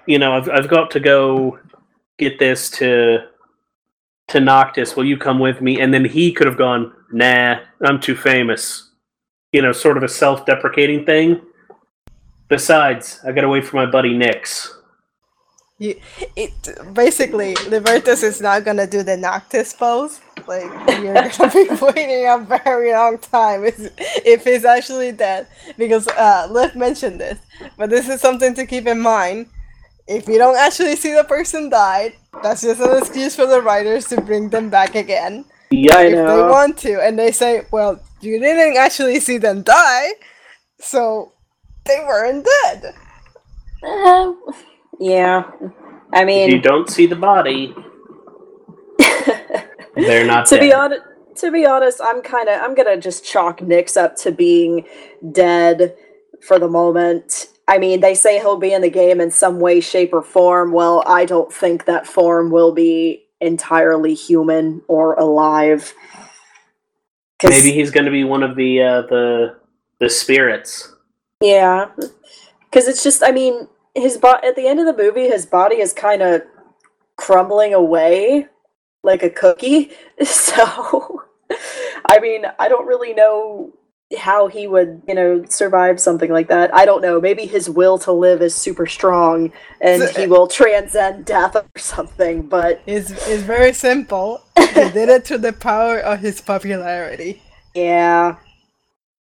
you 0.06 0.18
know, 0.18 0.32
I've 0.32 0.48
I've 0.48 0.68
got 0.68 0.90
to 0.90 1.00
go 1.00 1.56
get 2.18 2.40
this 2.40 2.68
to 2.72 3.28
to 4.28 4.40
Noctis. 4.40 4.96
Will 4.96 5.04
you 5.04 5.16
come 5.16 5.38
with 5.38 5.60
me? 5.60 5.80
And 5.80 5.94
then 5.94 6.04
he 6.04 6.32
could 6.32 6.48
have 6.48 6.58
gone. 6.58 6.92
Nah, 7.12 7.60
I'm 7.82 8.00
too 8.00 8.16
famous. 8.16 8.90
You 9.52 9.62
know, 9.62 9.70
sort 9.70 9.96
of 9.96 10.02
a 10.02 10.08
self-deprecating 10.08 11.06
thing. 11.06 11.40
Besides, 12.48 13.20
I 13.24 13.30
got 13.30 13.42
to 13.42 13.48
wait 13.48 13.64
for 13.64 13.76
my 13.76 13.86
buddy 13.86 14.18
Nyx. 14.18 14.68
You, 15.80 15.98
it 16.36 16.52
basically 16.92 17.54
Libertus 17.68 18.22
is 18.22 18.38
not 18.38 18.66
gonna 18.66 18.86
do 18.86 19.02
the 19.02 19.16
Noctis 19.16 19.72
pose. 19.72 20.20
Like 20.46 20.70
you're 21.00 21.14
gonna 21.38 21.50
be 21.50 21.68
waiting 21.80 22.28
a 22.28 22.36
very 22.38 22.92
long 22.92 23.16
time 23.16 23.64
if, 23.64 23.80
if 24.26 24.44
he's 24.44 24.66
actually 24.66 25.12
dead. 25.12 25.46
Because 25.78 26.06
uh 26.08 26.48
Liv 26.50 26.76
mentioned 26.76 27.18
this, 27.18 27.38
but 27.78 27.88
this 27.88 28.10
is 28.10 28.20
something 28.20 28.52
to 28.56 28.66
keep 28.66 28.86
in 28.86 29.00
mind. 29.00 29.46
If 30.06 30.28
you 30.28 30.36
don't 30.36 30.56
actually 30.58 30.96
see 30.96 31.14
the 31.14 31.24
person 31.24 31.70
died, 31.70 32.12
that's 32.42 32.60
just 32.60 32.80
an 32.80 32.98
excuse 32.98 33.34
for 33.34 33.46
the 33.46 33.62
writers 33.62 34.04
to 34.08 34.20
bring 34.20 34.50
them 34.50 34.68
back 34.68 34.94
again 34.94 35.46
Yeah, 35.70 35.96
I 35.96 36.02
if 36.04 36.26
they 36.26 36.42
want 36.42 36.76
to. 36.78 37.00
And 37.00 37.18
they 37.18 37.32
say, 37.32 37.62
"Well, 37.72 38.00
you 38.20 38.38
didn't 38.38 38.76
actually 38.76 39.20
see 39.20 39.38
them 39.38 39.62
die, 39.62 40.10
so 40.78 41.32
they 41.86 42.00
weren't 42.06 42.44
dead." 42.44 42.94
Uh, 43.82 44.32
yeah. 45.00 45.50
I 46.12 46.24
if 46.24 46.52
you 46.52 46.60
don't 46.60 46.88
see 46.88 47.06
the 47.06 47.16
body, 47.16 47.74
They're 49.96 50.26
not 50.26 50.46
to 50.48 50.58
be 50.58 50.72
honest, 50.72 51.02
to 51.36 51.50
be 51.50 51.66
honest, 51.66 52.00
I'm 52.02 52.22
kind 52.22 52.48
of 52.48 52.60
I'm 52.60 52.74
gonna 52.74 52.96
just 52.96 53.24
chalk 53.24 53.60
Nyx 53.60 53.96
up 53.96 54.16
to 54.16 54.32
being 54.32 54.86
dead 55.32 55.96
for 56.42 56.58
the 56.58 56.68
moment. 56.68 57.48
I 57.68 57.78
mean, 57.78 58.00
they 58.00 58.14
say 58.14 58.38
he'll 58.38 58.58
be 58.58 58.72
in 58.72 58.82
the 58.82 58.90
game 58.90 59.20
in 59.20 59.30
some 59.30 59.60
way, 59.60 59.80
shape, 59.80 60.12
or 60.12 60.22
form. 60.22 60.72
Well, 60.72 61.04
I 61.06 61.24
don't 61.24 61.52
think 61.52 61.84
that 61.84 62.06
form 62.06 62.50
will 62.50 62.72
be 62.72 63.26
entirely 63.40 64.14
human 64.14 64.82
or 64.88 65.14
alive. 65.14 65.94
Maybe 67.42 67.72
he's 67.72 67.90
going 67.90 68.04
to 68.04 68.10
be 68.10 68.24
one 68.24 68.42
of 68.42 68.56
the 68.56 68.82
uh, 68.82 69.02
the 69.02 69.56
the 70.00 70.10
spirits. 70.10 70.92
Yeah, 71.40 71.90
because 72.64 72.86
it's 72.86 73.02
just, 73.02 73.22
I 73.22 73.30
mean, 73.30 73.66
his 73.94 74.16
bo- 74.16 74.40
at 74.42 74.56
the 74.56 74.66
end 74.66 74.80
of 74.80 74.86
the 74.86 75.02
movie, 75.02 75.28
his 75.28 75.46
body 75.46 75.76
is 75.76 75.92
kind 75.92 76.22
of 76.22 76.42
crumbling 77.16 77.74
away 77.74 78.46
like 79.02 79.22
a 79.22 79.30
cookie. 79.30 79.92
So, 80.24 81.22
I 82.04 82.18
mean, 82.20 82.44
I 82.58 82.68
don't 82.68 82.86
really 82.86 83.14
know 83.14 83.72
how 84.18 84.48
he 84.48 84.66
would, 84.66 85.02
you 85.08 85.14
know, 85.14 85.44
survive 85.48 86.00
something 86.00 86.30
like 86.30 86.48
that. 86.48 86.74
I 86.74 86.84
don't 86.84 87.00
know. 87.00 87.20
Maybe 87.20 87.46
his 87.46 87.70
will 87.70 87.98
to 88.00 88.12
live 88.12 88.42
is 88.42 88.54
super 88.54 88.86
strong 88.86 89.52
and 89.80 90.02
he 90.16 90.26
will 90.26 90.46
transcend 90.46 91.24
death 91.24 91.56
or 91.56 91.64
something. 91.76 92.42
But 92.42 92.82
It's, 92.86 93.10
it's 93.10 93.42
very 93.42 93.72
simple. 93.72 94.42
He 94.58 94.90
did 94.90 95.08
it 95.08 95.24
through 95.24 95.38
the 95.38 95.52
power 95.52 95.98
of 95.98 96.20
his 96.20 96.40
popularity. 96.40 97.42
yeah, 97.74 98.36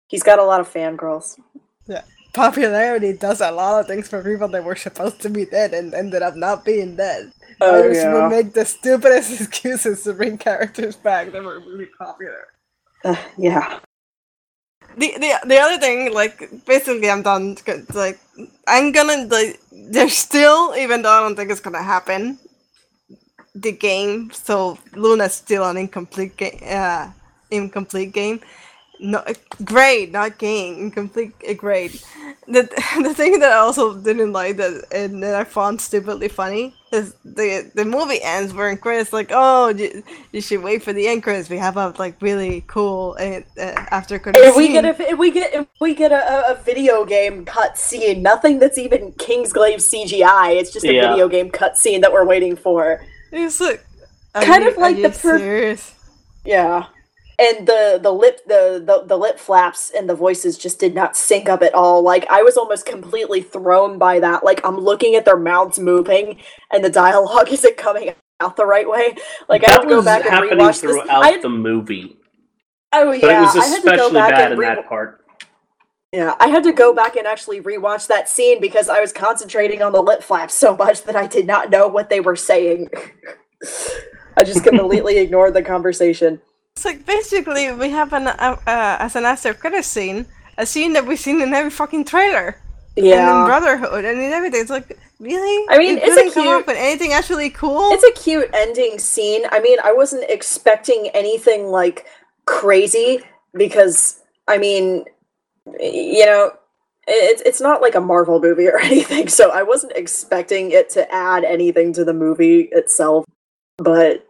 he's 0.08 0.24
got 0.24 0.40
a 0.40 0.44
lot 0.44 0.60
of 0.60 0.72
fangirls. 0.72 1.40
Popularity 2.38 3.14
does 3.14 3.42
a 3.42 3.52
lot 3.52 3.82
of 3.82 3.88
things 3.88 4.08
for 4.10 4.24
people 4.24 4.48
that 4.50 4.64
were 4.64 4.76
supposed 4.78 5.22
to 5.22 5.30
be 5.30 5.46
dead 5.46 5.74
and 5.74 5.94
ended 5.94 6.22
up 6.22 6.36
not 6.36 6.64
being 6.66 6.96
dead. 6.96 7.34
Oh, 7.62 7.70
Others 7.80 7.90
yeah. 7.92 8.14
will 8.14 8.30
make 8.30 8.54
the 8.54 8.66
stupidest 8.66 9.42
excuses 9.42 10.04
to 10.04 10.14
bring 10.14 10.38
characters 10.38 10.96
back 10.96 11.32
that 11.34 11.44
were 11.44 11.60
really 11.60 11.88
popular. 12.00 12.48
Uh, 13.04 13.16
yeah. 13.38 13.80
the 14.98 15.10
the 15.24 15.32
the 15.46 15.58
other 15.60 15.78
thing, 15.80 16.14
like 16.14 16.38
basically, 16.66 17.10
I'm 17.10 17.22
done. 17.24 17.56
'cause, 17.56 17.90
Like, 17.96 18.20
I'm 18.68 18.92
gonna 18.92 19.26
like, 19.28 19.60
there's 19.72 20.18
still, 20.18 20.76
even 20.76 21.02
though 21.02 21.12
I 21.12 21.22
don't 21.22 21.36
think 21.36 21.52
it's 21.52 21.62
gonna 21.62 21.84
happen, 21.84 22.40
the 23.56 23.72
game. 23.72 24.32
So 24.32 24.78
Luna's 24.96 25.34
still 25.36 25.66
an 25.70 25.78
incomplete 25.78 26.38
game. 26.38 26.60
Uh, 26.66 27.12
incomplete 27.52 28.14
game. 28.14 28.42
No, 29.00 29.24
grade, 29.64 30.12
not 30.12 30.40
game. 30.40 30.80
Incomplete 30.80 31.34
uh, 31.48 31.54
grade. 31.54 32.02
The 32.48 32.64
the 33.04 33.14
thing 33.14 33.40
that 33.40 33.52
I 33.52 33.58
also 33.58 33.94
didn't 33.96 34.34
like 34.34 34.58
that 34.58 34.86
and 34.92 35.22
that 35.22 35.36
I 35.36 35.44
found 35.44 35.80
stupidly 35.82 36.30
funny 36.30 36.74
is 36.92 37.14
the 37.24 37.70
the 37.76 37.86
movie 37.86 38.20
ends 38.24 38.54
where 38.54 38.76
Chris 38.78 39.14
like, 39.14 39.30
oh, 39.32 39.68
you, 39.70 40.02
you 40.32 40.42
should 40.42 40.64
wait 40.64 40.82
for 40.82 40.94
the 40.94 41.08
end 41.08 41.22
credits. 41.22 41.48
We 41.50 41.58
have 41.58 41.78
a 41.78 41.94
like 42.00 42.20
really 42.22 42.64
cool 42.68 43.16
uh, 43.20 43.42
uh, 43.62 43.86
after 43.92 44.18
credits. 44.18 44.44
If 44.48 44.56
we 44.56 44.66
scene. 44.66 44.82
get 44.82 44.86
a, 44.86 45.10
if 45.12 45.18
we 45.20 45.30
get 45.32 45.54
if 45.54 45.68
we 45.80 45.94
get 45.94 46.12
a, 46.12 46.50
a- 46.50 46.52
a 46.54 46.56
video 46.64 47.06
game 47.06 47.46
cutscene, 47.46 48.22
nothing 48.22 48.58
that's 48.58 48.78
even 48.80 49.12
Kingsglaive 49.14 49.78
CGI. 49.78 50.56
It's 50.60 50.72
just 50.72 50.86
a 50.86 50.94
Yeah. 50.94 51.12
video 51.12 51.28
game 51.30 51.52
cut 51.52 51.78
scene 51.78 52.02
that 52.02 52.12
we're 52.12 52.26
waiting 52.26 52.56
for. 52.56 53.06
It's 53.32 53.60
like 53.60 53.84
Kind 54.34 54.64
you- 54.64 54.72
of 54.72 54.78
like 54.78 54.96
are 54.96 55.02
the 55.02 55.10
you 55.10 55.10
per- 55.10 55.38
serious? 55.38 55.94
Yeah, 56.46 56.86
and 57.40 57.68
the 57.68 58.00
the 58.02 58.12
lip 58.12 58.42
the, 58.48 58.82
the 58.84 59.06
the 59.06 59.18
lip 59.18 59.38
flaps 59.38 59.92
and 59.96 60.10
the 60.10 60.16
voices 60.16 60.58
just 60.58 60.80
did 60.80 60.96
not 60.96 61.16
sync 61.16 61.48
up 61.50 61.62
at 61.62 61.74
all. 61.74 62.02
Like 62.02 62.26
I 62.30 62.42
was 62.42 62.58
almost 62.58 62.86
completely 62.86 63.42
thrown 63.42 63.98
by 63.98 64.20
that. 64.20 64.44
Like 64.44 64.62
I'm 64.66 64.78
looking 64.78 65.16
at 65.16 65.26
their 65.26 65.38
mouths 65.38 65.80
moving, 65.80 66.40
and 66.72 66.84
the 66.84 66.90
dialogue 66.90 67.50
isn't 67.52 67.78
coming 67.78 68.14
out 68.40 68.56
the 68.56 68.66
right 68.66 68.90
way. 68.90 69.16
Like 69.48 69.64
I 69.68 69.72
that 69.72 69.82
to 69.84 69.88
go 69.88 70.04
back 70.04 70.22
and 70.22 70.30
happening 70.30 70.58
rewatch 70.58 70.82
this. 70.82 70.92
throughout 70.92 71.10
I 71.10 71.32
had, 71.32 71.42
the 71.42 71.50
movie, 71.50 72.18
oh 72.94 73.12
but 73.12 73.22
yeah, 73.22 73.40
it 73.40 73.42
was 73.42 73.56
I 73.56 73.66
had 73.68 73.82
to 73.82 73.86
go 73.86 73.94
especially 73.94 74.14
back 74.14 74.30
bad 74.32 74.44
and 74.44 74.54
in 74.54 74.60
re- 74.60 74.66
that 74.68 74.90
part. 74.90 75.24
Yeah, 76.14 76.36
I 76.40 76.48
had 76.48 76.64
to 76.64 76.72
go 76.72 76.94
back 76.94 77.18
and 77.18 77.28
actually 77.28 77.62
rewatch 77.62 78.08
that 78.08 78.30
scene 78.30 78.62
because 78.62 78.88
I 78.88 79.02
was 79.02 79.12
concentrating 79.12 79.82
on 79.82 79.92
the 79.92 80.02
lip 80.02 80.24
flaps 80.24 80.54
so 80.54 80.76
much 80.76 81.04
that 81.04 81.18
I 81.18 81.28
did 81.28 81.46
not 81.46 81.70
know 81.70 81.88
what 81.88 82.10
they 82.10 82.22
were 82.22 82.36
saying. 82.36 82.90
I 84.38 84.44
just 84.44 84.64
completely 84.64 85.18
ignored 85.18 85.54
the 85.54 85.62
conversation. 85.62 86.42
It's 86.78 86.86
like 86.86 87.08
basically 87.08 87.72
we 87.72 87.90
have 87.90 88.14
an 88.14 88.28
uh, 88.28 88.56
uh, 88.68 88.98
as 89.00 89.16
an 89.16 89.26
after 89.26 89.52
credit 89.56 89.84
scene, 89.84 90.28
a 90.60 90.66
scene 90.68 90.94
that 90.94 91.08
we've 91.08 91.20
seen 91.20 91.42
in 91.42 91.52
every 91.52 91.72
fucking 91.72 92.06
trailer. 92.06 92.62
And 92.96 93.06
in 93.06 93.46
Brotherhood 93.46 94.06
and 94.06 94.20
in 94.22 94.32
everything. 94.32 94.62
It's 94.62 94.70
like 94.70 94.96
really. 95.20 95.66
I 95.70 95.80
mean, 95.80 95.98
It 95.98 96.04
it's 96.04 96.14
a 96.14 96.18
couldn't 96.18 96.34
come 96.34 96.44
cute- 96.44 96.62
up 96.62 96.68
with 96.68 96.78
anything 96.78 97.14
actually 97.14 97.50
cool. 97.50 97.90
It's 97.94 98.04
a 98.04 98.22
cute 98.24 98.52
ending 98.54 99.00
scene. 99.00 99.42
I 99.52 99.60
mean, 99.60 99.80
I 99.84 99.92
wasn't 99.92 100.26
expecting 100.30 101.08
anything 101.16 101.66
like 101.72 102.06
crazy 102.46 103.22
because 103.56 104.22
I 104.48 104.60
mean, 104.60 105.04
you 105.80 106.28
know, 106.28 106.52
it's 107.08 107.42
it's 107.42 107.60
not 107.60 107.82
like 107.82 107.96
a 107.96 108.02
Marvel 108.02 108.40
movie 108.40 108.68
or 108.68 108.78
anything, 108.92 109.30
so 109.30 109.50
I 109.50 109.64
wasn't 109.64 109.94
expecting 109.96 110.70
it 110.70 110.92
to 110.92 111.12
add 111.12 111.44
anything 111.44 111.92
to 111.94 112.06
the 112.06 112.14
movie 112.14 112.70
itself. 112.72 113.26
But 113.80 114.28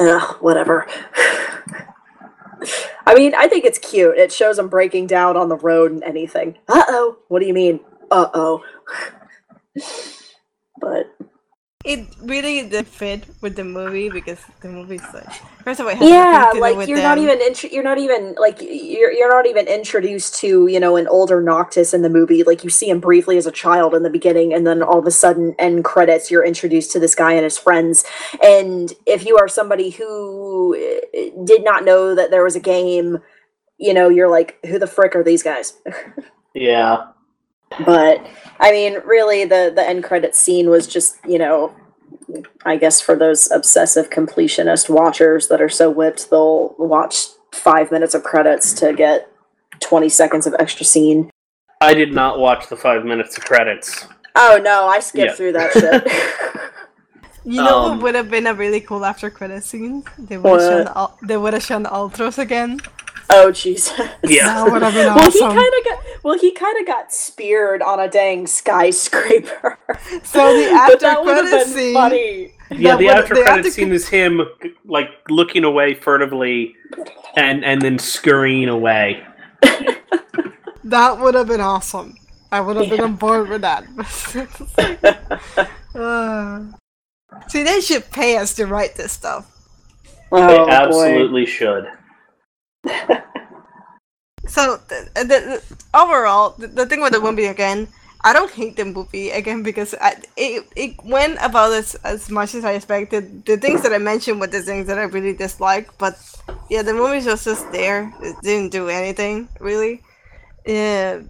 Ugh, 0.00 0.36
whatever. 0.40 0.86
I 3.06 3.14
mean, 3.14 3.34
I 3.34 3.48
think 3.48 3.64
it's 3.64 3.78
cute. 3.78 4.16
It 4.18 4.32
shows 4.32 4.56
them 4.56 4.68
breaking 4.68 5.06
down 5.06 5.36
on 5.36 5.48
the 5.48 5.56
road 5.56 5.92
and 5.92 6.02
anything. 6.04 6.58
Uh 6.68 6.84
oh. 6.88 7.18
What 7.28 7.40
do 7.40 7.46
you 7.46 7.54
mean? 7.54 7.80
Uh 8.10 8.28
oh. 8.34 8.64
but 10.80 11.15
it 11.86 12.08
really 12.20 12.62
didn't 12.62 12.88
fit 12.88 13.24
with 13.40 13.54
the 13.54 13.62
movie 13.62 14.10
because 14.10 14.40
the 14.60 14.68
movie's 14.68 15.02
like 15.14 15.32
first 15.62 15.78
of 15.78 15.86
all, 15.86 15.92
it 15.92 15.98
yeah, 16.00 16.50
to 16.52 16.58
like 16.58 16.88
you're 16.88 17.00
not 17.00 17.16
even 17.18 17.40
intro- 17.40 17.70
you're 17.70 17.84
not 17.84 17.98
even 17.98 18.34
like 18.40 18.60
you're 18.60 19.12
you're 19.12 19.30
not 19.30 19.46
even 19.46 19.68
introduced 19.68 20.34
to 20.40 20.66
you 20.66 20.80
know 20.80 20.96
an 20.96 21.06
older 21.06 21.40
Noctis 21.40 21.94
in 21.94 22.02
the 22.02 22.10
movie. 22.10 22.42
Like 22.42 22.64
you 22.64 22.70
see 22.70 22.90
him 22.90 22.98
briefly 22.98 23.38
as 23.38 23.46
a 23.46 23.52
child 23.52 23.94
in 23.94 24.02
the 24.02 24.10
beginning, 24.10 24.52
and 24.52 24.66
then 24.66 24.82
all 24.82 24.98
of 24.98 25.06
a 25.06 25.12
sudden, 25.12 25.54
end 25.60 25.84
credits, 25.84 26.28
you're 26.28 26.44
introduced 26.44 26.90
to 26.92 26.98
this 26.98 27.14
guy 27.14 27.32
and 27.32 27.44
his 27.44 27.56
friends. 27.56 28.04
And 28.42 28.92
if 29.06 29.24
you 29.24 29.38
are 29.38 29.46
somebody 29.46 29.90
who 29.90 30.74
eh, 30.74 31.30
did 31.44 31.64
not 31.64 31.84
know 31.84 32.16
that 32.16 32.32
there 32.32 32.42
was 32.42 32.56
a 32.56 32.60
game, 32.60 33.18
you 33.78 33.94
know, 33.94 34.08
you're 34.08 34.30
like, 34.30 34.58
who 34.66 34.80
the 34.80 34.88
frick 34.88 35.14
are 35.14 35.22
these 35.22 35.42
guys? 35.42 35.74
Yeah, 36.56 37.08
but 37.84 38.24
I 38.60 38.70
mean, 38.72 38.98
really, 39.04 39.44
the 39.44 39.72
the 39.74 39.86
end 39.86 40.04
credit 40.04 40.34
scene 40.34 40.70
was 40.70 40.86
just 40.86 41.16
you 41.26 41.38
know, 41.38 41.74
I 42.64 42.76
guess 42.76 43.00
for 43.00 43.16
those 43.16 43.50
obsessive 43.50 44.10
completionist 44.10 44.88
watchers 44.88 45.48
that 45.48 45.60
are 45.60 45.68
so 45.68 45.90
whipped, 45.90 46.30
they'll 46.30 46.74
watch 46.78 47.26
five 47.52 47.90
minutes 47.90 48.14
of 48.14 48.22
credits 48.22 48.72
to 48.74 48.92
get 48.92 49.30
twenty 49.80 50.08
seconds 50.08 50.46
of 50.46 50.54
extra 50.58 50.84
scene. 50.86 51.30
I 51.80 51.92
did 51.94 52.12
not 52.12 52.38
watch 52.38 52.68
the 52.68 52.76
five 52.76 53.04
minutes 53.04 53.36
of 53.36 53.44
credits. 53.44 54.06
Oh 54.34 54.58
no, 54.62 54.86
I 54.86 55.00
skipped 55.00 55.30
Yeah. 55.30 55.34
through 55.34 55.52
that 55.52 55.72
shit. 55.72 56.62
You 57.44 57.62
know 57.62 57.78
Um, 57.78 57.90
what 57.98 58.02
would 58.02 58.14
have 58.16 58.30
been 58.30 58.46
a 58.48 58.54
really 58.54 58.80
cool 58.80 59.04
after 59.04 59.30
credit 59.30 59.62
scene? 59.62 60.02
They 60.18 60.36
would 60.36 60.60
have 60.60 60.70
shown 60.70 60.86
Al- 60.96 61.18
they 61.22 61.36
would 61.36 61.52
have 61.54 61.62
shown 61.62 61.84
Ultros 61.84 62.38
again. 62.38 62.80
Oh 63.30 63.50
Jesus. 63.52 63.98
Yeah. 64.24 64.46
That 64.64 64.72
would 64.72 64.82
have 64.82 64.94
been 64.94 65.14
Well, 65.14 65.30
he 65.30 65.40
kind 65.40 65.58
of 65.58 65.84
got 65.84 66.04
well. 66.22 66.38
He 66.38 66.52
kind 66.52 66.78
of 66.80 66.86
got 66.86 67.12
speared 67.12 67.82
on 67.82 68.00
a 68.00 68.08
dang 68.08 68.46
skyscraper. 68.46 69.78
So 70.24 70.56
the 70.56 70.70
after 70.72 70.96
that 70.98 71.24
would 71.24 71.36
have 71.36 71.48
credit 71.48 71.66
scene- 71.68 71.94
funny. 71.94 72.52
Yeah, 72.70 72.92
That 72.92 72.98
the 72.98 73.08
after 73.08 73.34
credit 73.34 73.72
scene 73.72 73.88
cre- 73.88 73.94
is 73.94 74.08
him 74.08 74.40
like 74.84 75.10
looking 75.28 75.62
away 75.64 75.94
furtively 75.94 76.74
and 77.36 77.64
and 77.64 77.80
then 77.82 77.98
scurrying 77.98 78.68
away. 78.68 79.24
That 80.84 81.18
would 81.18 81.34
have 81.34 81.48
been 81.48 81.60
awesome. 81.60 82.14
I 82.52 82.60
would 82.60 82.76
have 82.76 82.88
been 82.88 83.00
on 83.00 83.16
board 83.16 83.48
with 83.48 83.62
that. 83.62 83.84
Uh, 85.92 86.62
see, 87.48 87.64
they 87.64 87.80
should 87.80 88.08
pay 88.12 88.36
us 88.36 88.54
to 88.54 88.66
write 88.66 88.94
this 88.94 89.10
stuff. 89.10 89.50
Oh, 90.30 90.46
they 90.46 90.56
boy. 90.58 90.70
absolutely 90.70 91.44
should. 91.44 91.88
So, 94.46 94.76
the, 94.88 95.08
the, 95.14 95.24
the- 95.24 95.62
overall, 95.94 96.54
the, 96.58 96.68
the 96.68 96.86
thing 96.86 97.00
with 97.00 97.12
the 97.12 97.20
movie 97.20 97.46
again, 97.46 97.88
I 98.22 98.32
don't 98.32 98.50
hate 98.50 98.76
the 98.76 98.84
movie 98.84 99.30
again 99.30 99.62
because 99.62 99.94
I, 100.00 100.16
it, 100.36 100.66
it 100.76 100.94
went 101.04 101.38
about 101.42 101.72
as, 101.72 101.94
as 101.96 102.30
much 102.30 102.54
as 102.54 102.64
I 102.64 102.72
expected. 102.72 103.44
The 103.44 103.56
things 103.56 103.82
that 103.82 103.92
I 103.92 103.98
mentioned 103.98 104.40
were 104.40 104.46
the 104.46 104.62
things 104.62 104.86
that 104.86 104.98
I 104.98 105.02
really 105.04 105.32
disliked, 105.32 105.98
but 105.98 106.14
yeah, 106.70 106.82
the 106.82 106.94
movie 106.94 107.26
was 107.26 107.44
just 107.44 107.70
there. 107.72 108.12
It 108.22 108.36
didn't 108.42 108.70
do 108.72 108.88
anything 108.88 109.48
really. 109.60 110.02
Yeah. 110.66 111.22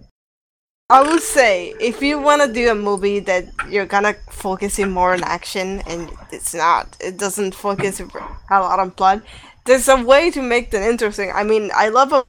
I 0.89 1.01
would 1.01 1.21
say 1.21 1.73
if 1.81 2.01
you 2.01 2.19
want 2.19 2.41
to 2.41 2.51
do 2.51 2.71
a 2.71 2.75
movie 2.75 3.19
that 3.21 3.45
you're 3.69 3.85
gonna 3.85 4.15
focusing 4.31 4.89
more 4.91 5.13
on 5.13 5.23
action 5.23 5.81
and 5.85 6.09
it's 6.31 6.53
not, 6.53 6.95
it 7.01 7.17
doesn't 7.17 7.53
focus 7.55 7.99
a 7.99 8.59
lot 8.61 8.79
on 8.79 8.91
plot. 8.91 9.21
There's 9.67 9.87
a 9.87 10.01
way 10.01 10.31
to 10.31 10.41
make 10.41 10.71
that 10.71 10.81
interesting. 10.89 11.31
I 11.31 11.43
mean, 11.43 11.71
I 11.75 11.89
love 11.89 12.11
a 12.13 12.25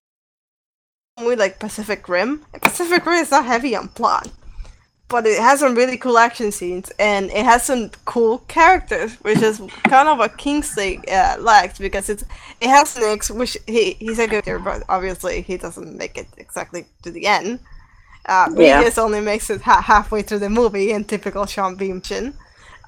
movie 1.21 1.37
like 1.37 1.59
Pacific 1.59 2.09
Rim. 2.09 2.45
Pacific 2.63 3.05
Rim 3.07 3.17
is 3.23 3.31
not 3.31 3.45
heavy 3.47 3.75
on 3.77 3.89
plot. 3.89 4.29
but 5.11 5.27
it 5.27 5.41
has 5.41 5.61
some 5.61 5.75
really 5.75 5.97
cool 5.99 6.19
action 6.19 6.53
scenes 6.53 6.91
and 6.99 7.31
it 7.33 7.45
has 7.45 7.65
some 7.65 7.91
cool 8.07 8.39
characters, 8.49 9.15
which 9.23 9.43
is 9.43 9.59
kind 9.89 10.09
of 10.09 10.19
what 10.19 10.39
Kingsglaive 10.39 11.03
uh, 11.11 11.37
lacked 11.41 11.79
because 11.81 12.11
it's 12.11 12.25
it 12.61 12.69
has 12.71 12.95
Nyx, 12.97 13.31
which 13.31 13.57
he 13.67 13.95
he's 14.01 14.19
a 14.21 14.29
good 14.29 14.45
character, 14.45 14.59
but 14.61 14.85
obviously 14.89 15.43
he 15.43 15.57
doesn't 15.59 15.97
make 15.97 16.19
it 16.19 16.29
exactly 16.39 16.87
to 17.05 17.11
the 17.11 17.27
end. 17.27 17.61
Uh, 18.27 18.49
Yeah. 18.57 18.81
Regis 18.81 18.99
only 18.99 19.21
makes 19.23 19.51
it 19.51 19.63
ha- 19.63 19.83
halfway 19.83 20.23
through 20.23 20.41
the 20.41 20.51
movie 20.51 20.93
in 20.93 21.05
typical 21.05 21.47
Sean 21.47 21.77
Bean 21.77 22.01
fashion. 22.03 22.35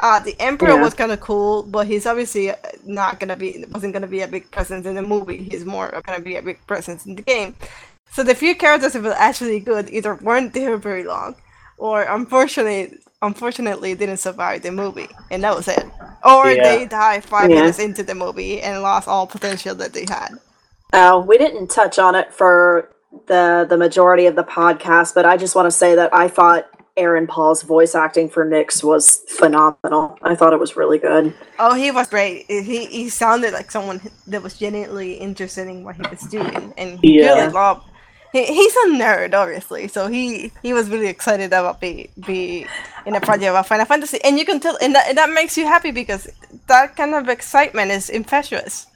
Uh, 0.01 0.19
the 0.21 0.35
Emperor 0.41 0.71
Yeah. 0.71 0.83
was 0.83 0.95
kind 0.95 1.13
of 1.13 1.21
cool, 1.21 1.63
but 1.63 1.87
he's 1.87 2.07
obviously 2.07 2.51
uh, 2.51 2.57
not 2.85 3.21
gonna 3.21 3.37
be 3.37 3.65
wasn't 3.71 3.93
gonna 3.93 4.07
be 4.07 4.23
a 4.23 4.29
big 4.29 4.51
presence 4.51 4.87
in 4.87 4.95
the 4.95 5.03
movie. 5.03 5.37
He's 5.51 5.65
more 5.65 5.93
gonna 6.07 6.21
be 6.21 6.37
a 6.37 6.43
big 6.43 6.59
presence 6.67 7.05
in 7.07 7.17
the 7.17 7.23
game. 7.23 7.55
So 8.11 8.23
the 8.23 8.35
few 8.35 8.55
characters 8.57 8.95
that 8.95 9.03
were 9.03 9.13
actually 9.13 9.61
good 9.61 9.91
either 9.91 10.15
weren't 10.17 10.55
there 10.55 10.77
very 10.79 11.05
long, 11.05 11.35
or 11.79 12.03
unfortunately, 12.03 12.99
unfortunately 13.23 13.95
didn't 13.95 14.17
survive 14.17 14.63
the 14.63 14.73
movie, 14.73 15.11
and 15.31 15.45
that 15.45 15.55
was 15.55 15.69
it. 15.69 15.85
Or 16.25 16.51
Yeah. 16.51 16.63
they 16.63 16.87
died 16.87 17.25
five 17.25 17.51
Yeah. 17.51 17.57
minutes 17.61 17.79
into 17.79 18.03
the 18.03 18.15
movie 18.15 18.61
and 18.63 18.83
lost 18.83 19.07
all 19.07 19.27
potential 19.27 19.75
that 19.77 19.93
they 19.93 20.07
had. 20.09 20.31
Uh, 20.93 21.23
we 21.25 21.37
didn't 21.39 21.69
touch 21.69 21.99
on 21.99 22.15
it 22.15 22.33
for 22.33 22.89
the 23.27 23.67
the 23.69 23.77
majority 23.77 24.27
of 24.27 24.35
the 24.37 24.45
podcast, 24.45 25.15
but 25.15 25.25
I 25.27 25.37
just 25.37 25.55
want 25.55 25.67
to 25.67 25.71
say 25.71 25.95
that 25.95 26.15
I 26.15 26.27
thought 26.29 26.67
Aaron 26.97 27.27
Paul's 27.27 27.63
voice 27.63 27.95
acting 27.95 28.29
for 28.29 28.45
Nyx 28.45 28.83
was 28.85 29.25
phenomenal. 29.29 30.19
I 30.23 30.35
thought 30.35 30.53
it 30.53 30.61
was 30.61 30.77
really 30.77 30.99
good. 30.99 31.35
Oh, 31.59 31.75
he 31.75 31.91
was 31.91 32.09
great. 32.09 32.47
He 32.49 32.87
he 32.87 33.09
sounded 33.09 33.53
like 33.53 33.71
someone 33.71 34.01
that 34.27 34.43
was 34.43 34.59
genuinely 34.59 35.15
interested 35.15 35.69
in 35.69 35.85
what 35.85 35.97
he 35.97 36.03
was 36.03 36.21
doing, 36.23 36.75
and 36.77 36.99
he 37.01 37.21
Yeah. 37.21 37.35
really 37.35 37.53
loved. 37.53 37.85
He, 38.33 38.45
he's 38.45 38.75
a 38.77 38.89
nerd, 38.91 39.35
obviously, 39.35 39.89
so 39.89 40.07
he 40.07 40.53
he 40.63 40.73
was 40.73 40.89
really 40.89 41.09
excited 41.09 41.47
about 41.47 41.81
be 41.81 42.11
be 42.27 42.67
in 43.07 43.15
a 43.17 43.21
project 43.21 43.51
about 43.51 43.67
Final 43.67 43.87
Fantasy, 43.87 44.19
and 44.23 44.39
you 44.39 44.45
can 44.45 44.61
tell, 44.61 44.77
and 44.81 44.95
that, 44.95 45.09
and 45.09 45.19
that 45.19 45.31
makes 45.31 45.57
you 45.57 45.67
happy 45.67 45.91
because 45.91 46.29
that 46.69 46.97
kind 46.97 47.15
of 47.15 47.29
excitement 47.29 47.91
is 47.91 48.09
infectious. 48.11 48.87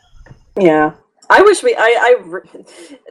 Yeah. 0.58 0.92
I 1.30 1.42
wish 1.42 1.62
we 1.62 1.74
I, 1.74 1.80
I 1.80 2.40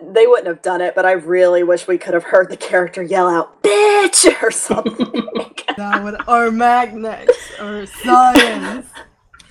they 0.01 0.27
wouldn't 0.27 0.47
have 0.47 0.61
done 0.61 0.81
it, 0.81 0.95
but 0.95 1.05
I 1.05 1.13
really 1.13 1.63
wish 1.63 1.87
we 1.87 1.97
could 1.97 2.13
have 2.13 2.23
heard 2.23 2.49
the 2.49 2.57
character 2.57 3.01
yell 3.01 3.27
out 3.27 3.61
"bitch" 3.63 4.41
or 4.43 4.51
something. 4.51 5.27
That 5.75 6.03
would 6.03 6.15
or 6.27 6.51
magnets 6.51 7.35
or 7.59 7.87
science. 7.87 8.85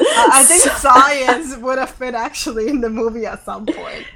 I, 0.00 0.30
I 0.34 0.44
think 0.44 0.62
science 0.76 1.56
would 1.56 1.78
have 1.78 1.90
fit 1.90 2.14
actually 2.14 2.68
in 2.68 2.80
the 2.80 2.88
movie 2.88 3.26
at 3.26 3.44
some 3.44 3.66
point. 3.66 4.06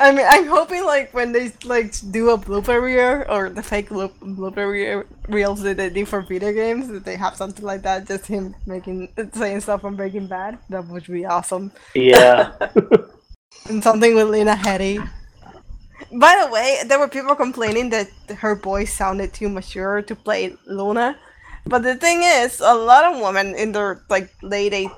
I 0.00 0.12
mean, 0.12 0.24
I'm 0.26 0.46
hoping 0.46 0.84
like 0.86 1.12
when 1.12 1.32
they 1.32 1.52
like 1.64 1.92
do 2.10 2.30
a 2.30 2.38
blooper 2.38 2.80
reel 2.80 3.22
or 3.28 3.50
the 3.50 3.62
fake 3.62 3.90
loop, 3.90 4.18
blooper 4.20 4.70
reel, 4.70 5.04
reels 5.28 5.60
that 5.60 5.76
they 5.76 5.90
do 5.90 6.06
for 6.06 6.22
video 6.22 6.52
games, 6.52 6.88
that 6.88 7.04
they 7.04 7.16
have 7.16 7.36
something 7.36 7.64
like 7.64 7.82
that, 7.82 8.08
just 8.08 8.26
him 8.26 8.54
making 8.64 9.12
saying 9.34 9.60
stuff 9.60 9.82
from 9.82 9.96
Breaking 9.96 10.26
Bad. 10.26 10.58
That 10.70 10.86
would 10.88 11.06
be 11.06 11.26
awesome. 11.26 11.70
Yeah. 11.94 12.52
And 13.68 13.82
something 13.82 14.14
with 14.14 14.28
Lena 14.28 14.54
Headey. 14.54 15.06
By 16.12 16.42
the 16.42 16.50
way, 16.50 16.78
there 16.86 16.98
were 16.98 17.08
people 17.08 17.34
complaining 17.34 17.90
that 17.90 18.08
her 18.38 18.54
voice 18.56 18.92
sounded 18.92 19.34
too 19.34 19.48
mature 19.48 20.02
to 20.02 20.14
play 20.14 20.56
Luna. 20.66 21.16
But 21.66 21.82
the 21.82 21.94
thing 21.96 22.22
is, 22.22 22.60
a 22.60 22.74
lot 22.74 23.04
of 23.04 23.20
women 23.20 23.54
in 23.54 23.72
their 23.72 24.02
like 24.08 24.30
late 24.42 24.72
eight, 24.72 24.90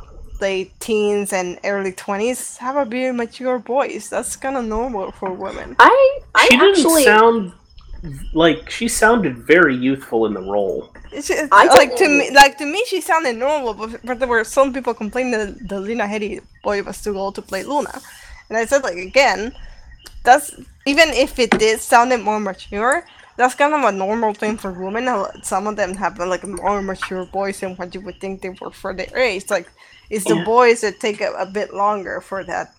late 0.43 0.71
teens 0.87 1.33
and 1.33 1.59
early 1.73 1.93
twenties 2.05 2.41
have 2.59 2.77
a 2.77 2.85
very 2.85 3.13
mature 3.23 3.59
voice. 3.75 4.05
That's 4.13 4.37
kind 4.45 4.57
of 4.61 4.65
normal 4.79 5.13
for 5.19 5.31
women. 5.47 5.69
I 5.79 5.99
I 6.35 6.45
she 6.47 6.57
didn't 6.57 6.77
actually 6.77 7.05
sound 7.05 7.53
like 8.35 8.69
she 8.77 8.89
sounded 8.89 9.35
very 9.55 9.77
youthful 9.87 10.27
in 10.29 10.33
the 10.35 10.45
role. 10.55 10.91
It's 11.13 11.29
just, 11.29 11.53
I 11.53 11.65
like 11.81 11.95
to 12.03 12.09
me, 12.09 12.25
like 12.43 12.59
to 12.59 12.67
me, 12.67 12.81
she 12.91 13.01
sounded 13.01 13.37
normal, 13.37 13.75
but, 13.75 13.91
but 14.05 14.19
there 14.19 14.29
were 14.35 14.45
some 14.45 14.73
people 14.73 14.95
complaining 14.95 15.33
that 15.33 15.69
the 15.69 15.79
Lena 15.79 16.07
Headey 16.13 16.41
boy 16.65 16.83
was 16.83 16.99
too 17.05 17.17
old 17.17 17.35
to 17.37 17.43
play 17.43 17.63
Luna, 17.63 17.95
and 18.49 18.59
I 18.59 18.65
said 18.67 18.83
like 18.83 18.99
again, 19.11 19.41
that's 20.25 20.47
even 20.93 21.09
if 21.25 21.39
it 21.39 21.51
did 21.63 21.81
sounded 21.81 22.21
more 22.29 22.41
mature, 22.41 23.05
that's 23.37 23.55
kind 23.55 23.75
of 23.75 23.83
a 23.85 23.93
normal 23.93 24.35
thing 24.35 24.57
for 24.63 24.73
women. 24.73 25.05
Some 25.43 25.67
of 25.71 25.77
them 25.77 25.95
have 26.03 26.19
like 26.19 26.45
more 26.45 26.83
mature 26.83 27.25
voice 27.27 27.61
than 27.61 27.77
what 27.77 27.95
you 27.95 28.01
would 28.05 28.19
think 28.21 28.41
they 28.41 28.53
were 28.61 28.73
for 28.73 28.93
their 28.95 29.17
age. 29.17 29.49
Like 29.49 29.69
it's 30.13 30.27
the 30.27 30.37
Yeah. 30.37 30.45
boys 30.45 30.83
that 30.83 31.01
take 31.01 31.21
a, 31.21 31.33
a 31.33 31.47
bit 31.47 31.75
longer 31.75 32.21
for 32.21 32.45
that 32.45 32.73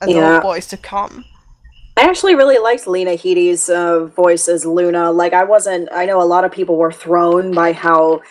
adult 0.00 0.16
Yeah. 0.16 0.40
voice 0.40 0.66
to 0.68 0.76
come. 0.76 1.24
I 1.96 2.02
actually 2.02 2.34
really 2.34 2.58
liked 2.58 2.86
Lena 2.86 3.16
Headey's 3.16 3.68
uh, 3.68 4.06
voice 4.06 4.48
as 4.48 4.64
Luna. 4.64 5.10
Like, 5.12 5.32
I 5.32 5.44
wasn't, 5.44 5.88
I 5.92 6.06
know 6.06 6.22
a 6.22 6.24
lot 6.34 6.44
of 6.44 6.52
people 6.52 6.76
were 6.76 6.92
thrown 6.92 7.52
by 7.52 7.72
how, 7.72 8.22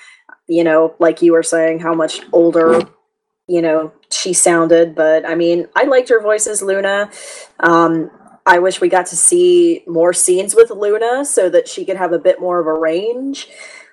you 0.48 0.64
know, 0.64 0.96
like 1.00 1.22
you 1.22 1.34
were 1.34 1.44
saying, 1.44 1.80
how 1.80 1.94
much 1.94 2.22
older, 2.32 2.82
you 3.48 3.62
know, 3.62 3.92
she 4.10 4.32
sounded. 4.34 4.96
But 4.96 5.28
I 5.28 5.36
mean, 5.36 5.68
I 5.76 5.84
liked 5.84 6.10
her 6.10 6.22
voice 6.22 6.48
as 6.48 6.62
Luna. 6.62 7.12
Um, 7.60 8.10
I 8.46 8.60
wish 8.60 8.80
we 8.80 8.88
got 8.88 9.08
to 9.08 9.18
see 9.18 9.84
more 9.86 10.14
scenes 10.14 10.56
with 10.56 10.72
Luna 10.72 11.26
so 11.26 11.50
that 11.50 11.68
she 11.68 11.84
could 11.84 11.98
have 11.98 12.14
a 12.14 12.20
bit 12.20 12.40
more 12.40 12.60
of 12.62 12.68
a 12.68 12.74
range. 12.74 13.50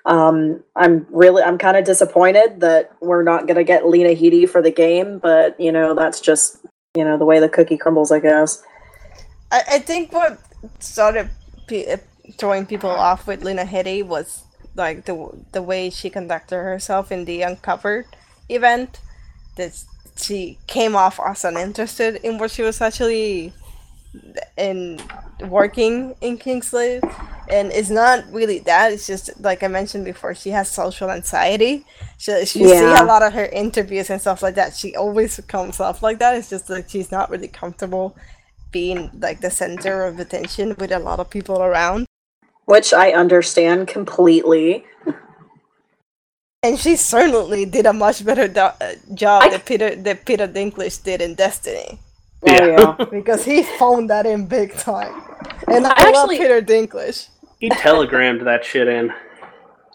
Um, 0.07 0.63
I'm 0.77 1.07
really, 1.11 1.43
I'm 1.43 1.59
kind 1.59 1.77
of 1.77 1.85
disappointed 1.85 2.61
that 2.61 2.93
we're 3.01 3.23
not 3.23 3.47
going 3.47 3.57
to 3.57 3.65
get 3.65 3.89
Lena 3.89 4.11
Headey 4.11 4.49
for 4.49 4.61
the 4.61 4.71
game, 4.71 5.19
but, 5.19 5.59
you 5.59 5.73
know, 5.73 5.95
that's 5.95 6.21
just, 6.21 6.59
you 6.95 7.05
know, 7.05 7.17
the 7.17 7.25
way 7.25 7.41
the 7.41 7.49
cookie 7.49 7.79
crumbles, 7.79 8.13
I 8.13 8.21
guess. 8.21 8.63
I, 9.51 9.63
I 9.73 9.79
think 9.79 10.13
what 10.13 10.39
started 10.79 11.31
pe- 11.67 11.91
uh, 11.91 11.97
throwing 12.37 12.67
people 12.67 12.91
off 12.91 13.27
with 13.27 13.45
Lena 13.45 13.65
Headey 13.65 14.05
was 14.05 14.43
like 14.77 15.05
the 15.05 15.31
the 15.53 15.63
way 15.63 15.89
she 15.91 16.11
conducted 16.11 16.57
herself 16.57 17.13
in 17.13 17.25
the 17.25 17.43
Uncovered 17.43 18.07
event. 18.49 19.01
That 19.57 19.85
she 20.17 20.59
came 20.67 20.97
off 20.97 21.21
as 21.25 21.45
uninterested 21.45 22.17
in 22.25 22.39
what 22.39 22.51
she 22.51 22.63
was 22.63 22.81
actually 22.81 23.53
in 24.57 25.01
working 25.49 26.15
in 26.21 26.39
Kingsglaive, 26.39 27.03
and 27.49 27.73
it's 27.73 27.91
not 27.91 28.25
really 28.31 28.61
that. 28.61 28.93
It's 28.93 29.07
just 29.07 29.31
like 29.41 29.63
I 29.63 29.69
mentioned 29.69 30.05
before, 30.05 30.35
she 30.35 30.51
has 30.51 30.71
social 30.71 31.11
anxiety. 31.11 31.85
She, 32.19 32.33
she 32.47 32.65
see 32.65 32.71
Yeah. 32.71 33.03
a 33.03 33.07
lot 33.07 33.23
of 33.23 33.33
her 33.33 33.47
interviews 33.47 34.11
and 34.11 34.21
stuff 34.21 34.43
like 34.43 34.55
that. 34.55 34.75
She 34.75 34.95
always 34.97 35.39
comes 35.49 35.81
off 35.81 36.03
like 36.03 36.19
that. 36.21 36.37
It's 36.37 36.51
just 36.51 36.71
like 36.71 36.89
she's 36.89 37.11
not 37.11 37.31
really 37.31 37.49
comfortable 37.49 38.17
being 38.71 39.11
like 39.21 39.41
the 39.41 39.51
center 39.51 40.05
of 40.05 40.19
attention 40.19 40.75
with 40.79 40.91
a 40.93 40.99
lot 40.99 41.21
of 41.21 41.31
people 41.31 41.63
around. 41.63 42.07
which 42.67 42.95
I 42.95 43.13
understand 43.13 43.89
completely. 43.89 44.85
And 46.63 46.79
she 46.79 46.97
certainly 46.97 47.67
did 47.67 47.85
a 47.85 47.93
much 47.93 48.25
better 48.25 48.49
do- 48.49 48.61
uh, 48.81 48.95
job 49.13 49.43
I- 49.45 49.51
that 49.51 49.67
Peter 49.67 49.95
that 49.97 50.25
Peter 50.25 50.49
Dinklage 50.49 51.03
did 51.05 51.21
in 51.21 51.35
Destiny 51.35 51.99
Yeah. 52.47 52.97
Oh, 52.99 53.05
because 53.11 53.45
he 53.45 53.63
phoned 53.63 54.11
that 54.11 54.27
in 54.27 54.47
big 54.47 54.75
time. 54.75 55.15
And 55.69 55.87
I, 55.87 55.95
I 55.97 56.11
love 56.11 56.31
actually- 56.31 56.39
Peter 56.39 56.61
Dinklage. 56.63 57.29
He 57.61 57.71
telegrammed 57.71 58.47
that 58.47 58.65
shit 58.65 58.89
in. 58.89 59.13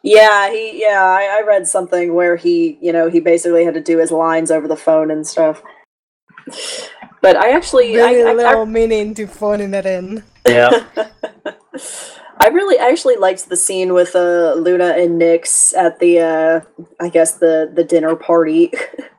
yeah, 0.02 0.50
he 0.50 0.82
yeah, 0.82 1.04
I, 1.04 1.40
I 1.40 1.46
read 1.46 1.68
something 1.68 2.16
where 2.16 2.36
he, 2.36 2.80
you 2.82 2.92
know, 2.92 3.10
he 3.10 3.20
basically 3.20 3.64
had 3.66 3.76
to 3.76 3.82
do 3.82 3.98
his 4.00 4.12
lines 4.12 4.50
over 4.50 4.68
the 4.68 4.76
phone 4.76 5.12
and 5.12 5.28
stuff. 5.28 5.62
But 7.22 7.36
I 7.36 7.52
actually 7.52 7.94
Very 7.96 8.24
I, 8.24 8.32
I, 8.32 8.34
little 8.34 8.66
meaning 8.66 9.14
to 9.16 9.28
phoning 9.28 9.74
it 9.74 9.86
in. 9.86 10.24
Yeah. 10.48 10.86
I 12.42 12.48
really 12.48 12.80
I 12.80 12.88
actually 12.88 13.18
liked 13.18 13.50
the 13.50 13.58
scene 13.58 13.94
with 13.94 14.16
uh, 14.16 14.54
Luna 14.54 14.96
and 14.98 15.22
Nyx 15.22 15.76
at 15.76 16.00
the 16.00 16.20
uh, 16.22 16.62
I 17.02 17.10
guess 17.10 17.34
the 17.34 17.70
the 17.74 17.84
dinner 17.84 18.16
party 18.16 18.72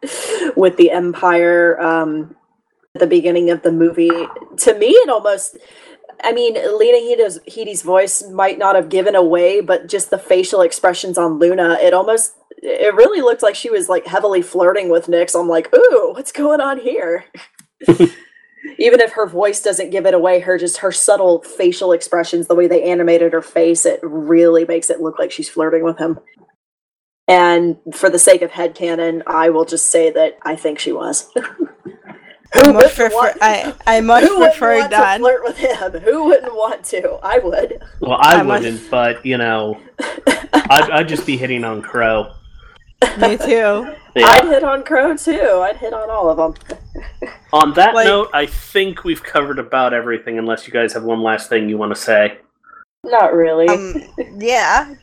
with 0.56 0.76
the 0.78 0.90
Empire 0.90 1.78
um, 1.80 2.34
at 2.34 2.39
the 2.94 3.06
beginning 3.06 3.50
of 3.50 3.62
the 3.62 3.72
movie. 3.72 4.10
To 4.58 4.78
me, 4.78 4.88
it 4.88 5.08
almost 5.08 5.56
I 6.22 6.32
mean, 6.32 6.54
Lena 6.54 6.98
Headey's, 6.98 7.38
Headey's 7.52 7.82
voice 7.82 8.22
might 8.28 8.58
not 8.58 8.74
have 8.74 8.88
given 8.88 9.14
away, 9.14 9.60
but 9.60 9.88
just 9.88 10.10
the 10.10 10.18
facial 10.18 10.60
expressions 10.60 11.16
on 11.16 11.38
Luna, 11.38 11.78
it 11.80 11.94
almost 11.94 12.34
it 12.62 12.94
really 12.94 13.22
looked 13.22 13.42
like 13.42 13.54
she 13.54 13.70
was 13.70 13.88
like 13.88 14.06
heavily 14.06 14.42
flirting 14.42 14.90
with 14.90 15.06
Nyx. 15.06 15.38
I'm 15.38 15.48
like, 15.48 15.74
ooh, 15.74 16.12
what's 16.12 16.32
going 16.32 16.60
on 16.60 16.78
here? 16.78 17.24
Even 18.78 19.00
if 19.00 19.12
her 19.12 19.26
voice 19.26 19.62
doesn't 19.62 19.90
give 19.90 20.04
it 20.04 20.12
away, 20.12 20.40
her 20.40 20.58
just 20.58 20.78
her 20.78 20.92
subtle 20.92 21.40
facial 21.42 21.92
expressions, 21.92 22.46
the 22.46 22.54
way 22.54 22.66
they 22.66 22.82
animated 22.82 23.32
her 23.32 23.40
face, 23.40 23.86
it 23.86 24.00
really 24.02 24.66
makes 24.66 24.90
it 24.90 25.00
look 25.00 25.18
like 25.18 25.32
she's 25.32 25.48
flirting 25.48 25.84
with 25.84 25.96
him. 25.96 26.18
And 27.26 27.78
for 27.94 28.10
the 28.10 28.18
sake 28.18 28.42
of 28.42 28.50
headcanon, 28.50 29.22
I 29.26 29.48
will 29.48 29.64
just 29.64 29.88
say 29.88 30.10
that 30.10 30.38
I 30.42 30.56
think 30.56 30.78
she 30.78 30.92
was. 30.92 31.30
I 32.52 32.60
Who 32.66 32.72
much 32.72 32.82
prefer 32.96 33.10
want- 33.14 33.38
I, 33.40 33.74
I 33.86 34.00
much 34.00 34.24
Who 34.24 34.38
wouldn't 34.38 34.52
prefer 34.58 34.78
want 34.78 34.90
that. 34.90 35.14
to 35.18 35.22
flirt 35.22 35.44
with 35.44 35.56
him? 35.56 35.92
Who 36.02 36.24
wouldn't 36.24 36.54
want 36.54 36.84
to? 36.86 37.18
I 37.22 37.38
would. 37.38 37.82
Well, 38.00 38.18
I 38.20 38.40
I 38.40 38.42
wouldn't, 38.42 38.90
but 38.90 39.24
you 39.24 39.38
know, 39.38 39.80
I'd, 40.52 40.90
I'd 40.90 41.08
just 41.08 41.26
be 41.26 41.36
hitting 41.36 41.62
on 41.64 41.80
Crowe. 41.80 42.32
Me 43.18 43.36
too. 43.36 43.94
Yeah. 44.16 44.26
I'd 44.26 44.44
hit 44.46 44.64
on 44.64 44.82
Crowe 44.82 45.16
too. 45.16 45.40
I'd 45.62 45.76
hit 45.76 45.92
on 45.94 46.10
all 46.10 46.28
of 46.28 46.36
them. 46.36 46.54
On 47.52 47.72
that 47.74 47.94
Like- 47.94 48.06
note, 48.06 48.30
I 48.32 48.46
think 48.46 49.02
we've 49.04 49.22
covered 49.22 49.58
about 49.58 49.92
everything, 49.92 50.38
unless 50.38 50.66
you 50.68 50.72
guys 50.72 50.92
have 50.92 51.02
one 51.02 51.20
last 51.22 51.48
thing 51.48 51.68
you 51.68 51.76
want 51.78 51.92
to 51.94 52.00
say. 52.00 52.38
Not 53.04 53.32
really. 53.34 53.66
Um, 53.68 54.02
yeah. 54.38 54.94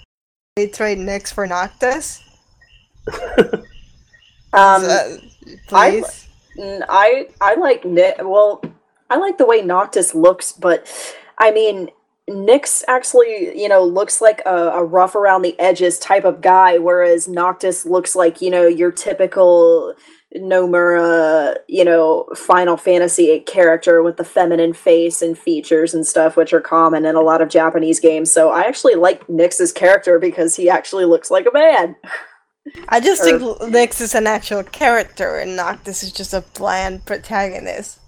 We 0.55 0.67
trade 0.67 0.97
Nyx 0.99 1.33
for 1.33 1.45
Noctis. 1.47 2.23
Um, 4.53 4.83
I- 4.85 5.17
please. 5.67 6.05
N- 6.05 6.26
I 6.59 7.27
I 7.41 7.55
like 7.55 7.85
Nick. 7.85 8.17
Well, 8.19 8.63
I 9.09 9.17
like 9.17 9.37
the 9.37 9.45
way 9.45 9.61
Noctis 9.61 10.13
looks, 10.13 10.51
but 10.51 10.87
I 11.37 11.51
mean, 11.51 11.89
Nyx 12.29 12.83
actually, 12.87 13.59
you 13.59 13.69
know, 13.69 13.83
looks 13.83 14.21
like 14.21 14.41
a, 14.45 14.55
a 14.69 14.83
rough 14.83 15.15
around 15.15 15.43
the 15.43 15.57
edges 15.59 15.99
type 15.99 16.25
of 16.25 16.41
guy, 16.41 16.77
whereas 16.77 17.27
Noctis 17.27 17.85
looks 17.85 18.15
like 18.15 18.41
you 18.41 18.49
know 18.49 18.67
your 18.67 18.91
typical 18.91 19.95
Nomura, 20.35 21.55
you 21.67 21.85
know, 21.85 22.27
Final 22.35 22.75
Fantasy 22.75 23.39
character 23.41 24.03
with 24.03 24.17
the 24.17 24.25
feminine 24.25 24.73
face 24.73 25.21
and 25.21 25.37
features 25.37 25.93
and 25.93 26.05
stuff, 26.05 26.35
which 26.35 26.53
are 26.53 26.59
common 26.59 27.05
in 27.05 27.15
a 27.15 27.21
lot 27.21 27.41
of 27.41 27.49
Japanese 27.49 27.99
games. 27.99 28.31
So 28.31 28.49
I 28.49 28.63
actually 28.63 28.95
like 28.95 29.25
Nyx's 29.27 29.71
character 29.71 30.19
because 30.19 30.55
he 30.55 30.69
actually 30.69 31.05
looks 31.05 31.31
like 31.31 31.45
a 31.45 31.53
man. 31.53 31.95
I 32.89 32.99
just 32.99 33.21
or- 33.21 33.25
think 33.25 33.41
Nyx 33.73 34.01
is 34.01 34.15
an 34.15 34.27
actual 34.27 34.63
character 34.63 35.37
and 35.37 35.55
Noctis 35.55 36.03
is 36.03 36.11
just 36.11 36.33
a 36.33 36.41
bland 36.53 37.05
protagonist. 37.05 37.99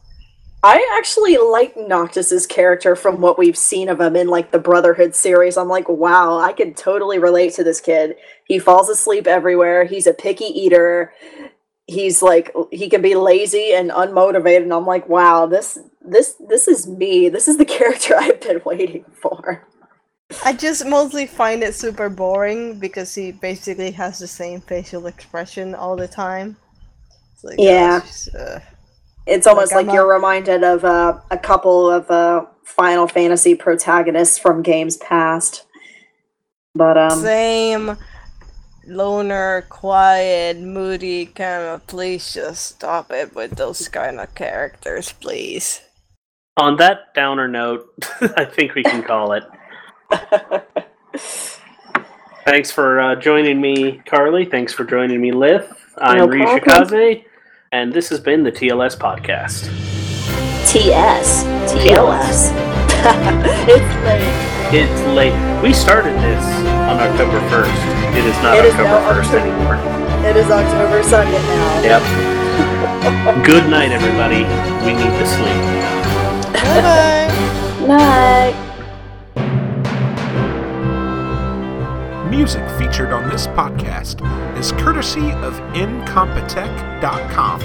I 0.62 0.96
actually 0.98 1.38
like 1.38 1.76
Noctis's 1.78 2.46
character 2.46 2.96
from 2.96 3.22
what 3.22 3.38
we've 3.38 3.58
seen 3.58 3.88
of 3.88 4.02
him 4.02 4.18
in 4.18 4.28
like 4.28 4.52
the 4.52 4.60
Brotherhood 4.60 5.16
series. 5.16 5.56
I'm 5.56 5.70
like, 5.70 5.88
wow, 5.88 6.38
I 6.38 6.52
can 6.52 6.74
totally 6.74 7.18
relate 7.18 7.54
to 7.54 7.64
this 7.64 7.80
kid. 7.80 8.18
He 8.44 8.60
falls 8.60 8.90
asleep 8.90 9.26
everywhere. 9.26 9.86
He's 9.86 10.06
a 10.06 10.14
picky 10.14 10.46
eater. 10.46 11.14
He's 11.88 12.22
like 12.22 12.54
he 12.72 12.90
can 12.90 13.02
be 13.02 13.16
lazy 13.16 13.72
and 13.74 13.90
unmotivated 13.90 14.64
and 14.64 14.74
I'm 14.74 14.86
like, 14.86 15.08
wow, 15.08 15.46
this 15.46 15.80
this 16.06 16.36
this 16.50 16.68
is 16.68 16.88
me. 16.88 17.30
This 17.30 17.48
is 17.48 17.58
the 17.58 17.66
character 17.78 18.16
I've 18.18 18.42
been 18.42 18.62
waiting 18.66 19.06
for. 19.14 19.66
I 20.46 20.54
just 20.54 20.86
mostly 20.86 21.26
find 21.26 21.64
it 21.64 21.74
super 21.76 22.08
boring 22.10 22.78
because 22.80 23.14
he 23.16 23.32
basically 23.32 23.92
has 23.92 24.20
the 24.20 24.28
same 24.28 24.62
facial 24.62 25.08
expression 25.08 25.74
all 25.74 25.96
the 25.96 26.08
time. 26.08 26.56
It's 27.34 27.44
like, 27.44 27.56
Yeah. 27.58 27.98
uh, 28.04 28.06
just, 28.06 28.36
uh, 28.36 28.60
It's 29.26 29.46
almost 29.48 29.74
Like, 29.74 29.86
like, 29.88 29.94
you're 29.94 30.08
not- 30.08 30.14
reminded 30.16 30.64
of 30.64 30.84
uh, 30.86 31.20
a 31.30 31.38
couple 31.38 31.90
of 31.90 32.10
uh, 32.10 32.46
Final 32.64 33.08
Fantasy 33.08 33.54
protagonists 33.56 34.38
from 34.40 34.64
games 34.64 34.98
past. 34.98 35.66
But 36.76 36.98
um 36.98 37.20
same 37.22 37.98
loner, 38.88 39.66
quiet, 39.70 40.58
moody 40.58 41.26
kind 41.28 41.64
of. 41.64 41.86
Please 41.88 42.34
just 42.34 42.66
stop 42.76 43.12
it 43.12 43.36
with 43.36 43.56
those 43.58 43.88
kind 43.88 44.20
of 44.20 44.34
characters, 44.36 45.12
please. 45.12 45.82
On 46.58 46.78
that 46.78 47.14
downer 47.16 47.48
note, 47.48 47.88
I 48.38 48.46
think 48.46 48.76
we 48.76 48.84
can 48.84 49.04
call 49.04 49.34
it. 49.34 49.44
Thanks 52.46 52.72
for 52.72 53.00
uh, 53.00 53.16
joining 53.16 53.62
me, 53.62 54.02
Carly. 54.06 54.46
Thanks 54.46 54.74
for 54.74 54.84
joining 54.84 55.22
me, 55.22 55.32
Lith. 55.32 55.72
I'm 55.98 56.18
No 56.18 56.28
Ryu 56.28 56.44
problem. 56.44 56.88
Shikaze, 56.90 57.26
and 57.72 57.94
this 57.94 58.10
has 58.10 58.20
been 58.20 58.44
the 58.44 58.52
TLS 58.52 58.98
podcast. 58.98 59.66
TS. 60.68 61.44
TLS. 61.72 62.52
it's 63.68 63.96
late. 64.06 64.74
It's 64.74 65.02
late. 65.16 65.62
We 65.64 65.74
started 65.74 66.14
this 66.16 66.44
on 66.90 67.00
October 67.00 67.40
1st. 67.50 68.18
It 68.18 68.26
is 68.26 68.36
not 68.42 68.58
It 68.58 68.66
is 68.66 68.74
October 68.74 68.90
now 68.90 69.12
1st 69.12 69.20
October- 69.20 69.40
anymore. 69.40 69.78
It 70.30 70.36
is 70.36 70.50
October 70.52 71.02
2nd 71.02 71.32
now. 71.32 71.82
Yep. 71.84 72.04
Good 73.46 73.70
night, 73.70 73.92
everybody. 73.92 74.44
We 74.86 74.94
need 74.94 75.14
to 75.18 75.26
sleep. 75.26 75.62
Bye 76.54 76.82
bye. 76.82 77.88
Night. 77.88 78.69
Music 82.30 82.64
featured 82.78 83.12
on 83.12 83.28
this 83.28 83.48
podcast 83.48 84.22
is 84.56 84.72
courtesy 84.74 85.32
of 85.32 85.56
Incompetech.com. 85.74 87.60